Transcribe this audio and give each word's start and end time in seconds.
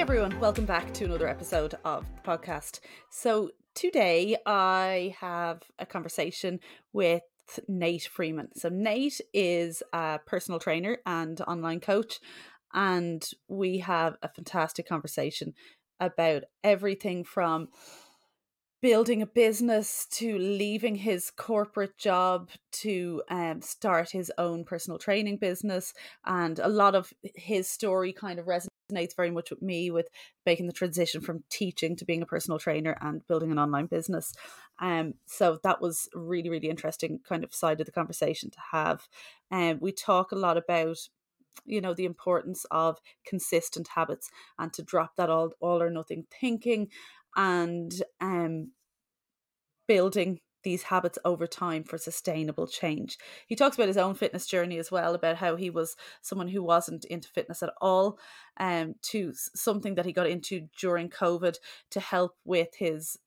Hey 0.00 0.04
everyone, 0.04 0.40
welcome 0.40 0.64
back 0.64 0.94
to 0.94 1.04
another 1.04 1.28
episode 1.28 1.74
of 1.84 2.06
the 2.14 2.22
podcast. 2.22 2.80
So, 3.10 3.50
today 3.74 4.34
I 4.46 5.14
have 5.20 5.60
a 5.78 5.84
conversation 5.84 6.60
with 6.94 7.20
Nate 7.68 8.08
Freeman. 8.10 8.48
So, 8.56 8.70
Nate 8.70 9.20
is 9.34 9.82
a 9.92 10.18
personal 10.24 10.58
trainer 10.58 10.96
and 11.04 11.38
online 11.42 11.80
coach, 11.80 12.18
and 12.72 13.22
we 13.46 13.80
have 13.80 14.16
a 14.22 14.30
fantastic 14.30 14.88
conversation 14.88 15.52
about 16.00 16.44
everything 16.64 17.22
from 17.22 17.68
building 18.80 19.20
a 19.20 19.26
business 19.26 20.06
to 20.12 20.38
leaving 20.38 20.94
his 20.94 21.30
corporate 21.30 21.98
job 21.98 22.48
to 22.72 23.22
um, 23.28 23.60
start 23.60 24.12
his 24.12 24.32
own 24.38 24.64
personal 24.64 24.98
training 24.98 25.36
business 25.36 25.92
and 26.24 26.58
a 26.58 26.68
lot 26.68 26.94
of 26.94 27.12
his 27.34 27.68
story 27.68 28.14
kind 28.14 28.38
of 28.38 28.46
resonates 28.46 28.69
very 29.16 29.30
much 29.30 29.50
with 29.50 29.62
me 29.62 29.90
with 29.90 30.08
making 30.46 30.66
the 30.66 30.72
transition 30.72 31.20
from 31.20 31.44
teaching 31.50 31.96
to 31.96 32.04
being 32.04 32.22
a 32.22 32.26
personal 32.26 32.58
trainer 32.58 32.96
and 33.00 33.26
building 33.26 33.50
an 33.50 33.58
online 33.58 33.86
business. 33.86 34.32
Um, 34.80 35.14
so 35.26 35.58
that 35.62 35.80
was 35.80 36.08
really 36.14 36.50
really 36.50 36.68
interesting 36.68 37.20
kind 37.28 37.44
of 37.44 37.54
side 37.54 37.80
of 37.80 37.86
the 37.86 37.92
conversation 37.92 38.50
to 38.50 38.58
have. 38.72 39.08
And 39.50 39.74
um, 39.74 39.78
we 39.80 39.92
talk 39.92 40.32
a 40.32 40.36
lot 40.36 40.56
about 40.56 40.98
you 41.64 41.80
know 41.80 41.94
the 41.94 42.04
importance 42.04 42.64
of 42.70 42.98
consistent 43.26 43.88
habits 43.94 44.30
and 44.58 44.72
to 44.72 44.82
drop 44.82 45.16
that 45.16 45.30
all 45.30 45.52
all 45.60 45.82
or 45.82 45.90
nothing 45.90 46.26
thinking 46.40 46.88
and 47.36 48.02
um, 48.20 48.72
building 49.86 50.40
these 50.62 50.84
habits 50.84 51.18
over 51.24 51.46
time 51.46 51.84
for 51.84 51.98
sustainable 51.98 52.66
change. 52.66 53.18
He 53.46 53.56
talks 53.56 53.76
about 53.76 53.88
his 53.88 53.96
own 53.96 54.14
fitness 54.14 54.46
journey 54.46 54.78
as 54.78 54.90
well, 54.90 55.14
about 55.14 55.36
how 55.36 55.56
he 55.56 55.70
was 55.70 55.96
someone 56.22 56.48
who 56.48 56.62
wasn't 56.62 57.04
into 57.06 57.28
fitness 57.28 57.62
at 57.62 57.72
all, 57.80 58.18
um, 58.58 58.94
to 59.02 59.32
something 59.34 59.94
that 59.94 60.06
he 60.06 60.12
got 60.12 60.26
into 60.26 60.68
during 60.78 61.08
COVID 61.08 61.56
to 61.90 62.00
help 62.00 62.36
with 62.44 62.68
his 62.76 63.18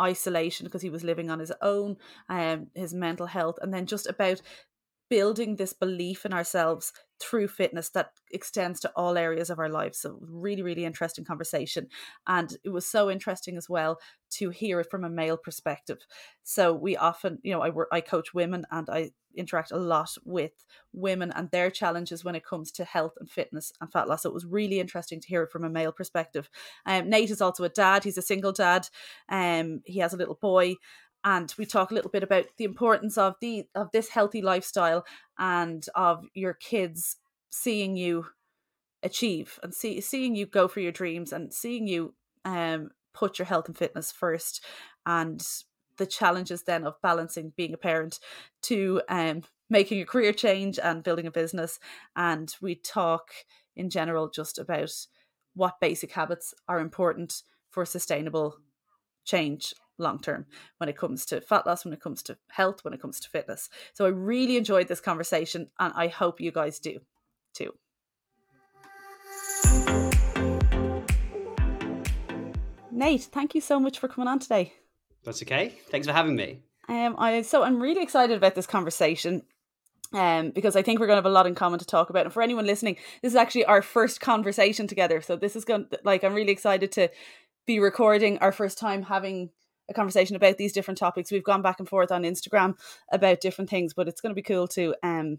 isolation 0.00 0.64
because 0.64 0.82
he 0.82 0.90
was 0.90 1.04
living 1.04 1.30
on 1.30 1.40
his 1.40 1.52
own, 1.60 1.96
um, 2.28 2.68
his 2.74 2.94
mental 2.94 3.26
health, 3.26 3.58
and 3.60 3.74
then 3.74 3.86
just 3.86 4.06
about 4.06 4.40
building 5.10 5.56
this 5.56 5.72
belief 5.72 6.24
in 6.24 6.32
ourselves 6.32 6.92
through 7.20 7.48
fitness 7.48 7.90
that 7.90 8.12
extends 8.30 8.80
to 8.80 8.92
all 8.96 9.18
areas 9.18 9.50
of 9.50 9.58
our 9.58 9.68
lives. 9.68 9.98
So, 9.98 10.18
really, 10.20 10.62
really 10.62 10.84
interesting 10.84 11.24
conversation. 11.24 11.88
And 12.26 12.56
it 12.64 12.70
was 12.70 12.86
so 12.86 13.10
interesting 13.10 13.56
as 13.56 13.68
well 13.68 13.98
to 14.30 14.50
hear 14.50 14.80
it 14.80 14.90
from 14.90 15.04
a 15.04 15.10
male 15.10 15.36
perspective. 15.36 15.98
So, 16.42 16.72
we 16.72 16.96
often, 16.96 17.38
you 17.42 17.52
know, 17.52 17.60
I 17.62 17.70
work, 17.70 17.88
I 17.92 18.00
coach 18.00 18.34
women 18.34 18.64
and 18.70 18.88
I 18.90 19.10
interact 19.36 19.70
a 19.70 19.76
lot 19.76 20.10
with 20.24 20.64
women 20.92 21.30
and 21.34 21.50
their 21.50 21.70
challenges 21.70 22.24
when 22.24 22.34
it 22.34 22.44
comes 22.44 22.72
to 22.72 22.84
health 22.84 23.12
and 23.20 23.30
fitness 23.30 23.72
and 23.80 23.90
fat 23.92 24.08
loss. 24.08 24.22
So, 24.22 24.30
it 24.30 24.34
was 24.34 24.46
really 24.46 24.80
interesting 24.80 25.20
to 25.20 25.28
hear 25.28 25.42
it 25.42 25.50
from 25.52 25.64
a 25.64 25.70
male 25.70 25.92
perspective. 25.92 26.48
Um, 26.86 27.08
Nate 27.08 27.30
is 27.30 27.40
also 27.40 27.64
a 27.64 27.68
dad, 27.68 28.04
he's 28.04 28.18
a 28.18 28.22
single 28.22 28.52
dad, 28.52 28.88
um, 29.28 29.80
he 29.84 29.98
has 30.00 30.12
a 30.14 30.16
little 30.16 30.38
boy 30.40 30.74
and 31.24 31.54
we 31.58 31.66
talk 31.66 31.90
a 31.90 31.94
little 31.94 32.10
bit 32.10 32.22
about 32.22 32.46
the 32.56 32.64
importance 32.64 33.18
of 33.18 33.34
the 33.40 33.66
of 33.74 33.90
this 33.92 34.08
healthy 34.08 34.42
lifestyle 34.42 35.04
and 35.38 35.86
of 35.94 36.26
your 36.34 36.54
kids 36.54 37.16
seeing 37.50 37.96
you 37.96 38.26
achieve 39.02 39.58
and 39.62 39.74
see, 39.74 40.00
seeing 40.00 40.34
you 40.34 40.46
go 40.46 40.68
for 40.68 40.80
your 40.80 40.92
dreams 40.92 41.32
and 41.32 41.52
seeing 41.52 41.86
you 41.86 42.14
um 42.44 42.90
put 43.14 43.38
your 43.38 43.46
health 43.46 43.66
and 43.66 43.76
fitness 43.76 44.12
first 44.12 44.64
and 45.06 45.46
the 45.96 46.06
challenges 46.06 46.62
then 46.62 46.84
of 46.86 47.00
balancing 47.02 47.52
being 47.56 47.74
a 47.74 47.78
parent 47.78 48.20
to 48.62 49.00
um 49.08 49.42
making 49.70 50.00
a 50.00 50.06
career 50.06 50.32
change 50.32 50.78
and 50.78 51.02
building 51.02 51.26
a 51.26 51.30
business. 51.30 51.78
And 52.16 52.54
we 52.60 52.74
talk 52.74 53.30
in 53.76 53.90
general 53.90 54.30
just 54.30 54.58
about 54.58 54.92
what 55.54 55.80
basic 55.80 56.12
habits 56.12 56.54
are 56.68 56.80
important 56.80 57.42
for 57.70 57.84
sustainable 57.84 58.56
change 59.24 59.74
long 59.98 60.20
term 60.20 60.46
when 60.78 60.88
it 60.88 60.96
comes 60.96 61.26
to 61.26 61.40
fat 61.40 61.66
loss, 61.66 61.84
when 61.84 61.94
it 61.94 62.00
comes 62.00 62.22
to 62.24 62.38
health, 62.50 62.84
when 62.84 62.94
it 62.94 63.00
comes 63.00 63.20
to 63.20 63.28
fitness. 63.28 63.68
So 63.92 64.06
I 64.06 64.08
really 64.08 64.56
enjoyed 64.56 64.88
this 64.88 65.00
conversation 65.00 65.70
and 65.78 65.92
I 65.94 66.08
hope 66.08 66.40
you 66.40 66.52
guys 66.52 66.78
do 66.78 67.00
too. 67.54 67.74
Nate, 72.90 73.22
thank 73.24 73.54
you 73.54 73.60
so 73.60 73.78
much 73.78 73.98
for 73.98 74.08
coming 74.08 74.28
on 74.28 74.38
today. 74.38 74.72
That's 75.24 75.42
okay. 75.42 75.74
Thanks 75.90 76.06
for 76.06 76.12
having 76.12 76.34
me. 76.34 76.62
Um, 76.88 77.16
I 77.18 77.42
so 77.42 77.62
I'm 77.62 77.80
really 77.80 78.02
excited 78.02 78.36
about 78.36 78.54
this 78.54 78.66
conversation 78.66 79.42
um, 80.12 80.50
because 80.50 80.74
I 80.74 80.82
think 80.82 80.98
we're 80.98 81.06
going 81.06 81.16
to 81.16 81.22
have 81.22 81.30
a 81.30 81.34
lot 81.34 81.46
in 81.46 81.54
common 81.54 81.78
to 81.78 81.84
talk 81.84 82.10
about. 82.10 82.24
And 82.24 82.32
for 82.32 82.42
anyone 82.42 82.66
listening, 82.66 82.96
this 83.22 83.32
is 83.32 83.36
actually 83.36 83.66
our 83.66 83.82
first 83.82 84.20
conversation 84.20 84.86
together. 84.86 85.20
So 85.20 85.36
this 85.36 85.54
is 85.54 85.64
going 85.64 85.86
like 86.02 86.24
I'm 86.24 86.34
really 86.34 86.52
excited 86.52 86.90
to 86.92 87.08
be 87.66 87.78
recording 87.78 88.38
our 88.38 88.52
first 88.52 88.78
time 88.78 89.02
having 89.02 89.50
a 89.88 89.94
conversation 89.94 90.36
about 90.36 90.58
these 90.58 90.72
different 90.72 90.98
topics. 90.98 91.30
We've 91.30 91.42
gone 91.42 91.62
back 91.62 91.78
and 91.78 91.88
forth 91.88 92.12
on 92.12 92.22
Instagram 92.22 92.78
about 93.12 93.40
different 93.40 93.70
things, 93.70 93.94
but 93.94 94.08
it's 94.08 94.20
going 94.20 94.30
to 94.30 94.34
be 94.34 94.42
cool 94.42 94.68
to 94.68 94.94
um 95.02 95.38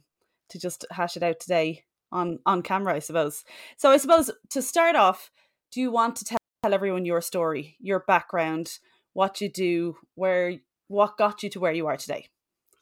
to 0.49 0.59
just 0.59 0.85
hash 0.91 1.15
it 1.15 1.23
out 1.23 1.39
today 1.39 1.83
on 2.11 2.39
on 2.45 2.61
camera, 2.61 2.95
I 2.95 2.99
suppose. 2.99 3.43
So 3.77 3.89
I 3.91 3.97
suppose 3.97 4.31
to 4.49 4.61
start 4.61 4.95
off, 4.95 5.31
do 5.71 5.81
you 5.81 5.91
want 5.91 6.15
to 6.17 6.25
tell, 6.25 6.37
tell 6.63 6.73
everyone 6.73 7.05
your 7.05 7.21
story, 7.21 7.77
your 7.79 7.99
background, 7.99 8.79
what 9.13 9.41
you 9.41 9.49
do, 9.49 9.97
where 10.15 10.55
what 10.87 11.17
got 11.17 11.43
you 11.43 11.49
to 11.51 11.59
where 11.59 11.73
you 11.73 11.87
are 11.87 11.97
today? 11.97 12.27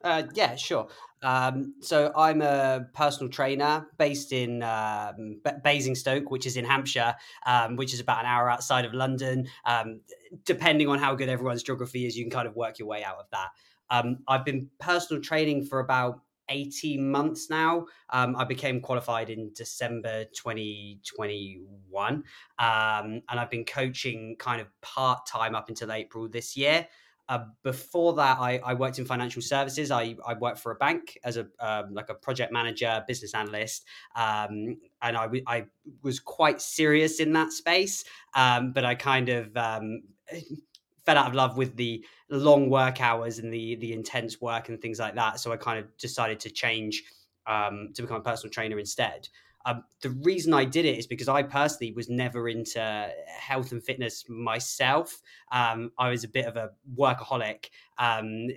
Uh, 0.03 0.23
yeah, 0.33 0.55
sure. 0.55 0.87
Um, 1.23 1.73
so 1.81 2.11
I'm 2.15 2.41
a 2.41 2.85
personal 2.93 3.29
trainer 3.31 3.87
based 3.97 4.31
in 4.31 4.61
um, 4.61 5.41
Basingstoke, 5.63 6.29
which 6.29 6.45
is 6.45 6.55
in 6.55 6.65
Hampshire, 6.65 7.15
um, 7.47 7.75
which 7.75 7.93
is 7.93 7.99
about 7.99 8.19
an 8.19 8.27
hour 8.27 8.49
outside 8.49 8.85
of 8.85 8.93
London. 8.93 9.47
Um, 9.65 10.01
depending 10.45 10.87
on 10.87 10.99
how 10.99 11.15
good 11.15 11.29
everyone's 11.29 11.63
geography 11.63 12.05
is, 12.05 12.15
you 12.15 12.23
can 12.23 12.31
kind 12.31 12.47
of 12.47 12.55
work 12.55 12.77
your 12.77 12.87
way 12.87 13.03
out 13.03 13.17
of 13.17 13.25
that. 13.31 13.49
Um, 13.89 14.19
I've 14.27 14.45
been 14.45 14.69
personal 14.79 15.21
training 15.21 15.65
for 15.65 15.79
about 15.79 16.21
18 16.49 17.09
months 17.09 17.49
now. 17.49 17.87
Um, 18.11 18.35
I 18.35 18.43
became 18.43 18.79
qualified 18.79 19.29
in 19.31 19.51
December 19.53 20.25
2021. 20.25 22.13
Um, 22.13 22.23
and 22.59 23.23
I've 23.39 23.49
been 23.49 23.65
coaching 23.65 24.35
kind 24.37 24.61
of 24.61 24.67
part 24.81 25.25
time 25.25 25.55
up 25.55 25.69
until 25.69 25.91
April 25.91 26.29
this 26.29 26.55
year. 26.55 26.87
Uh, 27.29 27.45
before 27.61 28.13
that, 28.13 28.37
I, 28.39 28.59
I, 28.59 28.73
worked 28.73 28.99
in 28.99 29.05
financial 29.05 29.41
services. 29.41 29.91
I, 29.91 30.15
I 30.25 30.33
worked 30.33 30.59
for 30.59 30.71
a 30.71 30.75
bank 30.75 31.17
as 31.25 31.35
a 31.35 31.47
um, 31.59 31.93
like 31.93 32.09
a 32.09 32.13
project 32.13 32.53
manager, 32.53 33.03
business 33.05 33.33
analyst, 33.33 33.85
um, 34.15 34.77
and 35.01 35.17
I, 35.17 35.27
I 35.45 35.65
was 36.03 36.21
quite 36.21 36.61
serious 36.61 37.19
in 37.19 37.33
that 37.33 37.51
space. 37.51 38.05
Um, 38.33 38.71
but 38.71 38.85
I 38.85 38.95
kind 38.95 39.27
of 39.27 39.55
um, 39.57 40.03
fell 41.05 41.17
out 41.17 41.27
of 41.27 41.35
love 41.35 41.57
with 41.57 41.75
the 41.75 42.05
long 42.29 42.69
work 42.69 43.01
hours 43.01 43.39
and 43.39 43.51
the 43.51 43.75
the 43.75 43.91
intense 43.91 44.39
work 44.39 44.69
and 44.69 44.81
things 44.81 44.99
like 44.99 45.15
that. 45.15 45.41
So 45.41 45.51
I 45.51 45.57
kind 45.57 45.79
of 45.79 45.97
decided 45.97 46.39
to 46.41 46.49
change 46.49 47.03
um, 47.45 47.89
to 47.95 48.03
become 48.03 48.17
a 48.17 48.23
personal 48.23 48.51
trainer 48.51 48.79
instead. 48.79 49.27
Um, 49.67 49.83
the 50.01 50.11
reason 50.11 50.53
I 50.53 50.63
did 50.63 50.85
it 50.85 50.97
is 50.97 51.07
because 51.07 51.27
I 51.27 51.43
personally 51.43 51.91
was 51.91 52.07
never 52.07 52.47
into 52.47 53.11
health 53.27 53.73
and 53.73 53.83
fitness 53.83 54.23
myself. 54.29 55.21
Um, 55.51 55.91
I 55.99 56.09
was 56.09 56.23
a 56.23 56.29
bit 56.29 56.45
of 56.45 56.55
a 56.55 56.69
workaholic, 56.97 57.65
um, 57.97 58.47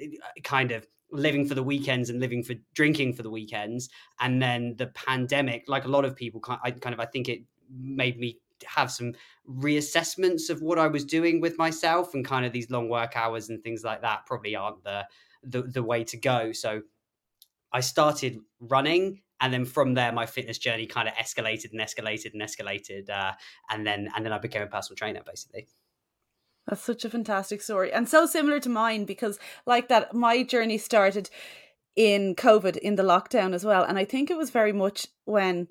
kind 0.45 0.71
of 0.71 0.87
living 1.11 1.49
for 1.49 1.57
the 1.57 1.65
weekends 1.65 2.11
and 2.11 2.21
living 2.21 2.45
for 2.45 2.55
drinking 2.75 3.15
for 3.15 3.25
the 3.25 3.31
weekends. 3.31 3.89
And 4.21 4.41
then 4.41 4.77
the 4.79 4.87
pandemic, 4.87 5.65
like 5.67 5.85
a 5.85 5.89
lot 5.89 6.05
of 6.05 6.15
people, 6.15 6.41
I 6.63 6.71
kind 6.71 6.95
of 6.95 7.01
I 7.01 7.07
think 7.07 7.29
it 7.29 7.41
made 7.69 8.17
me 8.17 8.39
have 8.65 8.93
some 8.93 9.15
reassessments 9.49 10.49
of 10.49 10.63
what 10.63 10.79
I 10.79 10.87
was 10.87 11.05
doing 11.05 11.41
with 11.41 11.59
myself 11.59 12.15
and 12.15 12.25
kind 12.25 12.47
of 12.47 12.53
these 12.53 12.71
long 12.71 12.89
work 12.89 13.17
hours 13.17 13.49
and 13.49 13.61
things 13.65 13.83
like 13.83 14.03
that 14.03 14.27
probably 14.27 14.55
aren't 14.55 14.85
the 14.85 15.07
the, 15.43 15.63
the 15.63 15.83
way 15.83 16.05
to 16.05 16.17
go. 16.17 16.53
So 16.53 16.83
I 17.73 17.81
started 17.81 18.39
running 18.61 19.23
and 19.41 19.53
then 19.53 19.65
from 19.65 19.95
there 19.95 20.13
my 20.13 20.27
fitness 20.27 20.59
journey 20.59 20.87
kind 20.87 21.09
of 21.09 21.15
escalated 21.15 21.73
and 21.73 21.81
escalated 21.81 22.33
and 22.33 22.43
escalated 22.43 23.09
uh, 23.11 23.33
and 23.71 23.87
then 23.87 24.09
and 24.15 24.25
then 24.25 24.33
i 24.33 24.39
became 24.39 24.63
a 24.63 24.67
personal 24.67 24.97
trainer 24.97 25.23
basically. 25.25 25.69
That's 26.67 26.83
such 26.83 27.05
a 27.05 27.11
fantastic 27.11 27.63
story 27.63 27.93
and 27.93 28.09
so 28.09 28.27
similar 28.27 28.61
to 28.61 28.69
mine 28.69 29.05
because 29.05 29.39
like 29.67 29.89
that 29.89 30.15
my 30.15 30.43
journey 30.43 30.79
started 30.79 31.31
in 31.97 32.35
covid 32.37 32.77
in 32.77 32.95
the 32.95 33.03
lockdown 33.03 33.55
as 33.55 33.65
well 33.65 33.83
and 33.83 33.99
i 33.99 34.05
think 34.05 34.31
it 34.31 34.37
was 34.37 34.51
very 34.51 34.73
much 34.73 35.09
when 35.25 35.67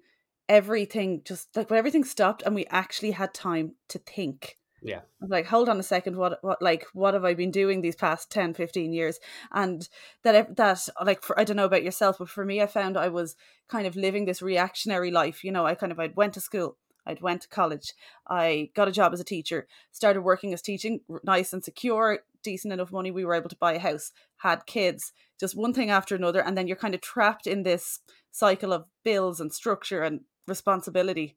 everything 0.49 1.21
just 1.23 1.55
like 1.55 1.69
when 1.69 1.79
everything 1.79 2.03
stopped 2.03 2.41
and 2.41 2.55
we 2.55 2.65
actually 2.65 3.11
had 3.11 3.33
time 3.33 3.75
to 3.87 3.99
think 3.99 4.57
yeah 4.81 5.01
like 5.21 5.45
hold 5.45 5.69
on 5.69 5.79
a 5.79 5.83
second 5.83 6.15
what 6.15 6.39
what 6.41 6.61
like 6.61 6.85
what 6.93 7.13
have 7.13 7.25
i 7.25 7.33
been 7.33 7.51
doing 7.51 7.81
these 7.81 7.95
past 7.95 8.31
10 8.31 8.53
15 8.53 8.93
years 8.93 9.19
and 9.51 9.89
that 10.23 10.55
that 10.55 10.87
like 11.03 11.21
for 11.21 11.39
i 11.39 11.43
don't 11.43 11.57
know 11.57 11.65
about 11.65 11.83
yourself 11.83 12.17
but 12.19 12.29
for 12.29 12.45
me 12.45 12.61
i 12.61 12.67
found 12.67 12.97
i 12.97 13.07
was 13.07 13.35
kind 13.67 13.85
of 13.85 13.95
living 13.95 14.25
this 14.25 14.41
reactionary 14.41 15.11
life 15.11 15.43
you 15.43 15.51
know 15.51 15.65
i 15.65 15.75
kind 15.75 15.91
of 15.91 15.99
i 15.99 16.07
went 16.15 16.33
to 16.33 16.41
school 16.41 16.77
I'd 17.05 17.21
went 17.21 17.41
to 17.41 17.47
college. 17.47 17.93
I 18.27 18.69
got 18.75 18.87
a 18.87 18.91
job 18.91 19.13
as 19.13 19.19
a 19.19 19.23
teacher, 19.23 19.67
started 19.91 20.21
working 20.21 20.53
as 20.53 20.61
teaching, 20.61 21.01
nice 21.23 21.53
and 21.53 21.63
secure, 21.63 22.19
decent 22.43 22.71
enough 22.71 22.91
money. 22.91 23.09
We 23.09 23.25
were 23.25 23.33
able 23.33 23.49
to 23.49 23.55
buy 23.55 23.73
a 23.73 23.79
house, 23.79 24.11
had 24.37 24.67
kids, 24.67 25.11
just 25.39 25.57
one 25.57 25.73
thing 25.73 25.89
after 25.89 26.15
another. 26.15 26.41
And 26.41 26.57
then 26.57 26.67
you're 26.67 26.77
kind 26.77 26.93
of 26.93 27.01
trapped 27.01 27.47
in 27.47 27.63
this 27.63 27.99
cycle 28.31 28.71
of 28.71 28.85
bills 29.03 29.39
and 29.39 29.51
structure 29.51 30.03
and 30.03 30.21
responsibility 30.47 31.35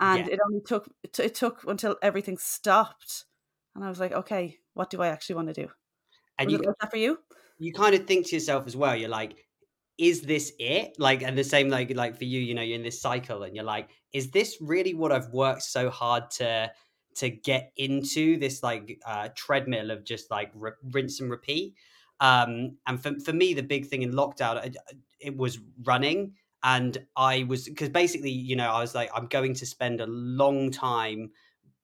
and 0.00 0.26
Yeah. 0.26 0.28
it 0.28 0.40
only 0.46 0.60
took 0.60 0.88
it, 1.02 1.18
it 1.20 1.34
took 1.34 1.64
until 1.64 1.96
everything 2.02 2.38
stopped, 2.38 3.26
and 3.74 3.84
I 3.84 3.88
was 3.88 4.00
like, 4.00 4.12
okay, 4.12 4.58
what 4.74 4.90
do 4.90 5.02
I 5.02 5.08
actually 5.08 5.36
want 5.36 5.48
to 5.48 5.54
do? 5.66 5.70
And 6.38 6.50
Was 6.50 6.52
you 6.52 6.58
like 6.58 6.76
that 6.80 6.90
for 6.90 6.96
you? 6.98 7.18
you 7.58 7.72
kind 7.72 7.94
of 7.94 8.06
think 8.06 8.26
to 8.28 8.36
yourself 8.36 8.66
as 8.66 8.76
well, 8.76 8.96
you're 8.96 9.08
like, 9.08 9.46
is 9.98 10.22
this 10.22 10.52
it? 10.58 10.94
Like, 10.98 11.22
and 11.22 11.38
the 11.38 11.44
same 11.44 11.68
like 11.68 11.94
like 11.94 12.16
for 12.18 12.24
you, 12.24 12.40
you 12.40 12.54
know, 12.54 12.62
you're 12.62 12.76
in 12.76 12.82
this 12.82 13.00
cycle 13.00 13.42
and 13.44 13.54
you're 13.54 13.64
like, 13.64 13.90
is 14.12 14.30
this 14.32 14.58
really 14.60 14.94
what 14.94 15.12
I've 15.12 15.32
worked 15.32 15.62
so 15.62 15.90
hard 15.90 16.30
to 16.32 16.72
to 17.16 17.30
get 17.30 17.72
into 17.76 18.38
this 18.38 18.62
like 18.62 19.00
uh, 19.06 19.28
treadmill 19.36 19.92
of 19.92 20.04
just 20.04 20.30
like 20.30 20.50
re- 20.54 20.72
rinse 20.82 21.20
and 21.20 21.30
repeat? 21.30 21.76
Um, 22.20 22.78
and 22.86 23.02
for 23.02 23.18
for 23.20 23.32
me, 23.32 23.54
the 23.54 23.62
big 23.62 23.86
thing 23.86 24.02
in 24.02 24.12
lockdown, 24.12 24.64
it, 24.66 24.76
it 25.20 25.36
was 25.36 25.60
running, 25.84 26.36
and 26.64 26.96
I 27.14 27.44
was 27.44 27.68
because 27.68 27.90
basically, 27.90 28.30
you 28.30 28.56
know, 28.56 28.70
I 28.70 28.80
was 28.80 28.94
like, 28.94 29.10
I'm 29.14 29.26
going 29.26 29.54
to 29.54 29.66
spend 29.66 30.00
a 30.00 30.06
long 30.06 30.70
time 30.70 31.30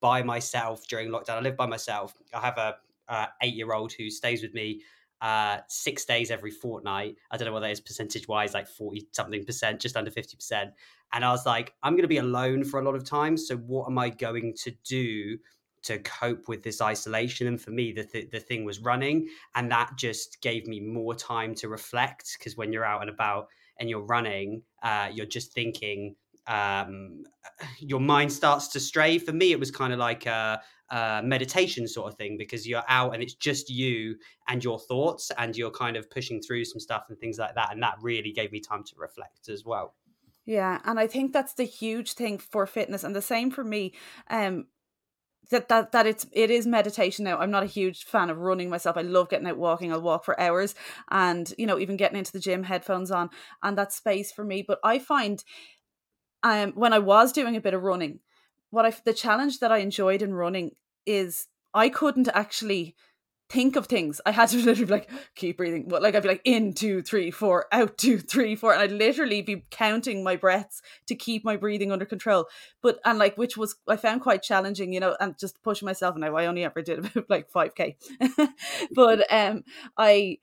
by 0.00 0.22
myself 0.22 0.88
during 0.88 1.10
lockdown. 1.10 1.36
I 1.36 1.40
live 1.40 1.56
by 1.56 1.66
myself. 1.66 2.14
I 2.34 2.40
have 2.40 2.56
a 2.56 2.76
uh, 3.06 3.26
eight 3.42 3.54
year 3.54 3.72
old 3.74 3.92
who 3.92 4.08
stays 4.08 4.42
with 4.42 4.54
me 4.54 4.80
uh, 5.20 5.58
six 5.68 6.06
days 6.06 6.30
every 6.30 6.50
fortnight. 6.50 7.16
I 7.30 7.36
don't 7.36 7.46
know 7.46 7.52
what 7.52 7.60
that 7.60 7.70
is 7.70 7.80
percentage 7.80 8.26
wise, 8.26 8.54
like 8.54 8.66
40 8.66 9.08
something 9.12 9.44
percent, 9.44 9.80
just 9.80 9.96
under 9.96 10.10
50%. 10.10 10.72
And 11.12 11.24
I 11.24 11.30
was 11.30 11.44
like, 11.44 11.74
I'm 11.82 11.92
going 11.92 12.02
to 12.02 12.08
be 12.08 12.18
alone 12.18 12.64
for 12.64 12.80
a 12.80 12.84
lot 12.84 12.94
of 12.94 13.04
time. 13.04 13.36
So, 13.36 13.56
what 13.56 13.86
am 13.86 13.98
I 13.98 14.08
going 14.08 14.54
to 14.62 14.72
do 14.84 15.36
to 15.82 15.98
cope 15.98 16.48
with 16.48 16.62
this 16.62 16.80
isolation? 16.80 17.48
And 17.48 17.60
for 17.60 17.70
me, 17.70 17.92
the, 17.92 18.04
th- 18.04 18.30
the 18.30 18.40
thing 18.40 18.64
was 18.64 18.78
running. 18.78 19.28
And 19.54 19.70
that 19.70 19.90
just 19.96 20.40
gave 20.40 20.66
me 20.66 20.80
more 20.80 21.14
time 21.14 21.54
to 21.56 21.68
reflect 21.68 22.36
because 22.38 22.56
when 22.56 22.72
you're 22.72 22.84
out 22.84 23.02
and 23.02 23.10
about 23.10 23.48
and 23.80 23.90
you're 23.90 24.04
running, 24.04 24.62
uh, 24.82 25.08
you're 25.12 25.26
just 25.26 25.52
thinking, 25.52 26.14
um, 26.46 27.24
your 27.78 28.00
mind 28.00 28.32
starts 28.32 28.68
to 28.68 28.80
stray. 28.80 29.18
For 29.18 29.32
me, 29.32 29.52
it 29.52 29.58
was 29.58 29.70
kind 29.70 29.92
of 29.92 29.98
like 29.98 30.26
a, 30.26 30.60
a, 30.90 31.22
meditation 31.24 31.88
sort 31.88 32.12
of 32.12 32.18
thing 32.18 32.36
because 32.36 32.68
you're 32.68 32.84
out 32.88 33.14
and 33.14 33.22
it's 33.22 33.34
just 33.34 33.70
you 33.70 34.16
and 34.48 34.62
your 34.62 34.78
thoughts, 34.78 35.32
and 35.38 35.56
you're 35.56 35.70
kind 35.70 35.96
of 35.96 36.08
pushing 36.10 36.40
through 36.40 36.64
some 36.66 36.80
stuff 36.80 37.04
and 37.08 37.18
things 37.18 37.38
like 37.38 37.54
that. 37.54 37.72
And 37.72 37.82
that 37.82 37.96
really 38.00 38.32
gave 38.32 38.52
me 38.52 38.60
time 38.60 38.84
to 38.84 38.92
reflect 38.96 39.48
as 39.48 39.64
well. 39.64 39.94
Yeah, 40.46 40.80
and 40.84 40.98
I 40.98 41.06
think 41.06 41.32
that's 41.32 41.54
the 41.54 41.64
huge 41.64 42.14
thing 42.14 42.38
for 42.38 42.66
fitness, 42.66 43.04
and 43.04 43.14
the 43.14 43.22
same 43.22 43.50
for 43.50 43.64
me. 43.64 43.94
Um, 44.28 44.66
that 45.50 45.68
that 45.68 45.92
that 45.92 46.06
it's 46.06 46.26
it 46.32 46.50
is 46.50 46.66
meditation 46.66 47.24
now. 47.24 47.38
I'm 47.38 47.50
not 47.50 47.62
a 47.62 47.66
huge 47.66 48.04
fan 48.04 48.30
of 48.30 48.38
running 48.38 48.70
myself. 48.70 48.96
I 48.96 49.02
love 49.02 49.28
getting 49.28 49.46
out 49.46 49.56
walking. 49.58 49.92
I'll 49.92 50.00
walk 50.00 50.24
for 50.24 50.38
hours, 50.40 50.74
and 51.10 51.52
you 51.58 51.66
know 51.66 51.78
even 51.78 51.96
getting 51.96 52.18
into 52.18 52.32
the 52.32 52.40
gym, 52.40 52.62
headphones 52.62 53.10
on, 53.10 53.30
and 53.62 53.76
that 53.76 53.92
space 53.92 54.30
for 54.30 54.44
me. 54.44 54.62
But 54.66 54.78
I 54.84 54.98
find, 54.98 55.42
um, 56.42 56.72
when 56.72 56.92
I 56.92 56.98
was 56.98 57.32
doing 57.32 57.56
a 57.56 57.60
bit 57.60 57.74
of 57.74 57.82
running, 57.82 58.20
what 58.70 58.86
I 58.86 58.94
the 59.04 59.14
challenge 59.14 59.58
that 59.60 59.72
I 59.72 59.78
enjoyed 59.78 60.22
in 60.22 60.34
running 60.34 60.72
is 61.06 61.46
I 61.74 61.88
couldn't 61.88 62.28
actually 62.34 62.94
think 63.50 63.76
of 63.76 63.86
things. 63.86 64.20
I 64.24 64.30
had 64.30 64.48
to 64.50 64.56
literally 64.64 64.84
be 64.84 64.92
like, 64.92 65.10
keep 65.34 65.58
breathing. 65.58 65.88
What 65.88 66.02
like 66.02 66.14
I'd 66.14 66.22
be 66.22 66.28
like 66.28 66.42
in 66.44 66.72
two, 66.72 67.02
three, 67.02 67.30
four, 67.30 67.66
out 67.72 67.98
two, 67.98 68.18
three, 68.18 68.56
four. 68.56 68.72
And 68.72 68.80
I'd 68.80 68.92
literally 68.92 69.42
be 69.42 69.64
counting 69.70 70.24
my 70.24 70.36
breaths 70.36 70.80
to 71.06 71.14
keep 71.14 71.44
my 71.44 71.56
breathing 71.56 71.92
under 71.92 72.06
control. 72.06 72.46
But 72.80 73.00
and 73.04 73.18
like 73.18 73.36
which 73.36 73.56
was 73.56 73.76
I 73.88 73.96
found 73.96 74.22
quite 74.22 74.42
challenging, 74.42 74.92
you 74.92 75.00
know, 75.00 75.16
and 75.20 75.38
just 75.38 75.62
pushing 75.62 75.86
myself. 75.86 76.14
And 76.14 76.24
I 76.24 76.46
only 76.46 76.64
ever 76.64 76.80
did 76.80 77.00
about 77.00 77.26
like 77.28 77.50
5k. 77.50 77.96
but 78.94 79.32
um 79.32 79.64
I 79.98 80.38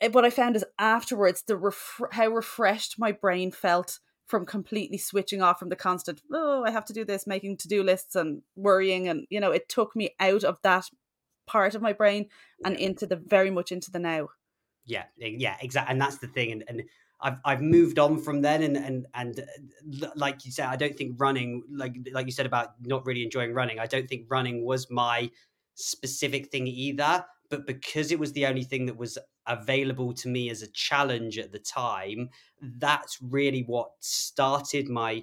eh, 0.00 0.08
what 0.08 0.24
I 0.24 0.30
found 0.30 0.56
is 0.56 0.64
afterwards 0.78 1.42
the 1.42 1.56
ref- 1.56 2.00
how 2.12 2.28
refreshed 2.28 2.98
my 2.98 3.12
brain 3.12 3.50
felt 3.50 3.98
from 4.28 4.46
completely 4.46 4.96
switching 4.96 5.42
off 5.42 5.58
from 5.58 5.68
the 5.68 5.76
constant 5.76 6.22
oh 6.32 6.64
i 6.64 6.70
have 6.70 6.86
to 6.86 6.94
do 6.94 7.04
this 7.04 7.26
making 7.26 7.54
to-do 7.54 7.82
lists 7.82 8.14
and 8.14 8.40
worrying 8.56 9.06
and 9.06 9.26
you 9.28 9.38
know 9.38 9.50
it 9.50 9.68
took 9.68 9.94
me 9.94 10.14
out 10.20 10.42
of 10.42 10.56
that 10.62 10.88
part 11.46 11.74
of 11.74 11.82
my 11.82 11.92
brain 11.92 12.28
and 12.64 12.76
into 12.76 13.06
the 13.06 13.16
very 13.16 13.50
much 13.50 13.72
into 13.72 13.90
the 13.90 13.98
now. 13.98 14.28
Yeah, 14.84 15.04
yeah, 15.16 15.56
exactly. 15.60 15.92
And 15.92 16.00
that's 16.00 16.18
the 16.18 16.26
thing. 16.26 16.52
And, 16.52 16.64
and 16.68 16.82
I've 17.20 17.38
I've 17.44 17.62
moved 17.62 17.98
on 17.98 18.18
from 18.18 18.42
then. 18.42 18.62
And 18.62 18.76
and 18.76 19.06
and 19.14 19.40
uh, 19.40 20.08
like 20.16 20.44
you 20.44 20.52
said, 20.52 20.66
I 20.66 20.76
don't 20.76 20.96
think 20.96 21.20
running, 21.20 21.62
like 21.70 21.96
like 22.12 22.26
you 22.26 22.32
said 22.32 22.46
about 22.46 22.70
not 22.80 23.06
really 23.06 23.22
enjoying 23.22 23.54
running. 23.54 23.78
I 23.78 23.86
don't 23.86 24.08
think 24.08 24.26
running 24.28 24.64
was 24.64 24.90
my 24.90 25.30
specific 25.74 26.50
thing 26.50 26.66
either. 26.66 27.24
But 27.48 27.66
because 27.66 28.12
it 28.12 28.18
was 28.18 28.32
the 28.32 28.46
only 28.46 28.64
thing 28.64 28.86
that 28.86 28.96
was 28.96 29.18
available 29.46 30.14
to 30.14 30.28
me 30.28 30.48
as 30.48 30.62
a 30.62 30.68
challenge 30.68 31.38
at 31.38 31.52
the 31.52 31.58
time, 31.58 32.30
that's 32.60 33.18
really 33.20 33.62
what 33.66 33.90
started 34.00 34.88
my 34.88 35.22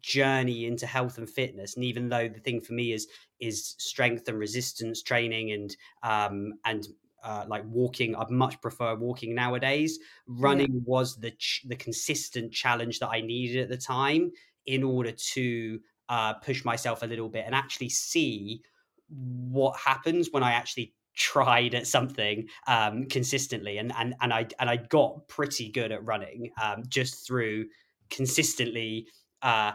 journey 0.00 0.64
into 0.64 0.86
health 0.86 1.18
and 1.18 1.28
fitness. 1.28 1.76
And 1.76 1.84
even 1.84 2.08
though 2.08 2.28
the 2.28 2.40
thing 2.40 2.60
for 2.60 2.72
me 2.72 2.92
is 2.92 3.06
is 3.40 3.74
strength 3.78 4.28
and 4.28 4.38
resistance 4.38 5.02
training 5.02 5.52
and 5.52 5.76
um 6.02 6.54
and 6.64 6.88
uh, 7.24 7.44
like 7.48 7.64
walking 7.66 8.14
I'd 8.14 8.30
much 8.30 8.60
prefer 8.60 8.94
walking 8.94 9.34
nowadays 9.34 9.98
running 10.28 10.72
yeah. 10.72 10.80
was 10.84 11.16
the 11.16 11.32
ch- 11.32 11.64
the 11.66 11.74
consistent 11.74 12.52
challenge 12.52 13.00
that 13.00 13.08
i 13.08 13.20
needed 13.20 13.62
at 13.62 13.68
the 13.68 13.76
time 13.76 14.30
in 14.66 14.84
order 14.84 15.10
to 15.10 15.80
uh, 16.08 16.34
push 16.34 16.64
myself 16.64 17.02
a 17.02 17.06
little 17.06 17.28
bit 17.28 17.44
and 17.44 17.54
actually 17.54 17.88
see 17.88 18.62
what 19.08 19.76
happens 19.76 20.28
when 20.30 20.44
i 20.44 20.52
actually 20.52 20.94
tried 21.16 21.74
at 21.74 21.86
something 21.86 22.46
um, 22.68 23.06
consistently 23.06 23.78
and 23.78 23.92
and 23.96 24.14
and 24.20 24.32
I 24.32 24.46
and 24.60 24.70
I 24.70 24.76
got 24.76 25.26
pretty 25.28 25.70
good 25.70 25.90
at 25.90 26.04
running 26.04 26.50
um, 26.62 26.84
just 26.88 27.26
through 27.26 27.66
consistently 28.10 29.08
uh, 29.42 29.72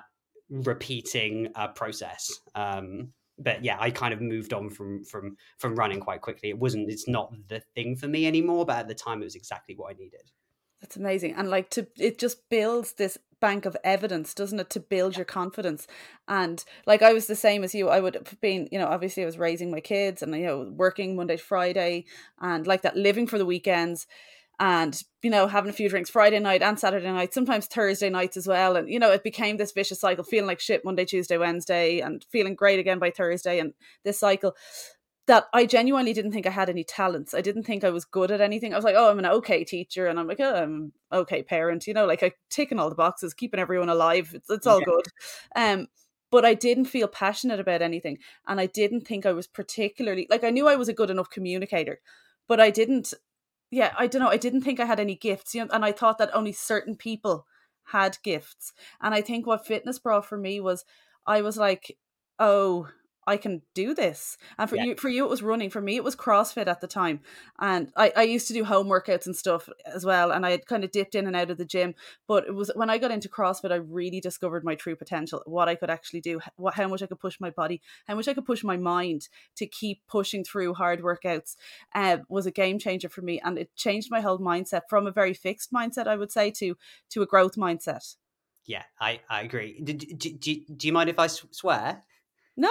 repeating 0.49 1.49
a 1.55 1.67
process. 1.67 2.31
Um, 2.55 3.13
but 3.41 3.63
yeah, 3.63 3.77
I 3.79 3.91
kind 3.91 4.13
of 4.13 4.21
moved 4.21 4.53
on 4.53 4.69
from 4.69 5.03
from 5.03 5.37
from 5.57 5.75
running 5.75 5.99
quite 5.99 6.21
quickly. 6.21 6.49
It 6.49 6.59
wasn't 6.59 6.89
it's 6.89 7.07
not 7.07 7.33
the 7.47 7.61
thing 7.75 7.95
for 7.95 8.07
me 8.07 8.27
anymore, 8.27 8.65
but 8.65 8.77
at 8.77 8.87
the 8.87 8.95
time 8.95 9.21
it 9.21 9.25
was 9.25 9.35
exactly 9.35 9.75
what 9.75 9.91
I 9.91 9.97
needed. 9.97 10.31
That's 10.81 10.97
amazing. 10.97 11.35
And 11.35 11.49
like 11.49 11.69
to 11.71 11.87
it 11.97 12.17
just 12.17 12.49
builds 12.49 12.93
this 12.93 13.17
bank 13.39 13.65
of 13.65 13.75
evidence, 13.83 14.33
doesn't 14.33 14.59
it, 14.59 14.69
to 14.69 14.79
build 14.79 15.15
your 15.15 15.25
confidence. 15.25 15.87
And 16.27 16.63
like 16.85 17.01
I 17.01 17.13
was 17.13 17.27
the 17.27 17.35
same 17.35 17.63
as 17.63 17.73
you. 17.75 17.89
I 17.89 17.99
would 17.99 18.15
have 18.15 18.41
been, 18.41 18.67
you 18.71 18.79
know, 18.79 18.87
obviously 18.87 19.23
I 19.23 19.25
was 19.25 19.37
raising 19.37 19.71
my 19.71 19.79
kids 19.79 20.21
and 20.21 20.33
you 20.35 20.45
know, 20.45 20.71
working 20.75 21.15
Monday 21.15 21.37
to 21.37 21.43
Friday 21.43 22.05
and 22.39 22.65
like 22.65 22.83
that 22.83 22.95
living 22.95 23.27
for 23.27 23.37
the 23.37 23.45
weekends 23.45 24.07
and 24.61 25.01
you 25.23 25.29
know 25.29 25.47
having 25.47 25.69
a 25.69 25.73
few 25.73 25.89
drinks 25.89 26.09
friday 26.09 26.39
night 26.39 26.61
and 26.61 26.79
saturday 26.79 27.11
night 27.11 27.33
sometimes 27.33 27.65
thursday 27.65 28.09
nights 28.09 28.37
as 28.37 28.47
well 28.47 28.77
and 28.77 28.87
you 28.89 28.99
know 28.99 29.11
it 29.11 29.23
became 29.23 29.57
this 29.57 29.71
vicious 29.71 29.99
cycle 29.99 30.23
feeling 30.23 30.47
like 30.47 30.59
shit 30.59 30.85
monday 30.85 31.03
tuesday 31.03 31.35
wednesday 31.35 31.99
and 31.99 32.25
feeling 32.31 32.55
great 32.55 32.79
again 32.79 32.99
by 32.99 33.09
thursday 33.09 33.59
and 33.59 33.73
this 34.05 34.19
cycle 34.19 34.55
that 35.25 35.47
i 35.53 35.65
genuinely 35.65 36.13
didn't 36.13 36.31
think 36.31 36.45
i 36.45 36.51
had 36.51 36.69
any 36.69 36.83
talents 36.83 37.33
i 37.33 37.41
didn't 37.41 37.63
think 37.63 37.83
i 37.83 37.89
was 37.89 38.05
good 38.05 38.29
at 38.29 38.39
anything 38.39 38.71
i 38.71 38.75
was 38.75 38.85
like 38.85 38.95
oh 38.95 39.09
i'm 39.09 39.19
an 39.19 39.25
okay 39.25 39.63
teacher 39.63 40.05
and 40.05 40.19
i'm 40.19 40.27
like 40.27 40.39
oh 40.39 40.55
i'm 40.55 40.93
okay 41.11 41.41
parent 41.41 41.87
you 41.87 41.93
know 41.93 42.05
like 42.05 42.21
i 42.21 42.31
ticking 42.51 42.79
all 42.79 42.89
the 42.89 42.95
boxes 42.95 43.33
keeping 43.33 43.59
everyone 43.59 43.89
alive 43.89 44.31
it's, 44.33 44.49
it's 44.49 44.67
all 44.67 44.79
yeah. 44.79 44.85
good 44.85 45.05
um 45.55 45.87
but 46.31 46.45
I 46.45 46.53
didn't 46.53 46.85
feel 46.85 47.09
passionate 47.09 47.59
about 47.59 47.81
anything. 47.81 48.17
And 48.47 48.57
I 48.57 48.65
didn't 48.65 49.01
think 49.01 49.25
I 49.25 49.33
was 49.33 49.47
particularly 49.47 50.27
like 50.29 50.45
I 50.45 50.49
knew 50.49 50.65
I 50.65 50.77
was 50.77 50.87
a 50.87 50.93
good 50.93 51.09
enough 51.09 51.29
communicator, 51.29 51.99
but 52.47 52.61
I 52.61 52.69
didn't 52.69 53.13
yeah, 53.71 53.93
I 53.97 54.07
don't 54.07 54.21
know. 54.21 54.27
I 54.27 54.37
didn't 54.37 54.61
think 54.61 54.79
I 54.79 54.85
had 54.85 54.99
any 54.99 55.15
gifts, 55.15 55.55
you 55.55 55.61
know, 55.63 55.69
and 55.71 55.85
I 55.85 55.93
thought 55.93 56.17
that 56.17 56.35
only 56.35 56.51
certain 56.51 56.95
people 56.95 57.47
had 57.85 58.17
gifts. 58.21 58.73
And 59.01 59.15
I 59.15 59.21
think 59.21 59.47
what 59.47 59.65
fitness 59.65 59.97
brought 59.97 60.25
for 60.25 60.37
me 60.37 60.59
was 60.59 60.85
I 61.25 61.41
was 61.41 61.57
like, 61.57 61.97
oh, 62.37 62.89
I 63.27 63.37
can 63.37 63.61
do 63.75 63.93
this. 63.93 64.37
And 64.57 64.69
for 64.69 64.75
yeah. 64.75 64.85
you, 64.85 64.95
for 64.95 65.09
you, 65.09 65.25
it 65.25 65.29
was 65.29 65.43
running. 65.43 65.69
For 65.69 65.81
me, 65.81 65.95
it 65.95 66.03
was 66.03 66.15
CrossFit 66.15 66.67
at 66.67 66.81
the 66.81 66.87
time. 66.87 67.21
And 67.59 67.91
I, 67.95 68.11
I 68.15 68.23
used 68.23 68.47
to 68.47 68.53
do 68.53 68.63
home 68.63 68.87
workouts 68.87 69.25
and 69.25 69.35
stuff 69.35 69.69
as 69.85 70.05
well. 70.05 70.31
And 70.31 70.45
I 70.45 70.51
had 70.51 70.65
kind 70.65 70.83
of 70.83 70.91
dipped 70.91 71.15
in 71.15 71.27
and 71.27 71.35
out 71.35 71.51
of 71.51 71.57
the 71.57 71.65
gym. 71.65 71.93
But 72.27 72.45
it 72.47 72.55
was 72.55 72.71
when 72.75 72.89
I 72.89 72.97
got 72.97 73.11
into 73.11 73.29
CrossFit, 73.29 73.71
I 73.71 73.75
really 73.75 74.19
discovered 74.19 74.63
my 74.63 74.75
true 74.75 74.95
potential, 74.95 75.41
what 75.45 75.69
I 75.69 75.75
could 75.75 75.89
actually 75.89 76.21
do, 76.21 76.39
what, 76.55 76.73
how 76.73 76.87
much 76.87 77.03
I 77.03 77.07
could 77.07 77.19
push 77.19 77.39
my 77.39 77.51
body, 77.51 77.81
how 78.07 78.15
much 78.15 78.27
I 78.27 78.33
could 78.33 78.45
push 78.45 78.63
my 78.63 78.77
mind 78.77 79.29
to 79.57 79.67
keep 79.67 80.01
pushing 80.07 80.43
through 80.43 80.73
hard 80.73 81.01
workouts. 81.01 81.55
Uh, 81.93 82.17
was 82.27 82.45
a 82.45 82.51
game 82.51 82.79
changer 82.79 83.09
for 83.09 83.21
me, 83.21 83.39
and 83.39 83.57
it 83.57 83.75
changed 83.75 84.09
my 84.09 84.21
whole 84.21 84.39
mindset 84.39 84.81
from 84.89 85.05
a 85.05 85.11
very 85.11 85.33
fixed 85.33 85.71
mindset, 85.71 86.07
I 86.07 86.15
would 86.15 86.31
say, 86.31 86.51
to 86.51 86.75
to 87.09 87.21
a 87.21 87.27
growth 87.27 87.55
mindset. 87.55 88.15
Yeah, 88.65 88.83
I, 88.99 89.19
I 89.29 89.41
agree. 89.41 89.81
Do, 89.83 89.93
do, 89.93 90.31
do, 90.33 90.55
do 90.75 90.87
you 90.87 90.93
mind 90.93 91.09
if 91.09 91.19
I 91.19 91.27
swear? 91.27 92.03
No. 92.57 92.69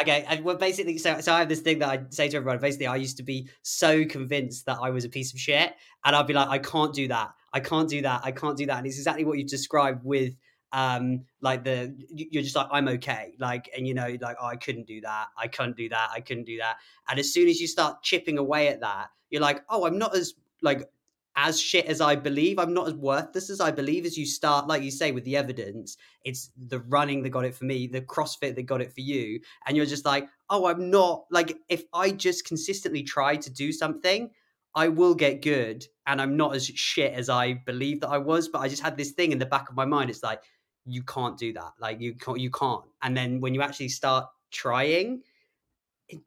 Okay, 0.00 0.24
and 0.28 0.44
well, 0.44 0.56
basically, 0.56 0.98
so 0.98 1.20
so 1.20 1.32
I 1.32 1.40
have 1.40 1.48
this 1.48 1.60
thing 1.60 1.78
that 1.80 1.88
I 1.88 2.02
say 2.10 2.28
to 2.28 2.36
everyone. 2.36 2.58
Basically, 2.58 2.86
I 2.86 2.96
used 2.96 3.16
to 3.18 3.22
be 3.22 3.48
so 3.62 4.04
convinced 4.04 4.66
that 4.66 4.78
I 4.80 4.90
was 4.90 5.04
a 5.04 5.08
piece 5.08 5.32
of 5.32 5.38
shit, 5.38 5.74
and 6.04 6.16
I'd 6.16 6.26
be 6.26 6.32
like, 6.32 6.48
I 6.48 6.58
can't 6.58 6.94
do 6.94 7.08
that, 7.08 7.32
I 7.52 7.60
can't 7.60 7.88
do 7.88 8.02
that, 8.02 8.22
I 8.24 8.32
can't 8.32 8.56
do 8.56 8.66
that, 8.66 8.78
and 8.78 8.86
it's 8.86 8.96
exactly 8.96 9.24
what 9.24 9.38
you 9.38 9.44
described 9.44 10.04
with 10.04 10.34
um 10.72 11.24
like 11.40 11.64
the 11.64 11.92
you're 12.14 12.44
just 12.44 12.54
like 12.54 12.68
i'm 12.70 12.86
okay. 12.86 13.32
Like 13.40 13.68
and 13.76 13.88
you 13.88 13.94
know 13.94 14.16
like 14.20 14.36
oh, 14.40 14.46
i 14.46 14.56
couldn't 14.56 14.86
do 14.86 15.00
that. 15.00 15.26
I 15.36 15.48
couldn't 15.48 15.76
do 15.76 15.88
that. 15.88 16.10
I 16.14 16.20
couldn't 16.20 16.44
do 16.44 16.58
that. 16.58 16.76
And 17.08 17.18
as 17.18 17.32
soon 17.32 17.48
as 17.48 17.60
you 17.60 17.66
start 17.66 18.02
chipping 18.02 18.38
away 18.38 18.68
at 18.68 18.80
that 18.80 19.08
you're 19.30 19.40
like 19.40 19.62
oh 19.70 19.86
i'm 19.86 19.98
not 19.98 20.14
as 20.14 20.34
like 20.62 20.88
as 21.36 21.60
shit 21.60 21.86
as 21.86 22.00
I 22.00 22.16
believe. 22.16 22.58
I'm 22.58 22.74
not 22.74 22.88
as 22.88 22.94
worthless 22.94 23.50
as 23.50 23.60
I 23.60 23.70
believe. 23.70 24.04
As 24.04 24.16
you 24.16 24.26
start, 24.26 24.66
like 24.66 24.82
you 24.82 24.90
say, 24.90 25.12
with 25.12 25.24
the 25.24 25.36
evidence, 25.36 25.96
it's 26.24 26.50
the 26.56 26.80
running 26.80 27.22
that 27.22 27.30
got 27.30 27.44
it 27.44 27.54
for 27.54 27.64
me, 27.64 27.86
the 27.86 28.00
CrossFit 28.00 28.54
that 28.54 28.62
got 28.62 28.80
it 28.80 28.92
for 28.92 29.00
you, 29.00 29.40
and 29.66 29.76
you're 29.76 29.86
just 29.86 30.04
like, 30.04 30.28
oh, 30.48 30.66
I'm 30.66 30.90
not 30.90 31.24
like 31.30 31.56
if 31.68 31.84
I 31.92 32.10
just 32.10 32.44
consistently 32.46 33.02
try 33.02 33.36
to 33.36 33.50
do 33.50 33.72
something, 33.72 34.30
I 34.74 34.88
will 34.88 35.14
get 35.14 35.42
good, 35.42 35.86
and 36.06 36.20
I'm 36.20 36.36
not 36.36 36.54
as 36.54 36.66
shit 36.66 37.14
as 37.14 37.28
I 37.28 37.54
believe 37.54 38.00
that 38.00 38.10
I 38.10 38.18
was. 38.18 38.48
But 38.48 38.60
I 38.60 38.68
just 38.68 38.82
had 38.82 38.96
this 38.96 39.12
thing 39.12 39.32
in 39.32 39.38
the 39.38 39.46
back 39.46 39.68
of 39.68 39.76
my 39.76 39.84
mind. 39.84 40.10
It's 40.10 40.22
like 40.22 40.42
you 40.84 41.02
can't 41.02 41.38
do 41.38 41.52
that. 41.54 41.72
Like 41.80 42.00
you 42.00 42.14
can't, 42.14 42.40
you 42.40 42.50
can't. 42.50 42.84
And 43.02 43.16
then 43.16 43.40
when 43.40 43.54
you 43.54 43.62
actually 43.62 43.88
start 43.88 44.26
trying, 44.50 45.22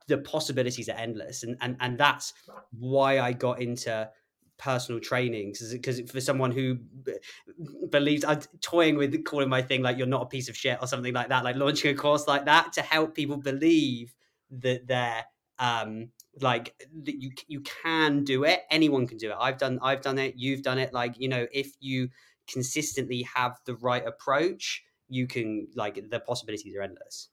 the 0.08 0.18
possibilities 0.20 0.90
are 0.90 0.98
endless, 0.98 1.44
and 1.44 1.58
and 1.62 1.78
and 1.80 1.98
that's 1.98 2.34
why 2.72 3.20
I 3.20 3.34
got 3.34 3.62
into 3.62 4.10
personal 4.58 5.00
trainings 5.02 5.72
because 5.72 6.00
for 6.02 6.22
someone 6.22 6.52
who 6.52 6.76
b- 6.76 7.18
believes 7.90 8.24
I'm 8.24 8.42
toying 8.62 8.96
with 8.98 9.24
calling 9.26 9.50
my 9.50 9.62
thing 9.62 9.82
like 9.82 9.98
you're 9.98 10.08
not 10.08 10.24
a 10.24 10.28
piece 10.28 10.50
of 10.50 10.56
shit 10.56 10.78
or 10.82 10.88
something 10.88 11.14
like 11.14 11.30
that, 11.30 11.44
like 11.44 11.56
launching 11.56 11.94
a 11.94 11.98
course 11.98 12.28
like 12.28 12.46
that 12.46 12.74
to 12.74 12.82
help 12.82 13.16
people 13.16 13.38
believe 13.38 14.14
that 14.52 14.88
they're 14.88 15.26
um 15.60 16.10
like 16.42 16.76
that 17.04 17.22
you 17.22 17.32
you 17.48 17.62
can 17.62 18.24
do 18.24 18.44
it 18.44 18.62
anyone 18.72 19.08
can 19.08 19.18
do 19.18 19.30
it. 19.32 19.38
I've 19.40 19.58
done 19.58 19.80
i've 19.82 20.02
done 20.02 20.18
it 20.18 20.36
you've 20.36 20.64
done 20.64 20.80
it 20.80 20.94
like 20.94 21.16
you 21.20 21.30
know 21.30 21.46
if 21.52 21.74
you 21.80 22.10
consistently 22.48 23.24
have 23.36 23.60
the 23.66 23.76
right 23.76 24.06
approach 24.06 24.84
you 25.10 25.28
can 25.28 25.68
like 25.76 26.10
the 26.10 26.20
possibilities 26.20 26.76
are 26.76 26.82
endless 26.82 27.30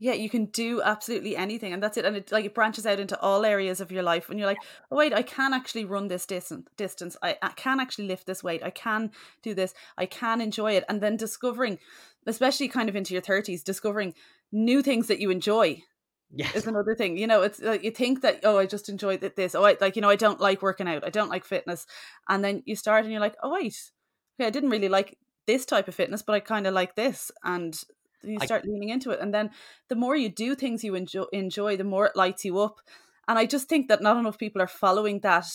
yeah 0.00 0.12
you 0.12 0.28
can 0.28 0.46
do 0.46 0.82
absolutely 0.82 1.36
anything 1.36 1.72
and 1.72 1.82
that's 1.82 1.96
it 1.96 2.04
and 2.04 2.16
it 2.16 2.32
like 2.32 2.44
it 2.44 2.54
branches 2.54 2.86
out 2.86 2.98
into 2.98 3.18
all 3.20 3.44
areas 3.44 3.80
of 3.80 3.92
your 3.92 4.02
life 4.02 4.28
and 4.28 4.38
you're 4.38 4.48
like 4.48 4.58
oh 4.90 4.96
wait 4.96 5.12
i 5.12 5.22
can 5.22 5.54
actually 5.54 5.84
run 5.84 6.08
this 6.08 6.26
distance 6.26 6.66
distance. 6.90 7.16
I, 7.22 7.36
I 7.42 7.50
can 7.50 7.80
actually 7.80 8.06
lift 8.06 8.26
this 8.26 8.42
weight. 8.42 8.62
I 8.62 8.70
can 8.70 9.10
do 9.42 9.54
this. 9.54 9.74
I 9.96 10.06
can 10.06 10.40
enjoy 10.40 10.72
it. 10.72 10.84
And 10.88 11.00
then 11.00 11.16
discovering 11.16 11.78
especially 12.26 12.68
kind 12.68 12.88
of 12.88 12.96
into 12.96 13.14
your 13.14 13.22
30s 13.22 13.64
discovering 13.64 14.14
new 14.52 14.82
things 14.82 15.08
that 15.08 15.20
you 15.20 15.30
enjoy 15.30 15.82
yes. 16.30 16.54
is 16.54 16.66
another 16.66 16.94
thing 16.94 17.16
you 17.16 17.26
know 17.26 17.40
it's 17.40 17.60
like 17.60 17.82
you 17.82 17.90
think 17.90 18.20
that 18.20 18.40
oh 18.44 18.58
i 18.58 18.66
just 18.66 18.90
enjoy 18.90 19.16
this. 19.16 19.54
Oh 19.54 19.64
I, 19.64 19.76
like 19.80 19.96
you 19.96 20.02
know 20.02 20.10
i 20.10 20.16
don't 20.16 20.40
like 20.40 20.60
working 20.60 20.88
out. 20.88 21.04
I 21.04 21.10
don't 21.10 21.30
like 21.30 21.44
fitness. 21.44 21.86
And 22.28 22.44
then 22.44 22.62
you 22.66 22.76
start 22.76 23.04
and 23.04 23.12
you're 23.12 23.20
like 23.20 23.36
oh 23.42 23.54
wait. 23.54 23.90
Okay 24.38 24.46
i 24.46 24.50
didn't 24.50 24.70
really 24.70 24.88
like 24.88 25.16
this 25.46 25.64
type 25.64 25.88
of 25.88 25.94
fitness 25.94 26.22
but 26.22 26.34
i 26.34 26.40
kind 26.40 26.66
of 26.66 26.74
like 26.74 26.94
this. 26.94 27.30
And 27.44 27.74
you 28.22 28.38
start 28.40 28.62
I, 28.64 28.68
leaning 28.68 28.90
into 28.90 29.10
it 29.10 29.20
and 29.20 29.32
then 29.32 29.50
the 29.88 29.94
more 29.94 30.16
you 30.16 30.28
do 30.28 30.54
things 30.54 30.84
you 30.84 30.94
enjoy 30.94 31.24
enjoy 31.32 31.76
the 31.76 31.84
more 31.84 32.06
it 32.06 32.16
lights 32.16 32.44
you 32.44 32.58
up. 32.58 32.80
And 33.28 33.38
i 33.38 33.46
just 33.46 33.68
think 33.68 33.88
that 33.88 34.02
not 34.02 34.16
enough 34.16 34.38
people 34.38 34.60
are 34.60 34.66
following 34.66 35.20
that 35.20 35.46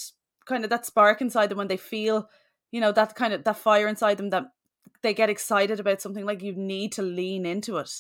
kind 0.45 0.63
of 0.63 0.69
that 0.69 0.85
spark 0.85 1.21
inside 1.21 1.49
them 1.49 1.57
when 1.57 1.67
they 1.67 1.77
feel 1.77 2.29
you 2.71 2.81
know 2.81 2.91
that 2.91 3.15
kind 3.15 3.33
of 3.33 3.43
that 3.43 3.57
fire 3.57 3.87
inside 3.87 4.17
them 4.17 4.29
that 4.29 4.45
they 5.01 5.13
get 5.13 5.29
excited 5.29 5.79
about 5.79 6.01
something 6.01 6.25
like 6.25 6.41
you 6.41 6.53
need 6.53 6.91
to 6.93 7.01
lean 7.01 7.45
into 7.45 7.77
it. 7.77 7.91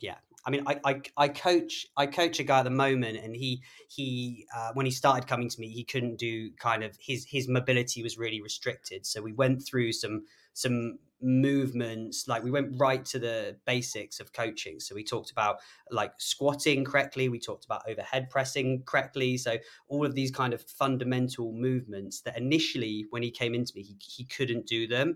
Yeah. 0.00 0.16
I 0.46 0.50
mean, 0.50 0.62
I, 0.66 0.78
I, 0.84 1.00
I 1.16 1.28
coach 1.28 1.86
I 1.96 2.06
coach 2.06 2.38
a 2.38 2.42
guy 2.42 2.58
at 2.58 2.64
the 2.64 2.70
moment, 2.70 3.18
and 3.18 3.34
he 3.34 3.62
he 3.88 4.46
uh, 4.54 4.70
when 4.74 4.84
he 4.84 4.92
started 4.92 5.26
coming 5.26 5.48
to 5.48 5.60
me, 5.60 5.68
he 5.68 5.84
couldn't 5.84 6.16
do 6.16 6.50
kind 6.58 6.84
of 6.84 6.96
his 7.00 7.26
his 7.26 7.48
mobility 7.48 8.02
was 8.02 8.18
really 8.18 8.42
restricted. 8.42 9.06
So 9.06 9.22
we 9.22 9.32
went 9.32 9.64
through 9.66 9.92
some 9.92 10.24
some 10.54 10.98
movements 11.24 12.28
like 12.28 12.42
we 12.42 12.50
went 12.50 12.78
right 12.78 13.04
to 13.06 13.18
the 13.18 13.56
basics 13.66 14.20
of 14.20 14.32
coaching. 14.32 14.78
So 14.78 14.94
we 14.94 15.02
talked 15.04 15.30
about 15.30 15.56
like 15.90 16.12
squatting 16.18 16.84
correctly 16.84 17.28
we 17.28 17.38
talked 17.38 17.64
about 17.64 17.82
overhead 17.88 18.28
pressing 18.30 18.82
correctly. 18.84 19.38
So 19.38 19.56
all 19.88 20.04
of 20.04 20.14
these 20.14 20.30
kind 20.30 20.52
of 20.52 20.62
fundamental 20.62 21.52
movements 21.52 22.20
that 22.22 22.36
initially 22.36 23.06
when 23.10 23.22
he 23.22 23.30
came 23.30 23.54
into 23.54 23.72
me 23.74 23.82
he, 23.82 23.96
he 24.00 24.24
couldn't 24.24 24.66
do 24.66 24.86
them. 24.86 25.14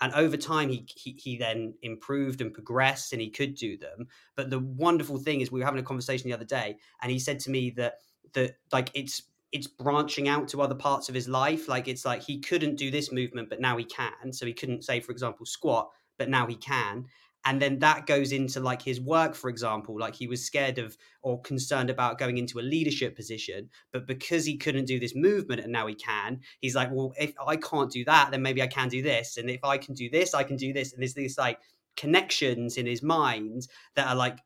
And 0.00 0.12
over 0.14 0.36
time 0.36 0.68
he, 0.68 0.86
he, 0.94 1.12
he 1.12 1.36
then 1.36 1.74
improved 1.82 2.40
and 2.40 2.54
progressed 2.54 3.12
and 3.12 3.20
he 3.20 3.30
could 3.30 3.56
do 3.56 3.76
them. 3.76 4.06
But 4.36 4.50
the 4.50 4.60
wonderful 4.60 5.18
thing 5.18 5.40
is 5.40 5.50
we 5.50 5.58
were 5.58 5.66
having 5.66 5.80
a 5.80 5.84
conversation 5.84 6.28
the 6.28 6.34
other 6.34 6.44
day 6.44 6.76
and 7.02 7.10
he 7.10 7.18
said 7.18 7.40
to 7.40 7.50
me 7.50 7.70
that 7.70 7.94
that 8.34 8.58
like 8.72 8.90
it's 8.94 9.22
it's 9.52 9.66
branching 9.66 10.28
out 10.28 10.48
to 10.48 10.62
other 10.62 10.74
parts 10.74 11.08
of 11.08 11.14
his 11.14 11.28
life. 11.28 11.68
Like 11.68 11.88
it's 11.88 12.04
like 12.04 12.22
he 12.22 12.38
couldn't 12.38 12.76
do 12.76 12.90
this 12.90 13.10
movement 13.12 13.48
but 13.48 13.60
now 13.60 13.76
he 13.76 13.84
can. 13.84 14.32
So 14.32 14.46
he 14.46 14.52
couldn't 14.52 14.84
say 14.84 15.00
for 15.00 15.12
example 15.12 15.46
squat 15.46 15.90
but 16.18 16.28
now 16.28 16.46
he 16.46 16.56
can. 16.56 17.06
And 17.44 17.62
then 17.62 17.78
that 17.78 18.06
goes 18.06 18.32
into 18.32 18.60
like 18.60 18.82
his 18.82 19.00
work 19.00 19.34
for 19.34 19.48
example. 19.48 19.98
Like 19.98 20.14
he 20.14 20.26
was 20.26 20.44
scared 20.44 20.78
of 20.78 20.96
or 21.22 21.40
concerned 21.40 21.88
about 21.88 22.18
going 22.18 22.36
into 22.36 22.58
a 22.58 22.60
leadership 22.60 23.16
position 23.16 23.70
but 23.92 24.06
because 24.06 24.44
he 24.44 24.56
couldn't 24.56 24.84
do 24.84 25.00
this 25.00 25.14
movement 25.14 25.62
and 25.62 25.72
now 25.72 25.86
he 25.86 25.94
can 25.94 26.40
he's 26.60 26.74
like 26.74 26.90
well 26.92 27.12
if 27.18 27.32
i 27.46 27.56
can't 27.56 27.90
do 27.90 28.04
that 28.04 28.30
then 28.30 28.42
maybe 28.42 28.62
i 28.62 28.66
can 28.66 28.88
do 28.88 29.02
this. 29.02 29.38
And 29.38 29.48
if 29.48 29.64
i 29.64 29.78
can 29.78 29.94
do 29.94 30.10
this 30.10 30.34
i 30.34 30.42
can 30.42 30.56
do 30.56 30.72
this. 30.74 30.92
And 30.92 31.00
there's 31.00 31.14
these 31.14 31.38
like 31.38 31.58
connections 31.96 32.76
in 32.76 32.86
his 32.86 33.02
mind 33.02 33.66
that 33.94 34.08
are 34.08 34.14
like 34.14 34.38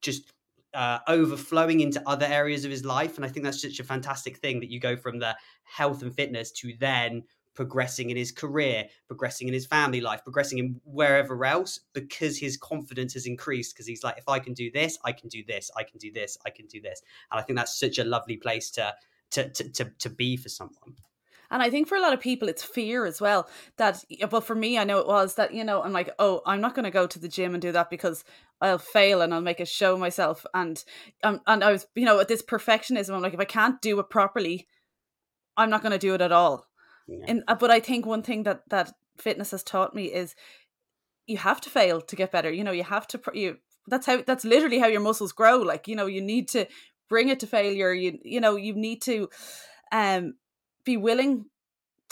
just 0.00 0.32
uh, 0.74 0.98
overflowing 1.08 1.80
into 1.80 2.02
other 2.06 2.26
areas 2.26 2.64
of 2.64 2.70
his 2.70 2.84
life. 2.84 3.16
And 3.16 3.24
I 3.24 3.28
think 3.28 3.44
that's 3.44 3.60
such 3.60 3.80
a 3.80 3.84
fantastic 3.84 4.38
thing 4.38 4.60
that 4.60 4.70
you 4.70 4.80
go 4.80 4.96
from 4.96 5.18
the 5.18 5.36
health 5.64 6.02
and 6.02 6.14
fitness 6.14 6.50
to 6.52 6.72
then 6.78 7.24
progressing 7.54 8.10
in 8.10 8.16
his 8.16 8.32
career, 8.32 8.86
progressing 9.06 9.48
in 9.48 9.54
his 9.54 9.66
family 9.66 10.00
life, 10.00 10.22
progressing 10.24 10.58
in 10.58 10.80
wherever 10.84 11.44
else 11.44 11.80
because 11.92 12.38
his 12.38 12.56
confidence 12.56 13.12
has 13.14 13.26
increased. 13.26 13.74
Because 13.74 13.86
he's 13.86 14.02
like, 14.02 14.18
if 14.18 14.28
I 14.28 14.38
can 14.38 14.54
do 14.54 14.70
this, 14.70 14.98
I 15.04 15.12
can 15.12 15.28
do 15.28 15.42
this, 15.46 15.70
I 15.76 15.82
can 15.84 15.98
do 15.98 16.10
this, 16.12 16.38
I 16.46 16.50
can 16.50 16.66
do 16.66 16.80
this. 16.80 17.02
And 17.30 17.40
I 17.40 17.42
think 17.42 17.58
that's 17.58 17.78
such 17.78 17.98
a 17.98 18.04
lovely 18.04 18.36
place 18.36 18.70
to 18.72 18.94
to 19.32 19.48
to 19.50 19.68
to, 19.70 19.84
to 19.98 20.10
be 20.10 20.36
for 20.36 20.48
someone. 20.48 20.96
And 21.52 21.62
I 21.62 21.68
think 21.68 21.86
for 21.86 21.96
a 21.96 22.00
lot 22.00 22.14
of 22.14 22.20
people, 22.20 22.48
it's 22.48 22.64
fear 22.64 23.04
as 23.04 23.20
well. 23.20 23.46
That, 23.76 24.02
well, 24.30 24.40
for 24.40 24.56
me, 24.56 24.78
I 24.78 24.84
know 24.84 24.98
it 24.98 25.06
was 25.06 25.34
that, 25.34 25.52
you 25.52 25.62
know, 25.62 25.82
I'm 25.82 25.92
like, 25.92 26.10
oh, 26.18 26.40
I'm 26.46 26.62
not 26.62 26.74
going 26.74 26.86
to 26.86 26.90
go 26.90 27.06
to 27.06 27.18
the 27.18 27.28
gym 27.28 27.54
and 27.54 27.60
do 27.60 27.72
that 27.72 27.90
because 27.90 28.24
I'll 28.62 28.78
fail 28.78 29.20
and 29.20 29.34
I'll 29.34 29.42
make 29.42 29.60
a 29.60 29.66
show 29.66 29.98
myself. 29.98 30.46
And, 30.54 30.82
um, 31.22 31.42
and 31.46 31.62
I 31.62 31.70
was, 31.70 31.86
you 31.94 32.06
know, 32.06 32.18
at 32.20 32.28
this 32.28 32.42
perfectionism, 32.42 33.14
I'm 33.14 33.20
like, 33.20 33.34
if 33.34 33.40
I 33.40 33.44
can't 33.44 33.82
do 33.82 34.00
it 34.00 34.08
properly, 34.08 34.66
I'm 35.56 35.68
not 35.68 35.82
going 35.82 35.92
to 35.92 35.98
do 35.98 36.14
it 36.14 36.22
at 36.22 36.32
all. 36.32 36.66
Yeah. 37.06 37.26
And, 37.28 37.44
uh, 37.46 37.54
but 37.54 37.70
I 37.70 37.80
think 37.80 38.06
one 38.06 38.22
thing 38.22 38.44
that, 38.44 38.62
that 38.70 38.94
fitness 39.18 39.50
has 39.50 39.62
taught 39.62 39.94
me 39.94 40.06
is 40.06 40.34
you 41.26 41.36
have 41.36 41.60
to 41.60 41.70
fail 41.70 42.00
to 42.00 42.16
get 42.16 42.32
better. 42.32 42.50
You 42.50 42.64
know, 42.64 42.72
you 42.72 42.84
have 42.84 43.06
to, 43.08 43.20
you, 43.34 43.58
that's 43.86 44.06
how, 44.06 44.22
that's 44.22 44.46
literally 44.46 44.78
how 44.78 44.86
your 44.86 45.02
muscles 45.02 45.32
grow. 45.32 45.58
Like, 45.58 45.86
you 45.86 45.96
know, 45.96 46.06
you 46.06 46.22
need 46.22 46.48
to 46.48 46.66
bring 47.10 47.28
it 47.28 47.40
to 47.40 47.46
failure. 47.46 47.92
You, 47.92 48.18
you 48.22 48.40
know, 48.40 48.56
you 48.56 48.72
need 48.72 49.02
to, 49.02 49.28
um, 49.92 50.34
be 50.84 50.96
willing 50.96 51.46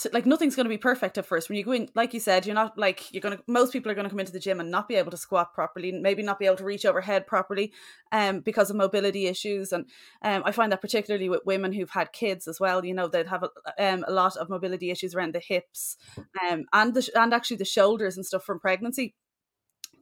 to, 0.01 0.09
like 0.13 0.25
nothing's 0.25 0.55
going 0.55 0.65
to 0.65 0.69
be 0.69 0.77
perfect 0.77 1.17
at 1.17 1.25
first. 1.25 1.47
When 1.47 1.57
you 1.57 1.63
go 1.63 1.71
in 1.73 1.89
like 1.95 2.13
you 2.13 2.19
said 2.19 2.45
you're 2.45 2.55
not 2.55 2.77
like 2.77 3.13
you're 3.13 3.21
going 3.21 3.37
to 3.37 3.43
most 3.47 3.71
people 3.71 3.91
are 3.91 3.95
going 3.95 4.05
to 4.05 4.09
come 4.09 4.19
into 4.19 4.31
the 4.31 4.39
gym 4.39 4.59
and 4.59 4.71
not 4.71 4.87
be 4.87 4.95
able 4.95 5.11
to 5.11 5.17
squat 5.17 5.53
properly 5.53 5.91
maybe 5.91 6.23
not 6.23 6.39
be 6.39 6.45
able 6.45 6.57
to 6.57 6.63
reach 6.63 6.85
overhead 6.85 7.27
properly 7.27 7.71
um 8.11 8.39
because 8.39 8.69
of 8.69 8.75
mobility 8.75 9.27
issues. 9.27 9.71
And 9.71 9.85
um 10.23 10.41
i 10.45 10.51
find 10.51 10.71
that 10.71 10.81
particularly 10.81 11.29
with 11.29 11.41
women 11.45 11.71
who've 11.73 11.89
had 11.89 12.13
kids 12.13 12.47
as 12.47 12.59
well 12.59 12.83
you 12.83 12.93
know 12.93 13.07
they'd 13.07 13.27
have 13.27 13.43
a, 13.43 13.49
um, 13.93 14.03
a 14.07 14.11
lot 14.11 14.37
of 14.37 14.49
mobility 14.49 14.89
issues 14.89 15.13
around 15.13 15.33
the 15.33 15.39
hips 15.39 15.97
um 16.43 16.65
and 16.73 16.93
the 16.93 17.09
and 17.15 17.33
actually 17.33 17.57
the 17.57 17.65
shoulders 17.65 18.17
and 18.17 18.25
stuff 18.25 18.43
from 18.43 18.59
pregnancy. 18.59 19.13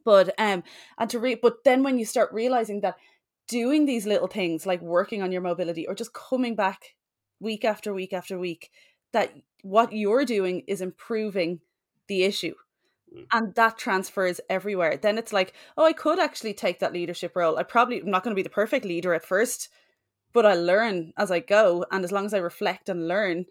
But 0.04 0.30
um 0.38 0.62
and 0.98 1.10
to 1.10 1.18
re 1.18 1.34
but 1.34 1.64
then 1.64 1.82
when 1.82 1.98
you 1.98 2.06
start 2.06 2.32
realizing 2.32 2.80
that 2.80 2.96
doing 3.48 3.84
these 3.84 4.06
little 4.06 4.28
things 4.28 4.64
like 4.64 4.80
working 4.80 5.22
on 5.22 5.32
your 5.32 5.42
mobility 5.42 5.86
or 5.86 5.94
just 5.94 6.14
coming 6.14 6.54
back 6.54 6.94
week 7.40 7.64
after 7.64 7.92
week 7.92 8.12
after 8.12 8.38
week 8.38 8.70
that 9.12 9.32
what 9.62 9.92
you're 9.92 10.24
doing 10.24 10.62
is 10.66 10.80
improving 10.80 11.60
the 12.06 12.22
issue 12.22 12.54
mm. 13.14 13.26
and 13.32 13.54
that 13.54 13.78
transfers 13.78 14.40
everywhere. 14.48 14.96
Then 14.96 15.18
it's 15.18 15.32
like 15.32 15.54
oh 15.76 15.84
i 15.84 15.92
could 15.92 16.18
actually 16.18 16.54
take 16.54 16.80
that 16.80 16.92
leadership 16.92 17.34
role. 17.34 17.58
I 17.58 17.62
probably 17.62 18.00
am 18.00 18.10
not 18.10 18.22
going 18.22 18.34
to 18.34 18.38
be 18.38 18.42
the 18.42 18.50
perfect 18.50 18.84
leader 18.84 19.14
at 19.14 19.24
first 19.24 19.68
but 20.32 20.46
i 20.46 20.54
learn 20.54 21.12
as 21.16 21.30
i 21.30 21.40
go 21.40 21.84
and 21.90 22.04
as 22.04 22.12
long 22.12 22.26
as 22.26 22.34
i 22.34 22.38
reflect 22.38 22.88
and 22.88 23.08
learn 23.08 23.44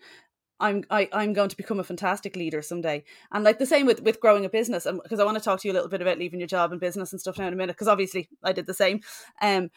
i'm 0.59 0.83
I, 0.89 1.09
i'm 1.13 1.33
going 1.33 1.49
to 1.49 1.57
become 1.57 1.79
a 1.79 1.83
fantastic 1.83 2.35
leader 2.35 2.61
someday. 2.61 3.03
And 3.31 3.43
like 3.43 3.59
the 3.59 3.65
same 3.65 3.85
with 3.85 4.01
with 4.01 4.19
growing 4.19 4.45
a 4.45 4.49
business 4.49 4.85
because 5.03 5.19
i 5.19 5.23
want 5.23 5.37
to 5.37 5.43
talk 5.43 5.59
to 5.61 5.67
you 5.67 5.71
a 5.71 5.75
little 5.75 5.89
bit 5.89 6.01
about 6.01 6.19
leaving 6.19 6.39
your 6.39 6.47
job 6.47 6.71
and 6.71 6.81
business 6.81 7.11
and 7.11 7.21
stuff 7.21 7.37
now 7.37 7.47
in 7.47 7.53
a 7.53 7.55
minute 7.55 7.75
because 7.75 7.87
obviously 7.87 8.29
i 8.43 8.51
did 8.51 8.67
the 8.67 8.73
same. 8.73 9.01
Um 9.41 9.69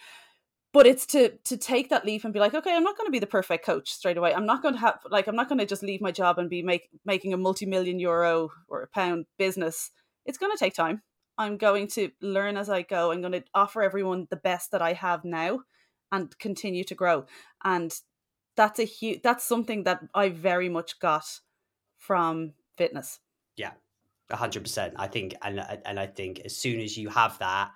but 0.72 0.86
it's 0.86 1.06
to 1.06 1.30
to 1.44 1.56
take 1.56 1.90
that 1.90 2.04
leap 2.04 2.24
and 2.24 2.32
be 2.32 2.40
like 2.40 2.54
okay 2.54 2.74
i'm 2.74 2.82
not 2.82 2.96
going 2.96 3.06
to 3.06 3.12
be 3.12 3.18
the 3.18 3.26
perfect 3.26 3.64
coach 3.64 3.90
straight 3.90 4.16
away. 4.16 4.34
I'm 4.34 4.46
not 4.46 4.62
going 4.62 4.74
to 4.74 4.80
have 4.80 5.00
like 5.10 5.26
i'm 5.26 5.36
not 5.36 5.48
going 5.48 5.58
to 5.58 5.66
just 5.66 5.82
leave 5.82 6.00
my 6.00 6.12
job 6.12 6.38
and 6.38 6.48
be 6.50 6.62
make, 6.62 6.88
making 7.04 7.32
a 7.32 7.36
multi-million 7.36 7.98
euro 7.98 8.50
or 8.68 8.82
a 8.82 8.88
pound 8.88 9.26
business. 9.38 9.90
It's 10.24 10.38
going 10.38 10.52
to 10.52 10.58
take 10.58 10.74
time. 10.74 11.02
I'm 11.38 11.56
going 11.56 11.88
to 11.88 12.10
learn 12.20 12.56
as 12.56 12.68
i 12.68 12.82
go. 12.82 13.12
I'm 13.12 13.20
going 13.20 13.32
to 13.32 13.44
offer 13.54 13.82
everyone 13.82 14.26
the 14.30 14.36
best 14.36 14.70
that 14.72 14.82
i 14.82 14.92
have 14.92 15.24
now 15.24 15.60
and 16.10 16.36
continue 16.38 16.84
to 16.84 16.94
grow. 16.94 17.24
And 17.64 17.94
that's 18.56 18.78
a 18.78 18.84
huge 18.84 19.22
that's 19.22 19.44
something 19.44 19.84
that 19.84 20.00
i 20.14 20.28
very 20.28 20.68
much 20.68 20.98
got 21.00 21.24
from 21.98 22.52
fitness. 22.76 23.20
Yeah 23.56 23.72
100% 24.30 24.92
i 24.96 25.06
think 25.06 25.34
and 25.42 25.60
and 25.84 26.00
i 26.00 26.06
think 26.06 26.40
as 26.40 26.56
soon 26.56 26.80
as 26.80 26.96
you 26.96 27.10
have 27.10 27.38
that 27.38 27.70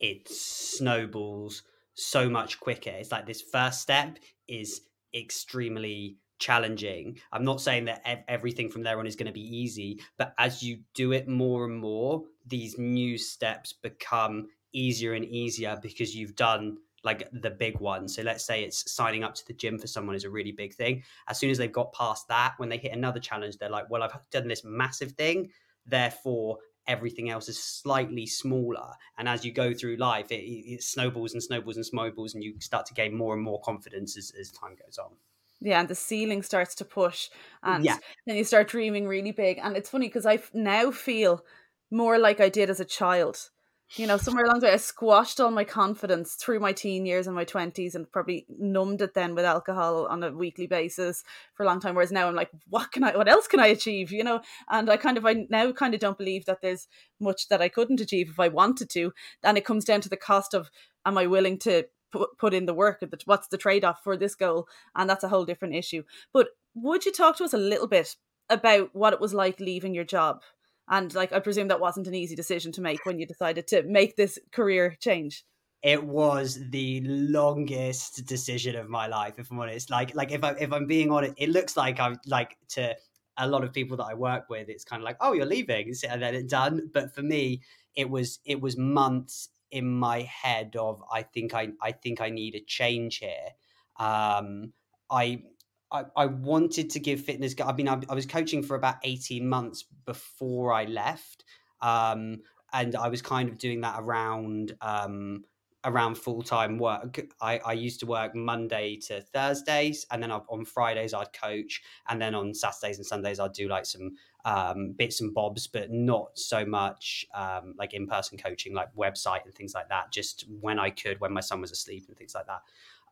it 0.00 0.26
snowballs 0.28 1.62
so 1.98 2.28
much 2.28 2.60
quicker. 2.60 2.90
It's 2.90 3.12
like 3.12 3.26
this 3.26 3.42
first 3.42 3.80
step 3.82 4.18
is 4.46 4.82
extremely 5.14 6.16
challenging. 6.38 7.18
I'm 7.32 7.44
not 7.44 7.60
saying 7.60 7.86
that 7.86 8.02
ev- 8.04 8.24
everything 8.28 8.70
from 8.70 8.82
there 8.82 8.98
on 8.98 9.06
is 9.06 9.16
going 9.16 9.26
to 9.26 9.32
be 9.32 9.56
easy, 9.56 10.00
but 10.16 10.32
as 10.38 10.62
you 10.62 10.80
do 10.94 11.12
it 11.12 11.28
more 11.28 11.64
and 11.64 11.76
more, 11.76 12.22
these 12.46 12.78
new 12.78 13.18
steps 13.18 13.72
become 13.72 14.46
easier 14.72 15.14
and 15.14 15.24
easier 15.24 15.78
because 15.82 16.14
you've 16.14 16.36
done 16.36 16.78
like 17.04 17.28
the 17.32 17.50
big 17.50 17.80
one. 17.80 18.08
So 18.08 18.22
let's 18.22 18.44
say 18.44 18.62
it's 18.62 18.92
signing 18.92 19.24
up 19.24 19.34
to 19.34 19.46
the 19.46 19.54
gym 19.54 19.78
for 19.78 19.86
someone 19.86 20.16
is 20.16 20.24
a 20.24 20.30
really 20.30 20.52
big 20.52 20.74
thing. 20.74 21.02
As 21.28 21.38
soon 21.38 21.50
as 21.50 21.58
they've 21.58 21.72
got 21.72 21.92
past 21.92 22.28
that, 22.28 22.54
when 22.58 22.68
they 22.68 22.78
hit 22.78 22.92
another 22.92 23.20
challenge, 23.20 23.56
they're 23.56 23.70
like, 23.70 23.88
well, 23.90 24.02
I've 24.02 24.16
done 24.30 24.48
this 24.48 24.64
massive 24.64 25.12
thing. 25.12 25.50
Therefore, 25.86 26.58
everything 26.88 27.30
else 27.30 27.48
is 27.48 27.62
slightly 27.62 28.26
smaller. 28.26 28.94
And 29.18 29.28
as 29.28 29.44
you 29.44 29.52
go 29.52 29.72
through 29.72 29.96
life, 29.96 30.32
it, 30.32 30.42
it 30.42 30.82
snowballs 30.82 31.34
and 31.34 31.42
snowballs 31.42 31.76
and 31.76 31.86
snowballs, 31.86 32.34
and 32.34 32.42
you 32.42 32.54
start 32.58 32.86
to 32.86 32.94
gain 32.94 33.16
more 33.16 33.34
and 33.34 33.42
more 33.42 33.60
confidence 33.60 34.16
as, 34.16 34.32
as 34.40 34.50
time 34.50 34.74
goes 34.84 34.98
on. 34.98 35.12
Yeah, 35.60 35.80
and 35.80 35.88
the 35.88 35.94
ceiling 35.94 36.42
starts 36.42 36.74
to 36.76 36.84
push, 36.84 37.28
and 37.62 37.84
yeah. 37.84 37.98
then 38.26 38.36
you 38.36 38.44
start 38.44 38.68
dreaming 38.68 39.06
really 39.06 39.32
big. 39.32 39.58
And 39.62 39.76
it's 39.76 39.90
funny 39.90 40.06
because 40.08 40.26
I 40.26 40.40
now 40.54 40.90
feel 40.90 41.44
more 41.90 42.18
like 42.18 42.40
I 42.40 42.48
did 42.48 42.70
as 42.70 42.80
a 42.80 42.84
child 42.84 43.50
you 43.96 44.06
know, 44.06 44.18
somewhere 44.18 44.44
along 44.44 44.60
the 44.60 44.66
way, 44.66 44.72
I 44.72 44.76
squashed 44.76 45.40
all 45.40 45.50
my 45.50 45.64
confidence 45.64 46.34
through 46.34 46.60
my 46.60 46.72
teen 46.72 47.06
years 47.06 47.26
and 47.26 47.34
my 47.34 47.46
20s 47.46 47.94
and 47.94 48.10
probably 48.10 48.44
numbed 48.48 49.00
it 49.00 49.14
then 49.14 49.34
with 49.34 49.46
alcohol 49.46 50.06
on 50.06 50.22
a 50.22 50.30
weekly 50.30 50.66
basis 50.66 51.24
for 51.54 51.62
a 51.62 51.66
long 51.66 51.80
time. 51.80 51.94
Whereas 51.94 52.12
now 52.12 52.28
I'm 52.28 52.34
like, 52.34 52.50
what 52.68 52.92
can 52.92 53.02
I, 53.02 53.16
what 53.16 53.28
else 53.28 53.48
can 53.48 53.60
I 53.60 53.68
achieve? 53.68 54.12
You 54.12 54.24
know, 54.24 54.40
and 54.68 54.90
I 54.90 54.98
kind 54.98 55.16
of, 55.16 55.24
I 55.24 55.46
now 55.48 55.72
kind 55.72 55.94
of 55.94 56.00
don't 56.00 56.18
believe 56.18 56.44
that 56.44 56.60
there's 56.60 56.86
much 57.18 57.48
that 57.48 57.62
I 57.62 57.70
couldn't 57.70 58.00
achieve 58.00 58.28
if 58.28 58.38
I 58.38 58.48
wanted 58.48 58.90
to. 58.90 59.12
And 59.42 59.56
it 59.56 59.64
comes 59.64 59.86
down 59.86 60.02
to 60.02 60.10
the 60.10 60.16
cost 60.16 60.52
of, 60.52 60.70
am 61.06 61.16
I 61.16 61.26
willing 61.26 61.58
to 61.60 61.84
put, 62.12 62.36
put 62.36 62.52
in 62.52 62.66
the 62.66 62.74
work? 62.74 63.02
What's 63.24 63.48
the 63.48 63.56
trade 63.56 63.84
off 63.84 64.04
for 64.04 64.18
this 64.18 64.34
goal? 64.34 64.68
And 64.94 65.08
that's 65.08 65.24
a 65.24 65.28
whole 65.28 65.46
different 65.46 65.74
issue. 65.74 66.02
But 66.34 66.48
would 66.74 67.06
you 67.06 67.12
talk 67.12 67.38
to 67.38 67.44
us 67.44 67.54
a 67.54 67.58
little 67.58 67.88
bit 67.88 68.16
about 68.50 68.90
what 68.94 69.14
it 69.14 69.20
was 69.20 69.32
like 69.32 69.60
leaving 69.60 69.94
your 69.94 70.04
job? 70.04 70.42
And 70.90 71.14
like 71.14 71.32
I 71.32 71.40
presume 71.40 71.68
that 71.68 71.80
wasn't 71.80 72.06
an 72.06 72.14
easy 72.14 72.34
decision 72.34 72.72
to 72.72 72.80
make 72.80 73.04
when 73.04 73.18
you 73.18 73.26
decided 73.26 73.66
to 73.68 73.82
make 73.82 74.16
this 74.16 74.38
career 74.52 74.96
change. 75.00 75.44
It 75.82 76.02
was 76.02 76.58
the 76.70 77.02
longest 77.04 78.26
decision 78.26 78.74
of 78.74 78.88
my 78.88 79.06
life, 79.06 79.38
if 79.38 79.50
I'm 79.50 79.60
honest. 79.60 79.90
Like, 79.90 80.14
like 80.14 80.32
if 80.32 80.42
I 80.42 80.52
if 80.52 80.72
I'm 80.72 80.86
being 80.86 81.12
honest, 81.12 81.34
it 81.36 81.50
looks 81.50 81.76
like 81.76 82.00
I'm 82.00 82.18
like 82.26 82.56
to 82.70 82.96
a 83.38 83.48
lot 83.48 83.62
of 83.64 83.72
people 83.72 83.96
that 83.98 84.04
I 84.04 84.14
work 84.14 84.50
with, 84.50 84.68
it's 84.68 84.84
kind 84.84 85.00
of 85.00 85.04
like, 85.04 85.16
oh, 85.20 85.32
you're 85.32 85.46
leaving, 85.46 85.94
and 86.08 86.20
then 86.20 86.34
it's 86.34 86.50
done. 86.50 86.90
But 86.92 87.14
for 87.14 87.22
me, 87.22 87.62
it 87.94 88.10
was 88.10 88.40
it 88.44 88.60
was 88.60 88.76
months 88.76 89.50
in 89.70 89.86
my 89.86 90.22
head 90.22 90.74
of 90.76 91.02
I 91.12 91.22
think 91.22 91.54
I 91.54 91.68
I 91.80 91.92
think 91.92 92.20
I 92.20 92.30
need 92.30 92.54
a 92.54 92.60
change 92.60 93.18
here. 93.18 93.50
Um, 93.98 94.72
I 95.10 95.42
I, 95.90 96.04
I 96.16 96.26
wanted 96.26 96.90
to 96.90 97.00
give 97.00 97.20
fitness. 97.20 97.54
I 97.64 97.72
mean, 97.72 97.88
I, 97.88 98.00
I, 98.08 98.14
was 98.14 98.26
coaching 98.26 98.62
for 98.62 98.76
about 98.76 98.96
18 99.04 99.48
months 99.48 99.84
before 100.04 100.72
I 100.72 100.84
left. 100.84 101.44
Um, 101.80 102.42
and 102.72 102.96
I 102.96 103.08
was 103.08 103.22
kind 103.22 103.48
of 103.48 103.58
doing 103.58 103.80
that 103.80 103.96
around 103.98 104.76
um, 104.80 105.44
around 105.84 106.16
full 106.16 106.42
time 106.42 106.78
work. 106.78 107.20
I, 107.40 107.58
I 107.64 107.72
used 107.72 108.00
to 108.00 108.06
work 108.06 108.34
Monday 108.34 108.96
to 109.06 109.20
Thursdays, 109.20 110.06
and 110.10 110.22
then 110.22 110.30
on 110.30 110.64
Fridays 110.64 111.14
I'd 111.14 111.32
coach, 111.32 111.82
and 112.08 112.20
then 112.20 112.34
on 112.34 112.54
Saturdays 112.54 112.98
and 112.98 113.06
Sundays 113.06 113.40
I'd 113.40 113.52
do 113.52 113.68
like 113.68 113.86
some 113.86 114.16
um, 114.44 114.92
bits 114.92 115.20
and 115.20 115.32
bobs, 115.32 115.66
but 115.66 115.90
not 115.90 116.38
so 116.38 116.64
much 116.64 117.26
um, 117.34 117.74
like 117.78 117.94
in 117.94 118.06
person 118.06 118.38
coaching, 118.38 118.74
like 118.74 118.94
website 118.94 119.44
and 119.44 119.54
things 119.54 119.74
like 119.74 119.88
that. 119.88 120.12
Just 120.12 120.44
when 120.60 120.78
I 120.78 120.90
could, 120.90 121.20
when 121.20 121.32
my 121.32 121.40
son 121.40 121.60
was 121.60 121.70
asleep 121.70 122.04
and 122.08 122.16
things 122.16 122.34
like 122.34 122.46
that. 122.46 122.62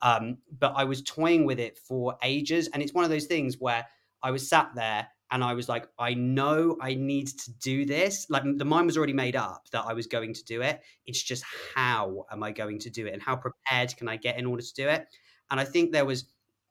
Um, 0.02 0.38
but 0.58 0.72
I 0.76 0.84
was 0.84 1.02
toying 1.02 1.44
with 1.44 1.58
it 1.58 1.78
for 1.78 2.16
ages. 2.22 2.68
And 2.68 2.82
it's 2.82 2.94
one 2.94 3.04
of 3.04 3.10
those 3.10 3.26
things 3.26 3.56
where 3.58 3.86
I 4.22 4.30
was 4.30 4.48
sat 4.48 4.70
there 4.74 5.08
and 5.30 5.42
I 5.42 5.54
was 5.54 5.68
like, 5.68 5.88
I 5.98 6.14
know 6.14 6.76
I 6.80 6.94
need 6.94 7.28
to 7.28 7.52
do 7.60 7.84
this. 7.84 8.26
Like 8.30 8.44
the 8.44 8.64
mind 8.64 8.86
was 8.86 8.96
already 8.96 9.12
made 9.12 9.36
up 9.36 9.66
that 9.72 9.84
I 9.84 9.92
was 9.92 10.06
going 10.06 10.34
to 10.34 10.44
do 10.44 10.62
it. 10.62 10.80
It's 11.04 11.22
just 11.22 11.44
how 11.74 12.26
am 12.30 12.42
I 12.42 12.52
going 12.52 12.78
to 12.80 12.90
do 12.90 13.06
it 13.06 13.12
and 13.12 13.22
how 13.22 13.36
prepared 13.36 13.96
can 13.96 14.08
I 14.08 14.16
get 14.16 14.38
in 14.38 14.46
order 14.46 14.62
to 14.62 14.74
do 14.74 14.88
it? 14.88 15.06
And 15.50 15.58
I 15.58 15.64
think 15.64 15.92
there 15.92 16.04
was 16.04 16.26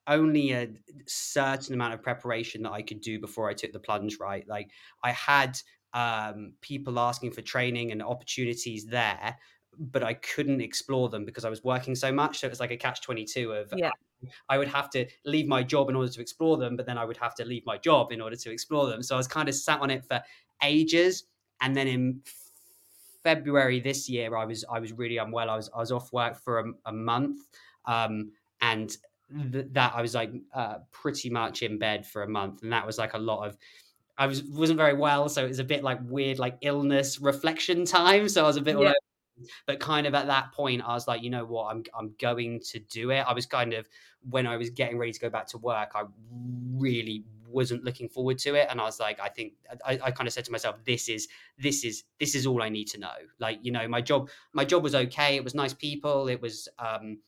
only 0.08 0.52
a 0.52 0.70
certain 1.08 1.74
amount 1.74 1.94
of 1.94 2.04
preparation 2.04 2.62
that 2.64 2.72
I 2.72 2.82
could 2.82 3.02
do 3.02 3.20
before 3.20 3.50
I 3.50 3.54
took 3.54 3.74
the 3.74 3.80
plunge, 3.80 4.20
right? 4.20 4.48
Like 4.48 4.70
I 5.04 5.12
had 5.12 5.60
um, 5.94 6.54
people 6.62 7.00
asking 7.00 7.32
for 7.32 7.42
training 7.42 7.92
and 7.92 8.04
opportunities 8.04 8.86
there, 8.86 9.38
but 9.80 10.04
I 10.04 10.14
couldn't 10.14 10.62
explore 10.62 11.10
them 11.10 11.26
because 11.26 11.46
I 11.46 11.50
was 11.50 11.64
working 11.64 11.96
so 11.96 12.12
much. 12.12 12.40
So 12.40 12.48
it 12.48 12.50
was 12.50 12.60
like 12.60 12.72
a 12.72 12.78
catch 12.78 13.02
22 13.02 13.52
of 13.52 13.74
yeah. 13.76 13.92
I 14.50 14.58
would 14.58 14.68
have 14.68 14.90
to 14.92 15.06
leave 15.26 15.48
my 15.48 15.64
job 15.64 15.90
in 15.90 15.96
order 15.96 16.12
to 16.12 16.22
explore 16.22 16.58
them, 16.58 16.76
but 16.76 16.86
then 16.86 16.98
I 16.98 17.06
would 17.06 17.18
have 17.18 17.36
to 17.36 17.46
leave 17.46 17.66
my 17.66 17.78
job 17.78 18.12
in 18.12 18.22
order 18.22 18.36
to 18.36 18.52
explore 18.52 18.88
them. 18.88 19.04
So 19.04 19.16
I 19.16 19.18
was 19.18 19.28
kind 19.28 19.50
of 19.50 19.56
sat 19.56 19.82
on 19.82 19.90
it 19.90 20.06
for 20.06 20.22
ages. 20.64 21.26
And 21.62 21.76
then 21.76 21.88
in 21.88 22.22
February 23.24 23.80
this 23.80 24.08
year, 24.10 24.36
I 24.36 24.46
was 24.46 24.66
I 24.72 24.80
was 24.80 24.94
really 24.94 25.18
unwell. 25.18 25.50
I 25.50 25.56
was 25.56 25.70
I 25.76 25.80
was 25.80 25.92
off 25.92 26.12
work 26.14 26.38
for 26.38 26.60
a, 26.60 26.66
a 26.86 26.94
month, 26.94 27.40
um, 27.86 28.32
and 28.62 28.96
th- 29.52 29.68
that 29.72 29.94
I 29.96 30.02
was 30.02 30.14
like 30.14 30.32
uh, 30.54 30.76
pretty 30.92 31.30
much 31.30 31.64
in 31.64 31.80
bed 31.80 32.06
for 32.06 32.24
a 32.24 32.30
month, 32.30 32.62
and 32.62 32.72
that 32.72 32.86
was 32.86 32.98
like 32.98 33.14
a 33.14 33.20
lot 33.20 33.48
of. 33.48 33.58
I 34.18 34.28
was 34.28 34.44
wasn't 34.44 34.78
very 34.78 34.94
well, 34.94 35.28
so 35.28 35.44
it 35.44 35.48
was 35.48 35.60
a 35.60 35.64
bit 35.64 35.84
like 35.84 36.00
weird, 36.04 36.40
like 36.40 36.58
illness 36.62 37.20
reflection 37.20 37.84
time. 37.86 38.30
So 38.30 38.44
I 38.44 38.48
was 38.48 38.58
a 38.58 38.62
bit 38.62 38.78
yeah 38.80 38.94
but 39.65 39.80
kind 39.80 40.08
of 40.08 40.13
at 40.13 40.28
that 40.28 40.52
point 40.52 40.82
i 40.86 40.93
was 40.93 41.08
like 41.08 41.21
you 41.21 41.30
know 41.30 41.45
what? 41.45 41.71
I'm 41.71 41.84
i'm 41.98 42.15
going 42.19 42.60
to 42.71 42.80
do 42.80 43.12
it. 43.12 43.19
I 43.28 43.34
was 43.34 43.45
kind 43.45 43.74
of 43.74 43.88
when 44.30 44.48
i 44.48 44.58
was 44.58 44.69
getting 44.69 44.98
ready 44.98 45.12
to 45.12 45.19
go 45.19 45.30
back 45.30 45.48
to 45.48 45.58
work 45.58 45.91
i 45.95 46.04
really 46.78 47.24
wasn't 47.48 47.84
looking 47.84 48.10
forward 48.10 48.38
to 48.38 48.56
it 48.56 48.67
and 48.69 48.82
i 48.82 48.84
was 48.84 49.00
like 49.00 49.19
i 49.19 49.30
think 49.30 49.54
I, 49.86 50.00
I 50.04 50.12
kind 50.12 50.28
of 50.28 50.34
said 50.34 50.45
to 50.45 50.52
myself 50.52 50.84
this 50.84 51.08
is 51.08 51.28
this 51.58 51.86
is 51.86 52.04
this 52.19 52.36
is 52.36 52.45
all 52.45 52.62
i 52.62 52.69
need 52.69 52.88
to 52.89 53.00
know. 53.00 53.13
Like 53.39 53.60
you 53.62 53.71
know 53.71 53.88
my 53.88 54.02
job 54.02 54.30
my 54.54 54.65
job 54.65 54.84
was 54.84 54.95
okay 54.95 55.36
it 55.36 55.43
was 55.43 55.56
nice 55.56 55.74
people 55.74 56.28
it 56.28 56.41
was 56.41 56.67
um 56.80 57.19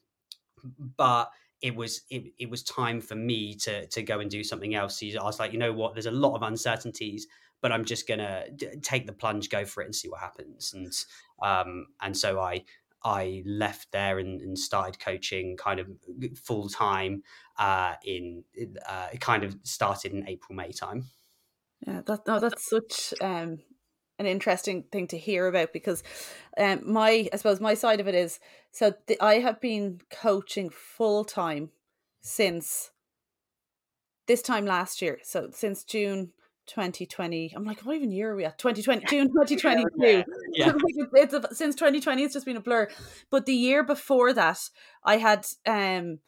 but 0.98 1.32
it 1.62 1.76
was 1.76 2.02
it, 2.10 2.34
it 2.38 2.50
was 2.50 2.64
time 2.64 3.02
for 3.02 3.16
me 3.16 3.54
to 3.56 3.88
to 3.88 4.04
go 4.04 4.20
and 4.20 4.30
do 4.30 4.44
something 4.44 4.76
else. 4.76 5.02
I 5.02 5.24
was 5.24 5.40
like 5.40 5.54
you 5.54 5.60
know 5.60 5.74
what? 5.74 5.94
There's 5.94 6.06
a 6.06 6.12
lot 6.12 6.36
of 6.36 6.44
uncertainties 6.44 7.28
but 7.62 7.72
I'm 7.72 7.86
just 7.86 8.08
gonna 8.08 8.46
take 8.82 9.08
the 9.08 9.14
plunge, 9.14 9.50
go 9.50 9.66
for 9.66 9.82
it, 9.82 9.86
and 9.86 9.96
see 9.96 10.10
what 10.10 10.20
happens. 10.20 10.74
And 10.74 10.94
um, 11.42 11.88
and 12.02 12.16
so 12.16 12.40
I 12.40 12.64
I 13.04 13.44
left 13.46 13.92
there 13.92 14.20
and, 14.20 14.42
and 14.42 14.58
started 14.58 15.00
coaching 15.00 15.56
kind 15.56 15.80
of 15.80 15.88
full 16.36 16.70
time. 16.70 17.24
Uh, 17.58 17.96
in 18.04 18.44
uh, 18.88 19.08
it 19.14 19.22
kind 19.22 19.44
of 19.44 19.56
started 19.64 20.12
in 20.14 20.28
April 20.28 20.56
May 20.56 20.72
time. 20.72 21.06
Yeah, 21.86 22.02
that 22.06 22.28
no, 22.28 22.40
that's 22.40 22.70
such 22.70 23.14
um, 23.22 23.60
an 24.20 24.26
interesting 24.26 24.84
thing 24.92 25.08
to 25.08 25.18
hear 25.18 25.48
about 25.48 25.74
because 25.74 26.04
um, 26.58 26.82
my 26.92 27.30
I 27.32 27.36
suppose 27.38 27.60
my 27.60 27.76
side 27.76 28.00
of 28.00 28.08
it 28.08 28.16
is 28.16 28.40
so 28.72 28.94
the, 29.08 29.22
I 29.22 29.40
have 29.40 29.62
been 29.62 30.02
coaching 30.12 30.70
full 30.70 31.24
time 31.24 31.70
since 32.22 32.92
this 34.28 34.42
time 34.42 34.66
last 34.66 35.02
year. 35.02 35.20
So 35.24 35.50
since 35.54 35.84
June 35.84 36.34
2020 36.68 37.54
i'm 37.56 37.64
like 37.64 37.80
what 37.82 37.96
even 37.96 38.12
year 38.12 38.32
are 38.32 38.36
we 38.36 38.46
at? 38.46 38.58
2020 38.58 39.06
june 39.10 39.28
2022 39.28 40.24
yeah, 40.54 40.74
it's 41.14 41.34
a, 41.34 41.56
since 41.56 41.76
2020 41.76 42.24
it's 42.24 42.34
just 42.34 42.46
been 42.46 42.58
a 42.58 42.62
blur. 42.62 42.88
But 43.30 43.46
the 43.46 43.54
year 43.54 43.84
before 43.84 44.34
that 44.34 44.60
i 45.04 45.18
had 45.18 45.46
um 45.66 46.20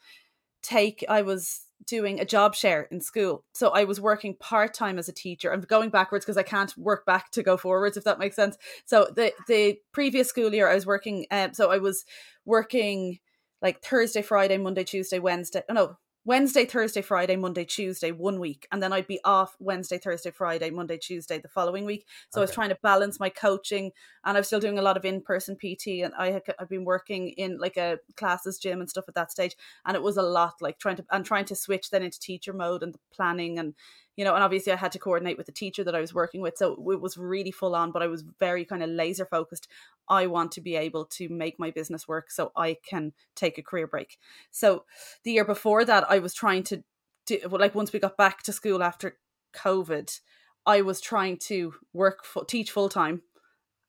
take 0.61 1.03
i 1.07 1.21
was 1.21 1.61
doing 1.85 2.19
a 2.19 2.25
job 2.25 2.53
share 2.55 2.83
in 2.91 3.01
school. 3.01 3.45
So 3.53 3.69
i 3.69 3.83
was 3.83 4.01
working 4.01 4.35
part-time 4.35 4.99
as 4.99 5.07
a 5.07 5.13
teacher. 5.13 5.51
I'm 5.51 5.61
going 5.61 5.89
backwards 5.89 6.25
because 6.25 6.37
i 6.37 6.43
can't 6.43 6.75
work 6.77 7.05
back 7.05 7.31
to 7.31 7.43
go 7.43 7.57
forwards 7.57 7.97
if 7.97 8.03
that 8.03 8.19
makes 8.19 8.35
sense. 8.35 8.57
So 8.85 9.07
the 9.15 9.33
the 9.47 9.77
previous 9.91 10.27
school 10.27 10.53
year 10.53 10.69
i 10.69 10.75
was 10.75 10.85
working 10.85 11.25
um 11.31 11.53
so 11.53 11.71
i 11.71 11.77
was 11.77 12.05
working 12.45 13.19
like 13.61 13.81
thursday 13.81 14.21
friday 14.21 14.57
monday 14.57 14.83
tuesday 14.83 15.19
wednesday 15.19 15.63
oh 15.69 15.73
no 15.73 15.97
Wednesday, 16.29 16.63
Thursday, 16.63 17.01
Friday, 17.01 17.35
Monday, 17.35 17.65
Tuesday, 17.65 18.11
one 18.11 18.39
week, 18.39 18.67
and 18.71 18.83
then 18.83 18.93
I'd 18.93 19.07
be 19.07 19.19
off 19.25 19.55
Wednesday, 19.59 19.97
Thursday, 19.97 20.29
Friday, 20.29 20.69
Monday, 20.69 20.99
Tuesday 20.99 21.39
the 21.39 21.47
following 21.47 21.85
week. 21.85 22.05
So 22.29 22.37
okay. 22.37 22.41
I 22.41 22.43
was 22.43 22.51
trying 22.51 22.69
to 22.69 22.77
balance 22.83 23.19
my 23.19 23.29
coaching, 23.29 23.91
and 24.23 24.37
I 24.37 24.39
was 24.39 24.45
still 24.45 24.59
doing 24.59 24.77
a 24.77 24.83
lot 24.83 24.95
of 24.95 25.05
in 25.05 25.23
person 25.23 25.55
PT, 25.55 26.03
and 26.03 26.13
I 26.19 26.29
had 26.29 26.43
I've 26.59 26.69
been 26.69 26.85
working 26.85 27.29
in 27.29 27.57
like 27.57 27.77
a 27.77 27.97
classes 28.15 28.59
gym 28.59 28.79
and 28.79 28.87
stuff 28.87 29.05
at 29.07 29.15
that 29.15 29.31
stage, 29.31 29.55
and 29.87 29.95
it 29.95 30.03
was 30.03 30.17
a 30.17 30.21
lot 30.21 30.61
like 30.61 30.77
trying 30.77 30.97
to 30.97 31.05
and 31.09 31.25
trying 31.25 31.45
to 31.45 31.55
switch 31.55 31.89
then 31.89 32.03
into 32.03 32.19
teacher 32.19 32.53
mode 32.53 32.83
and 32.83 32.93
the 32.93 32.99
planning 33.11 33.57
and 33.57 33.73
you 34.19 34.25
know, 34.25 34.35
and 34.35 34.43
obviously 34.43 34.73
I 34.73 34.75
had 34.75 34.91
to 34.91 34.99
coordinate 34.99 35.37
with 35.37 35.45
the 35.45 35.53
teacher 35.53 35.81
that 35.85 35.95
I 35.95 36.01
was 36.01 36.13
working 36.13 36.41
with. 36.41 36.57
So 36.57 36.73
it 36.73 36.99
was 36.99 37.15
really 37.15 37.51
full 37.51 37.73
on, 37.73 37.93
but 37.93 38.03
I 38.03 38.07
was 38.07 38.25
very 38.37 38.65
kind 38.65 38.83
of 38.83 38.89
laser 38.89 39.25
focused. 39.25 39.69
I 40.09 40.27
want 40.27 40.51
to 40.51 40.61
be 40.61 40.75
able 40.75 41.05
to 41.05 41.29
make 41.29 41.57
my 41.57 41.71
business 41.71 42.05
work 42.05 42.29
so 42.29 42.51
I 42.53 42.75
can 42.85 43.13
take 43.37 43.57
a 43.57 43.63
career 43.63 43.87
break. 43.87 44.17
So 44.51 44.83
the 45.23 45.31
year 45.31 45.45
before 45.45 45.85
that, 45.85 46.03
I 46.11 46.19
was 46.19 46.33
trying 46.33 46.63
to 46.63 46.83
do, 47.27 47.39
like, 47.49 47.73
once 47.73 47.93
we 47.93 47.99
got 47.99 48.17
back 48.17 48.43
to 48.43 48.51
school 48.51 48.83
after 48.83 49.15
COVID, 49.55 50.19
I 50.65 50.81
was 50.81 50.99
trying 50.99 51.37
to 51.43 51.75
work, 51.93 52.25
for, 52.25 52.43
teach 52.43 52.71
full 52.71 52.89
time 52.89 53.21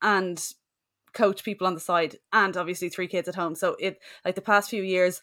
and 0.01 0.41
coach 1.13 1.43
people 1.43 1.67
on 1.67 1.75
the 1.75 1.81
side 1.81 2.19
and 2.33 2.57
obviously 2.57 2.89
three 2.89 3.09
kids 3.09 3.29
at 3.29 3.35
home. 3.35 3.57
So 3.57 3.75
it, 3.81 3.99
like 4.25 4.37
the 4.37 4.43
past 4.43 4.71
few 4.71 4.85
years, 4.85 5.23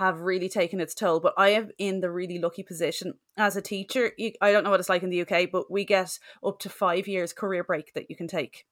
have 0.00 0.22
really 0.22 0.48
taken 0.48 0.80
its 0.80 0.94
toll. 0.94 1.20
But 1.20 1.34
I 1.36 1.50
am 1.50 1.70
in 1.78 2.00
the 2.00 2.10
really 2.10 2.38
lucky 2.38 2.62
position 2.62 3.14
as 3.36 3.54
a 3.54 3.62
teacher. 3.62 4.12
I 4.40 4.50
don't 4.50 4.64
know 4.64 4.70
what 4.70 4.80
it's 4.80 4.88
like 4.88 5.02
in 5.02 5.10
the 5.10 5.20
UK, 5.20 5.50
but 5.52 5.70
we 5.70 5.84
get 5.84 6.18
up 6.44 6.58
to 6.60 6.70
five 6.70 7.06
years 7.06 7.34
career 7.34 7.62
break 7.62 7.92
that 7.92 8.08
you 8.08 8.16
can 8.16 8.26
take. 8.26 8.64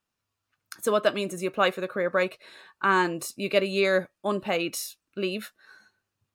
So 0.80 0.90
what 0.90 1.02
that 1.02 1.14
means 1.14 1.34
is 1.34 1.42
you 1.42 1.48
apply 1.48 1.70
for 1.70 1.82
the 1.82 1.88
career 1.88 2.08
break 2.08 2.38
and 2.82 3.22
you 3.36 3.50
get 3.50 3.62
a 3.62 3.66
year 3.66 4.08
unpaid 4.24 4.78
leave, 5.16 5.52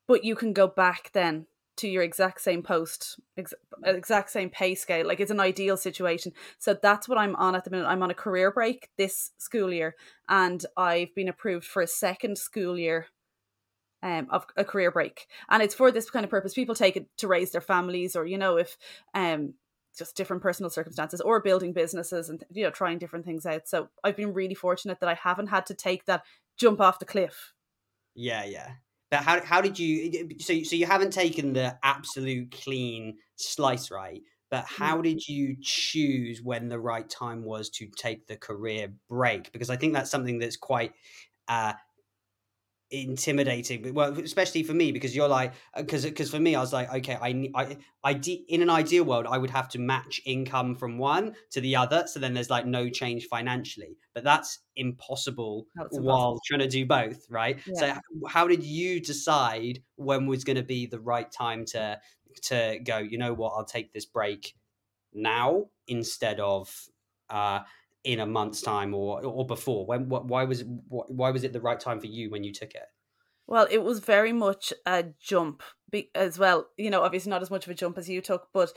but 0.08 0.24
you 0.24 0.36
can 0.36 0.54
go 0.54 0.68
back 0.68 1.10
then 1.14 1.48
to 1.78 1.88
your 1.88 2.04
exact 2.04 2.42
same 2.42 2.62
post, 2.62 3.20
ex- 3.36 3.54
exact 3.84 4.30
same 4.30 4.52
pay 4.52 4.76
scale. 4.76 5.08
Like 5.08 5.20
it's 5.20 5.32
an 5.32 5.40
ideal 5.40 5.76
situation. 5.76 6.34
So 6.60 6.78
that's 6.80 7.10
what 7.10 7.18
I'm 7.18 7.36
on 7.38 7.56
at 7.56 7.64
the 7.64 7.72
minute. 7.72 7.88
I'm 7.88 8.04
on 8.04 8.12
a 8.12 8.16
career 8.16 8.52
break 8.52 8.90
this 8.96 9.32
school 9.40 9.74
year, 9.74 9.96
and 10.30 10.64
I've 10.78 11.16
been 11.16 11.30
approved 11.30 11.66
for 11.66 11.82
a 11.82 11.88
second 11.88 12.38
school 12.38 12.78
year 12.78 13.08
um, 14.04 14.28
of 14.30 14.46
a 14.56 14.66
career 14.66 14.92
break. 14.92 15.28
And 15.50 15.64
it's 15.64 15.74
for 15.74 15.92
this 15.92 16.10
kind 16.10 16.24
of 16.24 16.30
purpose. 16.30 16.54
People 16.54 16.76
take 16.76 16.98
it 16.98 17.08
to 17.18 17.28
raise 17.28 17.52
their 17.52 17.62
families, 17.62 18.16
or 18.16 18.26
you 18.26 18.38
know, 18.38 18.58
if 18.58 18.78
um, 19.16 19.56
just 19.98 20.16
different 20.16 20.44
personal 20.44 20.70
circumstances, 20.70 21.22
or 21.22 21.42
building 21.42 21.74
businesses, 21.74 22.30
and 22.30 22.44
you 22.52 22.64
know, 22.64 22.70
trying 22.70 23.00
different 23.00 23.26
things 23.26 23.46
out. 23.46 23.68
So 23.68 23.88
I've 24.04 24.18
been 24.18 24.34
really 24.34 24.56
fortunate 24.56 25.00
that 25.00 25.10
I 25.10 25.16
haven't 25.16 25.48
had 25.48 25.66
to 25.68 25.74
take 25.74 26.06
that 26.06 26.24
jump 26.58 26.82
off 26.82 27.00
the 27.00 27.06
cliff. 27.06 27.54
Yeah, 28.14 28.44
yeah. 28.44 28.74
But 29.10 29.22
how 29.24 29.44
how 29.44 29.62
did 29.62 29.80
you? 29.80 30.30
So 30.40 30.62
so 30.64 30.76
you 30.76 30.86
haven't 30.86 31.14
taken 31.14 31.54
the 31.54 31.80
absolute 31.82 32.52
clean 32.52 33.18
slice 33.38 33.90
right. 33.90 34.22
But 34.52 34.66
how 34.66 35.02
did 35.02 35.28
you 35.28 35.56
choose 35.64 36.44
when 36.44 36.70
the 36.70 36.80
right 36.80 37.10
time 37.10 37.44
was 37.44 37.72
to 37.72 37.88
take 37.98 38.28
the 38.28 38.36
career 38.36 38.94
break? 39.10 39.52
Because 39.52 39.72
I 39.72 39.78
think 39.78 39.94
that's 39.94 40.12
something 40.12 40.38
that's 40.38 40.58
quite 40.58 40.94
uh, 41.48 41.74
intimidating 42.94 43.92
well 43.96 44.16
especially 44.20 44.62
for 44.62 44.74
me 44.74 44.92
because 44.92 45.16
you're 45.16 45.28
like 45.28 45.52
because 45.76 46.06
uh, 46.06 46.10
because 46.10 46.30
for 46.30 46.40
me 46.40 46.54
i 46.54 46.60
was 46.60 46.72
like 46.72 46.94
okay 46.94 47.16
i 47.16 47.50
i 47.56 47.78
i 48.04 48.12
in 48.48 48.62
an 48.62 48.70
ideal 48.70 49.04
world 49.04 49.26
i 49.28 49.36
would 49.36 49.50
have 49.50 49.68
to 49.68 49.80
match 49.80 50.22
income 50.26 50.76
from 50.76 51.00
one 51.00 51.36
to 51.50 51.60
the 51.60 51.76
other 51.76 52.04
so 52.06 52.20
then 52.20 52.36
there's 52.36 52.52
like 52.52 52.68
no 52.68 52.88
change 52.88 53.26
financially 53.26 53.98
but 54.14 54.24
that's 54.24 54.60
impossible, 54.76 55.66
that's 55.76 55.98
impossible. 55.98 56.06
while 56.06 56.40
trying 56.46 56.60
to 56.60 56.68
do 56.68 56.86
both 56.86 57.26
right 57.32 57.60
yeah. 57.66 57.96
so 57.96 58.28
how 58.28 58.48
did 58.48 58.64
you 58.64 59.00
decide 59.00 59.80
when 59.96 60.28
was 60.28 60.44
going 60.44 60.58
to 60.58 60.64
be 60.64 60.86
the 60.86 61.00
right 61.00 61.32
time 61.32 61.66
to 61.66 62.00
to 62.44 62.80
go 62.84 63.00
you 63.00 63.18
know 63.18 63.34
what 63.34 63.54
i'll 63.58 63.66
take 63.66 63.92
this 63.92 64.06
break 64.06 64.54
now 65.16 65.66
instead 65.88 66.40
of 66.40 66.72
uh 67.32 67.62
in 68.04 68.20
a 68.20 68.26
month's 68.26 68.62
time 68.62 68.94
or 68.94 69.24
or 69.24 69.46
before? 69.46 69.86
When 69.86 70.10
what, 70.10 70.26
why 70.26 70.44
was 70.44 70.62
it, 70.62 70.68
why 70.88 71.32
was 71.32 71.44
it 71.44 71.54
the 71.54 71.62
right 71.62 71.80
time 71.80 72.00
for 72.00 72.08
you 72.08 72.30
when 72.30 72.44
you 72.44 72.54
took 72.54 72.74
it? 72.76 72.88
Well, 73.48 73.68
it 73.70 73.84
was 73.84 74.00
very 74.00 74.34
much 74.34 74.74
a 74.86 75.06
jump 75.20 75.64
as 76.16 76.40
well. 76.40 76.68
You 76.78 76.90
know, 76.90 77.02
obviously 77.02 77.30
not 77.30 77.42
as 77.42 77.52
much 77.52 77.66
of 77.66 77.72
a 77.72 77.76
jump 77.76 77.98
as 77.98 78.10
you 78.10 78.22
took, 78.22 78.48
but 78.54 78.74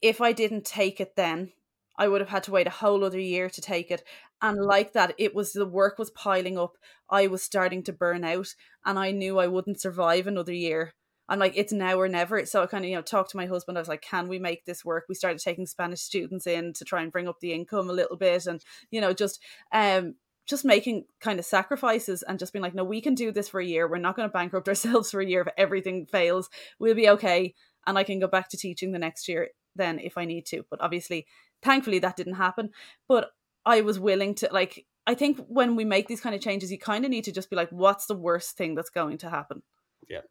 if 0.00 0.20
I 0.20 0.32
didn't 0.32 0.64
take 0.64 1.00
it 1.00 1.16
then, 1.16 1.52
I 1.98 2.08
would 2.08 2.20
have 2.20 2.30
had 2.30 2.44
to 2.44 2.52
wait 2.52 2.66
a 2.66 2.70
whole 2.70 3.04
other 3.04 3.18
year 3.18 3.50
to 3.50 3.60
take 3.60 3.90
it. 3.90 4.04
And 4.40 4.64
like 4.64 4.92
that, 4.92 5.14
it 5.18 5.34
was 5.34 5.52
the 5.52 5.66
work 5.66 5.98
was 5.98 6.10
piling 6.10 6.56
up. 6.56 6.76
I 7.10 7.26
was 7.26 7.42
starting 7.42 7.82
to 7.84 7.92
burn 7.92 8.24
out, 8.24 8.54
and 8.86 8.98
I 8.98 9.10
knew 9.10 9.38
I 9.38 9.48
wouldn't 9.48 9.80
survive 9.80 10.26
another 10.26 10.52
year. 10.52 10.94
I'm 11.28 11.38
like, 11.38 11.52
it's 11.56 11.72
now 11.72 11.98
or 12.00 12.08
never. 12.08 12.44
So 12.46 12.62
I 12.62 12.66
kind 12.66 12.84
of, 12.84 12.88
you 12.88 12.96
know, 12.96 13.02
talked 13.02 13.30
to 13.30 13.36
my 13.36 13.46
husband. 13.46 13.76
I 13.76 13.80
was 13.80 13.88
like, 13.88 14.02
can 14.02 14.28
we 14.28 14.38
make 14.38 14.64
this 14.64 14.84
work? 14.84 15.04
We 15.08 15.14
started 15.14 15.40
taking 15.40 15.66
Spanish 15.66 16.00
students 16.00 16.46
in 16.46 16.72
to 16.74 16.84
try 16.84 17.02
and 17.02 17.12
bring 17.12 17.28
up 17.28 17.40
the 17.40 17.52
income 17.52 17.90
a 17.90 17.94
little 17.94 18.16
bit 18.16 18.46
and, 18.46 18.62
you 18.90 19.00
know, 19.00 19.12
just 19.12 19.40
um 19.72 20.14
just 20.46 20.64
making 20.64 21.04
kind 21.20 21.38
of 21.38 21.44
sacrifices 21.44 22.22
and 22.22 22.38
just 22.38 22.54
being 22.54 22.62
like, 22.62 22.74
no, 22.74 22.82
we 22.82 23.02
can 23.02 23.14
do 23.14 23.30
this 23.30 23.48
for 23.48 23.60
a 23.60 23.66
year. 23.66 23.86
We're 23.86 23.98
not 23.98 24.16
going 24.16 24.28
to 24.28 24.32
bankrupt 24.32 24.68
ourselves 24.68 25.10
for 25.10 25.20
a 25.20 25.26
year 25.26 25.42
if 25.42 25.52
everything 25.58 26.06
fails. 26.06 26.48
We'll 26.78 26.94
be 26.94 27.10
okay. 27.10 27.54
And 27.86 27.98
I 27.98 28.04
can 28.04 28.18
go 28.18 28.26
back 28.26 28.48
to 28.50 28.56
teaching 28.56 28.92
the 28.92 28.98
next 28.98 29.28
year 29.28 29.48
then 29.76 29.98
if 29.98 30.16
I 30.16 30.24
need 30.24 30.46
to. 30.46 30.64
But 30.70 30.80
obviously, 30.80 31.26
thankfully, 31.62 31.98
that 32.00 32.16
didn't 32.16 32.34
happen. 32.34 32.70
But 33.06 33.30
I 33.66 33.82
was 33.82 34.00
willing 34.00 34.34
to, 34.36 34.48
like, 34.50 34.86
I 35.06 35.14
think 35.14 35.38
when 35.48 35.76
we 35.76 35.84
make 35.84 36.08
these 36.08 36.20
kind 36.20 36.34
of 36.34 36.40
changes, 36.40 36.72
you 36.72 36.78
kind 36.78 37.04
of 37.04 37.10
need 37.10 37.24
to 37.24 37.32
just 37.32 37.50
be 37.50 37.56
like, 37.56 37.70
what's 37.70 38.06
the 38.06 38.16
worst 38.16 38.56
thing 38.56 38.74
that's 38.74 38.90
going 38.90 39.18
to 39.18 39.30
happen? 39.30 39.62
Yeah 40.08 40.22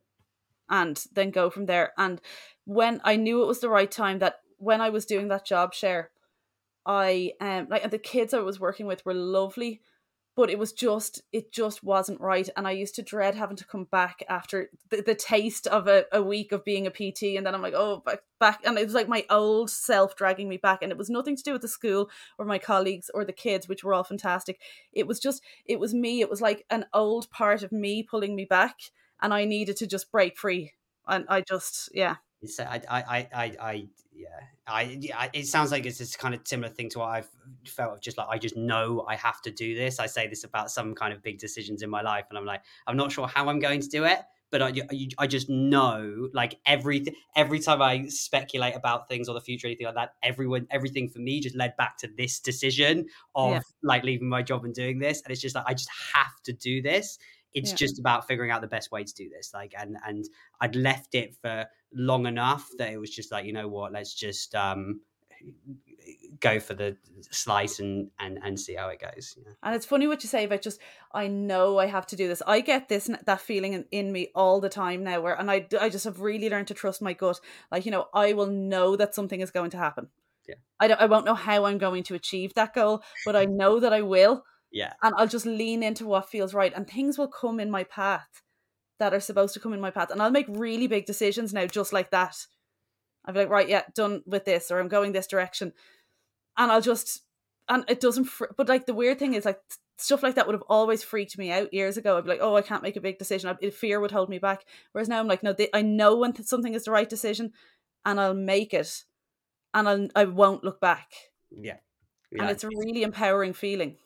and 0.70 1.04
then 1.14 1.32
go 1.32 1.50
from 1.50 1.66
there. 1.66 1.94
And 1.98 2.22
when 2.66 3.02
I 3.04 3.16
knew 3.16 3.42
it 3.44 3.48
was 3.48 3.60
the 3.60 3.70
right 3.70 3.90
time, 3.90 4.20
that 4.20 4.40
when 4.58 4.82
I 4.82 4.90
was 4.90 5.06
doing 5.06 5.28
that 5.30 5.46
job 5.46 5.74
share, 5.74 6.12
I 6.86 7.34
um 7.42 7.68
like 7.70 7.84
and 7.84 7.92
the 7.92 8.00
kids 8.00 8.34
I 8.34 8.40
was 8.40 8.60
working 8.60 8.88
with 8.88 9.06
were 9.06 9.14
lovely, 9.14 9.82
but 10.38 10.50
it 10.50 10.60
was 10.60 10.72
just 10.72 11.22
it 11.34 11.52
just 11.52 11.84
wasn't 11.84 12.22
right. 12.22 12.48
And 12.56 12.68
I 12.68 12.72
used 12.72 12.96
to 12.96 13.02
dread 13.02 13.36
having 13.36 13.58
to 13.58 13.66
come 13.66 13.86
back 13.86 14.24
after 14.30 14.70
the, 14.90 15.02
the 15.02 15.16
taste 15.16 15.68
of 15.68 15.88
a, 15.88 16.06
a 16.14 16.22
week 16.22 16.52
of 16.52 16.64
being 16.64 16.88
a 16.88 16.92
PT, 16.92 17.36
and 17.36 17.46
then 17.46 17.54
I'm 17.54 17.62
like, 17.62 17.74
oh 17.76 18.02
back 18.06 18.20
back, 18.40 18.62
and 18.66 18.78
it 18.78 18.86
was 18.86 18.94
like 18.94 19.10
my 19.10 19.26
old 19.30 19.70
self 19.70 20.16
dragging 20.16 20.48
me 20.48 20.58
back, 20.58 20.82
and 20.82 20.92
it 20.92 20.98
was 20.98 21.10
nothing 21.10 21.36
to 21.36 21.44
do 21.44 21.54
with 21.54 21.62
the 21.62 21.68
school 21.68 22.10
or 22.38 22.46
my 22.46 22.60
colleagues 22.60 23.12
or 23.14 23.26
the 23.26 23.34
kids, 23.34 23.68
which 23.68 23.84
were 23.84 23.94
all 23.94 24.04
fantastic. 24.04 24.60
It 24.94 25.08
was 25.08 25.20
just 25.20 25.44
it 25.66 25.80
was 25.80 25.94
me. 25.94 26.22
It 26.22 26.30
was 26.30 26.42
like 26.42 26.66
an 26.70 26.86
old 26.94 27.30
part 27.32 27.64
of 27.64 27.72
me 27.72 28.04
pulling 28.04 28.36
me 28.36 28.46
back 28.46 28.76
and 29.22 29.34
I 29.34 29.46
needed 29.46 29.78
to 29.78 29.88
just 29.88 30.12
break 30.12 30.38
free. 30.38 30.74
And 31.08 31.26
I 31.30 31.42
just, 31.42 31.90
yeah. 31.94 32.16
It's, 32.42 32.60
uh, 32.60 32.66
I, 32.70 32.82
I, 32.90 33.28
I, 33.34 33.56
I, 33.60 33.88
yeah, 34.14 34.28
I, 34.68 35.00
I, 35.16 35.30
it 35.34 35.48
sounds 35.48 35.72
like 35.72 35.86
it's 35.86 35.98
this 35.98 36.16
kind 36.16 36.36
of 36.36 36.42
similar 36.46 36.70
thing 36.70 36.90
to 36.90 37.00
what 37.00 37.10
I've 37.10 37.30
felt 37.66 37.94
of 37.94 38.02
just 38.02 38.18
like, 38.18 38.28
I 38.30 38.38
just 38.38 38.58
know 38.58 39.06
I 39.08 39.16
have 39.16 39.42
to 39.44 39.52
do 39.52 39.76
this. 39.76 40.00
I 40.00 40.08
say 40.08 40.28
this 40.28 40.44
about 40.44 40.70
some 40.72 40.94
kind 40.94 41.14
of 41.14 41.24
big 41.24 41.40
decisions 41.40 41.82
in 41.82 41.90
my 41.90 42.02
life, 42.02 42.26
and 42.30 42.38
I'm 42.38 42.46
like, 42.46 42.62
I'm 42.86 42.98
not 42.98 43.12
sure 43.12 43.28
how 43.28 43.48
I'm 43.48 43.60
going 43.60 43.80
to 43.82 43.88
do 43.88 44.04
it, 44.04 44.20
but 44.50 44.62
I, 44.62 44.72
I 45.18 45.28
just 45.28 45.50
know 45.50 46.30
like 46.34 46.60
everything 46.66 47.14
every 47.36 47.60
time 47.60 47.82
i 47.82 48.08
speculate 48.08 48.76
about 48.76 49.10
things 49.10 49.28
or 49.28 49.34
the 49.34 49.42
future 49.42 49.68
anything 49.68 49.86
like 49.86 49.96
that 49.96 50.14
everyone 50.24 50.68
everything 50.72 51.10
for 51.10 51.20
me 51.20 51.40
just 51.40 51.56
led 51.56 51.76
back 51.78 51.98
to 51.98 52.10
this 52.18 52.40
decision 52.40 53.08
of 53.36 53.52
yeah. 53.52 53.60
like 53.84 54.04
leaving 54.04 54.30
my 54.30 54.42
job 54.42 54.64
and 54.66 54.74
doing 54.74 55.00
this 55.00 55.22
and 55.22 55.32
it's 55.32 55.42
just 55.42 55.56
like 55.56 55.66
i 55.68 55.74
just 55.74 55.90
have 56.14 56.42
to 56.44 56.54
do 56.54 56.82
this 56.82 57.18
it's 57.54 57.72
yeah. 57.72 57.76
just 57.76 58.00
about 58.00 58.28
figuring 58.28 58.52
out 58.52 58.62
the 58.62 58.68
best 58.68 58.92
way 58.92 59.04
to 59.04 59.14
do 59.14 59.30
this 59.30 59.52
like 59.54 59.74
and 59.78 59.98
and 60.06 60.26
i'd 60.62 60.76
left 60.76 61.16
it 61.16 61.36
for 61.42 61.66
long 61.94 62.26
enough 62.26 62.70
that 62.78 62.92
it 62.92 62.98
was 62.98 63.10
just 63.10 63.32
like 63.32 63.46
you 63.46 63.54
know 63.54 63.68
what? 63.68 63.92
Let's 63.92 64.14
just 64.14 64.56
um 64.56 65.02
go 66.40 66.60
for 66.60 66.74
the 66.74 66.98
slice 67.30 67.80
and 67.80 68.10
and 68.20 68.40
and 68.44 68.60
see 68.60 68.74
how 68.74 68.88
it 68.90 69.00
goes 69.00 69.38
yeah. 69.38 69.52
and 69.62 69.76
it's 69.76 69.86
funny 69.86 70.08
what 70.08 70.24
you 70.24 70.30
say 70.30 70.46
about 70.46 70.62
just 70.62 70.80
i 71.14 71.28
know 71.28 71.78
i 71.78 71.86
have 71.86 72.08
to 72.08 72.16
do 72.16 72.28
this. 72.28 72.42
I 72.48 72.62
get 72.62 72.90
this 72.90 73.10
that 73.26 73.42
feeling 73.42 73.74
in, 73.74 73.86
in 73.92 74.12
me 74.12 74.30
all 74.34 74.60
the 74.60 74.70
time 74.70 75.04
now 75.04 75.22
where 75.22 75.40
and 75.40 75.52
i 75.52 75.68
i 75.80 75.90
just 75.90 76.06
have 76.06 76.22
really 76.22 76.50
learned 76.50 76.68
to 76.68 76.74
trust 76.74 77.02
my 77.02 77.14
gut. 77.14 77.40
Like 77.72 77.86
you 77.86 77.92
know 77.92 78.08
i 78.14 78.34
will 78.34 78.48
know 78.48 78.96
that 78.96 79.16
something 79.16 79.42
is 79.42 79.52
going 79.52 79.72
to 79.72 79.78
happen. 79.78 80.10
Yeah. 80.48 80.56
I 80.80 80.88
don't 80.88 81.02
i 81.02 81.06
won't 81.06 81.26
know 81.26 81.36
how 81.36 81.66
i'm 81.66 81.78
going 81.78 82.04
to 82.04 82.16
achieve 82.16 82.54
that 82.54 82.74
goal 82.74 83.04
but 83.26 83.36
i 83.36 83.46
know 83.62 83.80
that 83.80 83.94
i 83.94 84.02
will 84.02 84.44
yeah. 84.72 84.94
And 85.02 85.14
I'll 85.18 85.28
just 85.28 85.46
lean 85.46 85.84
into 85.84 86.06
what 86.06 86.30
feels 86.30 86.54
right 86.54 86.74
and 86.76 86.88
things 86.88 87.18
will 87.18 87.28
come 87.28 87.60
in 87.60 87.72
my 87.72 87.84
path 87.84 88.42
that 89.00 89.14
are 89.14 89.20
supposed 89.20 89.54
to 89.54 89.60
come 89.60 89.74
in 89.74 89.82
my 89.82 89.92
path. 89.92 90.10
And 90.12 90.22
I'll 90.22 90.32
make 90.32 90.48
really 90.50 90.88
big 90.88 91.06
decisions 91.06 91.54
now 91.54 91.66
just 91.66 91.94
like 91.94 92.12
that. 92.12 92.46
I'll 93.26 93.34
be 93.34 93.42
like, 93.42 93.50
right, 93.50 93.70
yeah, 93.70 93.84
done 93.94 94.24
with 94.26 94.46
this, 94.46 94.72
or 94.72 94.80
I'm 94.80 94.88
going 94.88 95.12
this 95.12 95.28
direction. 95.28 95.74
And 96.58 96.72
I'll 96.72 96.82
just, 96.82 97.22
and 97.70 97.84
it 97.88 98.00
doesn't, 98.00 98.26
fr- 98.26 98.46
but 98.56 98.70
like 98.70 98.86
the 98.86 98.94
weird 98.94 99.20
thing 99.20 99.34
is 99.34 99.46
like 99.46 99.60
stuff 99.98 100.24
like 100.24 100.36
that 100.36 100.48
would 100.48 100.56
have 100.56 100.64
always 100.70 101.04
freaked 101.04 101.38
me 101.38 101.52
out 101.52 101.74
years 101.74 101.98
ago. 101.98 102.18
I'd 102.18 102.24
be 102.24 102.30
like, 102.30 102.40
oh, 102.42 102.56
I 102.56 102.62
can't 102.62 102.84
make 102.84 102.96
a 102.96 103.02
big 103.02 103.20
decision. 103.20 103.56
I, 103.62 103.70
fear 103.70 104.00
would 104.00 104.12
hold 104.12 104.30
me 104.30 104.40
back. 104.40 104.66
Whereas 104.92 105.10
now 105.10 105.20
I'm 105.20 105.28
like, 105.28 105.44
no, 105.44 105.54
they, 105.54 105.70
I 105.74 105.82
know 105.82 106.16
when 106.18 106.34
th- 106.34 106.48
something 106.48 106.74
is 106.74 106.86
the 106.86 106.92
right 106.92 107.10
decision 107.10 107.52
and 108.06 108.20
I'll 108.20 108.34
make 108.34 108.74
it 108.74 109.04
and 109.74 109.90
I'll, 109.90 110.08
I 110.16 110.26
won't 110.26 110.64
look 110.64 110.80
back. 110.80 111.12
Yeah. 111.52 111.78
yeah. 112.32 112.42
And 112.42 112.52
it's 112.52 112.64
a 112.64 112.70
really 112.70 113.04
empowering 113.04 113.54
feeling. 113.54 113.98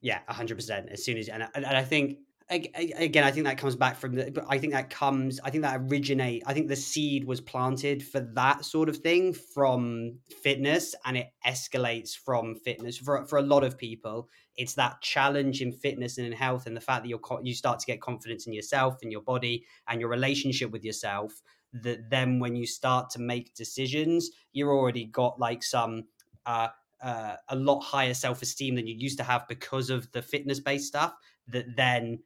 Yeah, 0.00 0.20
hundred 0.28 0.56
percent. 0.56 0.88
As 0.90 1.04
soon 1.04 1.18
as 1.18 1.28
and, 1.28 1.46
and 1.54 1.66
I 1.66 1.84
think 1.84 2.18
again, 2.50 3.22
I 3.22 3.30
think 3.30 3.46
that 3.46 3.58
comes 3.58 3.76
back 3.76 3.96
from 3.96 4.14
the. 4.14 4.44
I 4.48 4.58
think 4.58 4.72
that 4.72 4.90
comes. 4.90 5.38
I 5.44 5.50
think 5.50 5.62
that 5.62 5.80
originate. 5.80 6.42
I 6.46 6.52
think 6.52 6.68
the 6.68 6.76
seed 6.76 7.24
was 7.24 7.40
planted 7.40 8.02
for 8.02 8.20
that 8.34 8.64
sort 8.64 8.88
of 8.88 8.96
thing 8.98 9.32
from 9.32 10.18
fitness, 10.42 10.94
and 11.04 11.16
it 11.16 11.28
escalates 11.46 12.10
from 12.16 12.56
fitness 12.56 12.98
for 12.98 13.24
for 13.26 13.38
a 13.38 13.42
lot 13.42 13.62
of 13.62 13.78
people. 13.78 14.28
It's 14.56 14.74
that 14.74 15.00
challenge 15.00 15.62
in 15.62 15.72
fitness 15.72 16.18
and 16.18 16.26
in 16.26 16.32
health, 16.32 16.66
and 16.66 16.76
the 16.76 16.80
fact 16.80 17.04
that 17.04 17.08
you 17.08 17.20
you 17.42 17.54
start 17.54 17.78
to 17.80 17.86
get 17.86 18.00
confidence 18.00 18.46
in 18.46 18.52
yourself 18.52 18.98
and 19.02 19.12
your 19.12 19.22
body 19.22 19.64
and 19.88 20.00
your 20.00 20.10
relationship 20.10 20.70
with 20.70 20.84
yourself. 20.84 21.32
That 21.72 22.10
then, 22.10 22.40
when 22.40 22.56
you 22.56 22.66
start 22.66 23.10
to 23.10 23.20
make 23.20 23.54
decisions, 23.54 24.28
you're 24.52 24.72
already 24.72 25.04
got 25.04 25.38
like 25.38 25.62
some 25.62 26.06
uh, 26.44 26.68
uh, 27.02 27.36
a 27.48 27.56
lot 27.56 27.80
higher 27.80 28.14
self 28.14 28.42
esteem 28.42 28.74
than 28.74 28.86
you 28.86 28.94
used 28.94 29.18
to 29.18 29.24
have 29.24 29.48
because 29.48 29.90
of 29.90 30.10
the 30.12 30.22
fitness 30.22 30.60
based 30.60 30.86
stuff, 30.86 31.14
that 31.48 31.76
then 31.76 32.20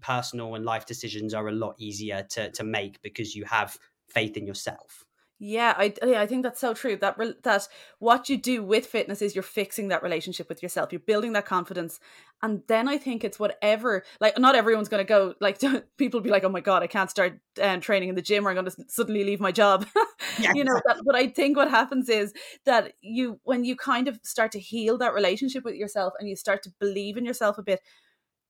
personal 0.00 0.54
and 0.54 0.64
life 0.64 0.86
decisions 0.86 1.34
are 1.34 1.48
a 1.48 1.52
lot 1.52 1.74
easier 1.78 2.26
to, 2.30 2.50
to 2.50 2.64
make 2.64 3.00
because 3.02 3.34
you 3.34 3.44
have 3.44 3.78
faith 4.08 4.36
in 4.36 4.46
yourself. 4.46 5.04
Yeah, 5.44 5.74
I 5.76 5.92
yeah, 6.04 6.20
I 6.20 6.26
think 6.26 6.44
that's 6.44 6.60
so 6.60 6.72
true. 6.72 6.96
That 6.96 7.18
that 7.42 7.66
what 7.98 8.28
you 8.28 8.36
do 8.36 8.62
with 8.62 8.86
fitness 8.86 9.20
is 9.20 9.34
you're 9.34 9.42
fixing 9.42 9.88
that 9.88 10.00
relationship 10.00 10.48
with 10.48 10.62
yourself. 10.62 10.92
You're 10.92 11.00
building 11.00 11.32
that 11.32 11.46
confidence, 11.46 11.98
and 12.42 12.62
then 12.66 12.88
I 12.88 12.98
think 12.98 13.22
it's 13.22 13.38
whatever. 13.38 14.02
Like, 14.20 14.38
not 14.38 14.56
everyone's 14.56 14.88
going 14.88 15.04
to 15.04 15.08
go. 15.08 15.34
Like, 15.40 15.60
people 15.96 16.20
be 16.20 16.30
like, 16.30 16.44
"Oh 16.44 16.48
my 16.48 16.60
god, 16.60 16.82
I 16.82 16.88
can't 16.88 17.10
start 17.10 17.38
um, 17.62 17.80
training 17.80 18.08
in 18.08 18.14
the 18.14 18.22
gym, 18.22 18.46
or 18.46 18.50
I'm 18.50 18.56
going 18.56 18.66
to 18.66 18.84
suddenly 18.88 19.24
leave 19.24 19.40
my 19.40 19.52
job." 19.52 19.86
Yeah. 20.38 20.52
you 20.54 20.64
know. 20.64 20.80
That, 20.86 21.02
but 21.04 21.14
I 21.14 21.28
think 21.28 21.58
what 21.58 21.68
happens 21.68 22.08
is 22.08 22.32
that 22.64 22.94
you, 23.02 23.38
when 23.42 23.64
you 23.64 23.76
kind 23.76 24.08
of 24.08 24.18
start 24.22 24.50
to 24.52 24.58
heal 24.58 24.96
that 24.98 25.12
relationship 25.12 25.62
with 25.62 25.74
yourself, 25.74 26.14
and 26.18 26.28
you 26.28 26.36
start 26.36 26.62
to 26.62 26.72
believe 26.80 27.18
in 27.18 27.26
yourself 27.26 27.58
a 27.58 27.62
bit, 27.62 27.80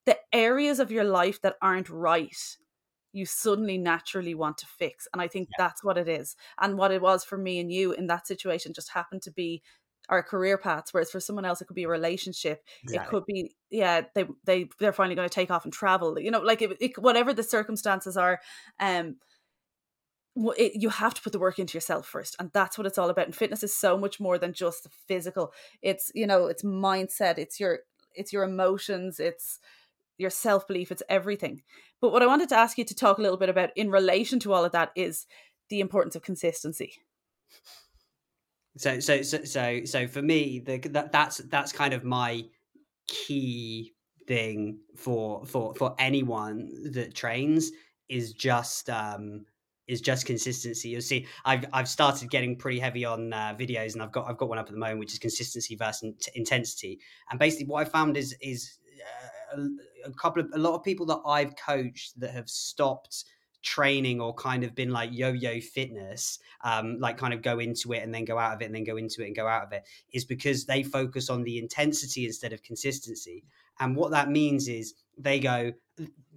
the 0.07 0.17
areas 0.33 0.79
of 0.79 0.93
your 0.93 1.03
life 1.03 1.41
that 1.43 1.57
aren't 1.61 1.89
right 1.89 2.37
you 3.13 3.27
suddenly 3.27 3.77
naturally 3.77 4.35
want 4.35 4.59
to 4.59 4.67
fix. 4.67 5.07
And 5.13 5.21
I 5.21 5.29
think 5.29 5.49
yeah. 5.51 5.67
that's 5.67 5.85
what 5.85 5.99
it 5.99 6.09
is. 6.09 6.35
And 6.61 6.79
what 6.79 6.91
it 6.91 7.03
was 7.03 7.25
for 7.25 7.37
me 7.37 7.61
and 7.61 7.71
you 7.71 7.93
in 7.93 8.07
that 8.07 8.27
situation 8.27 8.73
just 8.73 8.93
happened 8.93 9.23
to 9.23 9.31
be 9.31 9.63
our 10.13 10.23
career 10.23 10.57
paths 10.57 10.93
whereas 10.93 11.11
for 11.11 11.21
someone 11.21 11.45
else 11.45 11.61
it 11.61 11.65
could 11.65 11.75
be 11.75 11.83
a 11.83 11.89
relationship 11.89 12.63
exactly. 12.85 13.07
it 13.07 13.11
could 13.11 13.27
be 13.27 13.55
yeah 13.71 14.03
they 14.15 14.25
they 14.45 14.69
they're 14.79 14.93
finally 14.93 15.17
going 15.17 15.29
to 15.29 15.35
take 15.35 15.51
off 15.51 15.65
and 15.65 15.73
travel 15.73 16.19
you 16.19 16.31
know 16.31 16.41
like 16.41 16.63
it, 16.63 16.77
it, 16.81 16.99
whatever 16.99 17.33
the 17.33 17.43
circumstances 17.43 18.17
are 18.17 18.41
um 18.79 19.17
it, 20.57 20.81
you 20.81 20.89
have 20.89 21.13
to 21.13 21.21
put 21.21 21.33
the 21.33 21.39
work 21.39 21.59
into 21.59 21.77
yourself 21.77 22.07
first 22.07 22.37
and 22.39 22.51
that's 22.55 22.79
what 22.79 22.87
it's 22.87 22.97
all 22.97 23.11
about 23.11 23.27
and 23.27 23.35
fitness 23.35 23.63
is 23.63 23.77
so 23.77 23.99
much 23.99 24.21
more 24.21 24.39
than 24.39 24.53
just 24.53 24.85
the 24.85 24.91
physical 25.09 25.53
it's 25.83 26.11
you 26.15 26.27
know 26.27 26.47
it's 26.47 26.63
mindset 26.63 27.39
it's 27.39 27.59
your 27.59 27.81
it's 28.15 28.33
your 28.33 28.45
emotions 28.45 29.19
it's 29.19 29.59
your 30.19 30.31
self 30.31 30.67
belief, 30.67 30.91
it's 30.91 31.03
everything. 31.09 31.63
But 32.01 32.13
what 32.13 32.23
I 32.23 32.27
wanted 32.27 32.49
to 32.51 32.57
ask 32.57 32.79
you 32.79 32.85
to 32.85 32.95
talk 32.95 33.19
a 33.19 33.23
little 33.23 33.37
bit 33.37 33.49
about 33.49 33.71
in 33.77 33.91
relation 33.91 34.39
to 34.41 34.53
all 34.53 34.65
of 34.65 34.73
that 34.73 34.93
is 34.97 35.27
the 35.69 35.81
importance 35.81 36.17
of 36.17 36.23
consistency. 36.23 36.95
So, 38.77 39.01
so, 39.01 39.23
so, 39.23 39.45
so, 39.45 39.85
so 39.85 40.07
for 40.07 40.23
me, 40.23 40.61
the, 40.61 40.79
that, 40.79 41.13
that's 41.13 41.39
that's 41.39 41.73
kind 41.73 41.93
of 41.93 42.05
my 42.05 42.45
key 43.07 43.95
thing 44.27 44.79
for 44.97 45.45
for 45.45 45.75
for 45.75 45.95
anyone 45.99 46.71
that 46.93 47.15
trains 47.15 47.71
is 48.09 48.33
just 48.33 48.89
um 48.89 49.45
is 49.89 50.01
just 50.01 50.27
consistency. 50.27 50.89
You'll 50.91 51.03
see, 51.03 51.27
I've 51.45 51.67
I've 51.73 51.89
started 51.89 52.31
getting 52.31 52.57
pretty 52.57 52.79
heavy 52.79 53.05
on 53.05 53.33
uh, 53.33 53.55
videos, 53.59 53.93
and 53.93 54.03
I've 54.03 54.13
got 54.13 54.29
I've 54.29 54.39
got 54.39 54.49
one 54.49 54.59
up 54.59 54.67
at 54.67 54.73
the 54.73 54.79
moment, 54.79 55.01
which 55.01 55.13
is 55.13 55.19
consistency 55.19 55.77
versus 55.77 56.15
intensity. 56.35 57.01
And 57.31 57.39
basically, 57.39 57.67
what 57.67 57.87
I 57.87 57.91
found 57.91 58.17
is 58.17 58.35
is 58.41 58.79
uh, 59.55 59.65
a 60.05 60.11
couple 60.13 60.43
of 60.43 60.51
a 60.55 60.59
lot 60.59 60.75
of 60.75 60.83
people 60.83 61.05
that 61.07 61.21
I've 61.27 61.55
coached 61.57 62.19
that 62.21 62.31
have 62.31 62.49
stopped 62.49 63.25
training 63.63 64.21
or 64.21 64.35
kind 64.35 64.65
of 64.65 64.75
been 64.75 64.91
like 64.91 65.11
yo-yo 65.13 65.61
fitness 65.61 66.39
um 66.65 66.99
like 66.99 67.17
kind 67.17 67.33
of 67.33 67.43
go 67.43 67.59
into 67.59 67.93
it 67.93 68.03
and 68.03 68.13
then 68.13 68.25
go 68.25 68.39
out 68.39 68.55
of 68.55 68.61
it 68.61 68.67
and 68.67 68.75
then 68.75 68.85
go 68.85 68.97
into 68.97 69.23
it 69.23 69.27
and 69.27 69.37
go 69.37 69.47
out 69.47 69.63
of 69.65 69.73
it 69.73 69.85
is 70.13 70.25
because 70.25 70.65
they 70.65 70.83
focus 70.83 71.31
on 71.31 71.43
the 71.43 71.59
intensity 71.59 72.27
instead 72.27 72.53
of 72.53 72.63
consistency. 72.63 73.45
And 73.81 73.97
what 73.97 74.11
that 74.11 74.31
means 74.31 74.69
is 74.69 74.95
they 75.17 75.39
go 75.39 75.73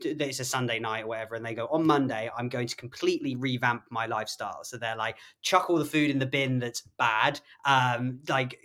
it's 0.01 0.41
a 0.41 0.45
sunday 0.45 0.79
night 0.79 1.05
or 1.05 1.07
whatever 1.07 1.35
and 1.35 1.45
they 1.45 1.53
go 1.53 1.67
on 1.67 1.87
monday 1.87 2.29
i'm 2.37 2.49
going 2.49 2.67
to 2.67 2.75
completely 2.75 3.35
revamp 3.35 3.83
my 3.89 4.05
lifestyle. 4.05 4.63
So 4.63 4.77
they're 4.77 4.97
like 4.97 5.17
chuck 5.41 5.69
all 5.69 5.77
the 5.77 5.85
food 5.85 6.09
in 6.09 6.19
the 6.19 6.25
bin 6.25 6.59
that's 6.59 6.81
bad 6.97 7.39
um 7.63 8.19
like 8.27 8.59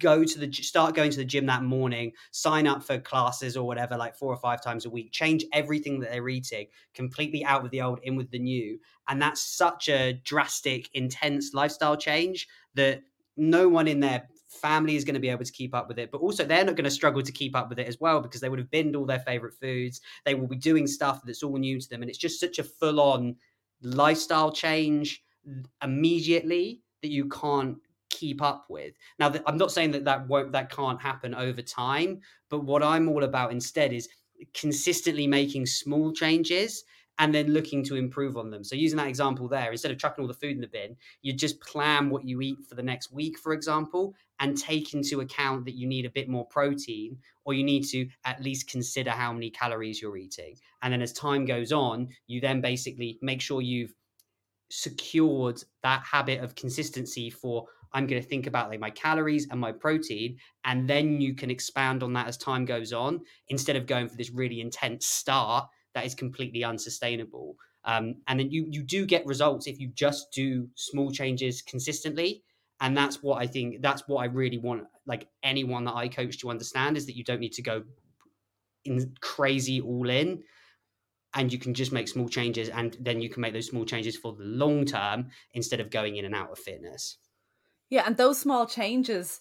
go 0.00 0.24
to 0.24 0.38
the 0.38 0.52
start 0.52 0.94
going 0.94 1.10
to 1.10 1.16
the 1.18 1.24
gym 1.24 1.46
that 1.46 1.62
morning, 1.62 2.12
sign 2.32 2.66
up 2.66 2.82
for 2.82 2.98
classes 2.98 3.56
or 3.56 3.66
whatever, 3.66 3.96
like 3.96 4.16
four 4.16 4.32
or 4.32 4.36
five 4.36 4.62
times 4.62 4.86
a 4.86 4.90
week, 4.90 5.12
change 5.12 5.44
everything 5.52 6.00
that 6.00 6.10
they're 6.10 6.28
eating 6.28 6.66
completely 6.94 7.44
out 7.44 7.62
with 7.62 7.70
the 7.70 7.82
old, 7.82 8.00
in 8.02 8.16
with 8.16 8.30
the 8.30 8.38
new. 8.38 8.78
And 9.08 9.22
that's 9.22 9.40
such 9.40 9.88
a 9.88 10.14
drastic, 10.24 10.88
intense 10.94 11.54
lifestyle 11.54 11.96
change 11.96 12.48
that 12.74 13.02
no 13.36 13.68
one 13.68 13.86
in 13.86 14.00
their 14.00 14.28
family 14.48 14.96
is 14.96 15.04
going 15.04 15.14
to 15.14 15.20
be 15.20 15.28
able 15.28 15.44
to 15.44 15.52
keep 15.52 15.74
up 15.74 15.86
with 15.86 15.98
it. 15.98 16.10
But 16.10 16.20
also 16.20 16.44
they're 16.44 16.64
not 16.64 16.74
going 16.74 16.84
to 16.84 16.90
struggle 16.90 17.22
to 17.22 17.32
keep 17.32 17.54
up 17.54 17.68
with 17.68 17.78
it 17.78 17.86
as 17.86 18.00
well 18.00 18.20
because 18.20 18.40
they 18.40 18.48
would 18.48 18.58
have 18.58 18.70
binned 18.70 18.96
all 18.96 19.06
their 19.06 19.20
favorite 19.20 19.54
foods. 19.54 20.00
They 20.24 20.34
will 20.34 20.48
be 20.48 20.56
doing 20.56 20.86
stuff 20.86 21.20
that's 21.24 21.42
all 21.42 21.56
new 21.56 21.80
to 21.80 21.88
them. 21.88 22.02
And 22.02 22.08
it's 22.08 22.18
just 22.18 22.40
such 22.40 22.58
a 22.58 22.64
full-on 22.64 23.36
lifestyle 23.82 24.50
change 24.52 25.22
immediately 25.82 26.80
that 27.02 27.10
you 27.10 27.28
can't 27.28 27.78
keep 28.10 28.42
up 28.42 28.66
with. 28.68 28.94
Now, 29.18 29.32
I'm 29.46 29.56
not 29.56 29.72
saying 29.72 29.92
that 29.92 30.04
that 30.04 30.28
won't 30.28 30.52
that 30.52 30.70
can't 30.70 31.00
happen 31.00 31.34
over 31.34 31.62
time, 31.62 32.20
but 32.48 32.64
what 32.64 32.82
I'm 32.82 33.08
all 33.08 33.24
about 33.24 33.52
instead 33.52 33.92
is 33.92 34.08
consistently 34.54 35.26
making 35.26 35.66
small 35.66 36.12
changes 36.12 36.84
and 37.20 37.34
then 37.34 37.52
looking 37.52 37.84
to 37.84 37.96
improve 37.96 38.38
on 38.38 38.50
them. 38.50 38.64
So 38.64 38.74
using 38.74 38.96
that 38.96 39.08
example 39.08 39.46
there, 39.46 39.70
instead 39.70 39.90
of 39.90 39.98
chucking 39.98 40.22
all 40.22 40.28
the 40.28 40.32
food 40.32 40.54
in 40.54 40.62
the 40.62 40.66
bin, 40.66 40.96
you 41.20 41.34
just 41.34 41.60
plan 41.60 42.08
what 42.08 42.24
you 42.24 42.40
eat 42.40 42.56
for 42.66 42.76
the 42.76 42.82
next 42.82 43.12
week, 43.12 43.38
for 43.38 43.52
example, 43.52 44.14
and 44.38 44.56
take 44.56 44.94
into 44.94 45.20
account 45.20 45.66
that 45.66 45.74
you 45.74 45.86
need 45.86 46.06
a 46.06 46.10
bit 46.10 46.30
more 46.30 46.46
protein 46.46 47.18
or 47.44 47.52
you 47.52 47.62
need 47.62 47.84
to 47.88 48.08
at 48.24 48.42
least 48.42 48.70
consider 48.70 49.10
how 49.10 49.34
many 49.34 49.50
calories 49.50 50.00
you're 50.00 50.16
eating. 50.16 50.56
And 50.80 50.94
then 50.94 51.02
as 51.02 51.12
time 51.12 51.44
goes 51.44 51.72
on, 51.72 52.08
you 52.26 52.40
then 52.40 52.62
basically 52.62 53.18
make 53.20 53.42
sure 53.42 53.60
you've 53.60 53.92
secured 54.70 55.62
that 55.82 56.02
habit 56.10 56.40
of 56.40 56.54
consistency 56.54 57.28
for 57.28 57.66
I'm 57.92 58.06
going 58.06 58.22
to 58.22 58.28
think 58.28 58.46
about 58.46 58.70
like 58.70 58.80
my 58.80 58.90
calories 58.90 59.48
and 59.50 59.60
my 59.60 59.72
protein, 59.72 60.38
and 60.64 60.88
then 60.88 61.20
you 61.20 61.34
can 61.34 61.50
expand 61.50 62.02
on 62.02 62.12
that 62.14 62.28
as 62.28 62.36
time 62.36 62.64
goes 62.64 62.92
on 62.92 63.20
instead 63.48 63.76
of 63.76 63.86
going 63.86 64.08
for 64.08 64.16
this 64.16 64.30
really 64.30 64.60
intense 64.60 65.06
start 65.06 65.68
that 65.94 66.06
is 66.06 66.14
completely 66.14 66.62
unsustainable. 66.62 67.56
Um, 67.84 68.16
and 68.28 68.38
then 68.38 68.50
you 68.50 68.66
you 68.70 68.82
do 68.82 69.06
get 69.06 69.26
results 69.26 69.66
if 69.66 69.80
you 69.80 69.88
just 69.94 70.30
do 70.32 70.68
small 70.74 71.10
changes 71.10 71.62
consistently, 71.62 72.42
and 72.80 72.96
that's 72.96 73.22
what 73.22 73.42
I 73.42 73.46
think. 73.46 73.82
That's 73.82 74.02
what 74.06 74.18
I 74.18 74.26
really 74.26 74.58
want. 74.58 74.84
Like 75.06 75.28
anyone 75.42 75.84
that 75.84 75.94
I 75.94 76.08
coach 76.08 76.38
to 76.40 76.50
understand 76.50 76.96
is 76.96 77.06
that 77.06 77.16
you 77.16 77.24
don't 77.24 77.40
need 77.40 77.52
to 77.54 77.62
go 77.62 77.82
in 78.84 79.14
crazy 79.20 79.80
all 79.80 80.08
in 80.08 80.42
and 81.34 81.52
you 81.52 81.58
can 81.58 81.74
just 81.74 81.92
make 81.92 82.08
small 82.08 82.28
changes 82.28 82.68
and 82.70 82.96
then 83.00 83.20
you 83.20 83.28
can 83.28 83.40
make 83.40 83.52
those 83.52 83.68
small 83.68 83.84
changes 83.84 84.16
for 84.16 84.32
the 84.32 84.44
long 84.44 84.84
term 84.84 85.28
instead 85.52 85.80
of 85.80 85.90
going 85.90 86.16
in 86.16 86.24
and 86.24 86.34
out 86.34 86.50
of 86.50 86.58
fitness 86.58 87.18
yeah, 87.90 88.04
and 88.06 88.16
those 88.16 88.38
small 88.38 88.66
changes 88.66 89.40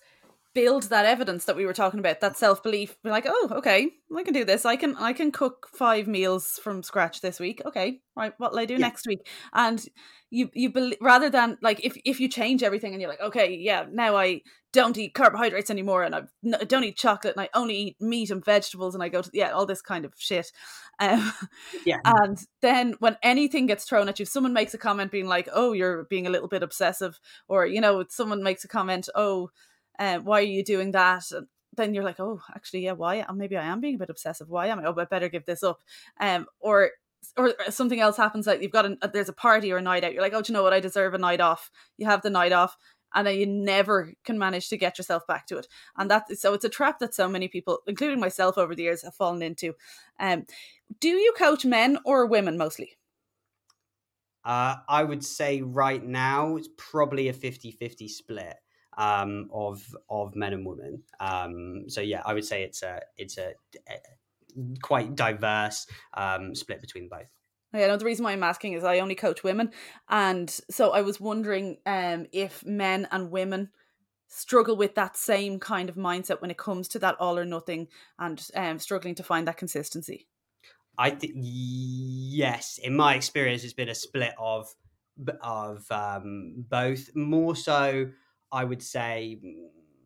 build 0.55 0.83
that 0.83 1.05
evidence 1.05 1.45
that 1.45 1.55
we 1.55 1.65
were 1.65 1.73
talking 1.73 1.99
about, 1.99 2.19
that 2.21 2.37
self 2.37 2.63
belief. 2.63 2.97
Be 3.03 3.09
like, 3.09 3.25
oh, 3.27 3.49
okay, 3.51 3.91
I 4.15 4.23
can 4.23 4.33
do 4.33 4.43
this. 4.43 4.65
I 4.65 4.75
can 4.75 4.95
I 4.97 5.13
can 5.13 5.31
cook 5.31 5.69
five 5.73 6.07
meals 6.07 6.59
from 6.63 6.83
scratch 6.83 7.21
this 7.21 7.39
week. 7.39 7.61
Okay, 7.65 8.01
right, 8.15 8.33
what'll 8.37 8.59
I 8.59 8.65
do 8.65 8.73
yeah. 8.73 8.79
next 8.79 9.07
week? 9.07 9.19
And 9.53 9.83
you 10.29 10.49
you 10.53 10.71
believe 10.71 10.97
rather 11.01 11.29
than 11.29 11.57
like 11.61 11.85
if 11.85 11.95
if 12.05 12.19
you 12.19 12.27
change 12.27 12.63
everything 12.63 12.93
and 12.93 13.01
you're 13.01 13.11
like, 13.11 13.21
okay, 13.21 13.53
yeah, 13.53 13.85
now 13.91 14.15
I 14.17 14.41
don't 14.71 14.97
eat 14.97 15.13
carbohydrates 15.13 15.69
anymore 15.69 16.03
and 16.03 16.15
I 16.15 16.21
don't 16.65 16.83
eat 16.83 16.97
chocolate 16.97 17.35
and 17.35 17.41
I 17.41 17.49
only 17.57 17.75
eat 17.75 18.01
meat 18.01 18.29
and 18.29 18.43
vegetables 18.43 18.93
and 18.93 19.03
I 19.03 19.09
go 19.09 19.21
to 19.21 19.29
yeah 19.33 19.51
all 19.51 19.65
this 19.65 19.81
kind 19.81 20.05
of 20.05 20.13
shit. 20.17 20.51
Um, 21.01 21.31
yeah. 21.85 21.99
And 22.03 22.37
then 22.61 22.95
when 22.99 23.15
anything 23.23 23.67
gets 23.67 23.85
thrown 23.85 24.09
at 24.09 24.19
you, 24.19 24.25
someone 24.25 24.51
makes 24.51 24.73
a 24.73 24.77
comment 24.77 25.13
being 25.13 25.27
like, 25.27 25.47
"Oh, 25.53 25.71
you're 25.71 26.03
being 26.03 26.27
a 26.27 26.29
little 26.29 26.49
bit 26.49 26.61
obsessive," 26.61 27.21
or 27.47 27.65
you 27.65 27.79
know, 27.79 28.03
someone 28.09 28.43
makes 28.43 28.65
a 28.65 28.67
comment, 28.67 29.07
"Oh, 29.15 29.49
uh, 29.97 30.17
why 30.17 30.39
are 30.39 30.43
you 30.43 30.61
doing 30.61 30.91
that?" 30.91 31.23
And 31.31 31.47
then 31.77 31.93
you're 31.93 32.03
like, 32.03 32.19
"Oh, 32.19 32.41
actually, 32.53 32.81
yeah, 32.81 32.91
why? 32.91 33.21
Uh, 33.21 33.31
maybe 33.31 33.55
I 33.55 33.63
am 33.63 33.79
being 33.79 33.95
a 33.95 33.97
bit 33.97 34.09
obsessive. 34.09 34.49
Why 34.49 34.67
am 34.67 34.79
I? 34.79 34.87
Oh, 34.87 34.95
I 34.97 35.05
better 35.05 35.29
give 35.29 35.45
this 35.45 35.63
up." 35.63 35.79
Um, 36.19 36.47
or 36.59 36.91
or 37.37 37.53
something 37.69 37.99
else 37.99 38.17
happens 38.17 38.47
like 38.47 38.61
you've 38.61 38.71
got 38.71 38.85
a 38.85 38.97
there's 39.13 39.29
a 39.29 39.33
party 39.33 39.71
or 39.71 39.77
a 39.77 39.81
night 39.81 40.03
out 40.03 40.13
you're 40.13 40.21
like 40.21 40.33
oh 40.33 40.41
do 40.41 40.51
you 40.51 40.57
know 40.57 40.63
what 40.63 40.73
i 40.73 40.79
deserve 40.79 41.13
a 41.13 41.17
night 41.17 41.41
off 41.41 41.69
you 41.97 42.05
have 42.05 42.21
the 42.21 42.29
night 42.29 42.51
off 42.51 42.77
and 43.13 43.27
you 43.29 43.45
never 43.45 44.13
can 44.23 44.37
manage 44.37 44.69
to 44.69 44.77
get 44.77 44.97
yourself 44.97 45.25
back 45.27 45.45
to 45.47 45.57
it 45.57 45.67
and 45.97 46.09
that 46.09 46.25
so 46.37 46.53
it's 46.53 46.65
a 46.65 46.69
trap 46.69 46.99
that 46.99 47.13
so 47.13 47.27
many 47.27 47.47
people 47.47 47.79
including 47.87 48.19
myself 48.19 48.57
over 48.57 48.75
the 48.75 48.83
years 48.83 49.03
have 49.03 49.15
fallen 49.15 49.41
into 49.41 49.73
um 50.19 50.45
do 50.99 51.09
you 51.09 51.33
coach 51.37 51.65
men 51.65 51.97
or 52.05 52.25
women 52.25 52.57
mostly 52.57 52.97
uh, 54.45 54.77
I 54.87 55.03
would 55.03 55.23
say 55.23 55.61
right 55.61 56.03
now 56.03 56.55
it's 56.55 56.69
probably 56.77 57.27
a 57.27 57.33
50-50 57.33 58.09
split 58.09 58.55
um, 58.97 59.49
of 59.51 59.81
of 60.09 60.35
men 60.35 60.53
and 60.53 60.65
women. 60.65 61.03
Um, 61.19 61.85
so 61.87 62.01
yeah, 62.01 62.21
I 62.25 62.33
would 62.33 62.45
say 62.45 62.63
it's 62.63 62.83
a 62.83 63.01
it's 63.17 63.37
a, 63.37 63.53
a 63.87 63.95
quite 64.81 65.15
diverse 65.15 65.87
um, 66.15 66.53
split 66.53 66.81
between 66.81 67.07
both. 67.07 67.27
Yeah, 67.73 67.95
the 67.95 68.05
reason 68.05 68.23
why 68.23 68.31
I'm 68.31 68.43
asking 68.43 68.73
is 68.73 68.83
I 68.83 68.99
only 68.99 69.15
coach 69.15 69.43
women, 69.43 69.71
and 70.09 70.49
so 70.71 70.91
I 70.91 71.01
was 71.01 71.19
wondering 71.19 71.77
um, 71.85 72.25
if 72.31 72.65
men 72.65 73.07
and 73.11 73.29
women 73.29 73.69
struggle 74.27 74.75
with 74.75 74.95
that 74.95 75.17
same 75.17 75.59
kind 75.59 75.89
of 75.89 75.95
mindset 75.95 76.41
when 76.41 76.51
it 76.51 76.57
comes 76.57 76.87
to 76.87 76.99
that 76.99 77.15
all 77.19 77.37
or 77.37 77.45
nothing 77.45 77.87
and 78.17 78.47
um, 78.55 78.79
struggling 78.79 79.15
to 79.15 79.23
find 79.23 79.47
that 79.47 79.57
consistency. 79.57 80.27
I 80.97 81.11
think 81.11 81.33
yes, 81.35 82.77
in 82.77 82.95
my 82.95 83.15
experience, 83.15 83.63
it's 83.63 83.73
been 83.73 83.89
a 83.89 83.95
split 83.95 84.33
of 84.37 84.73
of 85.41 85.89
um, 85.91 86.65
both. 86.69 87.15
More 87.15 87.55
so, 87.55 88.11
I 88.51 88.63
would 88.63 88.83
say 88.83 89.39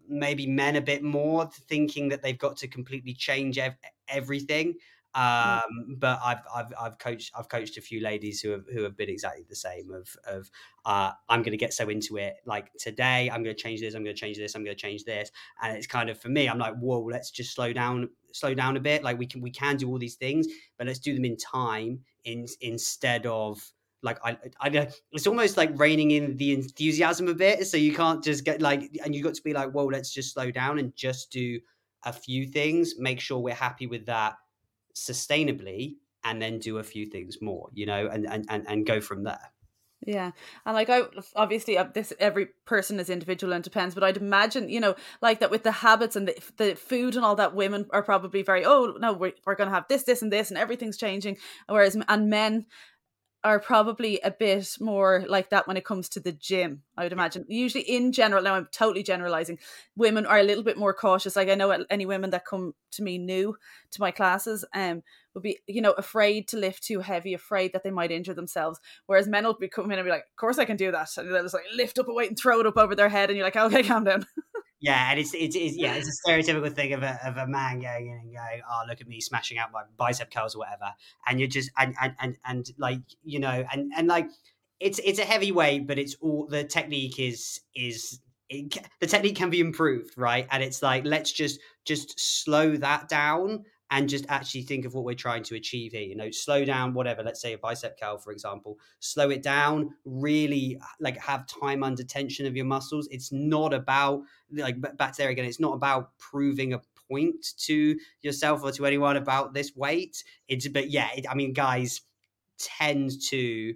maybe 0.08 0.48
men 0.48 0.76
a 0.76 0.82
bit 0.82 1.02
more 1.02 1.50
thinking 1.68 2.10
that 2.10 2.22
they've 2.22 2.38
got 2.38 2.58
to 2.58 2.68
completely 2.68 3.14
change 3.14 3.58
ev- 3.58 3.78
everything 4.08 4.76
Um, 5.16 5.96
but 5.98 6.20
I've, 6.24 6.40
I've 6.54 6.74
I've 6.80 6.98
coached 6.98 7.32
I've 7.38 7.48
coached 7.48 7.78
a 7.78 7.82
few 7.82 8.02
ladies 8.02 8.42
who 8.42 8.50
have 8.50 8.66
who 8.74 8.82
have 8.84 8.98
been 8.98 9.10
exactly 9.10 9.46
the 9.48 9.56
same 9.56 9.92
of 9.92 10.16
of 10.28 10.50
uh, 10.86 11.12
I'm 11.30 11.42
going 11.42 11.52
to 11.52 11.58
get 11.58 11.74
so 11.74 11.90
into 11.90 12.18
it 12.18 12.38
like 12.46 12.72
today 12.80 13.30
I'm 13.32 13.44
going 13.44 13.56
to 13.56 13.62
change 13.62 13.80
this 13.80 13.94
I'm 13.94 14.04
going 14.04 14.16
to 14.16 14.20
change 14.20 14.38
this 14.38 14.56
I'm 14.56 14.64
going 14.64 14.76
to 14.76 14.82
change 14.82 15.04
this. 15.04 15.32
And 15.62 15.78
it's 15.78 15.88
kind 15.88 16.10
of 16.10 16.20
for 16.20 16.30
me 16.30 16.48
I'm 16.48 16.58
like 16.58 16.76
whoa 16.76 17.02
let's 17.02 17.30
just 17.30 17.54
slow 17.54 17.74
down 17.74 18.10
slow 18.32 18.54
down 18.54 18.76
a 18.78 18.80
bit. 18.80 19.04
Like 19.04 19.20
we 19.20 19.28
can 19.28 19.42
we 19.42 19.52
can 19.52 19.78
do 19.78 19.88
all 19.90 20.00
these 20.00 20.16
things 20.16 20.48
but 20.78 20.88
let's 20.88 21.00
do 21.00 21.14
them 21.14 21.26
in 21.26 21.38
time 21.38 22.00
in 22.24 22.48
instead 22.62 23.26
of 23.26 23.62
like 24.02 24.20
I, 24.24 24.38
I 24.60 24.90
it's 25.12 25.28
almost 25.28 25.58
like 25.58 25.72
reining 25.76 26.12
in 26.12 26.36
the 26.38 26.54
enthusiasm 26.54 27.28
a 27.30 27.34
bit 27.34 27.66
so 27.66 27.78
you 27.78 27.94
can't 27.94 28.24
just 28.24 28.44
get 28.44 28.62
like 28.62 28.92
and 29.04 29.16
you 29.16 29.24
got 29.24 29.34
to 29.36 29.42
be 29.42 29.54
like 29.54 29.72
whoa 29.72 29.86
let's 29.86 30.14
just 30.14 30.34
slow 30.34 30.52
down 30.52 30.80
and 30.80 30.96
just 30.96 31.32
do 31.32 31.60
a 32.04 32.12
few 32.12 32.46
things 32.46 32.96
make 33.00 33.20
sure 33.20 33.40
we're 33.40 33.54
happy 33.54 33.88
with 33.88 34.06
that 34.06 34.36
sustainably 34.96 35.96
and 36.24 36.42
then 36.42 36.60
do 36.60 36.78
a 36.78 36.84
few 36.84 37.06
things 37.06 37.38
more 37.42 37.70
you 37.74 37.86
know 37.86 38.08
and 38.12 38.26
and 38.28 38.46
and, 38.50 38.66
and 38.68 38.86
go 38.86 39.02
from 39.02 39.24
there. 39.24 39.52
Yeah, 40.06 40.32
and 40.66 40.76
like 40.76 40.90
I 40.90 41.04
obviously 41.36 41.78
uh, 41.78 41.86
this 41.94 42.12
every 42.20 42.48
person 42.66 43.00
is 43.00 43.10
individual 43.10 43.54
and 43.54 43.64
depends, 43.64 43.96
but 43.96 44.04
I'd 44.04 44.18
imagine 44.18 44.68
you 44.68 44.80
know 44.80 44.96
like 45.22 45.40
that 45.40 45.52
with 45.52 45.64
the 45.64 45.72
habits 45.72 46.16
and 46.16 46.28
the, 46.28 46.36
the 46.58 46.76
food 46.76 47.16
and 47.16 47.24
all 47.24 47.36
that, 47.38 47.56
women 47.56 47.86
are 47.92 48.04
probably 48.04 48.44
very 48.44 48.66
oh 48.66 48.98
no 49.00 49.14
we're 49.14 49.34
we're 49.46 49.56
gonna 49.56 49.72
have 49.72 49.88
this 49.88 50.04
this 50.04 50.22
and 50.22 50.32
this 50.32 50.50
and 50.50 50.58
everything's 50.58 50.98
changing, 50.98 51.38
whereas 51.68 51.98
and 52.08 52.30
men 52.30 52.66
are 53.44 53.60
probably 53.60 54.20
a 54.22 54.32
bit 54.32 54.78
more 54.80 55.26
like 55.28 55.50
that 55.50 55.68
when 55.68 55.76
it 55.76 55.84
comes 55.86 56.08
to 56.10 56.20
the 56.20 56.32
gym. 56.32 56.84
I 56.98 57.04
would 57.04 57.12
imagine. 57.12 57.46
Usually, 57.48 57.84
in 57.84 58.12
general, 58.12 58.42
now 58.42 58.56
I'm 58.56 58.70
totally 58.72 59.04
generalizing. 59.04 59.60
Women 59.96 60.26
are 60.26 60.40
a 60.40 60.44
little 60.44 60.64
bit 60.64 60.78
more 60.78 60.94
cautious. 60.94 61.36
Like 61.36 61.50
I 61.50 61.56
know 61.56 61.72
any 61.90 62.06
women 62.06 62.30
that 62.30 62.46
come 62.46 62.74
to 62.92 63.04
me 63.04 63.18
new 63.18 63.56
to 63.92 64.02
my 64.02 64.12
classes, 64.12 64.64
um, 64.74 65.04
would 65.34 65.44
be 65.44 65.60
you 65.68 65.82
know 65.82 65.92
afraid 65.94 66.48
to 66.50 66.58
lift 66.58 66.84
too 66.84 67.00
heavy, 67.00 67.34
afraid 67.34 67.74
that 67.74 67.84
they 67.84 67.92
might 67.92 68.12
injure 68.12 68.34
themselves. 68.34 68.80
Whereas 69.08 69.28
men 69.28 69.44
will 69.44 69.58
be 69.58 69.68
coming 69.68 69.92
in 69.92 70.00
and 70.00 70.06
be 70.06 70.12
like, 70.12 70.26
"Of 70.32 70.36
course 70.38 70.58
I 70.58 70.66
can 70.66 70.78
do 70.78 70.92
that," 70.92 71.10
and 71.18 71.34
they'll 71.34 71.44
just 71.44 71.54
like 71.54 71.64
lift 71.76 72.00
up 72.00 72.08
a 72.08 72.14
weight 72.14 72.30
and 72.30 72.40
throw 72.40 72.60
it 72.60 72.68
up 72.68 72.78
over 72.78 72.96
their 72.96 73.10
head, 73.10 73.30
and 73.30 73.38
you're 73.38 73.46
like, 73.46 73.56
"Okay, 73.56 73.84
calm 73.88 74.04
down." 74.06 74.26
Yeah, 74.84 75.12
and 75.12 75.18
it's, 75.18 75.34
it's, 75.34 75.56
it's 75.56 75.78
yeah, 75.78 75.94
it's 75.96 76.10
a 76.10 76.30
stereotypical 76.30 76.74
thing 76.76 76.92
of 76.92 77.04
a, 77.04 77.18
of 77.26 77.38
a 77.38 77.48
man 77.48 77.80
going 77.80 78.08
in 78.08 78.18
and 78.18 78.34
going, 78.34 78.62
"Oh, 78.70 78.82
look 78.86 79.00
at 79.00 79.08
me 79.08 79.22
smashing 79.22 79.58
out 79.58 79.72
my 79.72 79.84
bicep 79.96 80.30
curls 80.30 80.56
or 80.56 80.60
whatever," 80.60 80.94
and 81.26 81.40
you're 81.40 81.48
just 81.48 81.72
and 81.78 81.96
and 82.02 82.14
and, 82.20 82.36
and 82.46 82.66
like 82.78 83.00
you 83.24 83.40
know, 83.40 83.64
and 83.72 83.94
and 83.96 84.10
like 84.10 84.28
it's 84.82 85.00
it's 85.06 85.20
a 85.20 85.24
heavy 85.24 85.54
weight, 85.54 85.88
but 85.88 85.98
it's 85.98 86.16
all 86.20 86.48
the 86.48 86.66
technique 86.66 87.18
is 87.18 87.62
is 87.74 88.20
it, 88.50 88.78
the 89.00 89.08
technique 89.08 89.38
can 89.38 89.50
be 89.50 89.62
improved, 89.62 90.18
right? 90.18 90.50
And 90.52 90.62
it's 90.62 90.82
like 90.82 91.06
let's 91.06 91.32
just 91.32 91.62
just 91.86 92.20
slow 92.20 92.76
that 92.76 93.08
down 93.08 93.64
and 93.94 94.10
just 94.10 94.26
actually 94.28 94.64
think 94.64 94.86
of 94.86 94.96
what 94.96 95.04
we're 95.04 95.14
trying 95.14 95.44
to 95.44 95.56
achieve 95.56 95.92
here. 95.92 96.02
You 96.02 96.16
know, 96.16 96.32
slow 96.32 96.66
down, 96.66 96.96
whatever. 96.96 97.22
Let's 97.22 97.40
say 97.40 97.54
a 97.54 97.60
bicep 97.60 98.00
curl, 98.00 98.18
for 98.18 98.32
example. 98.32 98.80
Slow 99.00 99.30
it 99.30 99.44
down. 99.44 99.94
Really, 100.04 100.80
like 101.00 101.16
have 101.20 101.46
time 101.46 101.84
under 101.84 102.04
tension 102.04 102.48
of 102.48 102.56
your 102.56 102.66
muscles. 102.66 103.08
It's 103.12 103.32
not 103.32 103.72
about 103.72 104.24
like 104.52 104.78
back 104.98 105.16
there 105.16 105.30
again. 105.30 105.46
It's 105.46 105.60
not 105.60 105.76
about 105.76 106.18
proving 106.18 106.74
a 106.74 106.82
point 107.08 107.46
to 107.66 107.96
yourself 108.22 108.64
or 108.64 108.72
to 108.72 108.88
anyone 108.88 109.16
about 109.16 109.54
this 109.54 109.76
weight. 109.76 110.24
It's 110.48 110.68
but 110.68 110.90
yeah, 110.90 111.10
it, 111.16 111.28
I 111.30 111.36
mean, 111.36 111.54
guys 111.54 112.02
tend 112.58 113.12
to 113.30 113.76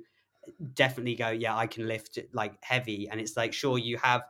definitely 0.73 1.13
go, 1.13 1.29
yeah, 1.29 1.55
I 1.55 1.67
can 1.67 1.87
lift 1.87 2.17
it 2.17 2.33
like 2.33 2.55
heavy, 2.63 3.07
and 3.07 3.21
it's 3.21 3.37
like 3.37 3.53
sure 3.53 3.77
you 3.77 3.97
have 3.97 4.23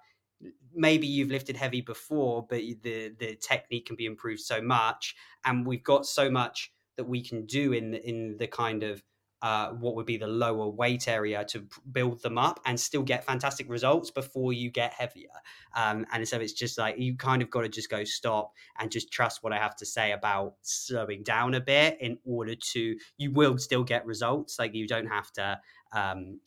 maybe 0.74 1.08
you've 1.08 1.32
lifted 1.32 1.58
heavy 1.58 1.82
before, 1.82 2.46
but 2.48 2.62
the 2.82 3.14
the 3.18 3.36
technique 3.36 3.88
can 3.88 3.96
be 3.96 4.06
improved 4.06 4.42
so 4.42 4.62
much, 4.62 5.16
and 5.46 5.66
we've 5.66 5.84
got 5.84 6.06
so 6.06 6.30
much 6.30 6.72
that 6.96 7.06
we 7.06 7.22
can 7.22 7.46
do 7.46 7.74
in 7.74 7.94
in 7.94 8.38
the 8.38 8.48
kind 8.48 8.84
of 8.84 9.04
uh, 9.42 9.70
what 9.70 9.96
would 9.96 10.06
be 10.06 10.18
the 10.18 10.28
lower 10.28 10.68
weight 10.68 11.08
area 11.08 11.46
to 11.46 11.68
build 11.92 12.22
them 12.24 12.38
up 12.38 12.60
and 12.66 12.80
still 12.80 13.04
get 13.04 13.24
fantastic 13.24 13.70
results 13.70 14.10
before 14.10 14.52
you 14.52 14.72
get 14.72 14.92
heavier. 14.94 15.30
Um, 15.76 16.06
and 16.12 16.28
so 16.28 16.38
it's 16.40 16.54
just 16.54 16.78
like 16.78 16.98
you 16.98 17.16
kind 17.16 17.42
of 17.42 17.52
got 17.52 17.62
to 17.62 17.70
just 17.70 17.90
go 17.90 18.04
stop 18.04 18.54
and 18.80 18.92
just 18.92 19.12
trust 19.12 19.44
what 19.44 19.54
I 19.54 19.58
have 19.58 19.76
to 19.78 19.86
say 19.86 20.12
about 20.12 20.56
slowing 20.64 21.22
down 21.24 21.54
a 21.54 21.62
bit 21.62 21.98
in 22.02 22.18
order 22.26 22.56
to 22.56 22.96
you 23.18 23.32
will 23.32 23.58
still 23.60 23.84
get 23.84 24.06
results. 24.06 24.58
Like 24.58 24.74
you 24.74 24.88
don't 24.88 25.08
have 25.08 25.32
to 25.34 25.60
um, 25.92 26.40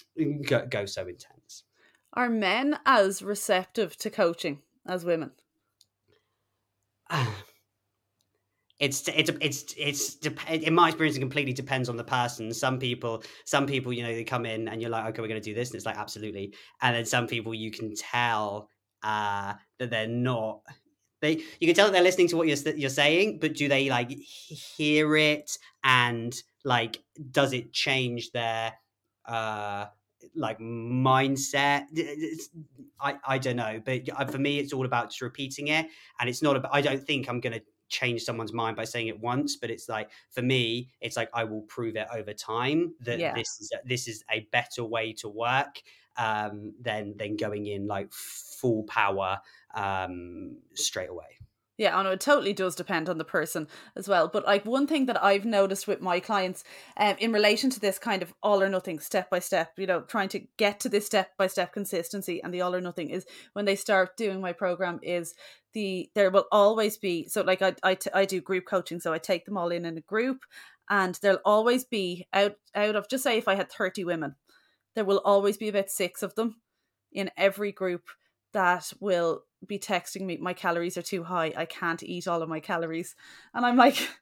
go, 0.46 0.66
go 0.66 0.84
so 0.84 1.02
intense. 1.02 1.64
Are 2.12 2.28
men 2.28 2.78
as 2.84 3.22
receptive 3.22 3.96
to 3.98 4.10
coaching 4.10 4.62
as 4.86 5.04
women? 5.04 5.32
it's 8.80 9.06
it's 9.08 9.30
it's 9.40 9.74
it's 9.76 10.16
in 10.48 10.74
my 10.74 10.88
experience 10.88 11.16
it 11.16 11.20
completely 11.20 11.52
depends 11.52 11.88
on 11.88 11.96
the 11.96 12.04
person 12.04 12.52
some 12.52 12.78
people 12.78 13.22
some 13.44 13.66
people 13.66 13.92
you 13.92 14.02
know 14.02 14.12
they 14.12 14.24
come 14.24 14.46
in 14.46 14.68
and 14.68 14.80
you're 14.80 14.90
like 14.90 15.04
okay 15.04 15.20
we're 15.20 15.28
going 15.28 15.40
to 15.40 15.44
do 15.50 15.54
this 15.54 15.68
and 15.68 15.76
it's 15.76 15.84
like 15.84 15.98
absolutely 15.98 16.54
and 16.80 16.96
then 16.96 17.04
some 17.04 17.26
people 17.26 17.54
you 17.54 17.70
can 17.70 17.94
tell 17.94 18.70
uh 19.02 19.52
that 19.78 19.90
they're 19.90 20.08
not 20.08 20.62
they 21.20 21.42
you 21.60 21.66
can 21.66 21.74
tell 21.74 21.86
that 21.86 21.92
they're 21.92 22.02
listening 22.02 22.28
to 22.28 22.36
what 22.36 22.48
you're 22.48 22.74
you're 22.74 22.88
saying 22.88 23.38
but 23.38 23.54
do 23.54 23.68
they 23.68 23.90
like 23.90 24.10
hear 24.10 25.14
it 25.14 25.58
and 25.84 26.42
like 26.64 27.02
does 27.30 27.52
it 27.52 27.72
change 27.72 28.30
their 28.32 28.72
uh 29.26 29.84
like 30.34 30.58
mindset 30.58 31.84
i 33.00 33.16
i 33.26 33.38
don't 33.38 33.56
know 33.56 33.80
but 33.84 34.02
uh, 34.16 34.24
for 34.24 34.38
me 34.38 34.58
it's 34.58 34.72
all 34.72 34.86
about 34.86 35.08
just 35.08 35.20
repeating 35.20 35.68
it 35.68 35.86
and 36.18 36.28
it's 36.28 36.42
not 36.42 36.56
about 36.56 36.72
i 36.74 36.80
don't 36.80 37.02
think 37.02 37.28
i'm 37.28 37.40
going 37.40 37.52
to 37.52 37.62
change 37.88 38.22
someone's 38.22 38.52
mind 38.52 38.76
by 38.76 38.84
saying 38.84 39.08
it 39.08 39.20
once 39.20 39.56
but 39.56 39.68
it's 39.68 39.88
like 39.88 40.10
for 40.30 40.42
me 40.42 40.88
it's 41.00 41.16
like 41.16 41.28
i 41.34 41.42
will 41.42 41.62
prove 41.62 41.96
it 41.96 42.06
over 42.14 42.32
time 42.32 42.94
that 43.00 43.18
yeah. 43.18 43.34
this 43.34 43.58
is 43.60 43.72
a, 43.72 43.88
this 43.88 44.06
is 44.06 44.24
a 44.30 44.46
better 44.52 44.84
way 44.84 45.12
to 45.12 45.28
work 45.28 45.82
um 46.16 46.72
than 46.80 47.16
than 47.16 47.36
going 47.36 47.66
in 47.66 47.88
like 47.88 48.12
full 48.12 48.84
power 48.84 49.38
um 49.74 50.56
straight 50.74 51.10
away 51.10 51.39
yeah, 51.80 51.96
I 51.96 52.02
know 52.02 52.10
it 52.10 52.20
totally 52.20 52.52
does 52.52 52.74
depend 52.74 53.08
on 53.08 53.16
the 53.16 53.24
person 53.24 53.66
as 53.96 54.06
well. 54.06 54.28
But 54.28 54.44
like 54.44 54.66
one 54.66 54.86
thing 54.86 55.06
that 55.06 55.24
I've 55.24 55.46
noticed 55.46 55.88
with 55.88 56.02
my 56.02 56.20
clients, 56.20 56.62
um, 56.98 57.16
in 57.18 57.32
relation 57.32 57.70
to 57.70 57.80
this 57.80 57.98
kind 57.98 58.22
of 58.22 58.34
all 58.42 58.62
or 58.62 58.68
nothing, 58.68 59.00
step 59.00 59.30
by 59.30 59.38
step, 59.38 59.72
you 59.78 59.86
know, 59.86 60.02
trying 60.02 60.28
to 60.28 60.40
get 60.58 60.78
to 60.80 60.90
this 60.90 61.06
step 61.06 61.30
by 61.38 61.46
step 61.46 61.72
consistency 61.72 62.42
and 62.42 62.52
the 62.52 62.60
all 62.60 62.74
or 62.74 62.82
nothing 62.82 63.08
is 63.08 63.24
when 63.54 63.64
they 63.64 63.76
start 63.76 64.18
doing 64.18 64.42
my 64.42 64.52
program 64.52 65.00
is 65.02 65.32
the 65.72 66.10
there 66.14 66.30
will 66.30 66.44
always 66.52 66.98
be 66.98 67.26
so 67.28 67.40
like 67.40 67.62
I 67.62 67.74
I, 67.82 67.94
t- 67.94 68.10
I 68.12 68.26
do 68.26 68.42
group 68.42 68.66
coaching, 68.66 69.00
so 69.00 69.14
I 69.14 69.18
take 69.18 69.46
them 69.46 69.56
all 69.56 69.70
in 69.70 69.86
in 69.86 69.96
a 69.96 70.02
group, 70.02 70.44
and 70.90 71.18
there'll 71.22 71.40
always 71.46 71.84
be 71.84 72.26
out 72.34 72.56
out 72.74 72.94
of 72.94 73.08
just 73.08 73.24
say 73.24 73.38
if 73.38 73.48
I 73.48 73.54
had 73.54 73.72
thirty 73.72 74.04
women, 74.04 74.34
there 74.94 75.06
will 75.06 75.22
always 75.24 75.56
be 75.56 75.68
about 75.68 75.88
six 75.88 76.22
of 76.22 76.34
them 76.34 76.60
in 77.10 77.30
every 77.38 77.72
group 77.72 78.02
that 78.52 78.92
will 79.00 79.44
be 79.66 79.78
texting 79.78 80.22
me 80.22 80.36
my 80.38 80.54
calories 80.54 80.96
are 80.96 81.02
too 81.02 81.24
high. 81.24 81.52
I 81.56 81.66
can't 81.66 82.02
eat 82.02 82.26
all 82.26 82.42
of 82.42 82.48
my 82.48 82.60
calories. 82.60 83.14
And 83.54 83.64
i'm 83.66 83.76
like 83.76 84.08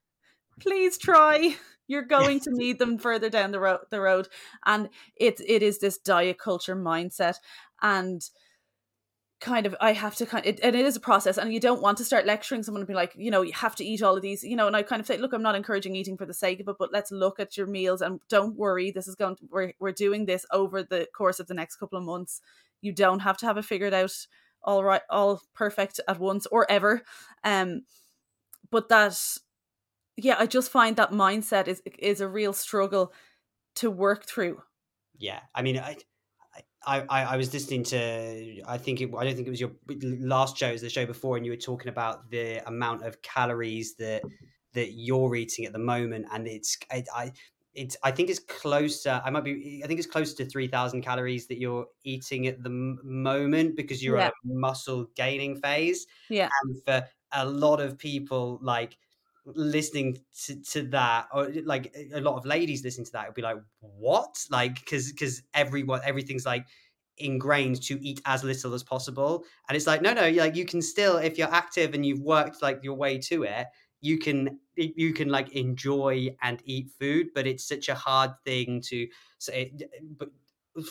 please 0.60 0.98
try. 0.98 1.56
You're 1.86 2.02
going 2.02 2.40
to 2.40 2.50
need 2.52 2.78
them 2.78 2.98
further 2.98 3.30
down 3.30 3.52
the 3.52 3.60
road 3.60 3.80
the 3.90 4.00
road. 4.00 4.28
And 4.66 4.88
it 5.16 5.40
it 5.46 5.62
is 5.62 5.78
this 5.78 5.98
diet 5.98 6.38
culture 6.38 6.76
mindset 6.76 7.36
and 7.80 8.22
kind 9.40 9.66
of 9.66 9.76
I 9.80 9.92
have 9.92 10.16
to 10.16 10.26
kind 10.26 10.44
of, 10.44 10.54
it, 10.54 10.60
and 10.64 10.74
it 10.74 10.84
is 10.84 10.96
a 10.96 11.00
process 11.00 11.38
and 11.38 11.52
you 11.52 11.60
don't 11.60 11.80
want 11.80 11.98
to 11.98 12.04
start 12.04 12.26
lecturing 12.26 12.64
someone 12.64 12.80
and 12.80 12.88
be 12.88 12.94
like 12.94 13.12
you 13.16 13.30
know 13.30 13.42
you 13.42 13.52
have 13.52 13.76
to 13.76 13.84
eat 13.84 14.02
all 14.02 14.16
of 14.16 14.22
these 14.22 14.42
you 14.42 14.56
know 14.56 14.66
and 14.66 14.74
I 14.74 14.82
kind 14.82 14.98
of 14.98 15.06
say 15.06 15.16
look 15.16 15.32
I'm 15.32 15.42
not 15.42 15.54
encouraging 15.54 15.94
eating 15.94 16.16
for 16.16 16.26
the 16.26 16.34
sake 16.34 16.58
of 16.58 16.66
it 16.66 16.74
but 16.76 16.92
let's 16.92 17.12
look 17.12 17.38
at 17.38 17.56
your 17.56 17.68
meals 17.68 18.02
and 18.02 18.20
don't 18.28 18.56
worry. 18.56 18.90
This 18.90 19.06
is 19.06 19.14
going 19.14 19.36
to, 19.36 19.42
we're, 19.48 19.72
we're 19.78 19.92
doing 19.92 20.26
this 20.26 20.44
over 20.52 20.82
the 20.82 21.06
course 21.16 21.38
of 21.38 21.46
the 21.46 21.54
next 21.54 21.76
couple 21.76 21.98
of 21.98 22.04
months 22.04 22.40
you 22.80 22.92
don't 22.92 23.20
have 23.20 23.36
to 23.36 23.46
have 23.46 23.56
it 23.56 23.64
figured 23.64 23.94
out 23.94 24.12
all 24.62 24.84
right 24.84 25.02
all 25.10 25.40
perfect 25.54 26.00
at 26.08 26.18
once 26.18 26.46
or 26.46 26.70
ever 26.70 27.02
um 27.44 27.82
but 28.70 28.88
that 28.88 29.16
yeah 30.16 30.36
i 30.38 30.46
just 30.46 30.70
find 30.70 30.96
that 30.96 31.12
mindset 31.12 31.68
is 31.68 31.82
is 31.98 32.20
a 32.20 32.28
real 32.28 32.52
struggle 32.52 33.12
to 33.74 33.90
work 33.90 34.26
through. 34.26 34.60
Yeah 35.18 35.40
i 35.54 35.62
mean 35.62 35.78
i 35.78 35.96
I, 36.86 37.04
I, 37.10 37.36
was 37.36 37.52
listening 37.52 37.82
to 37.84 38.62
I 38.66 38.78
think 38.78 39.00
it, 39.00 39.10
I 39.16 39.24
don't 39.24 39.34
think 39.34 39.46
it 39.46 39.50
was 39.50 39.60
your 39.60 39.72
last 40.00 40.56
show, 40.56 40.68
it 40.68 40.72
was 40.72 40.80
the 40.80 40.88
show 40.88 41.04
before, 41.04 41.36
and 41.36 41.44
you 41.44 41.52
were 41.52 41.56
talking 41.56 41.88
about 41.88 42.30
the 42.30 42.66
amount 42.66 43.04
of 43.04 43.20
calories 43.20 43.96
that 43.96 44.22
that 44.74 44.92
you're 44.92 45.34
eating 45.34 45.66
at 45.66 45.72
the 45.72 45.78
moment, 45.78 46.26
and 46.32 46.46
it's 46.46 46.78
I, 46.90 47.04
I 47.14 47.32
it's 47.74 47.96
I 48.02 48.10
think 48.10 48.30
it's 48.30 48.38
closer. 48.40 49.20
I 49.24 49.30
might 49.30 49.44
be. 49.44 49.82
I 49.84 49.86
think 49.86 49.98
it's 49.98 50.08
closer 50.08 50.36
to 50.36 50.44
three 50.44 50.68
thousand 50.68 51.02
calories 51.02 51.46
that 51.48 51.58
you're 51.58 51.86
eating 52.04 52.46
at 52.46 52.62
the 52.62 52.70
m- 52.70 52.98
moment 53.02 53.76
because 53.76 54.02
you're 54.02 54.18
yeah. 54.18 54.26
at 54.26 54.32
a 54.32 54.54
muscle 54.54 55.08
gaining 55.14 55.56
phase. 55.60 56.06
Yeah, 56.28 56.48
and 56.62 56.82
for 56.84 57.08
a 57.32 57.46
lot 57.46 57.80
of 57.80 57.98
people, 57.98 58.58
like 58.62 58.96
listening 59.44 60.18
to, 60.46 60.60
to 60.62 60.82
that, 60.88 61.28
or 61.32 61.50
like 61.64 61.94
a 62.14 62.20
lot 62.20 62.36
of 62.36 62.46
ladies 62.46 62.84
listening 62.84 63.06
to 63.06 63.12
that, 63.12 63.26
would 63.26 63.34
be 63.34 63.42
like, 63.42 63.58
"What?" 63.80 64.44
Like 64.50 64.80
because 64.80 65.12
because 65.12 65.42
everyone 65.54 66.00
everything's 66.04 66.46
like 66.46 66.66
ingrained 67.18 67.82
to 67.82 67.98
eat 68.00 68.20
as 68.26 68.44
little 68.44 68.72
as 68.74 68.84
possible 68.84 69.44
and 69.68 69.74
it's 69.74 69.88
like 69.88 70.00
no 70.00 70.12
no 70.12 70.30
like 70.30 70.54
you 70.54 70.64
can 70.64 70.80
still 70.80 71.16
if 71.16 71.36
you're 71.36 71.52
active 71.52 71.92
and 71.94 72.06
you've 72.06 72.20
worked 72.20 72.62
like 72.62 72.78
your 72.84 72.94
way 72.94 73.18
to 73.18 73.42
it 73.42 73.66
you 74.00 74.18
can 74.18 74.60
you 74.76 75.12
can 75.12 75.28
like 75.28 75.52
enjoy 75.52 76.28
and 76.42 76.62
eat 76.64 76.90
food 77.00 77.28
but 77.34 77.46
it's 77.46 77.66
such 77.66 77.88
a 77.88 77.94
hard 77.94 78.30
thing 78.44 78.80
to 78.80 79.08
say 79.38 79.72
eh, 79.80 79.84
eh, 79.84 80.00
but 80.16 80.28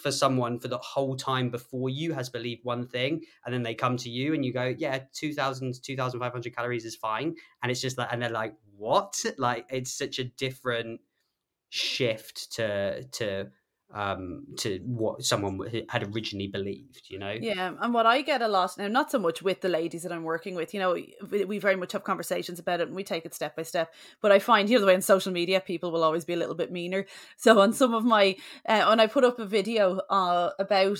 for 0.02 0.12
someone 0.12 0.60
for 0.60 0.68
the 0.68 0.78
whole 0.80 1.16
time 1.16 1.50
before 1.50 1.90
you 1.90 2.12
has 2.14 2.30
believed 2.30 2.66
one 2.66 2.86
thing 2.86 3.22
and 3.46 3.54
then 3.54 3.64
they 3.64 3.74
come 3.74 3.96
to 3.96 4.10
you 4.10 4.34
and 4.34 4.44
you 4.44 4.52
go 4.52 4.76
yeah 4.78 5.00
2000 5.14 5.82
2500 5.82 6.54
calories 6.54 6.84
is 6.84 6.96
fine 6.96 7.34
and 7.64 7.72
it's 7.72 7.80
just 7.80 7.98
like 7.98 8.10
and 8.12 8.22
they're 8.22 8.30
like 8.30 8.54
what? 8.78 9.24
Like 9.38 9.66
it's 9.70 9.92
such 9.92 10.20
a 10.20 10.24
different 10.24 11.02
shift 11.70 12.54
to 12.54 13.04
to 13.04 13.52
um 13.94 14.44
to 14.58 14.80
what 14.80 15.24
someone 15.24 15.60
had 15.88 16.14
originally 16.14 16.48
believed 16.48 17.04
you 17.08 17.18
know 17.18 17.32
yeah 17.40 17.72
and 17.80 17.94
what 17.94 18.06
i 18.06 18.22
get 18.22 18.42
a 18.42 18.48
lot 18.48 18.78
now 18.78 18.88
not 18.88 19.10
so 19.10 19.18
much 19.18 19.42
with 19.42 19.62
the 19.62 19.70
ladies 19.70 20.04
that 20.04 20.12
i'm 20.12 20.24
working 20.24 20.56
with 20.56 20.74
you 20.74 20.80
know 20.80 20.98
we 21.32 21.58
very 21.58 21.78
much 21.78 21.94
have 21.94 22.04
conversations 22.04 22.60
about 22.60 22.82
it 22.82 22.88
and 22.88 22.96
we 22.96 23.04
take 23.04 23.26
it 23.26 23.34
step 23.34 23.56
by 23.56 23.64
step 23.64 23.94
but 24.22 24.32
i 24.32 24.40
find 24.40 24.70
you 24.70 24.76
know 24.76 24.82
the 24.82 24.88
way 24.88 24.94
in 24.94 25.02
social 25.02 25.32
media 25.32 25.62
people 25.62 25.90
will 25.90 26.04
always 26.04 26.26
be 26.26 26.34
a 26.34 26.38
little 26.38 26.56
bit 26.56 26.72
meaner 26.72 27.06
so 27.38 27.60
on 27.62 27.72
some 27.72 27.94
of 27.94 28.04
my 28.04 28.36
uh, 28.68 28.86
when 28.86 29.00
i 29.00 29.08
put 29.08 29.24
up 29.24 29.40
a 29.40 29.46
video 29.46 30.00
uh, 30.10 30.50
about 30.60 31.00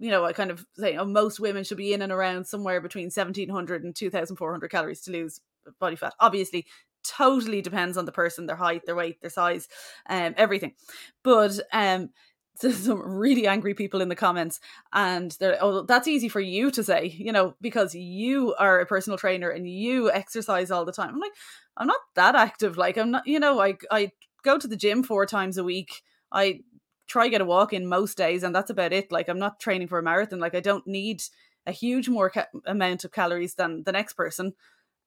you 0.00 0.10
know, 0.10 0.24
I 0.24 0.32
kind 0.32 0.50
of 0.50 0.66
say 0.76 0.96
oh, 0.96 1.04
most 1.04 1.38
women 1.38 1.62
should 1.62 1.76
be 1.76 1.92
in 1.92 2.00
and 2.00 2.10
around 2.10 2.46
somewhere 2.46 2.80
between 2.80 3.10
1700 3.14 3.84
and 3.84 3.94
2400 3.94 4.70
calories 4.70 5.02
to 5.02 5.12
lose 5.12 5.40
body 5.78 5.94
fat. 5.94 6.14
Obviously, 6.18 6.66
totally 7.04 7.62
depends 7.62 7.96
on 7.96 8.04
the 8.04 8.12
person, 8.12 8.46
their 8.46 8.56
height, 8.56 8.86
their 8.86 8.94
weight, 8.94 9.20
their 9.20 9.30
size, 9.30 9.68
um, 10.08 10.34
everything. 10.36 10.74
But 11.22 11.60
um, 11.72 12.10
there's 12.62 12.78
some 12.78 13.00
really 13.00 13.46
angry 13.46 13.74
people 13.74 14.00
in 14.00 14.08
the 14.08 14.16
comments, 14.16 14.60
and 14.92 15.34
they're 15.40 15.58
oh, 15.60 15.82
that's 15.82 16.08
easy 16.08 16.28
for 16.28 16.40
you 16.40 16.70
to 16.72 16.84
say, 16.84 17.06
you 17.06 17.32
know, 17.32 17.54
because 17.60 17.94
you 17.94 18.54
are 18.58 18.80
a 18.80 18.86
personal 18.86 19.18
trainer 19.18 19.48
and 19.48 19.68
you 19.68 20.10
exercise 20.10 20.70
all 20.70 20.84
the 20.84 20.92
time. 20.92 21.10
I'm 21.14 21.20
like, 21.20 21.32
I'm 21.76 21.86
not 21.86 22.00
that 22.16 22.34
active. 22.34 22.76
Like, 22.76 22.98
I'm 22.98 23.10
not, 23.12 23.26
you 23.26 23.40
know, 23.40 23.60
I 23.60 23.76
I 23.90 24.12
go 24.42 24.58
to 24.58 24.68
the 24.68 24.76
gym 24.76 25.02
four 25.02 25.26
times 25.26 25.58
a 25.58 25.64
week. 25.64 26.02
I 26.32 26.60
try 27.06 27.28
get 27.28 27.40
a 27.40 27.44
walk 27.44 27.72
in 27.72 27.88
most 27.88 28.16
days, 28.16 28.42
and 28.42 28.54
that's 28.54 28.70
about 28.70 28.92
it. 28.92 29.10
Like, 29.10 29.28
I'm 29.28 29.38
not 29.38 29.60
training 29.60 29.88
for 29.88 29.98
a 29.98 30.02
marathon. 30.02 30.38
Like, 30.38 30.54
I 30.54 30.60
don't 30.60 30.86
need 30.86 31.22
a 31.66 31.72
huge 31.72 32.08
more 32.08 32.30
ca- 32.30 32.46
amount 32.66 33.04
of 33.04 33.12
calories 33.12 33.54
than 33.54 33.82
the 33.84 33.92
next 33.92 34.14
person. 34.14 34.52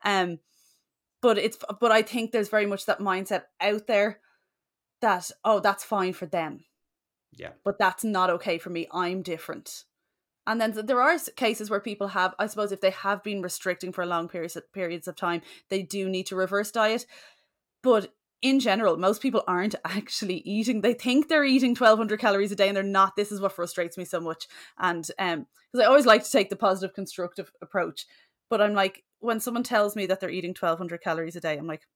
Um, 0.04 0.40
but 1.24 1.38
it's 1.38 1.58
but 1.80 1.92
I 1.92 2.04
think 2.04 2.32
there's 2.32 2.50
very 2.50 2.68
much 2.68 2.86
that 2.86 3.00
mindset 3.00 3.44
out 3.62 3.88
there 3.88 4.20
that 5.02 5.32
oh 5.44 5.62
that's 5.62 5.84
fine 5.84 6.14
for 6.14 6.28
them. 6.28 6.66
Yeah. 7.36 7.52
But 7.64 7.80
that's 7.80 8.04
not 8.04 8.30
okay 8.30 8.60
for 8.60 8.70
me. 8.70 8.88
I'm 8.92 9.24
different. 9.24 9.86
And 10.46 10.60
then 10.60 10.74
there 10.86 11.02
are 11.02 11.18
cases 11.38 11.70
where 11.70 11.80
people 11.80 12.10
have, 12.10 12.36
I 12.38 12.48
suppose, 12.48 12.74
if 12.74 12.82
they 12.82 12.90
have 12.90 13.24
been 13.24 13.42
restricting 13.42 13.94
for 13.94 14.06
long 14.06 14.28
periods 14.28 14.58
periods 14.74 15.08
of 15.08 15.16
time, 15.16 15.42
they 15.70 15.82
do 15.82 16.10
need 16.10 16.28
to 16.28 16.36
reverse 16.36 16.70
diet. 16.72 17.06
But 17.82 18.14
in 18.42 18.60
general, 18.60 18.98
most 18.98 19.22
people 19.22 19.46
aren't 19.48 19.76
actually 19.86 20.40
eating. 20.40 20.82
They 20.82 20.94
think 20.94 21.30
they're 21.30 21.46
eating 21.46 21.72
1200 21.72 22.20
calories 22.20 22.52
a 22.52 22.56
day 22.58 22.68
and 22.68 22.76
they're 22.76 22.84
not. 22.84 23.16
This 23.16 23.32
is 23.32 23.40
what 23.40 23.54
frustrates 23.54 23.98
me 23.98 24.04
so 24.04 24.20
much. 24.20 24.48
And 24.78 25.10
um 25.18 25.48
because 25.72 25.86
I 25.86 25.88
always 25.88 26.06
like 26.06 26.26
to 26.26 26.32
take 26.32 26.50
the 26.50 26.58
positive 26.58 26.94
constructive 26.94 27.50
approach, 27.62 28.06
but 28.50 28.62
I'm 28.62 28.74
like 28.74 29.06
when 29.24 29.40
someone 29.40 29.64
tells 29.64 29.96
me 29.96 30.06
that 30.08 30.20
they're 30.20 30.30
eating 30.30 30.52
1200 30.52 31.02
calories 31.02 31.36
a 31.36 31.42
day, 31.42 31.58
I'm 31.58 31.68
like, 31.68 31.88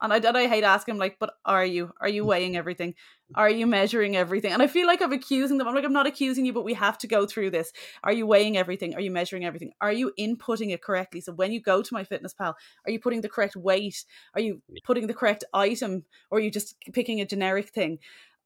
and 0.00 0.12
I, 0.12 0.16
and 0.16 0.36
I 0.36 0.48
hate 0.48 0.64
asking, 0.64 0.98
like, 0.98 1.18
but 1.18 1.34
are 1.44 1.64
you? 1.64 1.92
Are 2.00 2.08
you 2.08 2.24
weighing 2.32 2.56
everything? 2.56 2.94
Are 3.34 3.48
you 3.50 3.66
measuring 3.66 4.16
everything? 4.16 4.52
And 4.52 4.62
I 4.62 4.66
feel 4.66 4.86
like 4.86 5.00
I'm 5.00 5.12
accusing 5.12 5.58
them. 5.58 5.66
I'm 5.66 5.74
like, 5.74 5.84
I'm 5.84 5.92
not 5.92 6.06
accusing 6.06 6.44
you, 6.44 6.52
but 6.52 6.64
we 6.64 6.74
have 6.74 6.98
to 6.98 7.06
go 7.06 7.26
through 7.26 7.50
this. 7.50 7.72
Are 8.02 8.12
you 8.12 8.26
weighing 8.26 8.56
everything? 8.56 8.94
Are 8.94 9.00
you 9.00 9.10
measuring 9.10 9.44
everything? 9.44 9.72
Are 9.80 9.92
you 9.92 10.12
inputting 10.18 10.72
it 10.72 10.82
correctly? 10.82 11.20
So 11.20 11.32
when 11.32 11.52
you 11.52 11.60
go 11.60 11.82
to 11.82 11.94
my 11.94 12.04
fitness 12.04 12.34
pal, 12.34 12.56
are 12.84 12.90
you 12.90 13.00
putting 13.00 13.22
the 13.22 13.28
correct 13.28 13.56
weight? 13.56 14.04
Are 14.34 14.40
you 14.40 14.62
putting 14.84 15.06
the 15.06 15.14
correct 15.14 15.44
item? 15.54 16.04
Or 16.30 16.38
are 16.38 16.40
you 16.42 16.50
just 16.50 16.76
picking 16.92 17.20
a 17.20 17.26
generic 17.26 17.70
thing? 17.70 17.98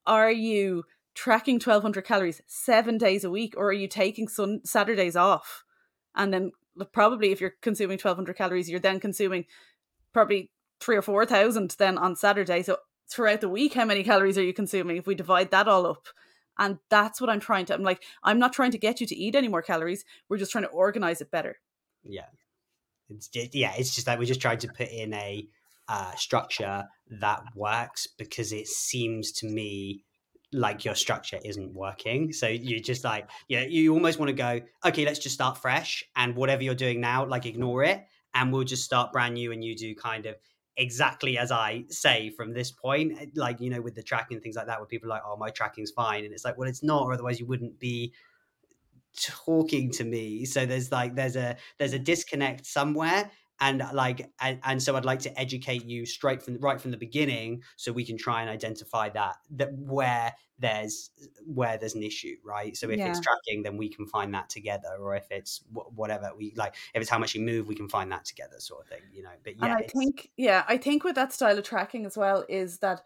Are 0.05 0.31
you 0.31 0.85
tracking 1.13 1.55
1200 1.55 2.05
calories 2.05 2.41
seven 2.47 2.97
days 2.97 3.23
a 3.23 3.29
week? 3.29 3.53
Or 3.57 3.67
are 3.67 3.73
you 3.73 3.87
taking 3.87 4.27
sun 4.27 4.61
Saturdays 4.63 5.15
off? 5.17 5.63
And 6.15 6.33
then 6.33 6.51
probably 6.91 7.31
if 7.31 7.41
you're 7.41 7.55
consuming 7.61 7.95
1200 7.95 8.35
calories, 8.35 8.69
you're 8.69 8.79
then 8.79 8.99
consuming 8.99 9.45
probably 10.13 10.51
three 10.79 10.95
or 10.95 11.01
4,000 11.01 11.75
then 11.77 11.97
on 11.97 12.15
Saturday. 12.15 12.63
So 12.63 12.77
throughout 13.09 13.41
the 13.41 13.49
week, 13.49 13.73
how 13.73 13.85
many 13.85 14.03
calories 14.03 14.37
are 14.37 14.43
you 14.43 14.53
consuming 14.53 14.97
if 14.97 15.07
we 15.07 15.15
divide 15.15 15.51
that 15.51 15.67
all 15.67 15.85
up? 15.85 16.07
And 16.57 16.79
that's 16.89 17.21
what 17.21 17.29
I'm 17.29 17.39
trying 17.39 17.65
to, 17.67 17.73
I'm 17.73 17.83
like, 17.83 18.03
I'm 18.23 18.39
not 18.39 18.53
trying 18.53 18.71
to 18.71 18.77
get 18.77 18.99
you 18.99 19.07
to 19.07 19.15
eat 19.15 19.35
any 19.35 19.47
more 19.47 19.61
calories. 19.61 20.03
We're 20.27 20.37
just 20.37 20.51
trying 20.51 20.65
to 20.65 20.69
organize 20.69 21.21
it 21.21 21.31
better. 21.31 21.57
Yeah. 22.03 22.25
It's 23.09 23.27
just, 23.27 23.55
yeah, 23.55 23.73
it's 23.77 23.95
just 23.95 24.07
like 24.07 24.19
we're 24.19 24.25
just 24.25 24.41
trying 24.41 24.59
to 24.59 24.67
put 24.67 24.89
in 24.89 25.13
a 25.13 25.47
uh, 25.87 26.13
structure 26.15 26.87
that 27.09 27.41
works 27.55 28.07
because 28.07 28.51
it 28.51 28.67
seems 28.67 29.31
to 29.31 29.47
me 29.47 30.03
like 30.51 30.83
your 30.83 30.95
structure 30.95 31.39
isn't 31.43 31.73
working. 31.73 32.33
So 32.33 32.47
you 32.47 32.79
just 32.79 33.03
like, 33.03 33.29
yeah, 33.47 33.61
you 33.61 33.93
almost 33.93 34.19
want 34.19 34.29
to 34.29 34.33
go, 34.33 34.61
okay, 34.85 35.05
let's 35.05 35.19
just 35.19 35.35
start 35.35 35.57
fresh 35.57 36.03
and 36.15 36.35
whatever 36.35 36.63
you're 36.63 36.75
doing 36.75 36.99
now, 36.99 37.25
like 37.25 37.45
ignore 37.45 37.83
it 37.83 38.03
and 38.33 38.51
we'll 38.51 38.63
just 38.63 38.83
start 38.83 39.11
brand 39.11 39.35
new 39.35 39.51
and 39.51 39.63
you 39.63 39.75
do 39.75 39.95
kind 39.95 40.25
of 40.25 40.35
exactly 40.77 41.37
as 41.37 41.51
I 41.51 41.83
say 41.89 42.29
from 42.31 42.53
this 42.53 42.71
point, 42.71 43.17
eh, 43.19 43.25
like, 43.35 43.59
you 43.59 43.69
know, 43.69 43.81
with 43.81 43.95
the 43.95 44.03
tracking 44.03 44.35
and 44.35 44.43
things 44.43 44.55
like 44.55 44.67
that, 44.67 44.79
where 44.79 44.87
people 44.87 45.09
are 45.09 45.15
like, 45.15 45.23
oh, 45.25 45.37
my 45.37 45.49
tracking's 45.49 45.91
fine. 45.91 46.23
And 46.23 46.33
it's 46.33 46.45
like, 46.45 46.57
well, 46.57 46.69
it's 46.69 46.83
not, 46.83 47.03
or 47.03 47.13
otherwise 47.13 47.39
you 47.39 47.45
wouldn't 47.45 47.79
be 47.79 48.13
talking 49.19 49.91
to 49.91 50.03
me. 50.03 50.45
So 50.45 50.65
there's 50.65 50.91
like, 50.91 51.15
there's 51.15 51.35
a, 51.35 51.57
there's 51.77 51.93
a 51.93 51.99
disconnect 51.99 52.65
somewhere 52.65 53.29
and 53.59 53.83
like 53.93 54.29
and, 54.39 54.59
and, 54.63 54.81
so 54.81 54.95
i'd 54.95 55.05
like 55.05 55.19
to 55.19 55.39
educate 55.39 55.85
you 55.85 56.05
straight 56.05 56.41
from 56.41 56.57
right 56.59 56.79
from 56.79 56.91
the 56.91 56.97
beginning 56.97 57.61
so 57.75 57.91
we 57.91 58.05
can 58.05 58.17
try 58.17 58.41
and 58.41 58.49
identify 58.49 59.09
that 59.09 59.35
that 59.51 59.73
where 59.73 60.33
there's 60.59 61.11
where 61.45 61.77
there's 61.77 61.95
an 61.95 62.03
issue 62.03 62.35
right 62.43 62.75
so 62.75 62.89
if 62.89 62.97
yeah. 62.97 63.09
it's 63.09 63.19
tracking 63.19 63.63
then 63.63 63.77
we 63.77 63.89
can 63.89 64.05
find 64.05 64.33
that 64.33 64.49
together 64.49 64.89
or 64.99 65.15
if 65.15 65.27
it's 65.31 65.63
whatever 65.71 66.31
we 66.37 66.53
like 66.55 66.75
if 66.93 67.01
it's 67.01 67.09
how 67.09 67.19
much 67.19 67.33
you 67.33 67.41
move 67.41 67.67
we 67.67 67.75
can 67.75 67.87
find 67.87 68.11
that 68.11 68.25
together 68.25 68.55
sort 68.59 68.81
of 68.81 68.87
thing 68.87 69.01
you 69.13 69.23
know 69.23 69.29
but 69.43 69.53
yeah 69.57 69.65
and 69.65 69.73
i 69.73 69.81
think 69.81 70.29
yeah 70.37 70.63
i 70.67 70.77
think 70.77 71.03
with 71.03 71.15
that 71.15 71.31
style 71.31 71.57
of 71.57 71.63
tracking 71.63 72.05
as 72.05 72.17
well 72.17 72.43
is 72.49 72.79
that 72.79 73.01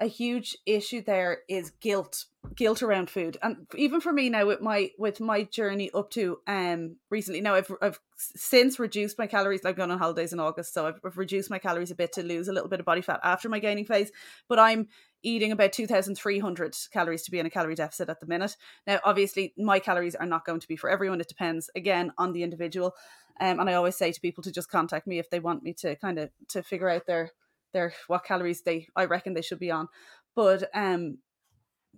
a 0.00 0.06
huge 0.06 0.56
issue 0.66 1.02
there 1.02 1.40
is 1.48 1.70
guilt 1.80 2.24
guilt 2.56 2.82
around 2.82 3.10
food. 3.10 3.36
And 3.42 3.66
even 3.76 4.00
for 4.00 4.12
me 4.12 4.30
now 4.30 4.46
with 4.46 4.62
my 4.62 4.90
with 4.98 5.20
my 5.20 5.44
journey 5.44 5.90
up 5.92 6.10
to 6.12 6.38
um 6.46 6.96
recently 7.10 7.40
now 7.42 7.54
i've, 7.54 7.70
I've 7.82 8.00
since 8.16 8.78
reduced 8.78 9.18
my 9.18 9.26
calories 9.26 9.64
i've 9.64 9.76
gone 9.76 9.90
on 9.90 9.98
holidays 9.98 10.32
in 10.32 10.40
august 10.40 10.74
so 10.74 10.86
I've, 10.86 11.00
I've 11.04 11.18
reduced 11.18 11.50
my 11.50 11.58
calories 11.58 11.90
a 11.90 11.94
bit 11.94 12.12
to 12.14 12.22
lose 12.22 12.48
a 12.48 12.52
little 12.52 12.68
bit 12.68 12.80
of 12.80 12.86
body 12.86 13.02
fat 13.02 13.20
after 13.22 13.48
my 13.48 13.58
gaining 13.58 13.84
phase 13.84 14.10
but 14.48 14.58
i'm 14.58 14.88
eating 15.22 15.52
about 15.52 15.72
2300 15.72 16.76
calories 16.92 17.22
to 17.22 17.30
be 17.30 17.38
in 17.38 17.46
a 17.46 17.50
calorie 17.50 17.74
deficit 17.74 18.08
at 18.08 18.20
the 18.20 18.26
minute. 18.26 18.56
Now 18.86 19.00
obviously 19.04 19.52
my 19.56 19.78
calories 19.78 20.14
are 20.14 20.26
not 20.26 20.44
going 20.44 20.60
to 20.60 20.68
be 20.68 20.76
for 20.76 20.90
everyone. 20.90 21.20
It 21.20 21.28
depends 21.28 21.70
again 21.76 22.12
on 22.18 22.32
the 22.32 22.42
individual. 22.42 22.94
Um, 23.40 23.58
and 23.58 23.70
i 23.70 23.74
always 23.74 23.96
say 23.96 24.12
to 24.12 24.20
people 24.20 24.42
to 24.44 24.52
just 24.52 24.70
contact 24.70 25.06
me 25.06 25.18
if 25.18 25.30
they 25.30 25.40
want 25.40 25.62
me 25.62 25.72
to 25.74 25.96
kind 25.96 26.18
of 26.18 26.30
to 26.48 26.62
figure 26.62 26.90
out 26.90 27.06
their 27.06 27.30
their 27.72 27.92
what 28.06 28.24
calories 28.24 28.62
they 28.62 28.88
I 28.96 29.04
reckon 29.04 29.34
they 29.34 29.42
should 29.42 29.60
be 29.60 29.70
on. 29.70 29.88
But 30.34 30.68
um 30.74 31.18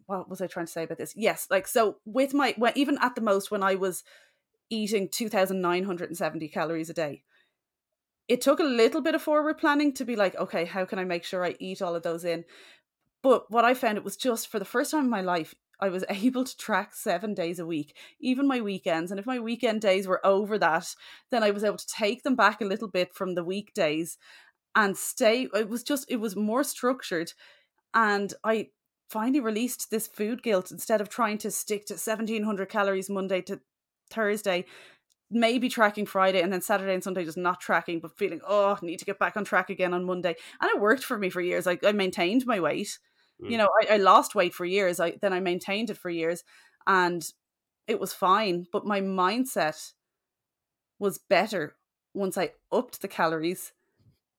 what 0.06 0.28
was 0.28 0.40
I 0.40 0.46
trying 0.46 0.66
to 0.66 0.72
say 0.72 0.84
about 0.84 0.98
this? 0.98 1.14
Yes, 1.16 1.46
like 1.50 1.66
so 1.66 1.96
with 2.04 2.34
my 2.34 2.54
when 2.56 2.72
even 2.76 2.98
at 3.00 3.14
the 3.14 3.20
most 3.20 3.50
when 3.50 3.62
I 3.62 3.74
was 3.74 4.02
eating 4.70 5.08
2970 5.08 6.48
calories 6.48 6.88
a 6.88 6.94
day 6.94 7.22
it 8.28 8.40
took 8.40 8.60
a 8.60 8.64
little 8.64 9.02
bit 9.02 9.14
of 9.14 9.20
forward 9.22 9.58
planning 9.58 9.92
to 9.92 10.04
be 10.04 10.16
like 10.16 10.34
okay 10.36 10.64
how 10.64 10.84
can 10.84 10.98
i 10.98 11.04
make 11.04 11.24
sure 11.24 11.44
i 11.44 11.54
eat 11.58 11.82
all 11.82 11.94
of 11.94 12.02
those 12.02 12.24
in 12.24 12.44
but 13.22 13.50
what 13.50 13.64
i 13.64 13.74
found 13.74 13.98
it 13.98 14.04
was 14.04 14.16
just 14.16 14.48
for 14.48 14.58
the 14.58 14.64
first 14.64 14.90
time 14.90 15.04
in 15.04 15.10
my 15.10 15.20
life 15.20 15.54
i 15.80 15.88
was 15.88 16.04
able 16.08 16.44
to 16.44 16.56
track 16.56 16.94
seven 16.94 17.34
days 17.34 17.58
a 17.58 17.66
week 17.66 17.94
even 18.20 18.48
my 18.48 18.60
weekends 18.60 19.10
and 19.10 19.20
if 19.20 19.26
my 19.26 19.38
weekend 19.38 19.80
days 19.80 20.06
were 20.06 20.24
over 20.24 20.58
that 20.58 20.94
then 21.30 21.42
i 21.42 21.50
was 21.50 21.64
able 21.64 21.76
to 21.76 21.86
take 21.86 22.22
them 22.22 22.34
back 22.34 22.60
a 22.60 22.66
little 22.66 22.88
bit 22.88 23.14
from 23.14 23.34
the 23.34 23.44
weekdays 23.44 24.16
and 24.74 24.96
stay 24.96 25.48
it 25.54 25.68
was 25.68 25.82
just 25.82 26.04
it 26.08 26.16
was 26.16 26.36
more 26.36 26.64
structured 26.64 27.32
and 27.94 28.34
i 28.44 28.68
finally 29.08 29.40
released 29.40 29.90
this 29.90 30.06
food 30.06 30.42
guilt 30.42 30.70
instead 30.70 31.00
of 31.00 31.08
trying 31.08 31.38
to 31.38 31.50
stick 31.50 31.84
to 31.86 31.94
1700 31.94 32.68
calories 32.68 33.10
monday 33.10 33.40
to 33.40 33.60
thursday 34.10 34.64
maybe 35.30 35.68
tracking 35.68 36.06
friday 36.06 36.40
and 36.40 36.52
then 36.52 36.60
saturday 36.60 36.94
and 36.94 37.04
sunday 37.04 37.24
just 37.24 37.38
not 37.38 37.60
tracking 37.60 38.00
but 38.00 38.16
feeling 38.16 38.40
oh 38.46 38.78
I 38.80 38.86
need 38.86 38.98
to 38.98 39.04
get 39.04 39.18
back 39.18 39.36
on 39.36 39.44
track 39.44 39.70
again 39.70 39.94
on 39.94 40.04
monday 40.04 40.34
and 40.60 40.70
it 40.70 40.80
worked 40.80 41.04
for 41.04 41.18
me 41.18 41.30
for 41.30 41.40
years 41.40 41.66
i, 41.66 41.78
I 41.82 41.92
maintained 41.92 42.46
my 42.46 42.60
weight 42.60 42.98
mm. 43.42 43.50
you 43.50 43.58
know 43.58 43.68
I, 43.82 43.94
I 43.94 43.96
lost 43.98 44.34
weight 44.34 44.54
for 44.54 44.64
years 44.64 45.00
i 45.00 45.12
then 45.20 45.32
i 45.32 45.40
maintained 45.40 45.90
it 45.90 45.98
for 45.98 46.10
years 46.10 46.44
and 46.86 47.22
it 47.86 48.00
was 48.00 48.12
fine 48.12 48.66
but 48.72 48.86
my 48.86 49.00
mindset 49.00 49.92
was 50.98 51.18
better 51.18 51.74
once 52.14 52.36
i 52.36 52.52
upped 52.70 53.00
the 53.00 53.08
calories 53.08 53.72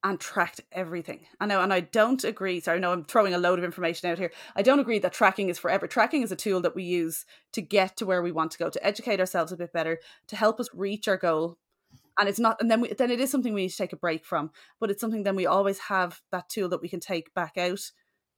and 0.03 0.19
tracked 0.19 0.61
everything. 0.71 1.25
I 1.39 1.45
know, 1.45 1.61
and 1.61 1.73
I 1.73 1.79
don't 1.79 2.23
agree. 2.23 2.59
Sorry, 2.59 2.79
no, 2.79 2.91
I'm 2.91 3.05
throwing 3.05 3.33
a 3.33 3.37
load 3.37 3.57
of 3.57 3.65
information 3.65 4.09
out 4.09 4.17
here. 4.17 4.31
I 4.55 4.61
don't 4.61 4.79
agree 4.79 4.99
that 4.99 5.13
tracking 5.13 5.49
is 5.49 5.57
forever. 5.57 5.87
Tracking 5.87 6.23
is 6.23 6.31
a 6.31 6.35
tool 6.35 6.59
that 6.61 6.75
we 6.75 6.83
use 6.83 7.25
to 7.53 7.61
get 7.61 7.95
to 7.97 8.05
where 8.05 8.21
we 8.21 8.31
want 8.31 8.51
to 8.51 8.57
go, 8.57 8.69
to 8.69 8.85
educate 8.85 9.19
ourselves 9.19 9.51
a 9.51 9.57
bit 9.57 9.71
better, 9.71 9.99
to 10.27 10.35
help 10.35 10.59
us 10.59 10.69
reach 10.73 11.07
our 11.07 11.17
goal. 11.17 11.57
and 12.19 12.27
it's 12.29 12.39
not 12.39 12.61
and 12.61 12.69
then 12.69 12.81
we, 12.81 12.93
then 12.93 13.11
it 13.11 13.19
is 13.19 13.31
something 13.31 13.53
we 13.53 13.63
need 13.63 13.69
to 13.69 13.77
take 13.77 13.93
a 13.93 13.97
break 13.97 14.23
from 14.25 14.51
but 14.79 14.91
it's 14.91 15.01
something 15.01 15.23
then 15.23 15.35
we 15.35 15.47
always 15.47 15.79
have 15.79 16.21
that 16.31 16.47
tool 16.49 16.69
that 16.69 16.81
we 16.81 16.89
can 16.89 16.99
take 16.99 17.33
back 17.33 17.57
out 17.57 17.91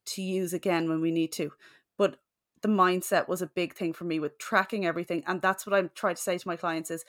to 0.06 0.22
use 0.22 0.54
again 0.54 0.88
when 0.88 1.02
we 1.02 1.12
need 1.12 1.32
to 1.32 1.52
but 1.98 2.18
the 2.62 2.70
mindset 2.70 3.28
was 3.28 3.42
a 3.42 3.48
big 3.48 3.74
thing 3.74 3.92
for 3.94 4.06
me 4.06 4.20
with 4.20 4.38
tracking 4.38 4.86
everything 4.86 5.24
and 5.28 5.42
that's 5.42 5.66
what 5.66 5.74
i'm 5.74 5.90
trying 5.94 6.16
to 6.16 6.22
say 6.22 6.38
to 6.38 6.48
my 6.48 6.56
clients 6.56 6.90
is 6.90 7.04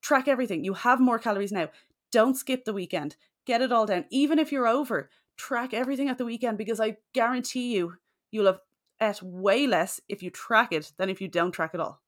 track 0.00 0.26
everything 0.28 0.64
you 0.64 0.74
have 0.74 1.00
more 1.00 1.18
calories 1.18 1.52
now 1.52 1.68
don't 2.10 2.36
skip 2.36 2.64
the 2.64 2.72
weekend 2.72 3.16
get 3.46 3.62
it 3.62 3.72
all 3.72 3.86
down 3.86 4.04
even 4.10 4.38
if 4.38 4.52
you're 4.52 4.66
over 4.66 5.10
track 5.36 5.72
everything 5.74 6.08
at 6.08 6.18
the 6.18 6.24
weekend 6.24 6.58
because 6.58 6.80
i 6.80 6.96
guarantee 7.12 7.74
you 7.74 7.94
you'll 8.30 8.46
have 8.46 8.60
ate 9.00 9.22
way 9.22 9.66
less 9.66 10.00
if 10.08 10.22
you 10.22 10.30
track 10.30 10.72
it 10.72 10.92
than 10.98 11.10
if 11.10 11.20
you 11.20 11.28
don't 11.28 11.52
track 11.52 11.72
it 11.74 11.80
all 11.80 12.02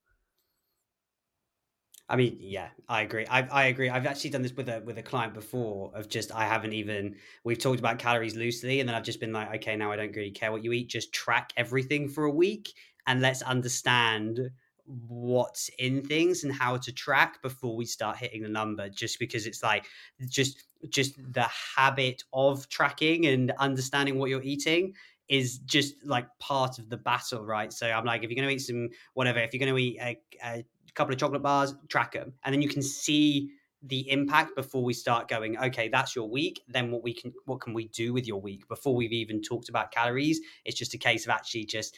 I 2.10 2.16
mean, 2.16 2.38
yeah, 2.40 2.70
I 2.88 3.02
agree. 3.02 3.26
I, 3.26 3.42
I 3.48 3.64
agree. 3.66 3.90
I've 3.90 4.06
actually 4.06 4.30
done 4.30 4.40
this 4.40 4.54
with 4.54 4.68
a 4.70 4.80
with 4.80 4.96
a 4.96 5.02
client 5.02 5.34
before. 5.34 5.92
Of 5.94 6.08
just, 6.08 6.32
I 6.32 6.46
haven't 6.46 6.72
even. 6.72 7.16
We've 7.44 7.58
talked 7.58 7.80
about 7.80 7.98
calories 7.98 8.34
loosely, 8.34 8.80
and 8.80 8.88
then 8.88 8.96
I've 8.96 9.02
just 9.02 9.20
been 9.20 9.32
like, 9.32 9.54
okay, 9.56 9.76
now 9.76 9.92
I 9.92 9.96
don't 9.96 10.16
really 10.16 10.30
care 10.30 10.50
what 10.50 10.64
you 10.64 10.72
eat. 10.72 10.88
Just 10.88 11.12
track 11.12 11.52
everything 11.56 12.08
for 12.08 12.24
a 12.24 12.30
week, 12.30 12.72
and 13.06 13.20
let's 13.20 13.42
understand 13.42 14.50
what's 14.88 15.70
in 15.78 16.02
things 16.02 16.44
and 16.44 16.52
how 16.52 16.76
to 16.76 16.92
track 16.92 17.42
before 17.42 17.76
we 17.76 17.84
start 17.84 18.16
hitting 18.16 18.42
the 18.42 18.48
number. 18.48 18.88
Just 18.88 19.18
because 19.18 19.46
it's 19.46 19.62
like, 19.62 19.86
just 20.28 20.64
just 20.90 21.16
the 21.32 21.46
habit 21.76 22.22
of 22.32 22.68
tracking 22.68 23.26
and 23.26 23.52
understanding 23.58 24.18
what 24.18 24.30
you're 24.30 24.42
eating 24.42 24.94
is 25.28 25.58
just 25.60 25.94
like 26.04 26.26
part 26.38 26.78
of 26.78 26.88
the 26.88 26.96
battle, 26.96 27.44
right? 27.44 27.72
So 27.72 27.88
I'm 27.88 28.04
like, 28.04 28.24
if 28.24 28.30
you're 28.30 28.36
going 28.36 28.48
to 28.48 28.54
eat 28.54 28.60
some 28.60 28.88
whatever, 29.14 29.40
if 29.40 29.52
you're 29.52 29.60
going 29.60 29.74
to 29.74 29.78
eat 29.78 29.98
a, 30.00 30.18
a 30.42 30.64
couple 30.94 31.12
of 31.12 31.18
chocolate 31.20 31.42
bars, 31.42 31.74
track 31.88 32.12
them, 32.12 32.32
and 32.44 32.54
then 32.54 32.62
you 32.62 32.68
can 32.68 32.82
see 32.82 33.50
the 33.82 34.10
impact 34.10 34.56
before 34.56 34.82
we 34.82 34.92
start 34.92 35.28
going 35.28 35.56
okay 35.56 35.88
that's 35.88 36.16
your 36.16 36.28
week 36.28 36.62
then 36.66 36.90
what 36.90 37.00
we 37.04 37.14
can 37.14 37.32
what 37.44 37.60
can 37.60 37.72
we 37.72 37.86
do 37.88 38.12
with 38.12 38.26
your 38.26 38.40
week 38.40 38.66
before 38.66 38.92
we've 38.92 39.12
even 39.12 39.40
talked 39.40 39.68
about 39.68 39.92
calories 39.92 40.40
it's 40.64 40.76
just 40.76 40.94
a 40.94 40.98
case 40.98 41.24
of 41.24 41.30
actually 41.30 41.64
just 41.64 41.96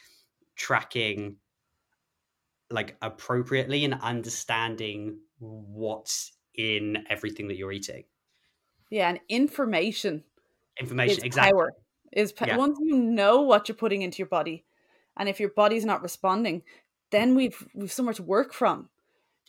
tracking 0.56 1.36
like 2.70 2.96
appropriately 3.02 3.84
and 3.84 3.94
understanding 4.02 5.18
what's 5.38 6.32
in 6.54 7.04
everything 7.08 7.48
that 7.48 7.56
you're 7.56 7.72
eating 7.72 8.04
yeah 8.90 9.08
and 9.08 9.20
information 9.28 10.22
information 10.78 11.24
exactly 11.24 11.52
power 11.52 11.72
is 12.12 12.32
pa- 12.32 12.46
yeah. 12.46 12.56
once 12.56 12.78
you 12.80 12.96
know 12.96 13.42
what 13.42 13.68
you're 13.68 13.76
putting 13.76 14.02
into 14.02 14.18
your 14.18 14.26
body 14.26 14.64
and 15.16 15.28
if 15.28 15.38
your 15.40 15.50
body's 15.50 15.84
not 15.84 16.02
responding 16.02 16.62
then 17.10 17.34
we've 17.34 17.66
we've 17.74 17.92
somewhere 17.92 18.14
to 18.14 18.22
work 18.22 18.52
from. 18.52 18.88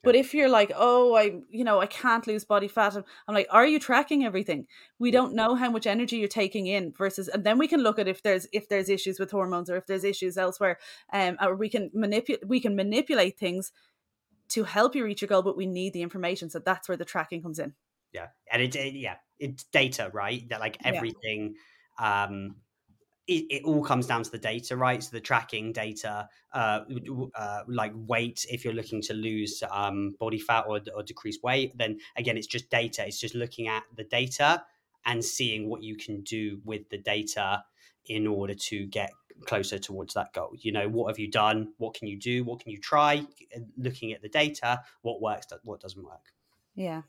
But 0.04 0.16
if 0.16 0.34
you're 0.34 0.49
like, 0.49 0.72
oh, 0.76 1.16
I, 1.16 1.41
you 1.49 1.64
know, 1.64 1.80
I 1.80 1.86
can't 1.86 2.26
lose 2.26 2.43
body 2.43 2.68
fat, 2.68 2.95
I'm 2.95 3.36
like, 3.36 3.47
are 3.52 3.66
you 3.66 3.80
tracking 3.80 4.26
everything? 4.26 4.66
We 4.97 5.12
don't 5.12 5.36
know 5.36 5.56
how 5.56 5.70
much 5.70 5.86
energy 5.86 6.18
you're 6.18 6.28
taking 6.28 6.68
in 6.68 6.91
versus, 6.91 7.28
and 7.28 7.43
then 7.43 7.58
we 7.58 7.68
can 7.68 7.82
look 7.82 7.99
at 7.99 8.08
if 8.08 8.24
there's 8.24 8.47
if 8.52 8.68
there's 8.68 8.89
issues 8.89 9.20
with 9.20 9.32
hormones 9.32 9.70
or 9.70 9.78
if 9.78 9.86
there's 9.86 10.04
issues 10.04 10.38
elsewhere, 10.38 10.80
um, 11.14 11.38
or 11.41 11.56
we 11.56 11.70
can 11.70 11.91
manipulate 11.93 12.47
we 12.47 12.60
can 12.60 12.76
manipulate 12.76 13.38
things 13.38 13.72
to 14.49 14.64
help 14.64 14.95
you 14.95 15.04
reach 15.04 15.22
your 15.22 15.28
goal. 15.28 15.43
But 15.43 15.58
we 15.58 15.66
need 15.68 15.93
the 15.93 16.02
information, 16.02 16.49
so 16.49 16.60
that's 16.60 16.89
where 16.89 16.97
the 16.97 17.06
tracking 17.06 17.43
comes 17.43 17.60
in. 17.60 17.74
Yeah, 18.12 18.28
and 18.52 18.62
it, 18.62 18.76
it 18.76 18.95
yeah, 18.95 19.18
it's 19.39 19.66
data, 19.66 20.10
right? 20.14 20.47
That 20.49 20.60
like 20.60 20.78
everything. 20.84 21.56
Yeah. 21.99 22.24
um 22.24 22.56
it, 23.28 23.45
it, 23.49 23.63
all 23.63 23.84
comes 23.84 24.07
down 24.07 24.24
to 24.24 24.32
the 24.32 24.38
data, 24.38 24.76
right? 24.76 25.01
So 25.01 25.09
the 25.11 25.22
tracking 25.22 25.72
data, 25.72 26.28
uh, 26.53 26.82
uh, 27.36 27.61
like 27.67 27.93
weight, 27.95 28.45
if 28.49 28.65
you're 28.65 28.74
looking 28.74 29.01
to 29.03 29.13
lose 29.13 29.63
um, 29.72 30.15
body 30.19 30.39
fat 30.39 30.65
or, 30.67 30.82
or 30.95 31.03
decrease 31.03 31.39
weight, 31.43 31.78
then 31.78 31.99
again, 32.15 32.38
it's 32.38 32.47
just 32.47 32.69
data. 32.69 33.05
It's 33.05 33.19
just 33.19 33.36
looking 33.36 33.67
at 33.67 33.84
the 33.95 34.03
data 34.03 34.63
and 35.05 35.24
seeing 35.24 35.69
what 35.69 35.84
you 35.84 35.95
can 35.95 36.22
do 36.22 36.59
with 36.65 36.89
the 36.89 36.97
data 36.97 37.63
in 38.07 38.28
order 38.28 38.53
to 38.53 38.86
get 38.88 39.11
closer 39.45 39.80
towards 39.80 40.13
that 40.13 40.34
goal. 40.34 40.51
You 40.59 40.72
know, 40.72 40.88
what 40.88 41.07
have 41.07 41.19
you 41.19 41.30
done? 41.30 41.74
What 41.78 41.93
can 41.93 42.07
you 42.07 42.17
do? 42.17 42.43
What 42.43 42.59
can 42.59 42.72
you 42.72 42.80
try? 42.80 43.26
Looking 43.78 44.13
at 44.13 44.22
the 44.22 44.30
data, 44.30 44.82
what 45.01 45.22
works, 45.22 45.47
what 45.63 45.80
doesn't 45.80 46.03
work. 46.03 46.34
Yeah. 46.76 47.03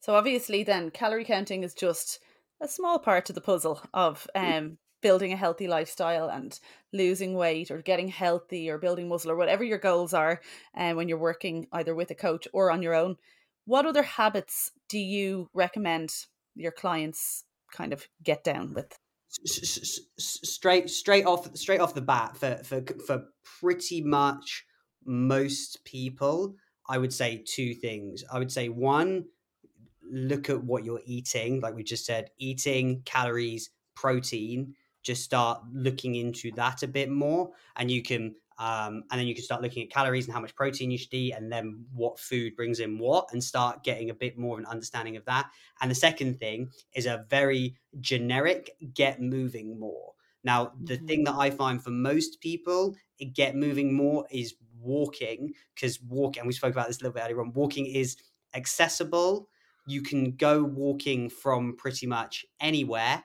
So 0.00 0.14
obviously, 0.14 0.62
then 0.62 0.90
calorie 0.90 1.24
counting 1.24 1.64
is 1.64 1.74
just 1.74 2.20
a 2.60 2.68
small 2.68 2.98
part 2.98 3.28
of 3.28 3.34
the 3.34 3.40
puzzle 3.40 3.80
of 3.92 4.26
mm. 4.36 4.58
um, 4.58 4.78
building 5.02 5.32
a 5.32 5.36
healthy 5.36 5.68
lifestyle 5.68 6.28
and 6.28 6.58
losing 6.92 7.34
weight 7.34 7.70
or 7.70 7.82
getting 7.82 8.08
healthy 8.08 8.70
or 8.70 8.78
building 8.78 9.08
muscle 9.08 9.30
or 9.30 9.36
whatever 9.36 9.62
your 9.62 9.78
goals 9.78 10.14
are 10.14 10.40
and 10.74 10.94
uh, 10.94 10.96
when 10.96 11.08
you're 11.08 11.18
working 11.18 11.66
either 11.72 11.94
with 11.94 12.10
a 12.10 12.14
coach 12.14 12.48
or 12.52 12.70
on 12.70 12.82
your 12.82 12.94
own 12.94 13.16
what 13.66 13.84
other 13.84 14.04
habits 14.04 14.70
do 14.88 14.98
you 14.98 15.50
recommend 15.52 16.10
your 16.54 16.72
clients 16.72 17.44
kind 17.72 17.92
of 17.92 18.08
get 18.22 18.42
down 18.42 18.72
with? 18.72 18.98
Straight 19.28 20.88
straight 20.88 21.26
off 21.26 21.54
straight 21.56 21.80
off 21.80 21.94
the 21.94 22.00
bat 22.00 22.36
for 22.36 22.56
for 22.64 22.82
for 23.06 23.24
pretty 23.60 24.00
much 24.00 24.64
most 25.04 25.84
people 25.84 26.54
i 26.88 26.96
would 26.96 27.12
say 27.12 27.44
two 27.44 27.74
things. 27.74 28.24
I 28.32 28.38
would 28.38 28.50
say 28.50 28.68
one 28.68 29.26
look 30.08 30.48
at 30.48 30.62
what 30.62 30.84
you're 30.84 31.02
eating. 31.04 31.60
Like 31.60 31.74
we 31.74 31.82
just 31.82 32.06
said 32.06 32.30
eating 32.38 33.02
calories 33.04 33.70
protein 33.96 34.74
just 35.06 35.22
start 35.22 35.62
looking 35.72 36.16
into 36.16 36.50
that 36.52 36.82
a 36.82 36.88
bit 36.88 37.08
more 37.08 37.50
and 37.76 37.90
you 37.90 38.02
can 38.02 38.34
um, 38.58 39.04
and 39.10 39.20
then 39.20 39.26
you 39.26 39.34
can 39.34 39.44
start 39.44 39.60
looking 39.60 39.82
at 39.82 39.90
calories 39.90 40.24
and 40.24 40.34
how 40.34 40.40
much 40.40 40.54
protein 40.54 40.90
you 40.90 40.96
should 40.96 41.12
eat 41.12 41.32
and 41.32 41.52
then 41.52 41.84
what 41.92 42.18
food 42.18 42.56
brings 42.56 42.80
in 42.80 42.98
what 42.98 43.28
and 43.32 43.44
start 43.44 43.84
getting 43.84 44.08
a 44.08 44.14
bit 44.14 44.38
more 44.38 44.54
of 44.54 44.60
an 44.60 44.66
understanding 44.66 45.16
of 45.16 45.26
that. 45.26 45.50
And 45.82 45.90
the 45.90 45.94
second 45.94 46.40
thing 46.40 46.70
is 46.94 47.04
a 47.04 47.26
very 47.28 47.76
generic 48.00 48.70
get 48.94 49.20
moving 49.20 49.78
more. 49.78 50.14
Now 50.42 50.72
the 50.82 50.96
mm-hmm. 50.96 51.06
thing 51.06 51.24
that 51.24 51.34
i 51.34 51.50
find 51.50 51.82
for 51.82 51.90
most 51.90 52.40
people 52.40 52.94
get 53.34 53.56
moving 53.56 53.94
more 53.94 54.26
is 54.30 54.54
walking 54.80 55.52
because 55.74 56.00
walking 56.02 56.40
and 56.40 56.46
we 56.46 56.54
spoke 56.54 56.72
about 56.72 56.86
this 56.86 57.00
a 57.00 57.04
little 57.04 57.14
bit 57.14 57.24
earlier 57.24 57.40
on 57.42 57.52
walking 57.52 57.84
is 57.86 58.16
accessible. 58.54 59.50
You 59.86 60.00
can 60.00 60.32
go 60.32 60.64
walking 60.64 61.28
from 61.28 61.76
pretty 61.76 62.06
much 62.06 62.46
anywhere 62.58 63.22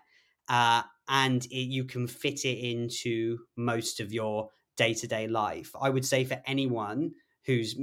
uh, 0.51 0.83
and 1.09 1.45
it, 1.47 1.55
you 1.55 1.85
can 1.85 2.07
fit 2.07 2.45
it 2.45 2.59
into 2.59 3.39
most 3.57 4.01
of 4.01 4.13
your 4.13 4.51
day 4.77 4.93
to 4.95 5.07
day 5.07 5.27
life. 5.27 5.73
I 5.81 5.89
would 5.89 6.05
say 6.05 6.25
for 6.25 6.41
anyone 6.45 7.13
who's 7.45 7.75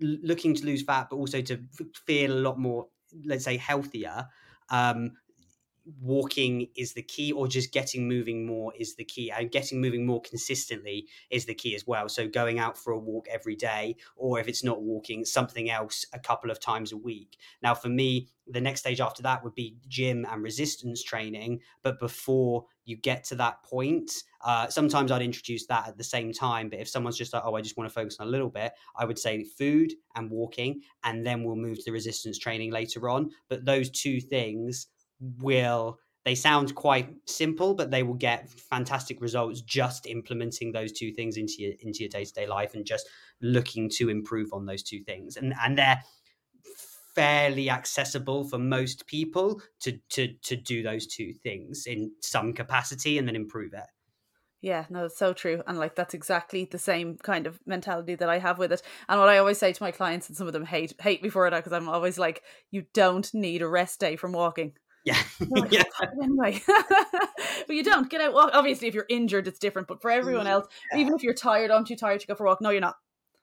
looking 0.00 0.54
to 0.54 0.66
lose 0.66 0.82
fat, 0.82 1.08
but 1.10 1.16
also 1.16 1.40
to 1.42 1.58
feel 2.06 2.32
a 2.32 2.40
lot 2.40 2.58
more, 2.58 2.88
let's 3.24 3.44
say, 3.44 3.56
healthier, 3.56 4.28
um, 4.70 5.12
walking 6.00 6.68
is 6.76 6.92
the 6.92 7.02
key 7.02 7.32
or 7.32 7.48
just 7.48 7.72
getting 7.72 8.08
moving 8.08 8.46
more 8.46 8.72
is 8.78 8.94
the 8.94 9.04
key 9.04 9.30
and 9.30 9.50
getting 9.50 9.80
moving 9.80 10.06
more 10.06 10.20
consistently 10.20 11.08
is 11.30 11.44
the 11.46 11.54
key 11.54 11.74
as 11.74 11.86
well. 11.86 12.08
So 12.08 12.28
going 12.28 12.58
out 12.58 12.78
for 12.78 12.92
a 12.92 12.98
walk 12.98 13.26
every 13.30 13.56
day 13.56 13.96
or 14.16 14.38
if 14.38 14.48
it's 14.48 14.64
not 14.64 14.82
walking 14.82 15.24
something 15.24 15.70
else 15.70 16.04
a 16.12 16.18
couple 16.18 16.50
of 16.50 16.60
times 16.60 16.92
a 16.92 16.96
week. 16.96 17.38
Now 17.62 17.74
for 17.74 17.88
me 17.88 18.28
the 18.48 18.60
next 18.60 18.80
stage 18.80 19.00
after 19.00 19.22
that 19.22 19.44
would 19.44 19.54
be 19.54 19.76
gym 19.86 20.26
and 20.28 20.42
resistance 20.42 21.00
training 21.00 21.60
but 21.84 22.00
before 22.00 22.64
you 22.84 22.96
get 22.96 23.22
to 23.22 23.36
that 23.36 23.62
point 23.62 24.24
uh, 24.44 24.66
sometimes 24.66 25.12
i'd 25.12 25.22
introduce 25.22 25.64
that 25.66 25.86
at 25.86 25.96
the 25.96 26.02
same 26.02 26.32
time 26.32 26.68
but 26.68 26.80
if 26.80 26.88
someone's 26.88 27.16
just 27.16 27.32
like 27.32 27.42
oh 27.46 27.54
i 27.54 27.60
just 27.60 27.76
want 27.76 27.88
to 27.88 27.94
focus 27.94 28.16
on 28.18 28.26
a 28.26 28.30
little 28.30 28.50
bit 28.50 28.72
i 28.96 29.04
would 29.04 29.16
say 29.16 29.44
food 29.44 29.92
and 30.16 30.28
walking 30.28 30.82
and 31.04 31.26
then 31.26 31.44
we'll 31.44 31.56
move 31.56 31.78
to 31.78 31.84
the 31.84 31.92
resistance 31.92 32.38
training 32.38 32.70
later 32.70 33.08
on. 33.08 33.30
But 33.48 33.64
those 33.64 33.90
two 33.90 34.20
things 34.20 34.88
will 35.38 35.98
they 36.24 36.34
sound 36.36 36.74
quite 36.74 37.14
simple, 37.26 37.74
but 37.74 37.90
they 37.90 38.04
will 38.04 38.14
get 38.14 38.48
fantastic 38.48 39.20
results 39.20 39.60
just 39.60 40.06
implementing 40.06 40.70
those 40.70 40.92
two 40.92 41.12
things 41.12 41.36
into 41.36 41.54
your 41.58 41.72
into 41.80 42.00
your 42.00 42.08
day 42.08 42.24
to 42.24 42.32
day 42.32 42.46
life 42.46 42.74
and 42.74 42.86
just 42.86 43.08
looking 43.40 43.88
to 43.90 44.08
improve 44.08 44.52
on 44.52 44.66
those 44.66 44.82
two 44.82 45.02
things. 45.02 45.36
And 45.36 45.54
and 45.60 45.76
they're 45.76 46.02
fairly 47.14 47.68
accessible 47.68 48.44
for 48.44 48.58
most 48.58 49.06
people 49.06 49.60
to 49.80 49.98
to 50.10 50.32
to 50.42 50.56
do 50.56 50.82
those 50.82 51.06
two 51.06 51.32
things 51.32 51.86
in 51.86 52.12
some 52.20 52.52
capacity 52.52 53.18
and 53.18 53.26
then 53.26 53.36
improve 53.36 53.72
it. 53.72 53.86
Yeah, 54.60 54.86
no, 54.88 55.06
it's 55.06 55.18
so 55.18 55.32
true. 55.32 55.60
And 55.66 55.76
like 55.76 55.96
that's 55.96 56.14
exactly 56.14 56.66
the 56.66 56.78
same 56.78 57.18
kind 57.18 57.48
of 57.48 57.58
mentality 57.66 58.14
that 58.14 58.28
I 58.28 58.38
have 58.38 58.58
with 58.58 58.70
it. 58.70 58.80
And 59.08 59.18
what 59.18 59.28
I 59.28 59.38
always 59.38 59.58
say 59.58 59.72
to 59.72 59.82
my 59.82 59.90
clients, 59.90 60.28
and 60.28 60.36
some 60.36 60.46
of 60.46 60.52
them 60.52 60.64
hate 60.64 60.94
hate 61.00 61.20
me 61.20 61.30
for 61.30 61.48
it 61.48 61.50
because 61.50 61.72
I'm 61.72 61.88
always 61.88 62.16
like, 62.16 62.44
you 62.70 62.84
don't 62.94 63.32
need 63.34 63.60
a 63.60 63.66
rest 63.66 63.98
day 63.98 64.14
from 64.14 64.30
walking. 64.30 64.74
Yeah. 65.04 65.20
Like, 65.50 65.72
yeah. 65.72 65.82
Anyway, 66.22 66.62
but 67.66 67.76
you 67.76 67.82
don't 67.82 68.08
get 68.08 68.20
out. 68.20 68.32
Walk. 68.32 68.50
Obviously, 68.52 68.88
if 68.88 68.94
you're 68.94 69.06
injured, 69.08 69.48
it's 69.48 69.58
different. 69.58 69.88
But 69.88 70.00
for 70.00 70.10
everyone 70.10 70.46
mm, 70.46 70.50
else, 70.50 70.66
yeah. 70.92 71.00
even 71.00 71.14
if 71.14 71.22
you're 71.22 71.34
tired, 71.34 71.70
I'm 71.70 71.84
too 71.84 71.96
tired 71.96 72.20
to 72.20 72.26
go 72.26 72.34
for 72.34 72.46
a 72.46 72.48
walk. 72.48 72.60
No, 72.60 72.70
you're 72.70 72.80
not. 72.80 72.96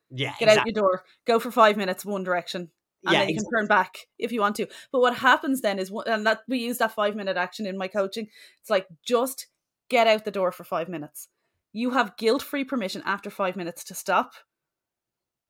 Yeah. 0.10 0.34
Get 0.40 0.48
exactly. 0.48 0.60
out 0.60 0.66
your 0.68 0.74
door. 0.74 1.04
Go 1.26 1.40
for 1.40 1.52
five 1.52 1.78
minutes 1.78 2.06
one 2.06 2.24
direction. 2.24 2.72
And 3.06 3.14
yeah, 3.14 3.20
then 3.20 3.30
you 3.30 3.34
exactly. 3.36 3.52
can 3.52 3.62
turn 3.62 3.68
back 3.68 3.98
if 4.18 4.32
you 4.32 4.42
want 4.42 4.56
to. 4.58 4.68
But 4.92 5.02
what 5.02 5.18
happens 5.18 5.62
then 5.62 5.80
is, 5.80 5.92
and 6.06 6.26
that 6.26 6.42
we 6.48 6.60
use 6.60 6.80
that 6.80 6.94
five 6.94 7.16
minute 7.16 7.38
action 7.38 7.66
in 7.66 7.78
my 7.78 7.88
coaching. 7.88 8.28
It's 8.62 8.70
like 8.70 8.88
just 9.04 9.48
get 9.90 10.08
out 10.08 10.26
the 10.26 10.32
door 10.32 10.52
for 10.52 10.64
five 10.64 10.90
minutes. 10.90 11.28
You 11.72 11.92
have 11.92 12.18
guilt 12.18 12.42
free 12.42 12.64
permission 12.64 13.04
after 13.06 13.30
five 13.30 13.56
minutes 13.56 13.84
to 13.86 13.94
stop. 13.94 14.34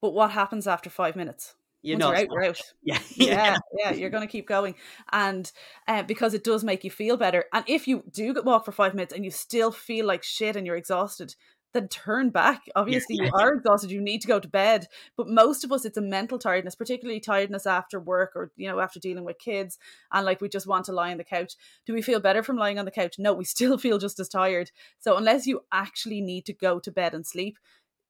But 0.01 0.13
what 0.13 0.31
happens 0.31 0.67
after 0.67 0.89
five 0.89 1.15
minutes? 1.15 1.55
You're 1.81 1.97
Once 1.97 2.03
you're 2.03 2.17
out, 2.17 2.27
you're 2.31 2.45
out. 2.45 2.61
Yeah, 2.83 2.99
yeah, 3.15 3.57
yeah, 3.77 3.91
you're 3.91 4.09
going 4.09 4.27
to 4.27 4.31
keep 4.31 4.47
going, 4.47 4.75
and 5.11 5.51
uh, 5.87 6.03
because 6.03 6.33
it 6.33 6.43
does 6.43 6.63
make 6.63 6.83
you 6.83 6.91
feel 6.91 7.17
better. 7.17 7.45
And 7.53 7.63
if 7.67 7.87
you 7.87 8.03
do 8.11 8.33
walk 8.43 8.65
for 8.65 8.71
five 8.71 8.93
minutes 8.93 9.13
and 9.13 9.23
you 9.23 9.31
still 9.31 9.71
feel 9.71 10.05
like 10.05 10.23
shit 10.23 10.55
and 10.55 10.65
you're 10.67 10.75
exhausted, 10.75 11.35
then 11.73 11.87
turn 11.87 12.29
back. 12.29 12.63
Obviously, 12.75 13.15
you 13.17 13.29
are 13.33 13.53
exhausted. 13.53 13.91
You 13.91 14.01
need 14.01 14.21
to 14.21 14.27
go 14.27 14.39
to 14.39 14.47
bed. 14.47 14.87
But 15.15 15.27
most 15.27 15.63
of 15.63 15.71
us, 15.71 15.85
it's 15.85 15.97
a 15.97 16.01
mental 16.01 16.39
tiredness, 16.39 16.75
particularly 16.75 17.19
tiredness 17.19 17.65
after 17.65 17.99
work 17.99 18.31
or 18.35 18.51
you 18.55 18.67
know 18.67 18.79
after 18.79 18.99
dealing 18.99 19.23
with 19.23 19.39
kids, 19.39 19.77
and 20.11 20.25
like 20.25 20.41
we 20.41 20.49
just 20.49 20.67
want 20.67 20.85
to 20.85 20.91
lie 20.91 21.11
on 21.11 21.17
the 21.17 21.23
couch. 21.23 21.53
Do 21.85 21.93
we 21.93 22.01
feel 22.01 22.19
better 22.19 22.43
from 22.43 22.57
lying 22.57 22.79
on 22.79 22.85
the 22.85 22.91
couch? 22.91 23.15
No, 23.19 23.33
we 23.33 23.45
still 23.45 23.77
feel 23.77 23.97
just 23.97 24.19
as 24.19 24.29
tired. 24.29 24.71
So 24.99 25.17
unless 25.17 25.47
you 25.47 25.61
actually 25.71 26.21
need 26.21 26.45
to 26.45 26.53
go 26.53 26.79
to 26.79 26.91
bed 26.91 27.13
and 27.13 27.25
sleep, 27.25 27.57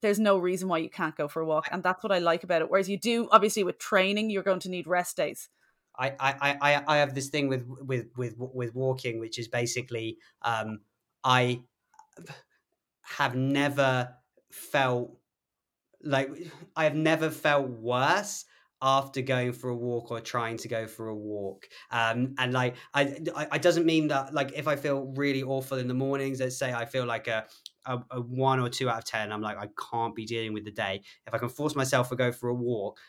there's 0.01 0.19
no 0.19 0.37
reason 0.37 0.69
why 0.69 0.79
you 0.79 0.89
can't 0.89 1.15
go 1.15 1.27
for 1.27 1.41
a 1.41 1.45
walk, 1.45 1.67
and 1.71 1.83
that's 1.83 2.03
what 2.03 2.11
I 2.11 2.19
like 2.19 2.43
about 2.43 2.61
it. 2.61 2.69
Whereas 2.69 2.89
you 2.89 2.97
do, 2.97 3.27
obviously, 3.31 3.63
with 3.63 3.77
training, 3.77 4.29
you're 4.29 4.43
going 4.43 4.59
to 4.61 4.69
need 4.69 4.87
rest 4.87 5.17
days. 5.17 5.49
I, 5.97 6.15
I, 6.19 6.57
I, 6.61 6.83
I 6.87 6.97
have 6.97 7.13
this 7.13 7.29
thing 7.29 7.47
with 7.47 7.67
with 7.67 8.07
with 8.15 8.35
with 8.37 8.73
walking, 8.73 9.19
which 9.19 9.37
is 9.37 9.47
basically 9.47 10.17
um, 10.41 10.79
I 11.23 11.61
have 13.01 13.35
never 13.35 14.15
felt 14.51 15.17
like 16.03 16.29
I 16.75 16.85
have 16.85 16.95
never 16.95 17.29
felt 17.29 17.69
worse 17.69 18.45
after 18.81 19.21
going 19.21 19.51
for 19.51 19.69
a 19.69 19.75
walk 19.75 20.09
or 20.11 20.21
trying 20.21 20.55
to 20.55 20.67
go 20.69 20.87
for 20.87 21.09
a 21.09 21.15
walk 21.15 21.67
um 21.91 22.33
and 22.37 22.53
like 22.53 22.75
I, 22.93 23.13
I 23.35 23.47
i 23.51 23.57
doesn't 23.57 23.85
mean 23.85 24.07
that 24.07 24.33
like 24.33 24.53
if 24.55 24.69
i 24.69 24.77
feel 24.77 25.11
really 25.17 25.43
awful 25.43 25.77
in 25.79 25.89
the 25.89 25.93
mornings 25.93 26.39
let's 26.39 26.57
say 26.57 26.71
i 26.71 26.85
feel 26.85 27.05
like 27.05 27.27
a 27.27 27.45
a, 27.89 27.99
a 28.11 28.21
one 28.21 28.59
or 28.59 28.69
two 28.69 28.89
out 28.89 28.99
of 28.99 29.05
ten 29.05 29.31
i'm 29.31 29.41
like 29.41 29.57
i 29.57 29.67
can't 29.91 30.15
be 30.15 30.25
dealing 30.25 30.53
with 30.53 30.63
the 30.63 30.71
day 30.71 31.01
if 31.27 31.33
i 31.33 31.37
can 31.37 31.49
force 31.49 31.75
myself 31.75 32.09
to 32.09 32.15
go 32.15 32.31
for 32.31 32.49
a 32.49 32.53
walk 32.53 32.99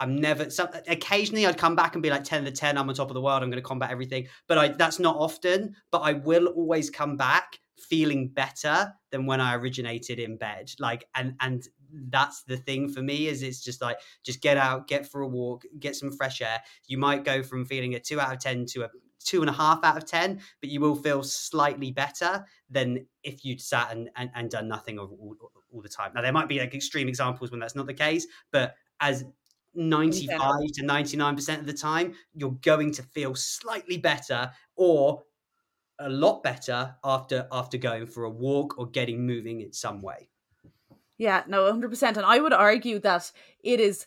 I'm 0.00 0.16
never. 0.16 0.50
So 0.50 0.64
uh, 0.64 0.80
occasionally, 0.88 1.46
I'd 1.46 1.56
come 1.56 1.76
back 1.76 1.94
and 1.94 2.02
be 2.02 2.10
like 2.10 2.24
ten 2.24 2.44
to 2.44 2.50
ten. 2.50 2.76
I'm 2.76 2.88
on 2.88 2.94
top 2.94 3.10
of 3.10 3.14
the 3.14 3.20
world. 3.20 3.42
I'm 3.42 3.50
going 3.50 3.62
to 3.62 3.66
combat 3.66 3.90
everything. 3.90 4.26
But 4.48 4.58
I, 4.58 4.68
that's 4.68 4.98
not 4.98 5.16
often. 5.16 5.76
But 5.90 6.00
I 6.00 6.14
will 6.14 6.48
always 6.48 6.90
come 6.90 7.16
back 7.16 7.60
feeling 7.78 8.28
better 8.28 8.92
than 9.10 9.26
when 9.26 9.40
I 9.40 9.54
originated 9.54 10.18
in 10.18 10.36
bed. 10.36 10.72
Like, 10.78 11.04
and 11.14 11.34
and 11.40 11.66
that's 12.08 12.42
the 12.42 12.56
thing 12.56 12.88
for 12.88 13.02
me 13.02 13.28
is 13.28 13.42
it's 13.42 13.62
just 13.62 13.80
like 13.80 13.98
just 14.24 14.40
get 14.40 14.56
out, 14.56 14.88
get 14.88 15.06
for 15.06 15.22
a 15.22 15.28
walk, 15.28 15.62
get 15.78 15.94
some 15.94 16.10
fresh 16.10 16.40
air. 16.40 16.60
You 16.86 16.98
might 16.98 17.24
go 17.24 17.42
from 17.42 17.64
feeling 17.64 17.94
a 17.94 18.00
two 18.00 18.20
out 18.20 18.32
of 18.32 18.40
ten 18.40 18.66
to 18.66 18.84
a 18.84 18.90
two 19.24 19.40
and 19.40 19.50
a 19.50 19.52
half 19.52 19.82
out 19.82 19.96
of 19.96 20.04
ten, 20.04 20.40
but 20.60 20.70
you 20.70 20.80
will 20.80 20.94
feel 20.94 21.22
slightly 21.22 21.90
better 21.90 22.44
than 22.70 23.06
if 23.22 23.44
you'd 23.44 23.60
sat 23.60 23.90
and, 23.90 24.10
and, 24.16 24.30
and 24.34 24.50
done 24.50 24.68
nothing 24.68 24.98
all, 24.98 25.36
all, 25.72 25.82
the 25.82 25.88
time. 25.88 26.12
Now 26.14 26.22
there 26.22 26.32
might 26.32 26.48
be 26.48 26.60
like 26.60 26.74
extreme 26.74 27.08
examples 27.08 27.50
when 27.50 27.60
that's 27.60 27.74
not 27.74 27.86
the 27.86 27.94
case, 27.94 28.26
but 28.52 28.74
as 29.00 29.24
95 29.74 30.38
to 30.74 30.82
99% 30.84 31.58
of 31.58 31.66
the 31.66 31.72
time, 31.72 32.14
you're 32.34 32.56
going 32.62 32.92
to 32.92 33.02
feel 33.02 33.34
slightly 33.34 33.96
better 33.96 34.52
or 34.76 35.24
a 35.98 36.08
lot 36.08 36.42
better 36.42 36.94
after 37.04 37.46
after 37.52 37.76
going 37.76 38.06
for 38.06 38.24
a 38.24 38.30
walk 38.30 38.78
or 38.78 38.86
getting 38.86 39.26
moving 39.26 39.60
in 39.60 39.72
some 39.72 40.00
way. 40.00 40.28
Yeah, 41.18 41.44
no, 41.46 41.72
100%. 41.72 42.02
And 42.02 42.26
I 42.26 42.40
would 42.40 42.52
argue 42.52 42.98
that 43.00 43.30
it 43.62 43.78
is 43.78 44.06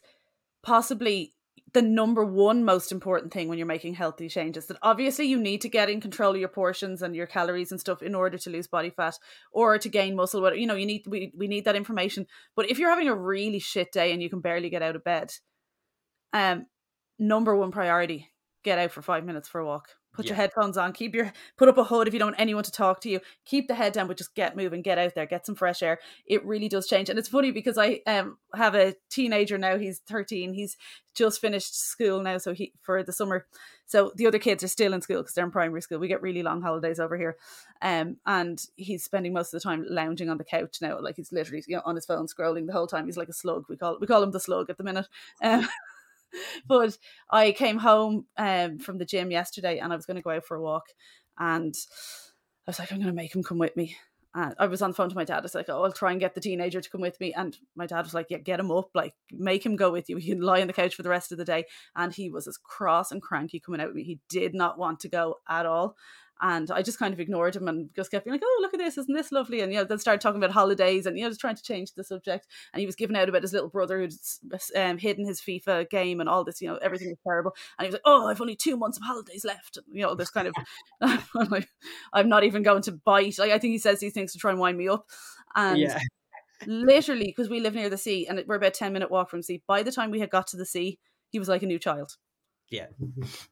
possibly 0.62 1.34
the 1.78 1.82
number 1.84 2.26
one 2.26 2.66
most 2.66 2.92
important 2.92 3.32
thing 3.32 3.48
when 3.48 3.60
you're 3.60 3.68
making 3.68 3.94
healthy 3.94 4.28
changes 4.28 4.66
that 4.66 4.80
obviously 4.82 5.28
you 5.28 5.40
need 5.40 5.62
to 5.62 5.70
get 5.70 5.92
in 5.92 6.02
control 6.02 6.34
of 6.34 6.40
your 6.40 6.50
portions 6.50 7.04
and 7.04 7.16
your 7.16 7.28
calories 7.28 7.70
and 7.70 7.80
stuff 7.80 8.02
in 8.02 8.16
order 8.16 8.36
to 8.36 8.50
lose 8.50 8.66
body 8.66 8.90
fat 8.90 9.14
or 9.52 9.78
to 9.78 9.88
gain 9.88 10.16
muscle 10.16 10.42
whatever 10.42 10.60
you 10.60 10.66
know 10.66 10.74
you 10.74 10.88
need 10.88 11.06
we, 11.06 11.32
we 11.38 11.48
need 11.48 11.66
that 11.66 11.76
information. 11.76 12.26
But 12.56 12.72
if 12.72 12.80
you're 12.80 12.90
having 12.90 13.08
a 13.08 13.14
really 13.14 13.60
shit 13.60 13.92
day 13.92 14.12
and 14.12 14.24
you 14.24 14.28
can 14.28 14.40
barely 14.40 14.72
get 14.72 14.82
out 14.82 14.96
of 14.96 15.04
bed 15.04 15.34
um 16.34 16.66
number 17.20 17.56
one 17.56 17.70
priority 17.70 18.32
get 18.64 18.80
out 18.80 18.92
for 18.92 19.02
five 19.02 19.26
minutes 19.26 19.48
for 19.48 19.60
a 19.60 19.66
walk. 19.66 19.90
Put 20.18 20.26
yeah. 20.26 20.30
your 20.32 20.38
headphones 20.38 20.78
on. 20.78 20.94
Keep 20.94 21.14
your 21.14 21.32
put 21.58 21.68
up 21.68 21.78
a 21.78 21.84
hood 21.84 22.08
if 22.08 22.14
you 22.14 22.20
don't 22.20 22.30
want 22.30 22.40
anyone 22.40 22.64
to 22.64 22.72
talk 22.72 23.02
to 23.02 23.10
you. 23.10 23.20
Keep 23.46 23.68
the 23.68 23.76
head 23.76 23.94
down 23.94 24.08
but 24.08 24.18
just 24.18 24.34
get 24.34 24.58
moving. 24.58 24.82
Get 24.82 24.98
out 24.98 25.14
there. 25.14 25.28
Get 25.28 25.46
some 25.46 25.54
fresh 25.54 25.84
air. 25.84 26.00
It 26.26 26.44
really 26.44 26.68
does 26.68 26.88
change. 26.88 27.08
And 27.08 27.20
it's 27.20 27.30
funny 27.30 27.52
because 27.52 27.78
i 27.78 28.02
um 28.08 28.40
have 28.56 28.74
a 28.74 28.96
teenager 29.12 29.60
now. 29.60 29.78
He's 29.78 30.00
13 30.00 30.56
he's 30.56 30.76
just 31.14 31.40
finished 31.40 31.80
school 31.80 32.22
now 32.24 32.40
so 32.40 32.52
he 32.56 32.74
for 32.82 33.04
the 33.04 33.14
summer. 33.14 33.46
So 33.86 34.12
the 34.16 34.26
other 34.26 34.40
kids 34.40 34.64
are 34.64 34.68
still 34.68 34.94
in 34.94 35.04
school 35.04 35.22
because 35.22 35.36
they're 35.36 35.46
in 35.46 35.52
primary 35.52 35.84
school. 35.84 36.00
We 36.00 36.08
get 36.08 36.24
really 36.24 36.42
long 36.42 36.64
holidays 36.64 37.00
over 37.00 37.16
here. 37.16 37.38
Um 37.84 38.18
and 38.26 38.60
he's 38.76 39.04
spending 39.04 39.34
most 39.34 39.54
of 39.54 39.62
the 39.62 39.70
time 39.70 39.86
lounging 39.88 40.32
on 40.32 40.40
the 40.40 40.44
couch 40.44 40.78
now. 40.82 41.00
Like 41.00 41.18
he's 41.18 41.32
literally 41.32 41.64
you 41.68 41.76
know 41.76 41.84
on 41.86 41.94
his 41.94 42.08
phone 42.08 42.26
scrolling 42.26 42.66
the 42.66 42.74
whole 42.74 42.88
time. 42.88 43.06
He's 43.06 43.18
like 43.18 43.30
a 43.30 43.34
slug. 43.34 43.66
We 43.70 43.78
call 43.78 44.00
we 44.02 44.08
call 44.08 44.24
him 44.24 44.32
the 44.32 44.40
slug 44.40 44.72
at 44.72 44.80
the 44.80 44.84
minute. 44.84 45.08
Um 45.44 45.68
but 46.68 46.98
I 47.30 47.52
came 47.52 47.78
home 47.78 48.26
um, 48.38 48.80
from 48.80 48.98
the 48.98 49.06
gym 49.06 49.32
yesterday 49.32 49.80
and 49.80 49.92
I 49.92 49.96
was 49.96 50.06
going 50.06 50.16
to 50.18 50.24
go 50.24 50.32
out 50.32 50.46
for 50.46 50.58
a 50.58 50.62
walk. 50.62 50.86
And 51.40 51.74
I 52.68 52.72
was 52.72 52.80
like, 52.80 52.92
I'm 52.92 52.98
going 52.98 53.08
to 53.08 53.14
make 53.14 53.36
him 53.36 53.44
come 53.44 53.58
with 53.58 53.76
me. 53.76 53.96
And 54.36 54.54
I 54.60 54.68
was 54.68 54.82
on 54.82 54.92
the 54.92 54.96
phone 54.96 55.10
to 55.10 55.16
my 55.16 55.24
dad. 55.24 55.40
I 55.40 55.42
was 55.42 55.56
like, 55.56 55.70
oh, 55.70 55.84
I'll 55.84 55.92
try 55.92 56.12
and 56.12 56.20
get 56.20 56.36
the 56.36 56.42
teenager 56.42 56.80
to 56.80 56.90
come 56.90 57.02
with 57.02 57.20
me. 57.20 57.34
And 57.34 57.58
my 57.76 57.88
dad 57.88 58.04
was 58.04 58.14
like, 58.14 58.28
yeah, 58.30 58.38
get 58.38 58.60
him 58.60 58.72
up. 58.72 58.90
Like, 58.94 59.16
make 59.32 59.66
him 59.66 59.76
go 59.76 59.92
with 59.92 60.10
you. 60.10 60.18
He 60.18 60.30
can 60.30 60.42
lie 60.42 60.62
on 60.62 60.68
the 60.68 60.74
couch 60.74 60.94
for 60.94 61.02
the 61.02 61.10
rest 61.10 61.32
of 61.32 61.40
the 61.40 61.46
day. 61.46 61.66
And 61.96 62.14
he 62.14 62.30
was 62.30 62.48
as 62.48 62.58
cross 62.58 63.12
and 63.12 63.22
cranky 63.22 63.60
coming 63.60 63.82
out 63.82 63.88
with 63.88 63.96
me. 63.96 64.04
He 64.04 64.20
did 64.30 64.54
not 64.54 64.78
want 64.78 65.00
to 65.02 65.10
go 65.10 65.38
at 65.50 65.66
all. 65.66 65.96
And 66.42 66.70
I 66.70 66.82
just 66.82 67.00
kind 67.00 67.14
of 67.14 67.20
ignored 67.20 67.56
him 67.56 67.68
and 67.68 67.90
just 67.96 68.12
kept 68.12 68.26
being 68.26 68.34
like, 68.34 68.44
oh, 68.44 68.60
look 68.62 68.74
at 68.74 68.80
this, 68.80 68.98
isn't 68.98 69.14
this 69.14 69.32
lovely? 69.32 69.62
And, 69.62 69.72
you 69.72 69.80
know, 69.80 69.86
then 69.86 70.00
started 70.00 70.22
talking 70.22 70.42
about 70.42 70.54
holidays 70.54 71.06
and, 71.06 71.18
you 71.18 71.24
know, 71.24 71.30
just 71.30 71.42
trying 71.42 71.56
to 71.56 71.64
change 71.64 71.94
the 71.94 72.04
subject. 72.04 72.48
And 72.74 72.80
he 72.80 72.86
was 72.86 72.96
giving 72.96 73.16
out 73.16 73.30
about 73.30 73.42
his 73.42 73.54
little 73.54 73.70
brother 73.70 74.00
who'd 74.00 74.14
um, 74.76 74.98
hidden 74.98 75.26
his 75.26 75.42
FIFA 75.42 75.90
game 75.90 76.20
and 76.20 76.30
all 76.30 76.44
this, 76.44 76.62
you 76.62 76.68
know, 76.68 76.78
everything 76.78 77.10
was 77.10 77.18
terrible. 77.28 77.56
And 77.78 77.86
he 77.86 77.88
was 77.90 77.94
like, 77.94 78.02
oh, 78.06 78.28
I've 78.28 78.42
only 78.42 78.56
two 78.56 78.78
months 78.78 78.98
of 78.98 79.04
holidays 79.04 79.46
left. 79.46 79.78
And, 79.78 79.86
you 79.92 80.04
know, 80.04 80.16
this 80.16 80.30
kind 80.30 80.48
of, 80.48 80.54
I'm, 81.02 81.50
like, 81.50 81.70
I'm 82.14 82.30
not 82.30 82.44
even 82.44 82.64
going 82.64 82.84
to 82.84 82.92
bite. 82.92 83.40
Like, 83.40 83.52
I 83.52 83.60
think 83.60 83.72
he 83.72 83.80
says 83.80 84.00
these 84.00 84.14
things 84.14 84.34
to 84.34 84.40
try 84.40 84.52
and 84.52 84.60
wind 84.60 84.78
me 84.78 84.88
up. 84.90 85.06
And 85.56 85.80
yeah. 85.80 86.00
literally, 86.66 87.26
because 87.26 87.50
we 87.50 87.60
live 87.60 87.76
near 87.76 87.90
the 87.90 87.98
sea 87.98 88.28
and 88.28 88.44
we're 88.48 88.56
about 88.56 88.74
10 88.74 88.94
minute 88.94 89.10
walk 89.10 89.30
from 89.30 89.42
sea, 89.42 89.64
by 89.68 89.84
the 89.84 89.92
time 89.92 90.12
we 90.12 90.20
had 90.20 90.30
got 90.30 90.48
to 90.48 90.58
the 90.58 90.66
sea, 90.66 91.00
he 91.30 91.40
was 91.40 91.50
like 91.50 91.64
a 91.64 91.68
new 91.68 91.80
child. 91.80 92.18
Yeah. 92.70 92.88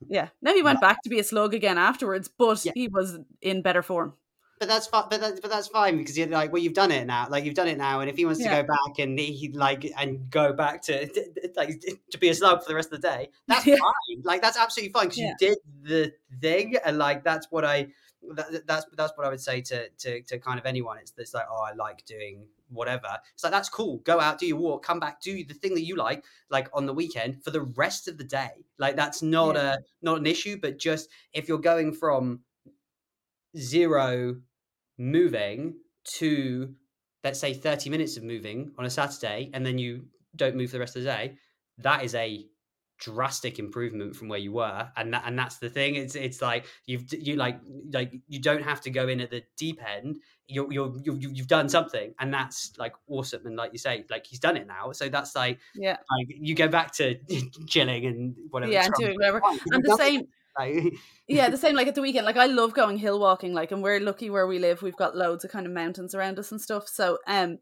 yeah. 0.07 0.29
Now 0.41 0.53
he 0.53 0.61
went 0.61 0.81
back 0.81 1.01
to 1.03 1.09
be 1.09 1.19
a 1.19 1.23
slug 1.23 1.53
again 1.53 1.77
afterwards, 1.77 2.27
but 2.27 2.63
yeah. 2.65 2.73
he 2.75 2.87
was 2.87 3.17
in 3.41 3.61
better 3.61 3.81
form. 3.81 4.13
But 4.59 4.69
that's 4.69 4.87
fine. 4.87 5.03
But 5.09 5.19
that's 5.19 5.39
but 5.41 5.51
that's 5.51 5.67
fine 5.67 5.97
because 5.97 6.17
you're 6.17 6.27
like, 6.27 6.53
well, 6.53 6.61
you've 6.61 6.73
done 6.73 6.91
it 6.91 7.05
now. 7.05 7.27
Like 7.29 7.43
you've 7.43 7.55
done 7.55 7.67
it 7.67 7.77
now, 7.77 7.99
and 7.99 8.09
if 8.09 8.15
he 8.15 8.23
wants 8.23 8.39
yeah. 8.39 8.55
to 8.55 8.63
go 8.63 8.67
back 8.67 8.99
and 8.99 9.19
he 9.19 9.51
like 9.53 9.91
and 9.97 10.29
go 10.29 10.53
back 10.53 10.81
to 10.83 11.09
like 11.57 11.83
to 12.11 12.17
be 12.17 12.29
a 12.29 12.33
slug 12.33 12.63
for 12.63 12.69
the 12.69 12.75
rest 12.75 12.93
of 12.93 13.01
the 13.01 13.07
day, 13.07 13.29
that's 13.47 13.65
yeah. 13.67 13.75
fine. 13.75 14.21
Like 14.23 14.41
that's 14.41 14.57
absolutely 14.57 14.93
fine 14.93 15.07
because 15.07 15.17
you 15.17 15.35
did 15.39 15.57
the 15.83 16.13
thing, 16.39 16.77
and 16.85 16.97
like 16.97 17.23
that's 17.25 17.47
what 17.51 17.65
I 17.65 17.87
that, 18.33 18.65
that's 18.65 18.85
that's 18.95 19.11
what 19.17 19.27
I 19.27 19.29
would 19.29 19.41
say 19.41 19.59
to 19.61 19.89
to 19.89 20.21
to 20.21 20.39
kind 20.39 20.57
of 20.57 20.65
anyone. 20.65 20.99
It's 20.99 21.11
it's 21.17 21.33
like, 21.33 21.47
oh, 21.51 21.61
I 21.61 21.73
like 21.73 22.05
doing 22.05 22.47
whatever. 22.69 23.19
It's 23.33 23.43
like 23.43 23.53
that's 23.53 23.69
cool. 23.69 23.99
Go 23.99 24.19
out, 24.19 24.39
do 24.39 24.47
your 24.47 24.57
walk, 24.57 24.83
come 24.83 24.99
back, 24.99 25.21
do 25.21 25.43
the 25.43 25.53
thing 25.53 25.73
that 25.75 25.85
you 25.85 25.95
like, 25.95 26.23
like 26.49 26.69
on 26.73 26.85
the 26.85 26.93
weekend 26.93 27.43
for 27.43 27.51
the 27.51 27.61
rest 27.61 28.07
of 28.07 28.17
the 28.17 28.23
day. 28.23 28.65
Like 28.77 28.95
that's 28.95 29.21
not 29.21 29.55
yeah. 29.55 29.73
a 29.73 29.77
not 30.01 30.19
an 30.19 30.25
issue, 30.25 30.57
but 30.61 30.77
just 30.77 31.09
if 31.33 31.47
you're 31.47 31.57
going 31.57 31.93
from 31.93 32.41
zero 33.57 34.35
moving 34.97 35.75
to 36.03 36.73
let's 37.23 37.39
say 37.39 37.53
30 37.53 37.89
minutes 37.89 38.17
of 38.17 38.23
moving 38.23 38.71
on 38.77 38.85
a 38.85 38.89
Saturday 38.89 39.49
and 39.53 39.65
then 39.65 39.79
you 39.79 40.05
don't 40.35 40.55
move 40.55 40.69
for 40.69 40.75
the 40.75 40.79
rest 40.79 40.95
of 40.95 41.03
the 41.03 41.09
day, 41.09 41.35
that 41.79 42.03
is 42.03 42.13
a 42.13 42.45
drastic 42.97 43.59
improvement 43.59 44.15
from 44.15 44.29
where 44.29 44.39
you 44.39 44.53
were 44.53 44.89
and 44.95 45.13
that 45.13 45.23
and 45.25 45.37
that's 45.37 45.57
the 45.57 45.69
thing 45.69 45.95
it's 45.95 46.15
it's 46.15 46.41
like 46.41 46.65
you've 46.85 47.05
you 47.11 47.35
like 47.35 47.59
like 47.91 48.13
you 48.27 48.39
don't 48.39 48.63
have 48.63 48.79
to 48.79 48.89
go 48.89 49.07
in 49.07 49.19
at 49.19 49.29
the 49.29 49.43
deep 49.57 49.81
end 49.85 50.17
you're 50.47 50.71
you're 50.71 50.93
you've, 51.03 51.21
you've 51.21 51.47
done 51.47 51.67
something 51.67 52.13
and 52.19 52.33
that's 52.33 52.73
like 52.77 52.93
awesome 53.07 53.45
and 53.45 53.55
like 53.55 53.71
you 53.73 53.79
say 53.79 54.05
like 54.09 54.25
he's 54.25 54.39
done 54.39 54.55
it 54.55 54.65
now 54.67 54.91
so 54.91 55.09
that's 55.09 55.35
like 55.35 55.59
yeah. 55.75 55.97
like 56.17 56.27
you 56.29 56.55
go 56.55 56.67
back 56.67 56.93
to 56.93 57.15
chilling 57.67 58.05
and 58.05 58.35
whatever 58.49 58.71
yeah 58.71 58.85
and 58.85 58.93
doing 58.97 59.15
whatever. 59.15 59.41
And 59.71 59.83
the 59.83 59.97
same 59.97 60.27
like, 60.57 60.93
yeah 61.27 61.49
the 61.49 61.57
same 61.57 61.75
like 61.75 61.87
at 61.87 61.95
the 61.95 62.01
weekend 62.01 62.25
like 62.25 62.37
i 62.37 62.45
love 62.45 62.73
going 62.73 62.97
hill 62.97 63.19
walking 63.19 63.53
like 63.53 63.71
and 63.71 63.83
we're 63.83 63.99
lucky 63.99 64.29
where 64.29 64.47
we 64.47 64.59
live 64.59 64.81
we've 64.81 64.95
got 64.95 65.17
loads 65.17 65.43
of 65.43 65.51
kind 65.51 65.65
of 65.65 65.71
mountains 65.73 66.15
around 66.15 66.39
us 66.39 66.51
and 66.51 66.61
stuff 66.61 66.87
so 66.87 67.17
um 67.27 67.57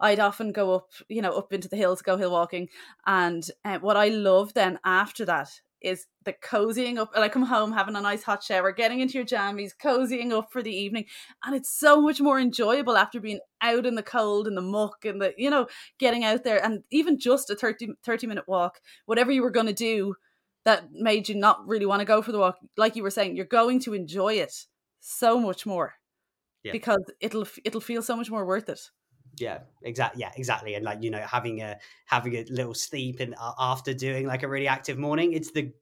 I'd 0.00 0.20
often 0.20 0.52
go 0.52 0.74
up, 0.74 0.90
you 1.08 1.22
know, 1.22 1.32
up 1.32 1.52
into 1.52 1.68
the 1.68 1.76
hills, 1.76 2.02
go 2.02 2.16
hill 2.16 2.32
walking. 2.32 2.68
And 3.06 3.48
uh, 3.64 3.78
what 3.78 3.96
I 3.96 4.08
love 4.08 4.54
then 4.54 4.78
after 4.84 5.24
that 5.24 5.60
is 5.80 6.06
the 6.24 6.32
cozying 6.32 6.98
up. 6.98 7.12
Like 7.14 7.30
I 7.30 7.32
come 7.32 7.44
home, 7.44 7.72
having 7.72 7.96
a 7.96 8.00
nice 8.00 8.22
hot 8.22 8.42
shower, 8.42 8.72
getting 8.72 9.00
into 9.00 9.14
your 9.14 9.26
jammies, 9.26 9.72
cozying 9.80 10.32
up 10.32 10.50
for 10.50 10.62
the 10.62 10.74
evening. 10.74 11.06
And 11.44 11.54
it's 11.54 11.70
so 11.70 12.00
much 12.00 12.20
more 12.20 12.40
enjoyable 12.40 12.96
after 12.96 13.20
being 13.20 13.40
out 13.60 13.86
in 13.86 13.94
the 13.94 14.02
cold 14.02 14.46
and 14.46 14.56
the 14.56 14.62
muck 14.62 15.04
and 15.04 15.20
the, 15.20 15.32
you 15.36 15.50
know, 15.50 15.66
getting 15.98 16.24
out 16.24 16.44
there. 16.44 16.62
And 16.64 16.82
even 16.90 17.18
just 17.18 17.50
a 17.50 17.54
30, 17.54 17.90
30 18.04 18.26
minute 18.26 18.48
walk, 18.48 18.80
whatever 19.06 19.30
you 19.30 19.42
were 19.42 19.50
going 19.50 19.66
to 19.66 19.72
do 19.72 20.16
that 20.64 20.92
made 20.92 21.28
you 21.28 21.36
not 21.36 21.66
really 21.66 21.86
want 21.86 22.00
to 22.00 22.06
go 22.06 22.20
for 22.20 22.32
the 22.32 22.38
walk, 22.38 22.56
like 22.76 22.96
you 22.96 23.02
were 23.02 23.10
saying, 23.10 23.36
you're 23.36 23.44
going 23.44 23.80
to 23.80 23.94
enjoy 23.94 24.34
it 24.34 24.66
so 25.00 25.38
much 25.38 25.64
more. 25.64 25.94
Yeah. 26.64 26.72
Because 26.72 27.04
it'll 27.20 27.46
it'll 27.64 27.80
feel 27.80 28.02
so 28.02 28.16
much 28.16 28.28
more 28.28 28.44
worth 28.44 28.68
it 28.68 28.90
yeah 29.38 29.58
exactly 29.82 30.20
yeah 30.20 30.30
exactly 30.36 30.74
and 30.74 30.84
like 30.84 31.02
you 31.02 31.10
know 31.10 31.20
having 31.20 31.60
a 31.62 31.76
having 32.06 32.34
a 32.34 32.44
little 32.50 32.74
sleep 32.74 33.20
and 33.20 33.34
uh, 33.40 33.52
after 33.58 33.92
doing 33.92 34.26
like 34.26 34.42
a 34.42 34.48
really 34.48 34.68
active 34.68 34.98
morning 34.98 35.32
it's 35.32 35.50
the 35.52 35.72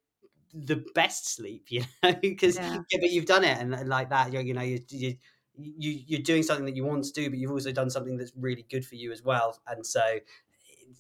the 0.52 0.84
best 0.94 1.34
sleep 1.34 1.66
you 1.68 1.82
know 2.02 2.12
because 2.20 2.56
yeah. 2.56 2.78
yeah. 2.90 2.98
but 3.00 3.10
you've 3.10 3.26
done 3.26 3.44
it 3.44 3.58
and, 3.58 3.74
and 3.74 3.88
like 3.88 4.10
that 4.10 4.32
you're, 4.32 4.42
you 4.42 4.54
know 4.54 4.62
you, 4.62 4.80
you 4.88 5.16
you 5.56 6.00
you're 6.06 6.22
doing 6.22 6.42
something 6.42 6.64
that 6.64 6.76
you 6.76 6.84
want 6.84 7.04
to 7.04 7.12
do 7.12 7.30
but 7.30 7.38
you've 7.38 7.50
also 7.50 7.72
done 7.72 7.90
something 7.90 8.16
that's 8.16 8.32
really 8.36 8.66
good 8.70 8.84
for 8.84 8.96
you 8.96 9.12
as 9.12 9.22
well 9.22 9.60
and 9.68 9.86
so 9.86 10.02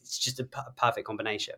it's 0.00 0.18
just 0.18 0.38
a, 0.40 0.44
p- 0.44 0.60
a 0.66 0.72
perfect 0.72 1.06
combination 1.06 1.54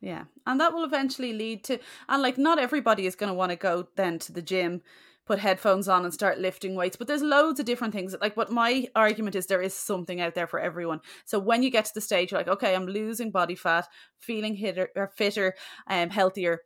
yeah 0.00 0.24
and 0.46 0.60
that 0.60 0.74
will 0.74 0.84
eventually 0.84 1.32
lead 1.32 1.64
to 1.64 1.78
and 2.08 2.22
like 2.22 2.36
not 2.36 2.58
everybody 2.58 3.06
is 3.06 3.16
going 3.16 3.28
to 3.28 3.34
want 3.34 3.50
to 3.50 3.56
go 3.56 3.88
then 3.96 4.18
to 4.18 4.32
the 4.32 4.42
gym 4.42 4.82
put 5.26 5.38
headphones 5.38 5.88
on 5.88 6.04
and 6.04 6.12
start 6.12 6.38
lifting 6.38 6.74
weights. 6.74 6.96
But 6.96 7.08
there's 7.08 7.22
loads 7.22 7.58
of 7.58 7.66
different 7.66 7.94
things. 7.94 8.14
Like 8.20 8.36
what 8.36 8.52
my 8.52 8.88
argument 8.94 9.36
is 9.36 9.46
there 9.46 9.62
is 9.62 9.74
something 9.74 10.20
out 10.20 10.34
there 10.34 10.46
for 10.46 10.60
everyone. 10.60 11.00
So 11.24 11.38
when 11.38 11.62
you 11.62 11.70
get 11.70 11.86
to 11.86 11.94
the 11.94 12.00
stage 12.00 12.30
you're 12.30 12.40
like, 12.40 12.48
okay, 12.48 12.74
I'm 12.74 12.86
losing 12.86 13.30
body 13.30 13.54
fat, 13.54 13.88
feeling 14.18 14.54
hitter 14.54 14.90
or 14.94 15.08
fitter, 15.08 15.54
um, 15.86 16.10
healthier. 16.10 16.60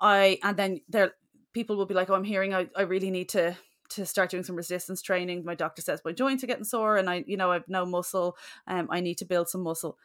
I 0.00 0.38
and 0.42 0.56
then 0.56 0.80
there 0.88 1.12
people 1.52 1.76
will 1.76 1.86
be 1.86 1.94
like, 1.94 2.10
Oh, 2.10 2.14
I'm 2.14 2.24
hearing 2.24 2.54
I, 2.54 2.68
I 2.76 2.82
really 2.82 3.10
need 3.10 3.30
to 3.30 3.56
to 3.90 4.04
start 4.04 4.30
doing 4.30 4.44
some 4.44 4.56
resistance 4.56 5.00
training. 5.00 5.44
My 5.44 5.54
doctor 5.54 5.80
says 5.80 6.02
my 6.04 6.12
joints 6.12 6.44
are 6.44 6.46
getting 6.46 6.64
sore 6.64 6.98
and 6.98 7.08
I, 7.08 7.24
you 7.26 7.36
know, 7.36 7.50
I've 7.50 7.68
no 7.68 7.86
muscle. 7.86 8.36
Um, 8.66 8.88
I 8.90 9.00
need 9.00 9.16
to 9.18 9.24
build 9.24 9.48
some 9.48 9.62
muscle. 9.62 9.96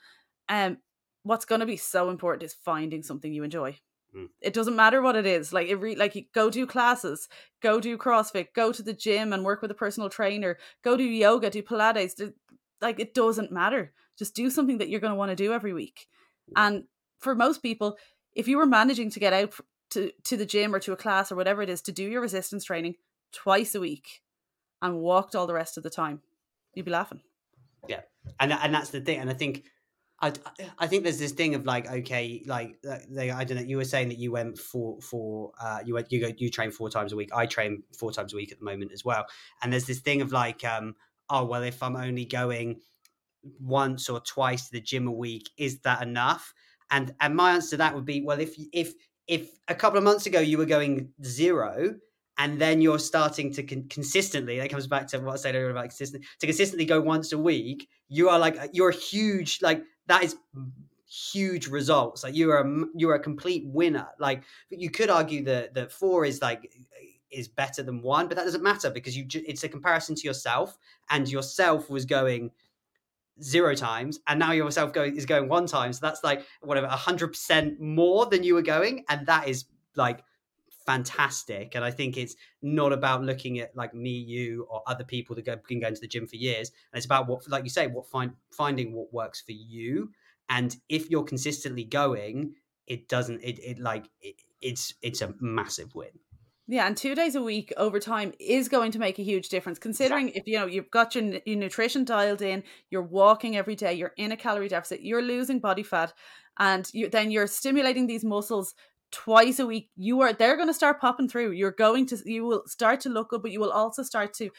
Um, 0.47 0.77
what's 1.23 1.45
going 1.45 1.59
to 1.59 1.65
be 1.65 1.77
so 1.77 2.09
important 2.09 2.43
is 2.43 2.53
finding 2.53 3.03
something 3.03 3.33
you 3.33 3.43
enjoy. 3.43 3.77
Mm. 4.15 4.29
It 4.41 4.53
doesn't 4.53 4.75
matter 4.75 5.01
what 5.01 5.15
it 5.15 5.25
is. 5.25 5.53
Like 5.53 5.67
it 5.67 5.75
re- 5.75 5.95
like 5.95 6.27
go 6.33 6.49
do 6.49 6.65
classes, 6.65 7.27
go 7.61 7.79
do 7.79 7.97
CrossFit, 7.97 8.53
go 8.53 8.71
to 8.71 8.83
the 8.83 8.93
gym 8.93 9.33
and 9.33 9.43
work 9.43 9.61
with 9.61 9.71
a 9.71 9.75
personal 9.75 10.09
trainer, 10.09 10.57
go 10.83 10.95
do 10.97 11.03
yoga, 11.03 11.49
do 11.49 11.63
Pilates. 11.63 12.15
Do, 12.15 12.33
like 12.81 12.99
it 12.99 13.13
doesn't 13.13 13.51
matter. 13.51 13.93
Just 14.17 14.35
do 14.35 14.49
something 14.49 14.77
that 14.77 14.89
you're 14.89 14.99
going 14.99 15.11
to 15.11 15.17
want 15.17 15.31
to 15.31 15.35
do 15.35 15.53
every 15.53 15.73
week. 15.73 16.07
And 16.55 16.83
for 17.19 17.33
most 17.33 17.63
people, 17.63 17.97
if 18.33 18.47
you 18.47 18.57
were 18.57 18.65
managing 18.65 19.09
to 19.11 19.19
get 19.19 19.33
out 19.33 19.53
to 19.91 20.11
to 20.25 20.37
the 20.37 20.45
gym 20.45 20.73
or 20.73 20.79
to 20.79 20.91
a 20.91 20.97
class 20.97 21.31
or 21.31 21.35
whatever 21.35 21.61
it 21.61 21.69
is 21.69 21.81
to 21.83 21.91
do 21.91 22.03
your 22.03 22.21
resistance 22.21 22.65
training 22.65 22.95
twice 23.31 23.73
a 23.75 23.79
week 23.79 24.21
and 24.81 24.99
walked 24.99 25.35
all 25.35 25.47
the 25.47 25.53
rest 25.53 25.77
of 25.77 25.83
the 25.83 25.89
time, 25.89 26.21
you'd 26.73 26.85
be 26.85 26.91
laughing. 26.91 27.21
Yeah, 27.87 28.01
and 28.39 28.51
and 28.51 28.73
that's 28.73 28.89
the 28.89 29.01
thing. 29.01 29.19
And 29.19 29.29
I 29.29 29.33
think 29.33 29.65
I, 30.23 30.31
I 30.79 30.87
think 30.87 31.03
there's 31.03 31.19
this 31.19 31.33
thing 31.33 31.53
of 31.53 31.65
like 31.65 31.91
okay 31.91 32.41
like 32.45 32.77
they, 33.09 33.29
I 33.29 33.43
don't 33.43 33.57
know 33.57 33.63
you 33.63 33.75
were 33.75 33.83
saying 33.83 34.07
that 34.07 34.17
you 34.17 34.31
went 34.31 34.57
for 34.57 35.01
for 35.01 35.51
uh, 35.61 35.79
you 35.85 35.93
went 35.95 36.11
you 36.13 36.21
go 36.21 36.31
you 36.37 36.49
train 36.49 36.71
four 36.71 36.89
times 36.89 37.11
a 37.11 37.17
week. 37.17 37.29
I 37.35 37.45
train 37.45 37.83
four 37.97 38.11
times 38.13 38.33
a 38.33 38.37
week 38.37 38.51
at 38.53 38.59
the 38.59 38.63
moment 38.63 38.93
as 38.93 39.03
well. 39.03 39.25
And 39.61 39.73
there's 39.73 39.85
this 39.85 39.99
thing 39.99 40.21
of 40.21 40.31
like 40.31 40.63
um 40.63 40.95
oh 41.29 41.43
well 41.43 41.61
if 41.61 41.83
I'm 41.83 41.97
only 41.97 42.23
going 42.23 42.79
once 43.59 44.07
or 44.07 44.21
twice 44.21 44.67
to 44.67 44.71
the 44.71 44.81
gym 44.81 45.07
a 45.07 45.11
week 45.11 45.49
is 45.57 45.79
that 45.79 46.01
enough? 46.01 46.53
And 46.89 47.13
and 47.19 47.35
my 47.35 47.51
answer 47.51 47.71
to 47.71 47.77
that 47.77 47.93
would 47.93 48.05
be 48.05 48.21
well 48.21 48.39
if 48.39 48.55
if 48.71 48.93
if 49.27 49.49
a 49.67 49.75
couple 49.75 49.97
of 49.97 50.05
months 50.05 50.25
ago 50.25 50.39
you 50.39 50.57
were 50.57 50.65
going 50.65 51.09
zero 51.23 51.95
and 52.37 52.59
then 52.59 52.81
you're 52.81 52.99
starting 52.99 53.53
to 53.53 53.63
con- 53.63 53.87
consistently 53.89 54.57
that 54.57 54.69
comes 54.69 54.87
back 54.87 55.07
to 55.07 55.19
what 55.19 55.33
i 55.33 55.35
said 55.35 55.53
earlier 55.55 55.69
about 55.69 55.83
consistent 55.83 56.25
to 56.39 56.47
consistently 56.47 56.83
go 56.83 56.99
once 56.99 57.31
a 57.31 57.37
week 57.37 57.87
you 58.09 58.27
are 58.27 58.39
like 58.39 58.57
you're 58.73 58.89
a 58.89 58.95
huge 58.95 59.59
like 59.61 59.83
that 60.07 60.23
is 60.23 60.35
huge 61.07 61.67
results. 61.67 62.23
Like 62.23 62.35
you 62.35 62.51
are 62.51 62.61
a, 62.61 62.85
you're 62.95 63.15
a 63.15 63.19
complete 63.19 63.65
winner. 63.65 64.07
Like 64.19 64.43
you 64.69 64.89
could 64.89 65.09
argue 65.09 65.43
that 65.45 65.73
that 65.75 65.91
four 65.91 66.25
is 66.25 66.41
like 66.41 66.71
is 67.31 67.47
better 67.47 67.81
than 67.81 68.01
one 68.01 68.27
but 68.27 68.37
that 68.37 68.43
doesn't 68.43 68.61
matter 68.61 68.91
because 68.91 69.17
you 69.17 69.25
it's 69.33 69.63
a 69.63 69.69
comparison 69.69 70.13
to 70.13 70.27
yourself 70.27 70.77
and 71.09 71.27
yourself 71.27 71.89
was 71.89 72.05
going 72.05 72.51
zero 73.41 73.73
times 73.73 74.19
and 74.27 74.39
now 74.39 74.51
yourself 74.51 74.93
going 74.93 75.15
is 75.15 75.25
going 75.25 75.49
one 75.49 75.65
time. 75.65 75.93
So 75.93 75.99
that's 76.01 76.23
like 76.23 76.45
whatever 76.61 76.87
100% 76.87 77.79
more 77.79 78.25
than 78.27 78.43
you 78.43 78.53
were 78.55 78.61
going 78.61 79.05
and 79.09 79.25
that 79.27 79.47
is 79.47 79.65
like 79.95 80.23
fantastic. 80.85 81.75
And 81.75 81.83
I 81.83 81.91
think 81.91 82.17
it's 82.17 82.35
not 82.61 82.93
about 82.93 83.23
looking 83.23 83.59
at 83.59 83.75
like 83.75 83.93
me, 83.93 84.11
you, 84.11 84.67
or 84.69 84.81
other 84.87 85.03
people 85.03 85.35
that 85.35 85.45
go, 85.45 85.55
been 85.67 85.79
going 85.79 85.95
to 85.95 86.01
the 86.01 86.07
gym 86.07 86.27
for 86.27 86.35
years. 86.35 86.69
And 86.91 86.97
it's 86.97 87.05
about 87.05 87.27
what, 87.27 87.49
like 87.49 87.63
you 87.63 87.69
say, 87.69 87.87
what 87.87 88.07
find 88.07 88.31
finding 88.51 88.93
what 88.93 89.13
works 89.13 89.41
for 89.41 89.53
you. 89.53 90.11
And 90.49 90.75
if 90.89 91.09
you're 91.09 91.23
consistently 91.23 91.83
going, 91.83 92.55
it 92.87 93.07
doesn't. 93.07 93.41
It 93.41 93.59
it 93.59 93.79
like 93.79 94.09
it, 94.21 94.35
it's 94.61 94.93
it's 95.01 95.21
a 95.21 95.33
massive 95.39 95.95
win. 95.95 96.09
Yeah, 96.67 96.87
and 96.87 96.95
two 96.95 97.13
days 97.13 97.35
a 97.35 97.41
week 97.41 97.73
over 97.75 97.99
time 97.99 98.31
is 98.39 98.69
going 98.69 98.91
to 98.93 98.99
make 98.99 99.19
a 99.19 99.23
huge 99.23 99.49
difference. 99.49 99.79
Considering 99.79 100.29
if 100.29 100.47
you 100.47 100.57
know 100.57 100.65
you've 100.65 100.91
got 100.91 101.13
your, 101.13 101.39
your 101.45 101.57
nutrition 101.57 102.05
dialed 102.05 102.41
in, 102.41 102.63
you're 102.89 103.01
walking 103.01 103.57
every 103.57 103.75
day, 103.75 103.93
you're 103.93 104.13
in 104.17 104.31
a 104.31 104.37
calorie 104.37 104.69
deficit, 104.69 105.01
you're 105.01 105.21
losing 105.21 105.59
body 105.59 105.83
fat, 105.83 106.13
and 106.59 106.89
you 106.93 107.09
then 107.09 107.31
you're 107.31 107.47
stimulating 107.47 108.07
these 108.07 108.23
muscles 108.23 108.75
twice 109.13 109.59
a 109.59 109.65
week 109.65 109.89
you 109.95 110.19
are 110.21 110.33
they're 110.33 110.55
going 110.55 110.67
to 110.67 110.73
start 110.73 110.99
popping 110.99 111.29
through. 111.29 111.51
You're 111.51 111.71
going 111.71 112.07
to 112.07 112.17
you 112.25 112.43
will 112.43 112.63
start 112.65 112.99
to 113.01 113.09
look 113.09 113.29
good 113.29 113.41
but 113.41 113.51
you 113.51 113.59
will 113.59 113.71
also 113.71 114.03
start 114.03 114.33
to 114.35 114.49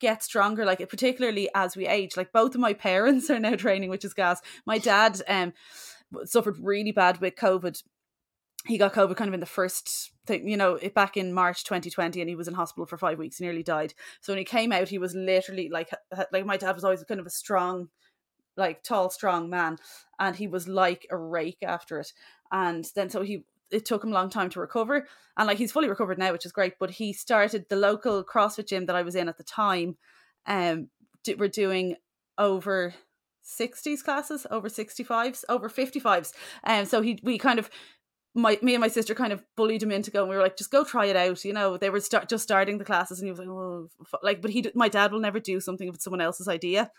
get 0.00 0.22
stronger 0.22 0.64
like 0.64 0.86
particularly 0.88 1.48
as 1.54 1.76
we 1.76 1.86
age. 1.86 2.16
Like 2.16 2.32
both 2.32 2.54
of 2.54 2.60
my 2.60 2.72
parents 2.88 3.30
are 3.30 3.38
now 3.38 3.54
training 3.54 3.90
which 3.90 4.04
is 4.04 4.14
gas. 4.14 4.40
My 4.66 4.78
dad 4.78 5.20
um 5.28 5.52
suffered 6.24 6.56
really 6.58 6.92
bad 6.92 7.20
with 7.20 7.36
covid. 7.36 7.82
He 8.66 8.78
got 8.78 8.94
covid 8.94 9.16
kind 9.16 9.28
of 9.28 9.34
in 9.34 9.40
the 9.40 9.46
first 9.46 10.10
thing 10.26 10.48
you 10.48 10.56
know 10.56 10.78
back 10.94 11.16
in 11.16 11.32
march 11.32 11.64
2020 11.64 12.20
and 12.20 12.28
he 12.28 12.36
was 12.36 12.48
in 12.48 12.54
hospital 12.54 12.84
for 12.86 12.98
five 12.98 13.18
weeks 13.18 13.40
nearly 13.40 13.62
died. 13.62 13.92
So 14.22 14.32
when 14.32 14.38
he 14.38 14.44
came 14.44 14.72
out 14.72 14.88
he 14.88 14.98
was 14.98 15.14
literally 15.14 15.68
like 15.68 15.90
like 16.32 16.46
my 16.46 16.56
dad 16.56 16.74
was 16.74 16.84
always 16.84 17.04
kind 17.04 17.20
of 17.20 17.26
a 17.26 17.30
strong 17.30 17.88
like 18.56 18.82
tall 18.82 19.10
strong 19.10 19.50
man 19.50 19.76
and 20.18 20.34
he 20.34 20.48
was 20.48 20.66
like 20.66 21.06
a 21.10 21.16
rake 21.16 21.58
after 21.62 22.00
it. 22.00 22.12
And 22.50 22.86
then 22.94 23.10
so 23.10 23.22
he 23.22 23.44
it 23.70 23.84
took 23.84 24.02
him 24.02 24.10
a 24.10 24.14
long 24.14 24.30
time 24.30 24.50
to 24.50 24.60
recover 24.60 25.06
and 25.36 25.46
like 25.46 25.58
he's 25.58 25.72
fully 25.72 25.88
recovered 25.88 26.18
now 26.18 26.32
which 26.32 26.46
is 26.46 26.52
great 26.52 26.74
but 26.78 26.90
he 26.90 27.12
started 27.12 27.66
the 27.68 27.76
local 27.76 28.24
crossfit 28.24 28.66
gym 28.66 28.86
that 28.86 28.96
i 28.96 29.02
was 29.02 29.14
in 29.14 29.28
at 29.28 29.36
the 29.36 29.44
time 29.44 29.96
um 30.46 30.88
we're 31.36 31.48
doing 31.48 31.96
over 32.38 32.94
60s 33.44 34.02
classes 34.02 34.46
over 34.50 34.68
65s 34.68 35.44
over 35.48 35.68
55s 35.68 36.32
and 36.64 36.80
um, 36.80 36.86
so 36.86 37.02
he 37.02 37.18
we 37.22 37.38
kind 37.38 37.58
of 37.58 37.70
my 38.34 38.58
me 38.62 38.74
and 38.74 38.80
my 38.80 38.88
sister 38.88 39.14
kind 39.14 39.32
of 39.32 39.42
bullied 39.56 39.82
him 39.82 39.90
into 39.90 40.10
going. 40.10 40.28
We 40.28 40.36
were 40.36 40.42
like, 40.42 40.56
just 40.56 40.70
go 40.70 40.84
try 40.84 41.06
it 41.06 41.16
out. 41.16 41.44
You 41.44 41.52
know, 41.52 41.76
they 41.76 41.90
were 41.90 42.00
start 42.00 42.28
just 42.28 42.44
starting 42.44 42.78
the 42.78 42.84
classes, 42.84 43.18
and 43.18 43.26
he 43.26 43.30
was 43.30 43.38
like, 43.38 43.48
oh, 43.48 43.88
like, 44.22 44.40
but 44.40 44.50
he, 44.50 44.70
my 44.74 44.88
dad 44.88 45.12
will 45.12 45.20
never 45.20 45.40
do 45.40 45.60
something 45.60 45.88
if 45.88 45.96
it's 45.96 46.04
someone 46.04 46.20
else's 46.20 46.48
idea 46.48 46.90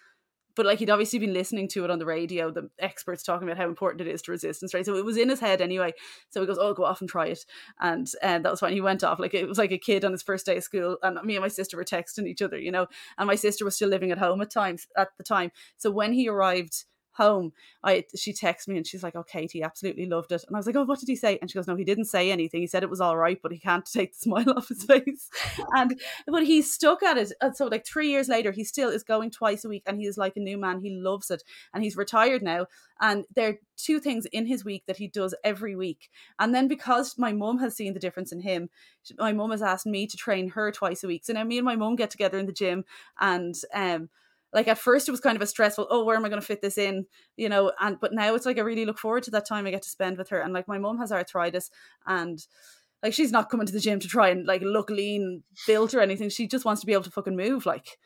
but 0.60 0.66
like 0.66 0.80
he'd 0.80 0.90
obviously 0.90 1.20
been 1.20 1.32
listening 1.32 1.70
to 1.70 1.86
it 1.86 1.90
on 1.90 2.00
the 2.00 2.06
radio, 2.06 2.52
the 2.52 2.70
experts 2.80 3.24
talking 3.24 3.48
about 3.48 3.58
how 3.58 3.66
important 3.66 4.02
it 4.02 4.12
is 4.12 4.22
to 4.24 4.32
resistance, 4.32 4.74
right? 4.74 4.86
So 4.86 4.94
it 4.98 5.06
was 5.06 5.16
in 5.16 5.30
his 5.30 5.40
head 5.40 5.62
anyway. 5.62 5.94
So 6.32 6.42
he 6.42 6.48
goes, 6.48 6.58
"Oh, 6.60 6.74
go 6.74 6.84
off 6.84 7.00
and 7.00 7.10
try 7.10 7.28
it," 7.28 7.46
and 7.80 8.06
and 8.22 8.44
that 8.44 8.52
was 8.52 8.62
when 8.62 8.74
he 8.74 8.82
went 8.82 9.02
off. 9.02 9.20
Like 9.20 9.34
it 9.34 9.48
was 9.48 9.58
like 9.58 9.72
a 9.72 9.78
kid 9.78 10.04
on 10.04 10.12
his 10.12 10.22
first 10.22 10.46
day 10.46 10.58
of 10.58 10.64
school, 10.66 10.98
and 11.02 11.18
me 11.24 11.38
and 11.38 11.42
my 11.42 11.48
sister 11.48 11.78
were 11.78 11.86
texting 11.86 12.28
each 12.28 12.42
other, 12.42 12.60
you 12.60 12.74
know, 12.74 12.88
and 13.18 13.26
my 13.26 13.36
sister 13.36 13.64
was 13.64 13.78
still 13.78 13.88
living 13.88 14.12
at 14.12 14.18
home 14.18 14.42
at 14.42 14.52
times 14.52 14.86
at 14.98 15.08
the 15.18 15.24
time. 15.24 15.52
So 15.78 15.92
when 15.92 16.12
he 16.12 16.28
arrived 16.28 16.84
home, 17.20 17.52
I 17.84 18.06
she 18.16 18.32
texted 18.34 18.70
me 18.70 18.78
and 18.78 18.88
she's 18.88 19.04
like, 19.04 19.16
"Oh, 19.16 19.24
Katie, 19.24 19.62
absolutely 19.62 20.06
loved 20.06 20.32
it." 20.32 20.44
And 20.48 20.56
I 20.56 20.60
was 20.60 20.66
like, 20.66 20.76
"Oh, 20.76 20.86
what 20.86 21.00
did 21.00 21.10
he 21.10 21.16
say?" 21.16 21.38
And 21.40 21.52
she 21.52 21.58
goes, 21.58 21.68
"No, 21.68 21.76
he 21.76 21.84
didn't 21.84 22.06
say 22.06 22.32
anything. 22.32 22.62
He 22.62 22.68
said 22.68 22.82
it 22.82 22.90
was 22.90 23.02
all 23.02 23.18
right, 23.18 23.40
but 23.42 23.52
he 23.52 23.60
can't 23.60 23.86
take 23.94 24.14
the 24.14 24.20
smile 24.20 24.52
off 24.56 24.70
his 24.70 24.84
face." 24.84 25.30
and 25.76 26.00
but 26.28 26.46
he's 26.46 26.74
stuck 26.74 27.04
at 27.04 27.18
it. 27.18 27.34
And 27.42 27.56
so, 27.56 27.66
like 27.66 27.86
three 27.86 28.10
years 28.10 28.30
later, 28.30 28.52
he 28.52 28.64
still 28.64 28.90
is 28.90 29.04
going 29.04 29.32
twice 29.32 29.66
a 29.66 29.70
week, 29.70 29.84
and 29.86 30.00
he 30.00 30.08
is 30.08 30.18
like 30.18 30.38
a 30.38 30.40
new 30.40 30.58
man. 30.58 30.80
He 30.80 30.92
loves 30.92 31.30
it, 31.30 31.44
and 31.74 31.84
he's 31.84 31.98
retired 31.98 32.42
now. 32.42 32.68
And 33.02 33.26
there 33.36 33.50
are 33.50 33.60
two 33.78 34.00
things 34.00 34.26
in 34.28 34.46
his 34.46 34.66
week 34.66 34.84
that 34.88 34.98
he 34.98 35.08
does 35.08 35.36
every 35.44 35.76
week. 35.76 36.10
And 36.38 36.54
then 36.54 36.68
because 36.68 37.18
my 37.18 37.32
mum 37.32 37.60
has 37.60 37.76
seen 37.76 37.94
the 37.94 38.00
difference 38.00 38.32
in 38.32 38.42
him, 38.42 38.70
my 39.18 39.32
mum 39.32 39.52
has 39.52 39.62
asked 39.62 39.86
me 39.86 40.06
to 40.08 40.18
train 40.18 40.50
her 40.50 40.72
twice 40.72 41.04
a 41.04 41.08
week. 41.08 41.26
So 41.26 41.34
now 41.34 41.44
me 41.44 41.58
and 41.58 41.66
my 41.66 41.76
mum 41.76 41.96
get 41.96 42.10
together 42.10 42.38
in 42.38 42.46
the 42.46 42.52
gym 42.52 42.84
and 43.20 43.56
um 43.74 44.10
like 44.54 44.68
at 44.68 44.78
first 44.78 45.08
it 45.08 45.12
was 45.12 45.20
kind 45.20 45.36
of 45.36 45.42
a 45.42 45.48
stressful 45.48 45.88
oh 45.90 46.04
where 46.04 46.16
am 46.16 46.26
i 46.26 46.30
going 46.30 46.42
to 46.42 46.46
fit 46.46 46.62
this 46.62 46.78
in? 46.78 47.06
You 47.38 47.50
know 47.50 47.72
and 47.80 48.00
but 48.00 48.14
now 48.14 48.36
it's 48.36 48.46
like 48.46 48.58
i 48.58 48.62
really 48.62 48.86
look 48.86 49.00
forward 49.00 49.24
to 49.24 49.32
that 49.32 49.48
time 49.48 49.66
i 49.66 49.72
get 49.72 49.84
to 49.84 49.90
spend 49.90 50.18
with 50.18 50.30
her 50.30 50.40
and 50.40 50.54
like 50.54 50.68
my 50.68 50.78
mom 50.78 50.98
has 50.98 51.12
arthritis 51.12 51.70
and 52.06 52.46
like 53.04 53.14
she's 53.14 53.32
not 53.32 53.50
coming 53.50 53.66
to 53.66 53.74
the 53.74 53.80
gym 53.80 54.00
to 54.00 54.08
try 54.08 54.30
and 54.30 54.46
like 54.46 54.62
look 54.62 54.90
lean 54.90 55.44
built 55.68 55.94
or 55.94 56.02
anything 56.02 56.30
she 56.30 56.48
just 56.48 56.66
wants 56.66 56.82
to 56.82 56.88
be 56.88 56.94
able 56.94 57.04
to 57.04 57.12
fucking 57.12 57.36
move 57.36 57.66
like 57.66 57.98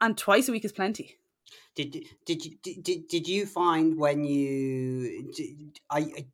and 0.00 0.16
twice 0.16 0.48
a 0.48 0.52
week 0.52 0.64
is 0.64 0.72
plenty. 0.72 1.16
Did 1.74 2.04
did 2.24 2.44
you 2.44 2.56
did, 2.62 3.08
did 3.08 3.28
you 3.28 3.46
find 3.46 3.96
when 3.96 4.24
you 4.24 5.32
did, 5.32 5.78
I 5.90 6.26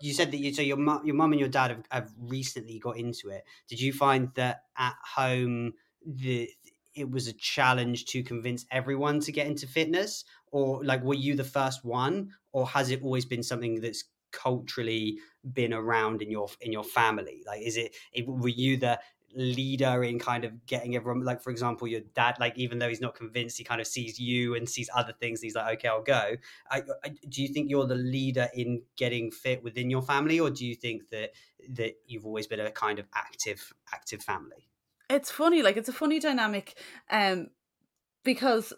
you 0.00 0.12
said 0.12 0.30
that 0.30 0.38
you 0.38 0.52
so 0.52 0.62
your 0.62 0.76
mom 0.76 1.04
your 1.04 1.14
mom 1.14 1.32
and 1.32 1.40
your 1.40 1.48
dad 1.48 1.70
have, 1.70 1.84
have 1.90 2.10
recently 2.18 2.78
got 2.78 2.96
into 2.96 3.28
it. 3.28 3.44
Did 3.68 3.80
you 3.80 3.92
find 3.92 4.30
that 4.34 4.64
at 4.76 4.96
home 5.16 5.74
the 6.04 6.50
it 6.94 7.10
was 7.10 7.28
a 7.28 7.32
challenge 7.32 8.06
to 8.06 8.22
convince 8.22 8.66
everyone 8.70 9.20
to 9.20 9.32
get 9.32 9.46
into 9.46 9.66
fitness? 9.66 10.24
Or 10.52 10.84
like 10.84 11.02
were 11.02 11.14
you 11.14 11.34
the 11.34 11.44
first 11.44 11.84
one? 11.84 12.30
Or 12.52 12.66
has 12.66 12.90
it 12.90 13.02
always 13.02 13.24
been 13.24 13.42
something 13.42 13.80
that's 13.80 14.04
culturally 14.32 15.18
been 15.52 15.72
around 15.72 16.22
in 16.22 16.30
your 16.30 16.48
in 16.60 16.72
your 16.72 16.84
family? 16.84 17.42
Like 17.46 17.62
is 17.62 17.76
it, 17.76 17.94
it 18.12 18.26
were 18.26 18.48
you 18.48 18.76
the 18.76 18.98
leader 19.34 20.02
in 20.02 20.18
kind 20.18 20.44
of 20.44 20.66
getting 20.66 20.96
everyone 20.96 21.22
like 21.22 21.40
for 21.40 21.50
example 21.50 21.86
your 21.86 22.00
dad 22.14 22.36
like 22.40 22.58
even 22.58 22.78
though 22.78 22.88
he's 22.88 23.00
not 23.00 23.14
convinced 23.14 23.56
he 23.56 23.62
kind 23.62 23.80
of 23.80 23.86
sees 23.86 24.18
you 24.18 24.56
and 24.56 24.68
sees 24.68 24.90
other 24.94 25.12
things 25.20 25.40
he's 25.40 25.54
like 25.54 25.74
okay 25.74 25.88
i'll 25.88 26.02
go. 26.02 26.36
I, 26.70 26.82
I, 27.04 27.08
do 27.28 27.42
you 27.42 27.48
think 27.48 27.70
you're 27.70 27.86
the 27.86 27.94
leader 27.94 28.48
in 28.54 28.82
getting 28.96 29.30
fit 29.30 29.62
within 29.62 29.90
your 29.90 30.02
family? 30.02 30.40
Or 30.40 30.50
do 30.50 30.66
you 30.66 30.74
think 30.74 31.10
that 31.10 31.30
that 31.70 31.94
you've 32.06 32.26
always 32.26 32.46
been 32.46 32.60
a 32.60 32.70
kind 32.70 32.98
of 32.98 33.06
active 33.14 33.72
active 33.92 34.22
family 34.22 34.69
it's 35.10 35.30
funny 35.30 35.62
like 35.62 35.76
it's 35.76 35.88
a 35.88 35.92
funny 35.92 36.20
dynamic 36.20 36.78
um 37.10 37.48
because 38.24 38.72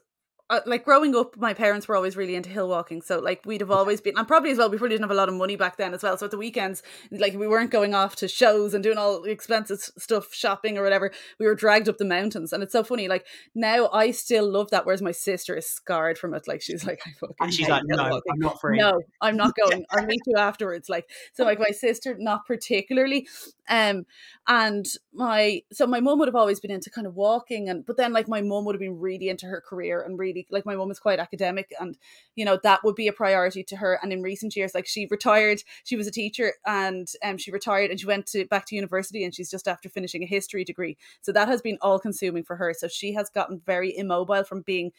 uh, 0.53 0.61
like 0.67 0.85
growing 0.85 1.17
up, 1.17 1.35
my 1.39 1.55
parents 1.55 1.89
were 1.89 1.97
always 1.97 2.15
really 2.15 2.35
into 2.35 2.51
hill 2.51 2.69
walking. 2.69 3.01
So 3.01 3.19
like 3.19 3.41
we'd 3.47 3.63
have 3.63 3.71
always 3.71 4.03
been, 4.03 4.19
and 4.19 4.29
probably 4.29 4.51
as 4.51 4.59
well, 4.59 4.69
we 4.69 4.77
probably 4.77 4.95
didn't 4.95 5.05
have 5.05 5.11
a 5.11 5.15
lot 5.15 5.31
of 5.31 5.35
money 5.35 5.57
back 5.57 5.79
then 5.79 5.95
as 5.95 6.03
well. 6.03 6.19
So 6.19 6.27
at 6.27 6.31
the 6.31 6.37
weekends, 6.37 6.83
like 7.11 7.33
we 7.33 7.49
weren't 7.49 7.71
going 7.71 7.95
off 7.95 8.17
to 8.17 8.29
shows 8.29 8.75
and 8.75 8.85
doing 8.85 8.99
all 8.99 9.23
the 9.23 9.31
expensive 9.31 9.81
stuff, 9.81 10.35
shopping 10.35 10.77
or 10.77 10.83
whatever. 10.83 11.11
We 11.41 11.47
were 11.47 11.55
dragged 11.55 11.89
up 11.89 11.97
the 11.97 12.05
mountains, 12.05 12.53
and 12.53 12.63
it's 12.63 12.73
so 12.73 12.85
funny. 12.85 13.09
Like 13.09 13.27
now, 13.55 13.89
I 13.95 14.11
still 14.11 14.47
love 14.47 14.69
that, 14.73 14.85
whereas 14.85 15.01
my 15.01 15.11
sister 15.11 15.57
is 15.57 15.67
scarred 15.67 16.19
from 16.19 16.35
it. 16.35 16.47
Like 16.47 16.61
she's 16.61 16.85
like, 16.87 17.01
I 17.07 17.13
fucking. 17.19 17.37
And 17.41 17.55
she's 17.55 17.71
like, 17.71 17.85
no, 17.87 17.97
walking. 17.97 18.21
I'm 18.31 18.39
not 18.39 18.61
free. 18.61 18.77
No, 18.77 19.01
I'm 19.23 19.39
not 19.39 19.55
going. 19.63 19.87
I'll 19.91 20.05
meet 20.05 20.21
you 20.27 20.37
afterwards. 20.37 20.91
Like 20.91 21.09
so, 21.33 21.45
like 21.45 21.61
my 21.61 21.71
sister, 21.71 22.15
not 22.19 22.47
particularly. 22.47 23.27
Um, 23.69 24.05
and 24.49 24.85
my 25.15 25.63
so 25.73 25.87
my 25.87 26.01
mom 26.01 26.19
would 26.19 26.29
have 26.29 26.35
always 26.35 26.61
been 26.61 26.71
into 26.71 26.91
kind 26.91 27.07
of 27.07 27.15
walking, 27.15 27.71
and 27.71 27.87
but 27.87 27.97
then 27.97 28.13
like 28.13 28.29
my 28.29 28.43
mom 28.43 28.67
would 28.67 28.75
have 28.75 28.81
been 28.81 28.99
really 28.99 29.31
into 29.31 29.47
her 29.47 29.63
career 29.67 30.03
and 30.03 30.19
really 30.19 30.42
like 30.51 30.67
my 30.67 30.77
mom 30.77 30.91
is 30.91 30.99
quite 30.99 31.19
academic, 31.19 31.73
and 31.81 31.97
you 32.35 32.45
know 32.45 32.59
that 32.63 32.85
would 32.85 32.95
be 32.95 33.09
a 33.09 33.13
priority 33.13 33.63
to 33.65 33.77
her. 33.77 33.99
And 34.03 34.13
in 34.13 34.23
recent 34.23 34.57
years, 34.57 34.75
like 34.75 34.87
she 34.87 35.07
retired, 35.11 35.63
she 35.85 35.97
was 35.97 36.07
a 36.07 36.13
teacher, 36.13 36.55
and 36.67 37.09
um, 37.25 37.39
she 37.39 37.51
retired 37.51 37.91
and 37.91 38.01
she 38.01 38.07
went 38.07 38.27
to 38.29 38.45
back 38.47 38.67
to 38.67 38.75
university, 38.75 39.25
and 39.25 39.35
she's 39.35 39.51
just 39.51 39.69
after 39.69 39.89
finishing 39.89 40.23
a 40.23 40.27
history 40.27 40.65
degree. 40.65 40.97
So 41.21 41.33
that 41.33 41.49
has 41.49 41.63
been 41.63 41.79
all 41.81 41.99
consuming 41.99 42.45
for 42.45 42.57
her. 42.57 42.75
So 42.75 42.89
she 42.89 43.13
has 43.15 43.31
gotten 43.31 43.61
very 43.65 43.97
immobile 43.97 44.45
from 44.45 44.63
being 44.63 44.93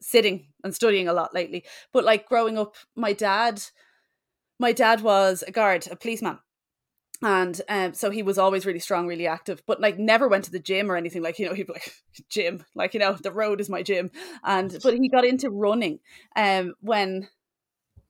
sitting 0.00 0.46
and 0.62 0.74
studying 0.74 1.08
a 1.08 1.12
lot 1.12 1.34
lately. 1.34 1.64
But 1.92 2.04
like 2.04 2.28
growing 2.28 2.58
up, 2.58 2.74
my 2.94 3.12
dad, 3.12 3.62
my 4.58 4.72
dad 4.72 5.02
was 5.02 5.42
a 5.46 5.50
guard, 5.50 5.88
a 5.90 5.96
policeman 5.96 6.38
and 7.22 7.60
um, 7.68 7.94
so 7.94 8.10
he 8.10 8.22
was 8.22 8.38
always 8.38 8.66
really 8.66 8.80
strong, 8.80 9.06
really 9.06 9.26
active, 9.26 9.62
but 9.66 9.80
like 9.80 9.98
never 9.98 10.28
went 10.28 10.44
to 10.44 10.50
the 10.50 10.58
gym 10.58 10.90
or 10.90 10.96
anything. 10.96 11.22
Like 11.22 11.38
you 11.38 11.46
know, 11.46 11.54
he'd 11.54 11.66
be 11.66 11.72
like 11.72 11.94
gym, 12.28 12.64
like 12.74 12.94
you 12.94 13.00
know, 13.00 13.14
the 13.14 13.32
road 13.32 13.60
is 13.60 13.70
my 13.70 13.82
gym. 13.82 14.10
And 14.42 14.76
but 14.82 14.94
he 14.94 15.08
got 15.08 15.24
into 15.24 15.50
running. 15.50 16.00
Um, 16.36 16.74
when 16.80 17.28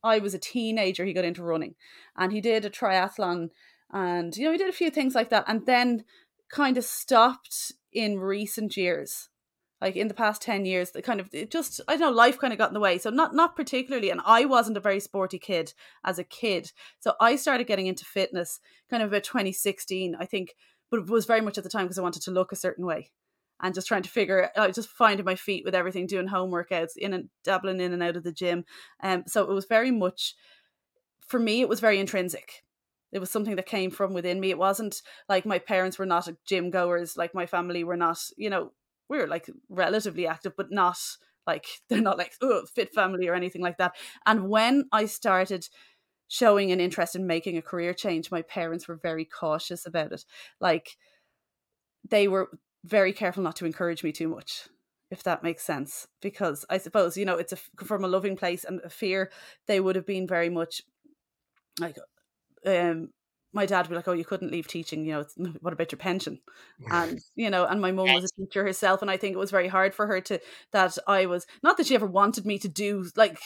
I 0.03 0.19
was 0.19 0.35
a 0.35 0.39
teenager, 0.39 1.05
he 1.05 1.13
got 1.13 1.25
into 1.25 1.43
running, 1.43 1.75
and 2.17 2.33
he 2.33 2.41
did 2.41 2.65
a 2.65 2.71
triathlon, 2.71 3.51
and 3.93 4.37
you 4.37 4.45
know, 4.45 4.53
he 4.53 4.59
did 4.59 4.69
a 4.69 4.73
few 4.73 4.91
things 4.91 5.15
like 5.15 5.31
that, 5.31 5.45
and 5.47 5.67
then 5.67 6.05
kind 6.51 6.77
of 6.79 6.85
stopped 6.85 7.73
in 7.93 8.19
recent 8.19 8.77
years 8.77 9.29
like 9.81 9.97
in 9.97 10.09
the 10.09 10.15
past 10.15 10.41
10 10.43 10.65
years 10.65 10.91
the 10.91 11.03
kind 11.03 11.21
of 11.21 11.29
it 11.33 11.51
just 11.51 11.81
i 11.89 11.93
don't 11.93 12.01
know 12.01 12.11
life 12.11 12.39
kind 12.39 12.53
of 12.53 12.59
got 12.59 12.71
in 12.71 12.75
the 12.75 12.81
way. 12.81 12.99
So 12.99 13.11
not 13.11 13.35
not 13.35 13.57
particularly 13.57 14.11
and 14.11 14.21
i 14.25 14.45
wasn't 14.45 14.77
a 14.77 14.81
very 14.81 15.01
sporty 15.01 15.39
kid 15.39 15.73
as 16.05 16.19
a 16.19 16.25
kid. 16.25 16.73
So 17.01 17.15
i 17.21 17.37
started 17.37 17.67
getting 17.67 17.87
into 17.87 18.05
fitness 18.05 18.61
kind 18.91 19.03
of 19.03 19.09
about 19.11 19.25
2016 19.25 20.17
i 20.19 20.27
think 20.27 20.55
but 20.91 21.01
it 21.01 21.11
was 21.11 21.27
very 21.27 21.41
much 21.41 21.59
at 21.59 21.65
the 21.65 21.71
time 21.71 21.87
because 21.87 21.99
i 21.99 22.03
wanted 22.03 22.23
to 22.23 22.31
look 22.31 22.53
a 22.53 22.57
certain 22.57 22.87
way 22.87 23.11
and 23.63 23.75
just 23.75 23.87
trying 23.87 24.03
to 24.03 24.11
figure 24.11 24.51
out 24.57 24.75
just 24.75 24.89
finding 24.89 25.25
my 25.25 25.35
feet 25.35 25.65
with 25.65 25.75
everything 25.75 26.07
doing 26.07 26.27
home 26.27 26.51
workouts 26.51 26.97
in 26.97 27.15
and 27.15 27.29
dabbling 27.45 27.81
in 27.81 27.93
and 27.93 28.03
out 28.03 28.17
of 28.17 28.25
the 28.25 28.33
gym. 28.33 28.65
Um 29.03 29.25
so 29.27 29.43
it 29.43 29.55
was 29.55 29.65
very 29.67 29.91
much 29.91 30.35
for 31.27 31.39
me 31.39 31.61
it 31.61 31.69
was 31.69 31.81
very 31.81 31.99
intrinsic. 31.99 32.63
It 33.13 33.21
was 33.21 33.31
something 33.31 33.55
that 33.57 33.67
came 33.67 33.93
from 33.93 34.13
within 34.13 34.41
me. 34.41 34.51
It 34.51 34.59
wasn't 34.59 35.01
like 35.29 35.47
my 35.47 35.61
parents 35.61 35.99
were 35.99 36.07
not 36.07 36.29
gym 36.45 36.71
goers 36.71 37.17
like 37.17 37.35
my 37.35 37.47
family 37.47 37.85
were 37.85 37.97
not 37.97 38.19
you 38.37 38.51
know 38.51 38.73
we're 39.15 39.27
like 39.27 39.49
relatively 39.69 40.27
active, 40.27 40.55
but 40.57 40.71
not 40.71 40.99
like 41.47 41.67
they're 41.89 42.01
not 42.01 42.19
like 42.19 42.33
oh, 42.43 42.65
fit 42.75 42.95
family 42.95 43.29
or 43.29 43.35
anything 43.35 43.63
like 43.63 43.79
that. 43.79 43.95
And 44.27 44.49
when 44.49 44.87
I 44.93 45.07
started 45.07 45.69
showing 46.29 46.73
an 46.73 46.81
interest 46.81 47.15
in 47.15 47.27
making 47.27 47.57
a 47.57 47.63
career 47.63 47.95
change, 47.95 48.31
my 48.31 48.43
parents 48.43 48.89
were 48.89 48.97
very 48.97 49.25
cautious 49.25 49.87
about 49.87 50.13
it. 50.13 50.25
Like 50.61 50.97
they 52.09 52.29
were 52.29 52.51
very 52.85 53.13
careful 53.13 53.43
not 53.43 53.57
to 53.57 53.67
encourage 53.67 54.05
me 54.05 54.13
too 54.13 54.29
much 54.29 54.69
if 55.11 55.23
that 55.23 55.43
makes 55.43 55.63
sense 55.63 56.07
because 56.21 56.65
i 56.69 56.77
suppose 56.77 57.17
you 57.17 57.25
know 57.25 57.37
it's 57.37 57.53
a 57.53 57.85
from 57.85 58.05
a 58.05 58.09
loving 58.09 58.37
place 58.37 58.65
and 58.65 58.81
a 58.85 58.91
fear 58.91 59.31
they 59.67 59.81
would 59.81 59.97
have 59.97 60.07
been 60.07 60.27
very 60.27 60.51
much 60.51 60.83
like 61.81 61.97
um 62.67 63.09
my 63.55 63.67
dad 63.67 63.83
would 63.83 63.91
be 63.91 63.97
like, 63.97 64.09
"Oh, 64.09 64.13
you 64.13 64.25
couldn't 64.25 64.51
leave 64.51 64.67
teaching. 64.67 65.05
You 65.05 65.13
know, 65.13 65.25
what 65.61 65.73
about 65.73 65.93
your 65.93 65.99
pension?" 65.99 66.41
And 66.91 67.21
you 67.37 67.51
know, 67.51 67.65
and 67.65 67.81
my 67.81 67.93
mum 67.93 68.13
was 68.13 68.25
a 68.25 68.41
teacher 68.43 68.65
herself, 68.65 69.01
and 69.01 69.11
I 69.11 69.17
think 69.17 69.35
it 69.35 69.39
was 69.39 69.51
very 69.51 69.69
hard 69.69 69.95
for 69.95 70.07
her 70.07 70.21
to 70.23 70.41
that 70.73 70.99
I 71.07 71.27
was 71.27 71.47
not 71.63 71.77
that 71.77 71.87
she 71.87 71.95
ever 71.95 72.07
wanted 72.07 72.45
me 72.45 72.59
to 72.59 72.69
do 72.69 73.07
like 73.17 73.39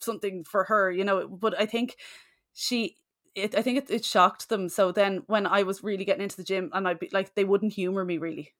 something 0.00 0.44
for 0.44 0.64
her, 0.64 0.90
you 0.90 1.04
know, 1.04 1.26
but 1.26 1.58
I 1.58 1.66
think 1.66 1.96
she. 2.52 2.96
It, 3.34 3.56
I 3.56 3.62
think 3.62 3.78
it, 3.78 3.90
it 3.90 4.04
shocked 4.04 4.48
them. 4.48 4.68
So 4.68 4.92
then, 4.92 5.24
when 5.26 5.44
I 5.44 5.64
was 5.64 5.82
really 5.82 6.04
getting 6.04 6.22
into 6.22 6.36
the 6.36 6.44
gym, 6.44 6.70
and 6.72 6.86
I'd 6.86 7.00
be 7.00 7.10
like, 7.12 7.34
they 7.34 7.42
wouldn't 7.42 7.72
humor 7.72 8.04
me 8.04 8.18
really, 8.18 8.54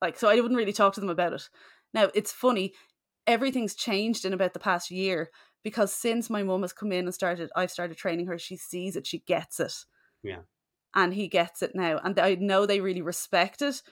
like, 0.00 0.16
so 0.16 0.28
I 0.28 0.36
wouldn't 0.36 0.56
really 0.56 0.72
talk 0.72 0.94
to 0.94 1.00
them 1.00 1.10
about 1.10 1.32
it. 1.32 1.48
Now 1.92 2.10
it's 2.14 2.30
funny, 2.30 2.72
everything's 3.26 3.74
changed 3.74 4.24
in 4.24 4.32
about 4.32 4.52
the 4.52 4.60
past 4.60 4.88
year 4.92 5.30
because 5.64 5.92
since 5.92 6.30
my 6.30 6.44
mum 6.44 6.62
has 6.62 6.72
come 6.72 6.92
in 6.92 7.06
and 7.06 7.14
started, 7.14 7.50
I've 7.56 7.72
started 7.72 7.96
training 7.96 8.28
her. 8.28 8.38
She 8.38 8.56
sees 8.56 8.94
it, 8.94 9.04
she 9.04 9.18
gets 9.18 9.58
it 9.58 9.74
yeah. 10.22 10.40
And 10.94 11.14
he 11.14 11.28
gets 11.28 11.62
it 11.62 11.72
now. 11.74 12.00
And 12.02 12.18
I 12.18 12.34
know 12.34 12.66
they 12.66 12.80
really 12.80 13.02
respect 13.02 13.62
it, 13.62 13.82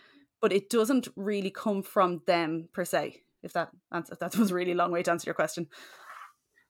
but 0.41 0.53
it 0.53 0.68
doesn't 0.68 1.09
really 1.16 1.51
come 1.51 1.83
from 1.83 2.22
them 2.26 2.68
per 2.72 2.85
se. 2.85 3.22
If 3.43 3.53
that 3.53 3.70
that 3.93 4.37
was 4.39 4.51
a 4.51 4.55
really 4.55 4.74
long 4.74 4.91
way 4.91 5.03
to 5.03 5.11
answer 5.11 5.26
your 5.26 5.35
question. 5.35 5.68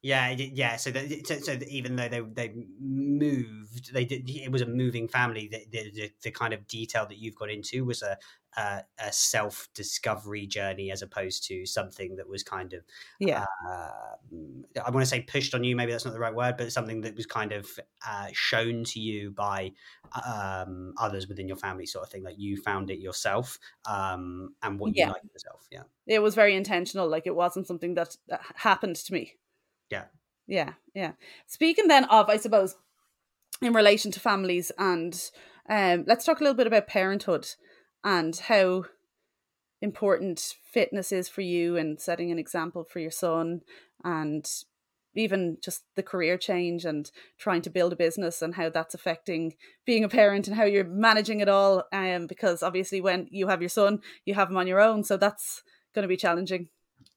Yeah, 0.01 0.31
yeah. 0.31 0.77
So, 0.77 0.93
that, 0.93 1.27
so, 1.27 1.39
so 1.39 1.59
even 1.67 1.97
though 1.97 2.09
they 2.09 2.21
they 2.21 2.55
moved, 2.81 3.93
they 3.93 4.05
did. 4.05 4.31
It 4.31 4.53
was 4.53 4.63
a 4.63 4.67
moving 4.67 5.09
family. 5.09 5.49
The, 5.51 5.67
the, 5.73 6.13
the 6.23 6.31
kind 6.31 6.55
of 6.55 6.69
detail 6.69 7.05
that 7.07 7.19
you've 7.19 7.35
got 7.35 7.51
into 7.51 7.85
was 7.85 8.03
a 8.03 8.17
a, 8.57 8.83
a 8.99 9.13
self 9.13 9.69
discovery 9.75 10.47
journey 10.47 10.91
as 10.91 11.03
opposed 11.03 11.45
to 11.49 11.67
something 11.67 12.17
that 12.17 12.29
was 12.29 12.43
kind 12.43 12.73
of 12.73 12.83
yeah. 13.21 13.45
Uh, 13.69 13.89
I 14.85 14.91
want 14.91 15.03
to 15.03 15.07
say 15.07 15.21
pushed 15.21 15.55
on 15.55 15.65
you. 15.65 15.77
Maybe 15.77 15.93
that's 15.93 16.05
not 16.05 16.15
the 16.15 16.21
right 16.21 16.35
word, 16.35 16.57
but 16.57 16.73
something 16.73 17.01
that 17.03 17.17
was 17.17 17.27
kind 17.27 17.53
of 17.53 17.69
uh, 18.07 18.29
shown 18.33 18.85
to 18.85 19.01
you 19.01 19.31
by 19.31 19.73
um, 20.27 20.95
others 20.99 21.29
within 21.29 21.49
your 21.49 21.57
family, 21.57 21.87
sort 21.87 22.05
of 22.05 22.11
thing. 22.11 22.23
Like 22.23 22.39
you 22.39 22.57
found 22.57 22.91
it 22.91 22.99
yourself, 22.99 23.59
um, 23.89 24.55
and 24.63 24.79
what 24.79 24.97
yeah. 24.97 25.07
you 25.07 25.13
like 25.13 25.23
yourself. 25.33 25.67
Yeah, 25.71 25.83
it 26.07 26.21
was 26.21 26.35
very 26.35 26.57
intentional. 26.57 27.09
Like 27.09 27.27
it 27.27 27.35
wasn't 27.35 27.67
something 27.67 27.95
that, 27.95 28.17
that 28.29 28.41
happened 28.55 28.97
to 28.97 29.13
me. 29.13 29.35
Yeah. 29.91 30.05
Yeah. 30.47 30.73
Yeah. 30.95 31.13
Speaking 31.47 31.89
then 31.89 32.05
of, 32.05 32.29
I 32.29 32.39
suppose, 32.39 32.75
in 33.61 33.73
relation 33.73 34.11
to 34.13 34.21
families 34.21 34.73
and 34.79 35.31
um, 35.69 36.05
let's 36.07 36.25
talk 36.25 36.41
a 36.41 36.45
little 36.45 36.57
bit 36.57 36.67
about 36.67 36.87
parenthood 36.87 37.47
and 38.09 38.37
how 38.37 38.87
important 39.83 40.55
fitness 40.73 41.13
is 41.13 41.29
for 41.29 41.43
you 41.43 41.77
and 41.77 42.01
setting 42.01 42.31
an 42.31 42.39
example 42.39 42.83
for 42.83 43.01
your 43.01 43.11
son 43.11 43.61
and 44.03 44.49
even 45.15 45.59
just 45.63 45.83
the 45.95 46.03
career 46.03 46.39
change 46.39 46.87
and 46.87 47.11
trying 47.39 47.61
to 47.61 47.69
build 47.69 47.93
a 47.93 47.97
business 47.97 48.41
and 48.41 48.55
how 48.55 48.71
that's 48.71 48.95
affecting 48.95 49.53
being 49.85 50.05
a 50.05 50.09
parent 50.09 50.49
and 50.49 50.57
how 50.57 50.65
you're 50.65 50.85
managing 50.85 51.41
it 51.41 51.51
all 51.51 51.85
um 51.93 52.27
because 52.27 52.63
obviously 52.63 52.99
when 52.99 53.29
you 53.31 53.49
have 53.49 53.61
your 53.61 53.69
son 53.69 54.01
you 54.25 54.33
have 54.33 54.49
him 54.49 54.57
on 54.57 54.67
your 54.67 54.81
own 54.81 55.05
so 55.05 55.19
that's 55.19 55.63
going 55.95 56.03
to 56.03 56.09
be 56.09 56.17
challenging 56.17 56.69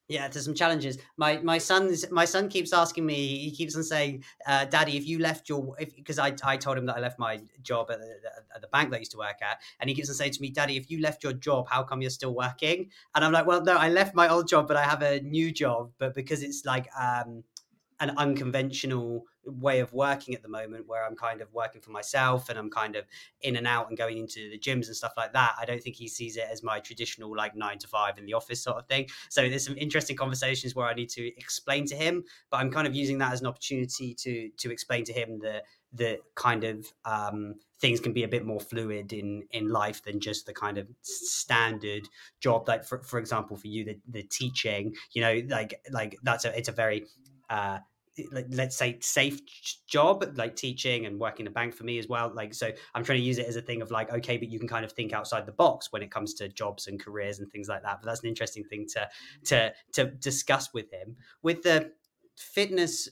yeah, 0.08 0.28
there's 0.28 0.44
some 0.44 0.54
challenges. 0.54 0.98
My 1.16 1.38
my 1.38 1.58
son's 1.58 2.10
my 2.12 2.26
son 2.26 2.50
keeps 2.50 2.74
asking 2.74 3.06
me. 3.06 3.16
He 3.38 3.52
keeps 3.52 3.76
on 3.78 3.84
saying, 3.84 4.24
uh, 4.46 4.66
"Daddy, 4.66 4.98
if 4.98 5.08
you 5.08 5.20
left 5.20 5.48
your 5.48 5.76
because 5.96 6.20
I 6.20 6.36
I 6.44 6.58
told 6.58 6.78
him 6.78 6.86
that 6.88 6.98
I 6.98 7.00
left 7.00 7.18
my 7.18 7.42
job 7.62 7.90
at 7.92 8.00
the, 8.00 8.20
at 8.54 8.62
the 8.62 8.68
bank 8.68 8.90
that 8.90 8.98
I 8.98 9.00
used 9.00 9.12
to 9.12 9.18
work 9.18 9.42
at, 9.42 9.62
and 9.80 9.90
he 9.90 9.96
keeps 9.96 10.10
on 10.10 10.16
saying 10.16 10.34
to 10.34 10.42
me, 10.42 10.50
"Daddy, 10.50 10.76
if 10.76 10.92
you 10.92 11.00
left 11.00 11.24
your 11.24 11.34
job, 11.34 11.68
how 11.70 11.84
come 11.84 12.02
you're 12.02 12.10
still 12.10 12.36
working?" 12.36 12.92
And 13.16 13.24
I'm 13.24 13.32
like, 13.32 13.46
"Well, 13.46 13.64
no, 13.64 13.78
I 13.78 13.88
left 13.90 14.14
my 14.14 14.28
old 14.28 14.50
job, 14.50 14.68
but 14.68 14.76
I 14.76 14.84
have 14.84 15.02
a 15.02 15.22
new 15.22 15.52
job, 15.52 15.94
but 15.98 16.14
because 16.14 16.44
it's 16.44 16.66
like 16.66 16.90
um 17.00 17.44
an 18.02 18.12
unconventional 18.18 19.26
way 19.46 19.80
of 19.80 19.94
working 19.94 20.36
at 20.36 20.42
the 20.42 20.50
moment 20.50 20.88
where 20.88 21.06
I'm 21.06 21.16
kind 21.16 21.42
of 21.42 21.54
working 21.54 21.82
for 21.82 21.92
myself 21.92 22.50
and 22.50 22.58
I'm 22.58 22.70
kind 22.70 22.96
of 22.96 23.06
in 23.42 23.56
and 23.56 23.68
out 23.68 23.90
and 23.90 23.98
going 23.98 24.18
into 24.18 24.50
the 24.50 24.60
gyms 24.60 24.88
and 24.88 24.96
stuff 24.96 25.14
like 25.18 25.34
that. 25.34 25.56
I 25.60 25.66
don't 25.66 25.82
think 25.82 25.96
he 25.96 26.08
sees 26.08 26.38
it 26.38 26.48
as 26.52 26.64
my 26.64 26.80
traditional 26.80 27.36
like 27.36 27.56
nine 27.56 27.78
to 27.80 27.88
five 27.88 28.18
in 28.18 28.26
the 28.26 28.34
office 28.34 28.64
sort 28.64 28.78
of 28.78 28.88
thing. 28.88 29.08
So 29.30 29.50
there's 29.50 29.66
some 29.66 29.78
interesting 29.78 30.16
conversations 30.16 30.76
where 30.76 30.88
I 30.88 30.94
need 30.94 31.10
to 31.10 31.28
explain 31.38 31.86
to 31.88 31.96
him, 31.96 32.24
but 32.50 32.58
I'm 32.58 32.72
kind 32.72 32.88
of 32.88 32.96
using 32.96 33.18
that 33.20 33.34
as 33.34 33.42
an 33.42 33.48
opportunity 33.48 34.14
to 34.16 34.50
to 34.58 34.72
explain 34.72 35.04
to 35.06 35.14
him 35.14 35.40
that 35.40 35.64
that 35.94 36.20
kind 36.36 36.64
of 36.64 36.88
um, 37.04 37.56
things 37.80 38.00
can 38.00 38.14
be 38.14 38.24
a 38.24 38.28
bit 38.28 38.46
more 38.46 38.60
fluid 38.60 39.12
in 39.12 39.44
in 39.52 39.70
life 39.70 40.04
than 40.04 40.20
just 40.20 40.46
the 40.46 40.54
kind 40.54 40.78
of 40.78 40.88
standard 41.02 42.08
job 42.40 42.68
like 42.68 42.84
for, 42.84 43.04
for 43.04 43.20
example 43.20 43.58
for 43.58 43.68
you 43.68 43.84
the, 43.84 44.00
the 44.08 44.24
teaching 44.24 44.94
you 45.12 45.22
know 45.22 45.42
like 45.50 45.74
like 45.92 46.18
that's 46.24 46.46
a 46.46 46.58
it's 46.58 46.70
a 46.70 46.72
very 46.72 47.06
uh, 47.50 47.80
let's 48.32 48.76
say 48.76 48.98
safe 49.00 49.40
job 49.88 50.24
like 50.36 50.56
teaching 50.56 51.06
and 51.06 51.20
working 51.20 51.48
a 51.48 51.50
bank 51.50 51.74
for 51.74 51.86
me 51.86 51.98
as 51.98 52.08
well 52.08 52.32
like 52.36 52.54
so 52.54 52.70
i'm 52.94 53.04
trying 53.04 53.20
to 53.20 53.24
use 53.24 53.38
it 53.38 53.48
as 53.48 53.56
a 53.56 53.62
thing 53.62 53.82
of 53.82 53.90
like 53.90 54.12
okay 54.12 54.38
but 54.38 54.50
you 54.50 54.60
can 54.60 54.68
kind 54.68 54.84
of 54.84 54.92
think 54.92 55.14
outside 55.14 55.46
the 55.46 55.52
box 55.52 55.92
when 55.92 56.02
it 56.02 56.12
comes 56.12 56.34
to 56.34 56.50
jobs 56.50 56.88
and 56.88 57.00
careers 57.00 57.40
and 57.40 57.50
things 57.52 57.70
like 57.70 57.82
that 57.84 58.02
but 58.02 58.08
that's 58.08 58.22
an 58.22 58.28
interesting 58.28 58.64
thing 58.66 58.86
to 58.86 59.08
to 59.44 59.74
to 59.94 60.06
discuss 60.06 60.74
with 60.74 60.92
him. 60.92 61.16
With 61.42 61.64
the 61.64 61.92
fitness 62.38 63.10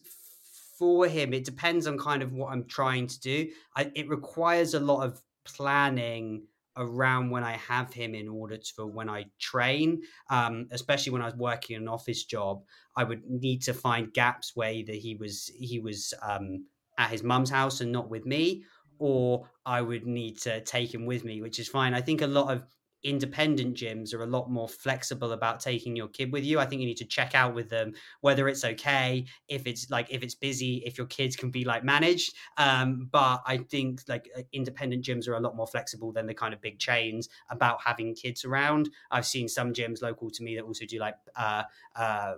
for 0.77 1.07
him 1.07 1.33
it 1.33 1.43
depends 1.43 1.87
on 1.87 1.97
kind 1.97 2.23
of 2.23 2.33
what 2.33 2.51
i'm 2.51 2.65
trying 2.65 3.05
to 3.07 3.19
do. 3.19 3.49
I, 3.75 3.91
it 3.95 4.09
requires 4.09 4.73
a 4.73 4.79
lot 4.79 5.05
of 5.05 5.21
planning 5.43 6.43
around 6.77 7.29
when 7.29 7.43
I 7.43 7.53
have 7.53 7.93
him 7.93 8.15
in 8.15 8.27
order 8.27 8.57
to, 8.57 8.73
for 8.75 8.85
when 8.87 9.09
I 9.09 9.25
train, 9.39 10.01
um, 10.29 10.67
especially 10.71 11.11
when 11.11 11.21
I 11.21 11.25
was 11.25 11.35
working 11.35 11.75
an 11.75 11.87
office 11.87 12.23
job, 12.23 12.63
I 12.95 13.03
would 13.03 13.23
need 13.25 13.61
to 13.63 13.73
find 13.73 14.13
gaps 14.13 14.55
where 14.55 14.71
either 14.71 14.93
he 14.93 15.15
was 15.15 15.51
he 15.57 15.79
was 15.79 16.13
um, 16.21 16.67
at 16.97 17.09
his 17.09 17.23
mum's 17.23 17.49
house 17.49 17.81
and 17.81 17.91
not 17.91 18.09
with 18.09 18.25
me, 18.25 18.63
or 18.99 19.49
I 19.65 19.81
would 19.81 20.05
need 20.05 20.39
to 20.41 20.61
take 20.61 20.93
him 20.93 21.05
with 21.05 21.23
me, 21.23 21.41
which 21.41 21.59
is 21.59 21.67
fine. 21.69 21.93
I 21.93 22.01
think 22.01 22.21
a 22.21 22.27
lot 22.27 22.51
of 22.51 22.63
independent 23.03 23.75
gyms 23.75 24.13
are 24.13 24.23
a 24.23 24.27
lot 24.27 24.49
more 24.49 24.67
flexible 24.67 25.31
about 25.31 25.59
taking 25.59 25.95
your 25.95 26.07
kid 26.07 26.31
with 26.31 26.43
you. 26.43 26.59
I 26.59 26.65
think 26.65 26.81
you 26.81 26.87
need 26.87 26.97
to 26.97 27.05
check 27.05 27.35
out 27.35 27.53
with 27.53 27.69
them 27.69 27.93
whether 28.21 28.47
it's 28.47 28.65
okay, 28.65 29.25
if 29.47 29.67
it's 29.67 29.89
like 29.89 30.07
if 30.09 30.23
it's 30.23 30.35
busy, 30.35 30.83
if 30.85 30.97
your 30.97 31.07
kids 31.07 31.35
can 31.35 31.49
be 31.49 31.63
like 31.63 31.83
managed. 31.83 32.35
Um, 32.57 33.07
but 33.11 33.41
I 33.45 33.57
think 33.57 34.01
like 34.07 34.29
uh, 34.37 34.41
independent 34.51 35.03
gyms 35.03 35.27
are 35.27 35.35
a 35.35 35.39
lot 35.39 35.55
more 35.55 35.67
flexible 35.67 36.11
than 36.11 36.25
the 36.25 36.33
kind 36.33 36.53
of 36.53 36.61
big 36.61 36.79
chains 36.79 37.29
about 37.49 37.81
having 37.83 38.15
kids 38.15 38.43
around. 38.45 38.89
I've 39.11 39.25
seen 39.25 39.47
some 39.47 39.73
gyms 39.73 40.01
local 40.01 40.29
to 40.31 40.43
me 40.43 40.55
that 40.55 40.63
also 40.63 40.85
do 40.85 40.99
like 40.99 41.15
uh, 41.35 41.63
uh, 41.95 42.35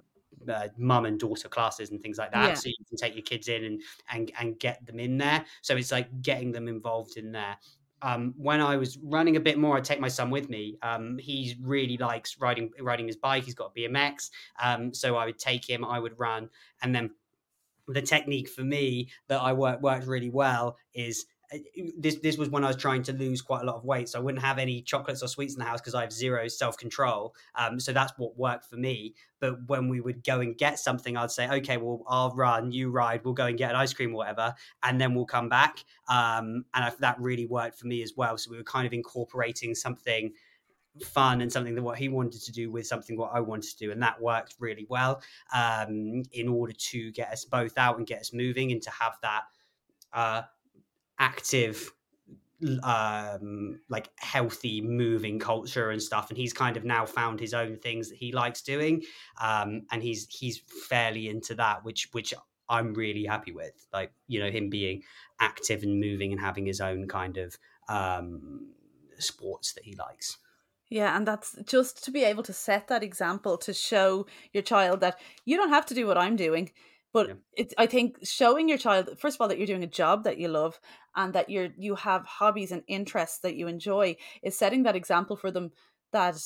uh, 0.48 0.68
mum 0.78 1.06
and 1.06 1.20
daughter 1.20 1.50
classes 1.50 1.92
and 1.92 2.02
things 2.02 2.18
like 2.18 2.32
that. 2.32 2.50
Yeah. 2.50 2.54
So 2.54 2.70
you 2.70 2.86
can 2.88 2.98
take 2.98 3.16
your 3.16 3.24
kids 3.24 3.48
in 3.48 3.64
and 3.64 3.82
and 4.10 4.32
and 4.40 4.60
get 4.60 4.86
them 4.86 5.00
in 5.00 5.18
there. 5.18 5.46
So 5.62 5.76
it's 5.76 5.92
like 5.92 6.22
getting 6.22 6.52
them 6.52 6.68
involved 6.68 7.18
in 7.18 7.32
there 7.32 7.58
um, 8.02 8.34
when 8.38 8.62
I 8.62 8.78
was 8.78 8.98
running 9.04 9.36
a 9.36 9.40
bit 9.40 9.58
more, 9.58 9.78
I'd 9.78 9.84
take 9.84 10.00
my 10.00 10.08
son 10.08 10.30
with 10.30 10.50
me. 10.50 10.78
Um, 10.82 11.18
he 11.18 11.56
really 11.62 11.98
likes 11.98 12.40
riding 12.40 12.72
riding 12.80 13.08
his 13.08 13.16
bike. 13.16 13.44
He's 13.44 13.56
got 13.56 13.72
a 13.76 13.80
BMX, 13.80 14.30
um, 14.62 14.94
so 14.94 15.16
I 15.16 15.26
would 15.26 15.40
take 15.40 15.70
him. 15.70 15.86
I 15.86 16.00
would 16.00 16.18
run, 16.20 16.50
and 16.82 16.94
then 16.94 17.12
the 17.88 18.02
technique 18.02 18.50
for 18.50 18.62
me 18.62 19.10
that 19.28 19.42
I 19.42 19.54
worked 19.54 19.82
worked 19.82 20.08
really 20.08 20.30
well 20.30 20.78
is 20.94 21.26
this 21.98 22.16
this 22.18 22.38
was 22.38 22.50
when 22.50 22.64
I 22.64 22.68
was 22.68 22.78
trying 22.78 23.04
to 23.04 23.14
lose 23.14 23.42
quite 23.42 23.62
a 23.62 23.66
lot 23.66 23.76
of 23.76 23.84
weight, 23.84 24.10
so 24.10 24.20
I 24.20 24.22
wouldn't 24.22 24.44
have 24.44 24.58
any 24.58 24.82
chocolates 24.82 25.22
or 25.22 25.28
sweets 25.28 25.54
in 25.54 25.60
the 25.60 25.66
house 25.66 25.82
because 25.82 25.96
I 25.96 26.02
have 26.02 26.14
zero 26.14 26.48
self 26.48 26.78
control. 26.78 27.36
Um, 27.56 27.80
so 27.80 27.92
that's 27.92 28.14
what 28.18 28.38
worked 28.38 28.66
for 28.66 28.78
me. 28.78 29.16
But 29.40 29.68
when 29.68 29.90
we 29.90 30.00
would 30.00 30.24
go 30.24 30.40
and 30.40 30.58
get 30.58 30.80
something, 30.80 31.18
I'd 31.18 31.32
say, 31.32 31.50
okay, 31.50 31.78
well, 31.78 32.04
I'll 32.08 32.34
run, 32.36 32.72
you 32.72 32.90
ride, 32.90 33.22
we'll 33.26 33.34
go 33.34 33.48
and 33.48 33.58
get 33.58 33.72
an 33.72 33.76
ice 33.76 33.94
cream 33.94 34.12
or 34.12 34.18
whatever, 34.18 34.54
and 34.84 35.02
then 35.02 35.14
we'll 35.14 35.26
come 35.26 35.50
back. 35.50 35.84
Um, 36.08 36.66
and 36.74 36.86
I, 36.86 36.92
that 37.00 37.20
really 37.20 37.48
worked 37.48 37.78
for 37.78 37.88
me 37.88 38.02
as 38.02 38.14
well. 38.16 38.38
So 38.38 38.52
we 38.52 38.58
were 38.58 38.64
kind 38.64 38.88
of 38.88 38.94
incorporating 38.94 39.76
something 39.76 40.32
fun 41.04 41.42
and 41.42 41.52
something 41.52 41.74
that 41.76 41.84
what 41.84 41.98
he 41.98 42.10
wanted 42.10 42.42
to 42.42 42.52
do 42.52 42.70
with 42.70 42.86
something 42.86 43.18
what 43.18 43.32
I 43.34 43.40
wanted 43.42 43.72
to 43.72 43.78
do, 43.78 43.92
and 43.92 44.02
that 44.04 44.22
worked 44.22 44.56
really 44.60 44.86
well 44.90 45.22
um, 45.54 46.24
in 46.32 46.48
order 46.48 46.74
to 46.74 47.12
get 47.12 47.30
us 47.32 47.44
both 47.44 47.78
out 47.78 47.98
and 47.98 48.08
get 48.08 48.22
us 48.22 48.32
moving 48.34 48.72
and 48.72 48.82
to 48.84 48.90
have 48.92 49.18
that. 49.22 49.44
Uh, 50.14 50.42
active 51.22 51.94
um 52.84 53.80
like 53.90 54.10
healthy 54.18 54.82
moving 54.82 55.40
culture 55.40 55.90
and 55.90 56.02
stuff 56.02 56.30
and 56.30 56.38
he's 56.38 56.54
kind 56.54 56.78
of 56.78 56.84
now 56.84 57.06
found 57.06 57.40
his 57.40 57.54
own 57.54 57.76
things 57.78 58.10
that 58.10 58.18
he 58.18 58.32
likes 58.32 58.62
doing 58.62 59.02
um 59.42 59.82
and 59.92 60.04
he's 60.04 60.28
he's 60.28 60.62
fairly 60.90 61.28
into 61.28 61.56
that 61.56 61.84
which 61.84 62.10
which 62.12 62.34
I'm 62.70 62.94
really 62.94 63.26
happy 63.26 63.52
with 63.52 63.88
like 63.92 64.12
you 64.28 64.40
know 64.40 64.52
him 64.52 64.70
being 64.70 65.02
active 65.40 65.84
and 65.84 66.00
moving 66.00 66.32
and 66.32 66.42
having 66.42 66.66
his 66.66 66.82
own 66.82 67.08
kind 67.08 67.38
of 67.38 67.58
um 67.88 68.74
sports 69.18 69.74
that 69.74 69.84
he 69.84 69.96
likes 69.96 70.38
yeah, 70.92 71.16
and 71.16 71.26
that's 71.26 71.56
just 71.66 72.04
to 72.04 72.12
be 72.12 72.26
able 72.26 72.44
to 72.44 72.52
set 72.52 72.90
that 72.90 73.02
example 73.02 73.58
to 73.60 73.74
show 73.74 74.28
your 74.52 74.62
child 74.62 75.00
that 75.00 75.18
you 75.46 75.56
don't 75.56 75.70
have 75.70 75.86
to 75.86 75.94
do 75.94 76.06
what 76.06 76.18
I'm 76.18 76.36
doing. 76.36 76.70
But 77.14 77.28
yeah. 77.28 77.34
it's 77.54 77.74
I 77.78 77.88
think 77.88 78.20
showing 78.24 78.70
your 78.70 78.78
child 78.78 79.10
first 79.18 79.36
of 79.36 79.42
all 79.42 79.48
that 79.50 79.58
you're 79.58 79.68
doing 79.68 79.84
a 79.84 79.88
job 79.88 80.24
that 80.24 80.38
you 80.38 80.48
love 80.48 80.80
and 81.16 81.34
that 81.34 81.50
you're 81.50 81.70
you 81.78 81.96
have 81.96 82.26
hobbies 82.26 82.72
and 82.72 82.84
interests 82.88 83.40
that 83.40 83.56
you 83.56 83.68
enjoy 83.68 84.16
is 84.42 84.58
setting 84.58 84.84
that 84.84 84.96
example 84.96 85.36
for 85.36 85.52
them 85.52 85.72
that 86.14 86.42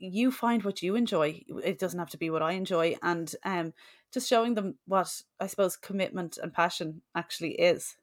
you 0.00 0.30
find 0.30 0.64
what 0.64 0.82
you 0.82 0.96
enjoy. 0.96 1.42
It 1.62 1.78
doesn't 1.78 1.98
have 1.98 2.10
to 2.10 2.16
be 2.16 2.30
what 2.30 2.42
I 2.42 2.52
enjoy, 2.52 2.96
and 3.02 3.32
um, 3.44 3.74
just 4.12 4.28
showing 4.28 4.54
them 4.54 4.78
what 4.86 5.22
I 5.38 5.46
suppose 5.46 5.76
commitment 5.76 6.38
and 6.42 6.52
passion 6.52 7.02
actually 7.14 7.52
is. 7.52 7.96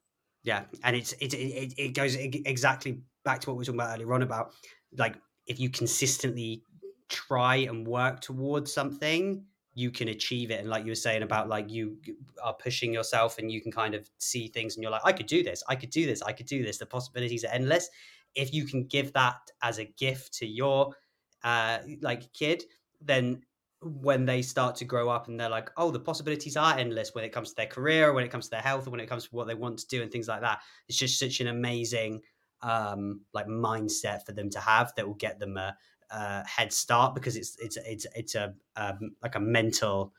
Yeah, 0.43 0.65
and 0.83 0.95
it's 0.95 1.13
it 1.13 1.33
it, 1.33 1.73
it 1.77 1.93
goes 1.93 2.15
exactly 2.15 3.01
back 3.25 3.41
to 3.41 3.49
what 3.49 3.55
we 3.55 3.61
were 3.61 3.65
talking 3.65 3.79
about 3.79 3.95
earlier 3.95 4.13
on 4.13 4.21
about 4.21 4.53
like 4.97 5.15
if 5.47 5.59
you 5.59 5.69
consistently 5.69 6.61
try 7.09 7.55
and 7.55 7.87
work 7.87 8.21
towards 8.21 8.71
something 8.71 9.43
you 9.77 9.91
can 9.91 10.07
achieve 10.07 10.49
it. 10.49 10.59
And 10.59 10.69
like 10.69 10.85
you 10.85 10.91
were 10.91 10.95
saying 10.95 11.21
about 11.21 11.49
like 11.49 11.69
you 11.69 11.97
are 12.43 12.55
pushing 12.55 12.91
yourself 12.91 13.37
and 13.37 13.51
you 13.51 13.61
can 13.61 13.71
kind 13.71 13.93
of 13.93 14.09
see 14.17 14.47
things 14.47 14.75
and 14.75 14.81
you're 14.81 14.91
like 14.91 15.05
i 15.05 15.11
could 15.11 15.27
do 15.27 15.43
this. 15.43 15.63
I 15.69 15.75
could 15.75 15.91
do 15.91 16.07
this. 16.07 16.23
I 16.23 16.31
could 16.31 16.47
do 16.47 16.63
this. 16.63 16.79
The 16.79 16.87
possibilities 16.87 17.45
are 17.45 17.53
endless. 17.53 17.87
If 18.33 18.55
you 18.55 18.65
can 18.65 18.85
give 18.85 19.13
that 19.13 19.35
as 19.61 19.77
a 19.77 19.85
gift 19.85 20.33
to 20.39 20.47
your 20.47 20.95
uh 21.43 21.77
like 22.01 22.33
kid 22.33 22.63
then 22.99 23.43
when 23.83 24.25
they 24.25 24.41
start 24.41 24.75
to 24.77 24.85
grow 24.85 25.09
up 25.09 25.27
and 25.27 25.39
they're 25.39 25.47
like 25.47 25.69
oh 25.77 25.91
the 25.91 25.99
possibilities 25.99 26.57
are 26.57 26.75
endless 26.75 27.13
when 27.13 27.23
it 27.23 27.31
comes 27.31 27.49
to 27.49 27.55
their 27.55 27.67
career 27.67 28.13
when 28.13 28.23
it 28.23 28.31
comes 28.31 28.45
to 28.45 28.51
their 28.51 28.61
health 28.61 28.87
when 28.87 28.99
it 28.99 29.07
comes 29.07 29.25
to 29.25 29.35
what 29.35 29.45
they 29.45 29.53
want 29.53 29.77
to 29.77 29.87
do 29.87 30.01
and 30.01 30.11
things 30.11 30.27
like 30.27 30.41
that. 30.41 30.59
It's 30.89 30.97
just 30.97 31.19
such 31.19 31.39
an 31.39 31.47
amazing 31.47 32.21
um 32.63 33.21
like 33.31 33.45
mindset 33.45 34.25
for 34.25 34.31
them 34.31 34.49
to 34.49 34.59
have 34.59 34.91
that 34.95 35.05
will 35.05 35.13
get 35.27 35.37
them 35.37 35.55
a, 35.57 35.77
uh, 36.11 36.43
head 36.45 36.71
start 36.71 37.15
because 37.15 37.35
it's 37.35 37.57
it's 37.59 37.77
it's 37.77 38.05
it's 38.15 38.35
a 38.35 38.53
um, 38.75 39.15
like 39.21 39.35
a 39.35 39.39
mental 39.39 40.13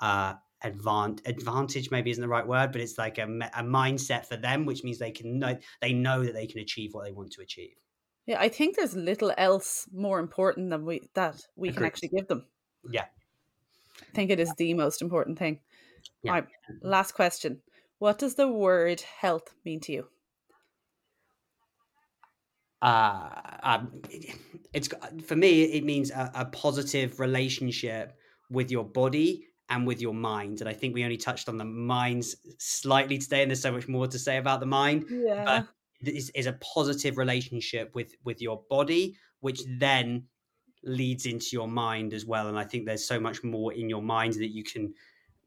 uh, 0.00 0.34
advantage 0.62 1.24
advantage 1.26 1.90
maybe 1.90 2.10
isn't 2.10 2.22
the 2.22 2.28
right 2.28 2.46
word 2.46 2.72
but 2.72 2.80
it's 2.80 2.98
like 2.98 3.18
a, 3.18 3.24
a 3.24 3.62
mindset 3.62 4.26
for 4.26 4.36
them 4.36 4.64
which 4.64 4.82
means 4.82 4.98
they 4.98 5.10
can 5.10 5.38
know 5.38 5.56
they 5.80 5.92
know 5.92 6.24
that 6.24 6.34
they 6.34 6.46
can 6.46 6.60
achieve 6.60 6.94
what 6.94 7.04
they 7.04 7.12
want 7.12 7.30
to 7.32 7.42
achieve. 7.42 7.76
Yeah 8.26 8.40
i 8.40 8.48
think 8.48 8.76
there's 8.76 8.96
little 8.96 9.32
else 9.36 9.86
more 9.92 10.18
important 10.18 10.70
than 10.70 10.84
we 10.84 11.08
that 11.14 11.42
we 11.56 11.68
Agreed. 11.68 11.76
can 11.76 11.86
actually 11.86 12.08
give 12.08 12.28
them. 12.28 12.46
Yeah. 12.90 13.04
I 14.00 14.14
think 14.14 14.30
it 14.30 14.40
is 14.40 14.52
the 14.56 14.74
most 14.74 15.02
important 15.02 15.38
thing. 15.38 15.60
Yeah. 16.22 16.32
All 16.32 16.40
right, 16.40 16.48
last 16.82 17.12
question. 17.12 17.60
What 17.98 18.18
does 18.18 18.34
the 18.34 18.48
word 18.48 19.00
health 19.00 19.54
mean 19.64 19.80
to 19.80 19.92
you 19.92 20.08
uh, 22.84 23.30
um, 23.62 24.02
it's 24.74 24.90
for 25.24 25.36
me 25.36 25.62
it 25.62 25.84
means 25.84 26.10
a, 26.10 26.30
a, 26.34 26.44
positive 26.44 27.18
relationship 27.18 28.18
with 28.50 28.70
your 28.70 28.84
body 28.84 29.46
and 29.70 29.86
with 29.86 30.02
your 30.02 30.12
mind 30.12 30.60
and 30.60 30.68
i 30.68 30.72
think 30.72 30.94
we 30.94 31.02
only 31.02 31.16
touched 31.16 31.48
on 31.48 31.56
the 31.56 31.64
minds 31.64 32.36
slightly 32.58 33.16
today 33.16 33.40
and 33.40 33.50
there's 33.50 33.62
so 33.62 33.72
much 33.72 33.88
more 33.88 34.06
to 34.06 34.18
say 34.18 34.36
about 34.36 34.60
the 34.60 34.66
mind 34.66 35.06
yeah. 35.08 35.62
but 36.02 36.12
is, 36.14 36.30
is 36.34 36.46
a 36.46 36.52
positive 36.74 37.16
relationship 37.16 37.90
with 37.94 38.14
with 38.22 38.42
your 38.42 38.62
body 38.68 39.16
which 39.40 39.62
then 39.78 40.22
leads 40.82 41.24
into 41.24 41.48
your 41.52 41.68
mind 41.68 42.12
as 42.12 42.26
well 42.26 42.48
and 42.48 42.58
i 42.58 42.64
think 42.64 42.84
there's 42.84 43.06
so 43.06 43.18
much 43.18 43.42
more 43.42 43.72
in 43.72 43.88
your 43.88 44.02
mind 44.02 44.34
that 44.34 44.52
you 44.52 44.62
can 44.62 44.92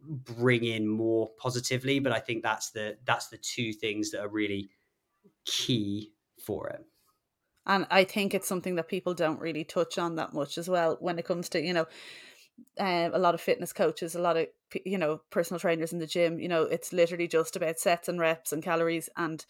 bring 0.02 0.64
in 0.64 0.88
more 0.88 1.30
positively 1.38 2.00
but 2.00 2.12
i 2.12 2.20
think 2.20 2.42
that's 2.42 2.72
the 2.72 2.98
that's 3.06 3.28
the 3.28 3.38
two 3.38 3.72
things 3.72 4.10
that 4.10 4.22
are 4.22 4.30
really 4.30 4.68
key 5.46 6.12
for 6.40 6.68
it 6.70 6.84
and 7.68 7.86
I 7.92 8.04
think 8.04 8.34
it's 8.34 8.48
something 8.48 8.76
that 8.76 8.88
people 8.88 9.14
don't 9.14 9.40
really 9.40 9.64
touch 9.64 9.98
on 9.98 10.16
that 10.16 10.34
much 10.34 10.58
as 10.58 10.68
well 10.70 10.98
when 11.00 11.20
it 11.20 11.26
comes 11.26 11.50
to 11.50 11.62
you 11.62 11.74
know 11.74 11.86
um, 12.80 13.14
a 13.14 13.20
lot 13.20 13.36
of 13.36 13.42
fitness 13.42 13.74
coaches, 13.74 14.16
a 14.16 14.22
lot 14.22 14.38
of 14.38 14.48
you 14.86 14.98
know 14.98 15.22
personal 15.30 15.60
trainers 15.60 15.94
in 15.94 16.00
the 16.00 16.08
gym. 16.08 16.40
You 16.40 16.48
know, 16.48 16.64
it's 16.64 16.94
literally 16.94 17.28
just 17.28 17.56
about 17.56 17.80
sets 17.80 18.08
and 18.08 18.20
reps 18.20 18.52
and 18.52 18.64
calories, 18.64 19.10
and 19.18 19.46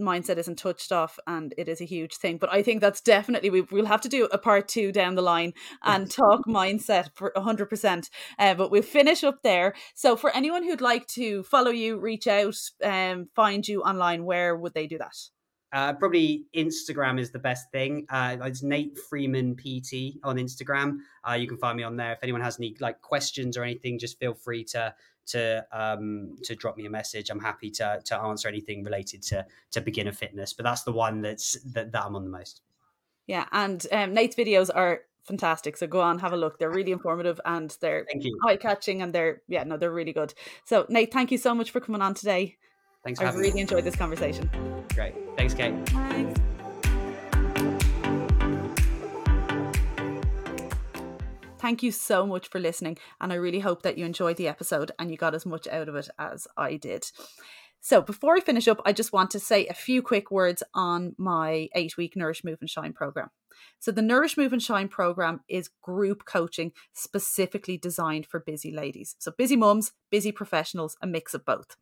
mindset 0.00 0.38
isn't 0.38 0.58
touched 0.58 0.92
off, 0.92 1.18
and 1.26 1.54
it 1.56 1.68
is 1.68 1.80
a 1.80 1.86
huge 1.86 2.16
thing. 2.16 2.38
But 2.38 2.52
I 2.52 2.62
think 2.62 2.80
that's 2.80 3.00
definitely 3.00 3.50
we 3.50 3.60
will 3.62 3.86
have 3.86 4.00
to 4.02 4.08
do 4.08 4.26
a 4.26 4.38
part 4.38 4.68
two 4.68 4.92
down 4.92 5.14
the 5.14 5.22
line 5.22 5.52
and 5.82 6.10
talk 6.10 6.46
mindset 6.46 7.10
for 7.14 7.32
hundred 7.36 7.66
uh, 7.66 7.68
percent. 7.68 8.10
But 8.38 8.70
we'll 8.70 8.82
finish 8.82 9.22
up 9.24 9.42
there. 9.42 9.74
So 9.94 10.16
for 10.16 10.30
anyone 10.30 10.64
who'd 10.64 10.80
like 10.80 11.06
to 11.08 11.42
follow 11.44 11.70
you, 11.70 11.98
reach 11.98 12.26
out, 12.26 12.56
um, 12.82 13.28
find 13.34 13.66
you 13.66 13.82
online, 13.82 14.24
where 14.24 14.56
would 14.56 14.74
they 14.74 14.86
do 14.86 14.98
that? 14.98 15.16
Uh, 15.72 15.92
probably 15.94 16.44
Instagram 16.54 17.18
is 17.18 17.30
the 17.30 17.38
best 17.38 17.70
thing. 17.72 18.06
Uh, 18.10 18.36
it's 18.42 18.62
Nate 18.62 18.98
Freeman 19.08 19.56
PT 19.56 20.18
on 20.22 20.36
Instagram. 20.36 20.98
Uh, 21.28 21.32
you 21.32 21.48
can 21.48 21.56
find 21.56 21.76
me 21.76 21.82
on 21.82 21.96
there. 21.96 22.12
If 22.12 22.18
anyone 22.22 22.42
has 22.42 22.58
any 22.58 22.76
like 22.80 23.00
questions 23.00 23.56
or 23.56 23.62
anything, 23.62 23.98
just 23.98 24.18
feel 24.18 24.34
free 24.34 24.64
to 24.64 24.94
to 25.26 25.66
um, 25.72 26.36
to 26.42 26.54
drop 26.54 26.76
me 26.76 26.84
a 26.86 26.90
message. 26.90 27.30
I'm 27.30 27.40
happy 27.40 27.70
to 27.72 28.00
to 28.04 28.18
answer 28.18 28.48
anything 28.48 28.84
related 28.84 29.22
to 29.24 29.46
to 29.70 29.80
beginner 29.80 30.12
fitness. 30.12 30.52
But 30.52 30.64
that's 30.64 30.82
the 30.82 30.92
one 30.92 31.22
that's 31.22 31.60
that, 31.72 31.92
that 31.92 32.04
I'm 32.04 32.16
on 32.16 32.24
the 32.24 32.30
most. 32.30 32.60
Yeah, 33.26 33.46
and 33.52 33.86
um, 33.92 34.12
Nate's 34.12 34.36
videos 34.36 34.68
are 34.74 35.02
fantastic. 35.24 35.76
So 35.76 35.86
go 35.86 36.00
on, 36.00 36.18
have 36.18 36.32
a 36.32 36.36
look. 36.36 36.58
They're 36.58 36.70
really 36.70 36.92
informative 36.92 37.40
and 37.44 37.74
they're 37.80 38.04
eye 38.44 38.56
catching 38.56 39.00
and 39.00 39.14
they're 39.14 39.42
yeah, 39.48 39.64
no, 39.64 39.76
they're 39.76 39.92
really 39.92 40.12
good. 40.12 40.34
So 40.64 40.86
Nate, 40.88 41.12
thank 41.12 41.30
you 41.30 41.38
so 41.38 41.54
much 41.54 41.70
for 41.70 41.80
coming 41.80 42.02
on 42.02 42.14
today. 42.14 42.56
Thanks. 43.04 43.20
I 43.20 43.30
really 43.32 43.52
me. 43.52 43.62
enjoyed 43.62 43.84
this 43.84 43.96
conversation. 43.96 44.50
Great. 44.94 45.14
Thanks, 45.36 45.54
Kate. 45.54 45.74
Thanks. 45.88 46.40
Thank 51.58 51.84
you 51.84 51.92
so 51.92 52.26
much 52.26 52.48
for 52.48 52.58
listening, 52.58 52.98
and 53.20 53.32
I 53.32 53.36
really 53.36 53.60
hope 53.60 53.82
that 53.82 53.96
you 53.96 54.04
enjoyed 54.04 54.36
the 54.36 54.48
episode 54.48 54.90
and 54.98 55.12
you 55.12 55.16
got 55.16 55.32
as 55.32 55.46
much 55.46 55.68
out 55.68 55.88
of 55.88 55.94
it 55.94 56.08
as 56.18 56.48
I 56.56 56.76
did. 56.76 57.06
So, 57.80 58.00
before 58.00 58.36
I 58.36 58.40
finish 58.40 58.66
up, 58.66 58.80
I 58.84 58.92
just 58.92 59.12
want 59.12 59.30
to 59.30 59.40
say 59.40 59.66
a 59.66 59.74
few 59.74 60.02
quick 60.02 60.30
words 60.30 60.62
on 60.74 61.14
my 61.18 61.68
eight 61.74 61.96
week 61.96 62.16
Nourish, 62.16 62.42
Move, 62.44 62.58
and 62.60 62.68
Shine 62.68 62.92
program. 62.92 63.30
So, 63.78 63.92
the 63.92 64.02
Nourish, 64.02 64.36
Move, 64.36 64.52
and 64.52 64.62
Shine 64.62 64.88
program 64.88 65.40
is 65.48 65.70
group 65.82 66.24
coaching 66.24 66.72
specifically 66.92 67.76
designed 67.76 68.26
for 68.26 68.40
busy 68.40 68.72
ladies. 68.72 69.14
So, 69.20 69.30
busy 69.30 69.56
mums, 69.56 69.92
busy 70.10 70.32
professionals, 70.32 70.96
a 71.00 71.06
mix 71.06 71.32
of 71.32 71.44
both. 71.44 71.76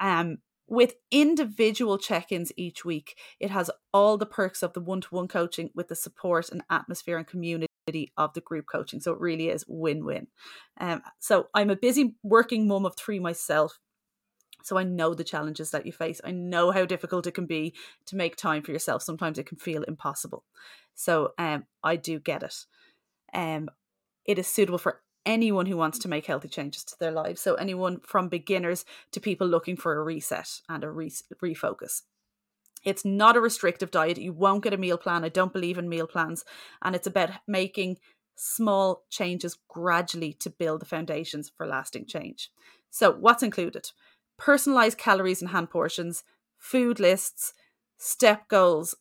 Um, 0.00 0.38
with 0.68 0.94
individual 1.10 1.98
check 1.98 2.30
ins 2.30 2.52
each 2.56 2.84
week, 2.84 3.16
it 3.40 3.50
has 3.50 3.70
all 3.92 4.18
the 4.18 4.26
perks 4.26 4.62
of 4.62 4.74
the 4.74 4.80
one 4.80 5.00
to 5.00 5.08
one 5.08 5.28
coaching 5.28 5.70
with 5.74 5.88
the 5.88 5.96
support 5.96 6.50
and 6.50 6.62
atmosphere 6.70 7.16
and 7.16 7.26
community 7.26 7.68
of 8.16 8.34
the 8.34 8.40
group 8.40 8.66
coaching. 8.70 9.00
So 9.00 9.12
it 9.12 9.20
really 9.20 9.48
is 9.48 9.64
win 9.66 10.04
win. 10.04 10.26
Um, 10.78 11.02
so 11.18 11.48
I'm 11.54 11.70
a 11.70 11.76
busy 11.76 12.14
working 12.22 12.68
mum 12.68 12.84
of 12.84 12.96
three 12.96 13.18
myself. 13.18 13.78
So 14.62 14.76
I 14.76 14.82
know 14.82 15.14
the 15.14 15.24
challenges 15.24 15.70
that 15.70 15.86
you 15.86 15.92
face. 15.92 16.20
I 16.22 16.32
know 16.32 16.70
how 16.70 16.84
difficult 16.84 17.26
it 17.26 17.34
can 17.34 17.46
be 17.46 17.74
to 18.06 18.16
make 18.16 18.36
time 18.36 18.62
for 18.62 18.72
yourself. 18.72 19.02
Sometimes 19.02 19.38
it 19.38 19.46
can 19.46 19.56
feel 19.56 19.82
impossible. 19.84 20.44
So 20.94 21.32
um, 21.38 21.64
I 21.82 21.96
do 21.96 22.18
get 22.18 22.42
it. 22.42 22.66
Um, 23.32 23.70
it 24.26 24.38
is 24.38 24.46
suitable 24.46 24.78
for 24.78 25.00
anyone 25.28 25.66
who 25.66 25.76
wants 25.76 25.98
to 26.00 26.08
make 26.08 26.26
healthy 26.26 26.48
changes 26.48 26.82
to 26.84 26.98
their 26.98 27.12
lives. 27.12 27.40
So 27.40 27.54
anyone 27.54 28.00
from 28.00 28.28
beginners 28.28 28.84
to 29.12 29.20
people 29.20 29.46
looking 29.46 29.76
for 29.76 29.96
a 29.96 30.02
reset 30.02 30.62
and 30.68 30.82
a 30.82 30.90
re- 30.90 31.10
refocus. 31.10 32.02
It's 32.82 33.04
not 33.04 33.36
a 33.36 33.40
restrictive 33.40 33.90
diet. 33.90 34.16
You 34.18 34.32
won't 34.32 34.64
get 34.64 34.72
a 34.72 34.78
meal 34.78 34.96
plan. 34.96 35.24
I 35.24 35.28
don't 35.28 35.52
believe 35.52 35.78
in 35.78 35.88
meal 35.88 36.06
plans. 36.06 36.44
And 36.82 36.96
it's 36.96 37.06
about 37.06 37.30
making 37.46 37.98
small 38.34 39.04
changes 39.10 39.58
gradually 39.68 40.32
to 40.32 40.48
build 40.48 40.80
the 40.80 40.86
foundations 40.86 41.52
for 41.54 41.66
lasting 41.66 42.06
change. 42.06 42.50
So, 42.90 43.10
what's 43.12 43.42
included? 43.42 43.90
Personalized 44.38 44.96
calories 44.96 45.42
and 45.42 45.50
hand 45.50 45.68
portions, 45.68 46.24
food 46.56 46.98
lists, 46.98 47.52
step 47.98 48.48
goals, 48.48 48.94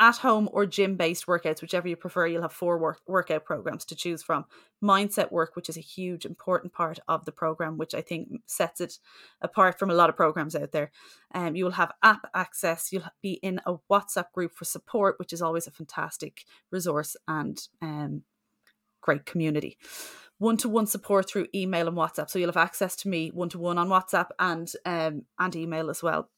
at 0.00 0.18
home 0.18 0.48
or 0.52 0.64
gym 0.64 0.96
based 0.96 1.26
workouts, 1.26 1.60
whichever 1.60 1.88
you 1.88 1.96
prefer, 1.96 2.26
you'll 2.26 2.42
have 2.42 2.52
four 2.52 2.78
work, 2.78 3.00
workout 3.06 3.44
programs 3.44 3.84
to 3.86 3.96
choose 3.96 4.22
from. 4.22 4.44
Mindset 4.82 5.32
work, 5.32 5.56
which 5.56 5.68
is 5.68 5.76
a 5.76 5.80
huge, 5.80 6.24
important 6.24 6.72
part 6.72 7.00
of 7.08 7.24
the 7.24 7.32
program, 7.32 7.78
which 7.78 7.94
I 7.94 8.00
think 8.00 8.42
sets 8.46 8.80
it 8.80 8.98
apart 9.40 9.78
from 9.78 9.90
a 9.90 9.94
lot 9.94 10.08
of 10.08 10.16
programs 10.16 10.54
out 10.54 10.70
there. 10.70 10.92
Um, 11.34 11.56
you 11.56 11.64
will 11.64 11.72
have 11.72 11.92
app 12.02 12.30
access, 12.34 12.92
you'll 12.92 13.04
be 13.22 13.34
in 13.34 13.60
a 13.66 13.74
WhatsApp 13.90 14.32
group 14.32 14.54
for 14.54 14.64
support, 14.64 15.18
which 15.18 15.32
is 15.32 15.42
always 15.42 15.66
a 15.66 15.72
fantastic 15.72 16.44
resource 16.70 17.16
and 17.26 17.60
um, 17.82 18.22
great 19.00 19.26
community. 19.26 19.78
One 20.38 20.56
to 20.58 20.68
one 20.68 20.86
support 20.86 21.28
through 21.28 21.48
email 21.52 21.88
and 21.88 21.96
WhatsApp. 21.96 22.30
So 22.30 22.38
you'll 22.38 22.48
have 22.48 22.56
access 22.56 22.94
to 22.96 23.08
me 23.08 23.30
one 23.30 23.48
to 23.48 23.58
one 23.58 23.78
on 23.78 23.88
WhatsApp 23.88 24.28
and 24.38 24.72
um, 24.86 25.24
and 25.40 25.56
email 25.56 25.90
as 25.90 26.04
well 26.04 26.28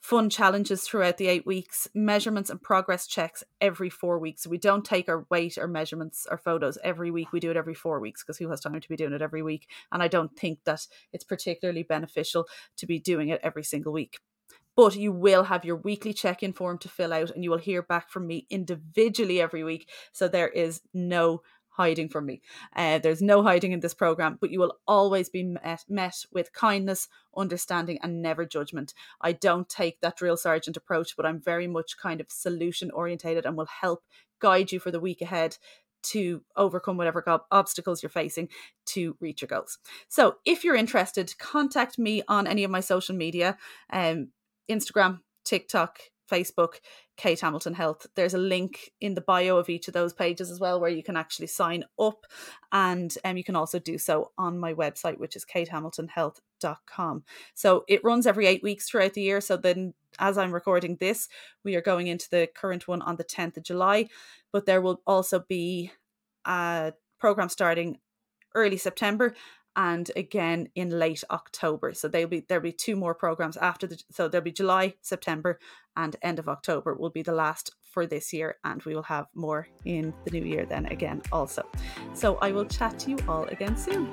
fun 0.00 0.30
challenges 0.30 0.82
throughout 0.82 1.18
the 1.18 1.28
eight 1.28 1.46
weeks, 1.46 1.86
measurements 1.94 2.50
and 2.50 2.60
progress 2.60 3.06
checks 3.06 3.44
every 3.60 3.90
four 3.90 4.18
weeks. 4.18 4.46
We 4.46 4.58
don't 4.58 4.84
take 4.84 5.08
our 5.08 5.26
weight 5.30 5.58
or 5.58 5.68
measurements 5.68 6.26
or 6.30 6.38
photos 6.38 6.78
every 6.82 7.10
week. 7.10 7.32
We 7.32 7.40
do 7.40 7.50
it 7.50 7.56
every 7.56 7.74
four 7.74 8.00
weeks 8.00 8.22
because 8.22 8.38
who 8.38 8.48
has 8.50 8.60
time 8.60 8.80
to 8.80 8.88
be 8.88 8.96
doing 8.96 9.12
it 9.12 9.22
every 9.22 9.42
week? 9.42 9.68
And 9.92 10.02
I 10.02 10.08
don't 10.08 10.34
think 10.36 10.60
that 10.64 10.86
it's 11.12 11.24
particularly 11.24 11.82
beneficial 11.82 12.46
to 12.78 12.86
be 12.86 12.98
doing 12.98 13.28
it 13.28 13.40
every 13.42 13.62
single 13.62 13.92
week. 13.92 14.18
But 14.76 14.96
you 14.96 15.12
will 15.12 15.44
have 15.44 15.64
your 15.64 15.76
weekly 15.76 16.14
check 16.14 16.42
in 16.42 16.54
form 16.54 16.78
to 16.78 16.88
fill 16.88 17.12
out 17.12 17.30
and 17.30 17.44
you 17.44 17.50
will 17.50 17.58
hear 17.58 17.82
back 17.82 18.08
from 18.08 18.26
me 18.26 18.46
individually 18.48 19.40
every 19.40 19.62
week. 19.62 19.90
So 20.12 20.28
there 20.28 20.48
is 20.48 20.80
no 20.94 21.42
hiding 21.80 22.10
from 22.10 22.26
me. 22.26 22.42
Uh, 22.76 22.98
there's 22.98 23.22
no 23.22 23.42
hiding 23.42 23.72
in 23.72 23.80
this 23.80 23.94
program, 23.94 24.36
but 24.38 24.50
you 24.50 24.60
will 24.60 24.76
always 24.86 25.30
be 25.30 25.42
met, 25.42 25.82
met 25.88 26.26
with 26.30 26.52
kindness, 26.52 27.08
understanding, 27.34 27.98
and 28.02 28.20
never 28.20 28.44
judgment. 28.44 28.92
I 29.22 29.32
don't 29.32 29.66
take 29.66 29.98
that 30.00 30.18
drill 30.18 30.36
sergeant 30.36 30.76
approach, 30.76 31.16
but 31.16 31.24
I'm 31.24 31.40
very 31.40 31.66
much 31.66 31.96
kind 31.96 32.20
of 32.20 32.30
solution 32.30 32.90
orientated 32.90 33.46
and 33.46 33.56
will 33.56 33.64
help 33.80 34.04
guide 34.40 34.72
you 34.72 34.78
for 34.78 34.90
the 34.90 35.00
week 35.00 35.22
ahead 35.22 35.56
to 36.02 36.42
overcome 36.54 36.98
whatever 36.98 37.24
obstacles 37.50 38.02
you're 38.02 38.10
facing 38.10 38.50
to 38.84 39.16
reach 39.20 39.40
your 39.40 39.48
goals. 39.48 39.78
So, 40.08 40.36
if 40.44 40.64
you're 40.64 40.76
interested, 40.76 41.34
contact 41.38 41.98
me 41.98 42.22
on 42.28 42.46
any 42.46 42.62
of 42.64 42.70
my 42.70 42.80
social 42.80 43.16
media 43.16 43.56
um, 43.90 44.28
Instagram, 44.70 45.20
TikTok, 45.44 45.98
Facebook, 46.30 46.74
Kate 47.16 47.40
Hamilton 47.40 47.74
Health. 47.74 48.06
There's 48.14 48.34
a 48.34 48.38
link 48.38 48.92
in 49.00 49.14
the 49.14 49.20
bio 49.20 49.56
of 49.56 49.68
each 49.68 49.88
of 49.88 49.94
those 49.94 50.12
pages 50.12 50.50
as 50.50 50.60
well 50.60 50.80
where 50.80 50.90
you 50.90 51.02
can 51.02 51.16
actually 51.16 51.48
sign 51.48 51.84
up. 51.98 52.26
And 52.72 53.14
um, 53.24 53.36
you 53.36 53.44
can 53.44 53.56
also 53.56 53.78
do 53.78 53.98
so 53.98 54.32
on 54.38 54.58
my 54.58 54.72
website, 54.74 55.18
which 55.18 55.36
is 55.36 55.44
katehamiltonhealth.com. 55.44 57.24
So 57.54 57.84
it 57.88 58.04
runs 58.04 58.26
every 58.26 58.46
eight 58.46 58.62
weeks 58.62 58.88
throughout 58.88 59.14
the 59.14 59.22
year. 59.22 59.40
So 59.40 59.56
then, 59.56 59.94
as 60.18 60.38
I'm 60.38 60.52
recording 60.52 60.96
this, 61.00 61.28
we 61.64 61.76
are 61.76 61.82
going 61.82 62.06
into 62.06 62.28
the 62.30 62.48
current 62.54 62.86
one 62.88 63.02
on 63.02 63.16
the 63.16 63.24
10th 63.24 63.56
of 63.56 63.64
July. 63.64 64.08
But 64.52 64.66
there 64.66 64.80
will 64.80 65.00
also 65.06 65.44
be 65.48 65.92
a 66.46 66.92
program 67.18 67.48
starting 67.48 67.98
early 68.54 68.76
September 68.76 69.34
and 69.76 70.10
again 70.16 70.68
in 70.74 70.90
late 70.90 71.22
October. 71.30 71.94
So 71.94 72.08
there'll 72.08 72.28
be 72.28 72.44
there'll 72.48 72.62
be 72.62 72.72
two 72.72 72.96
more 72.96 73.14
programs 73.14 73.56
after 73.56 73.86
the 73.86 74.02
so 74.10 74.28
there'll 74.28 74.44
be 74.44 74.52
July, 74.52 74.94
September, 75.00 75.58
and 75.96 76.16
end 76.22 76.38
of 76.38 76.48
October 76.48 76.94
will 76.94 77.10
be 77.10 77.22
the 77.22 77.32
last 77.32 77.74
for 77.82 78.06
this 78.06 78.32
year, 78.32 78.56
and 78.64 78.82
we 78.84 78.94
will 78.94 79.02
have 79.02 79.26
more 79.34 79.68
in 79.84 80.14
the 80.24 80.30
new 80.30 80.44
year 80.44 80.64
then 80.64 80.86
again 80.86 81.22
also. 81.32 81.62
So 82.14 82.36
I 82.36 82.52
will 82.52 82.66
chat 82.66 82.98
to 83.00 83.10
you 83.10 83.18
all 83.28 83.44
again 83.44 83.76
soon. 83.76 84.12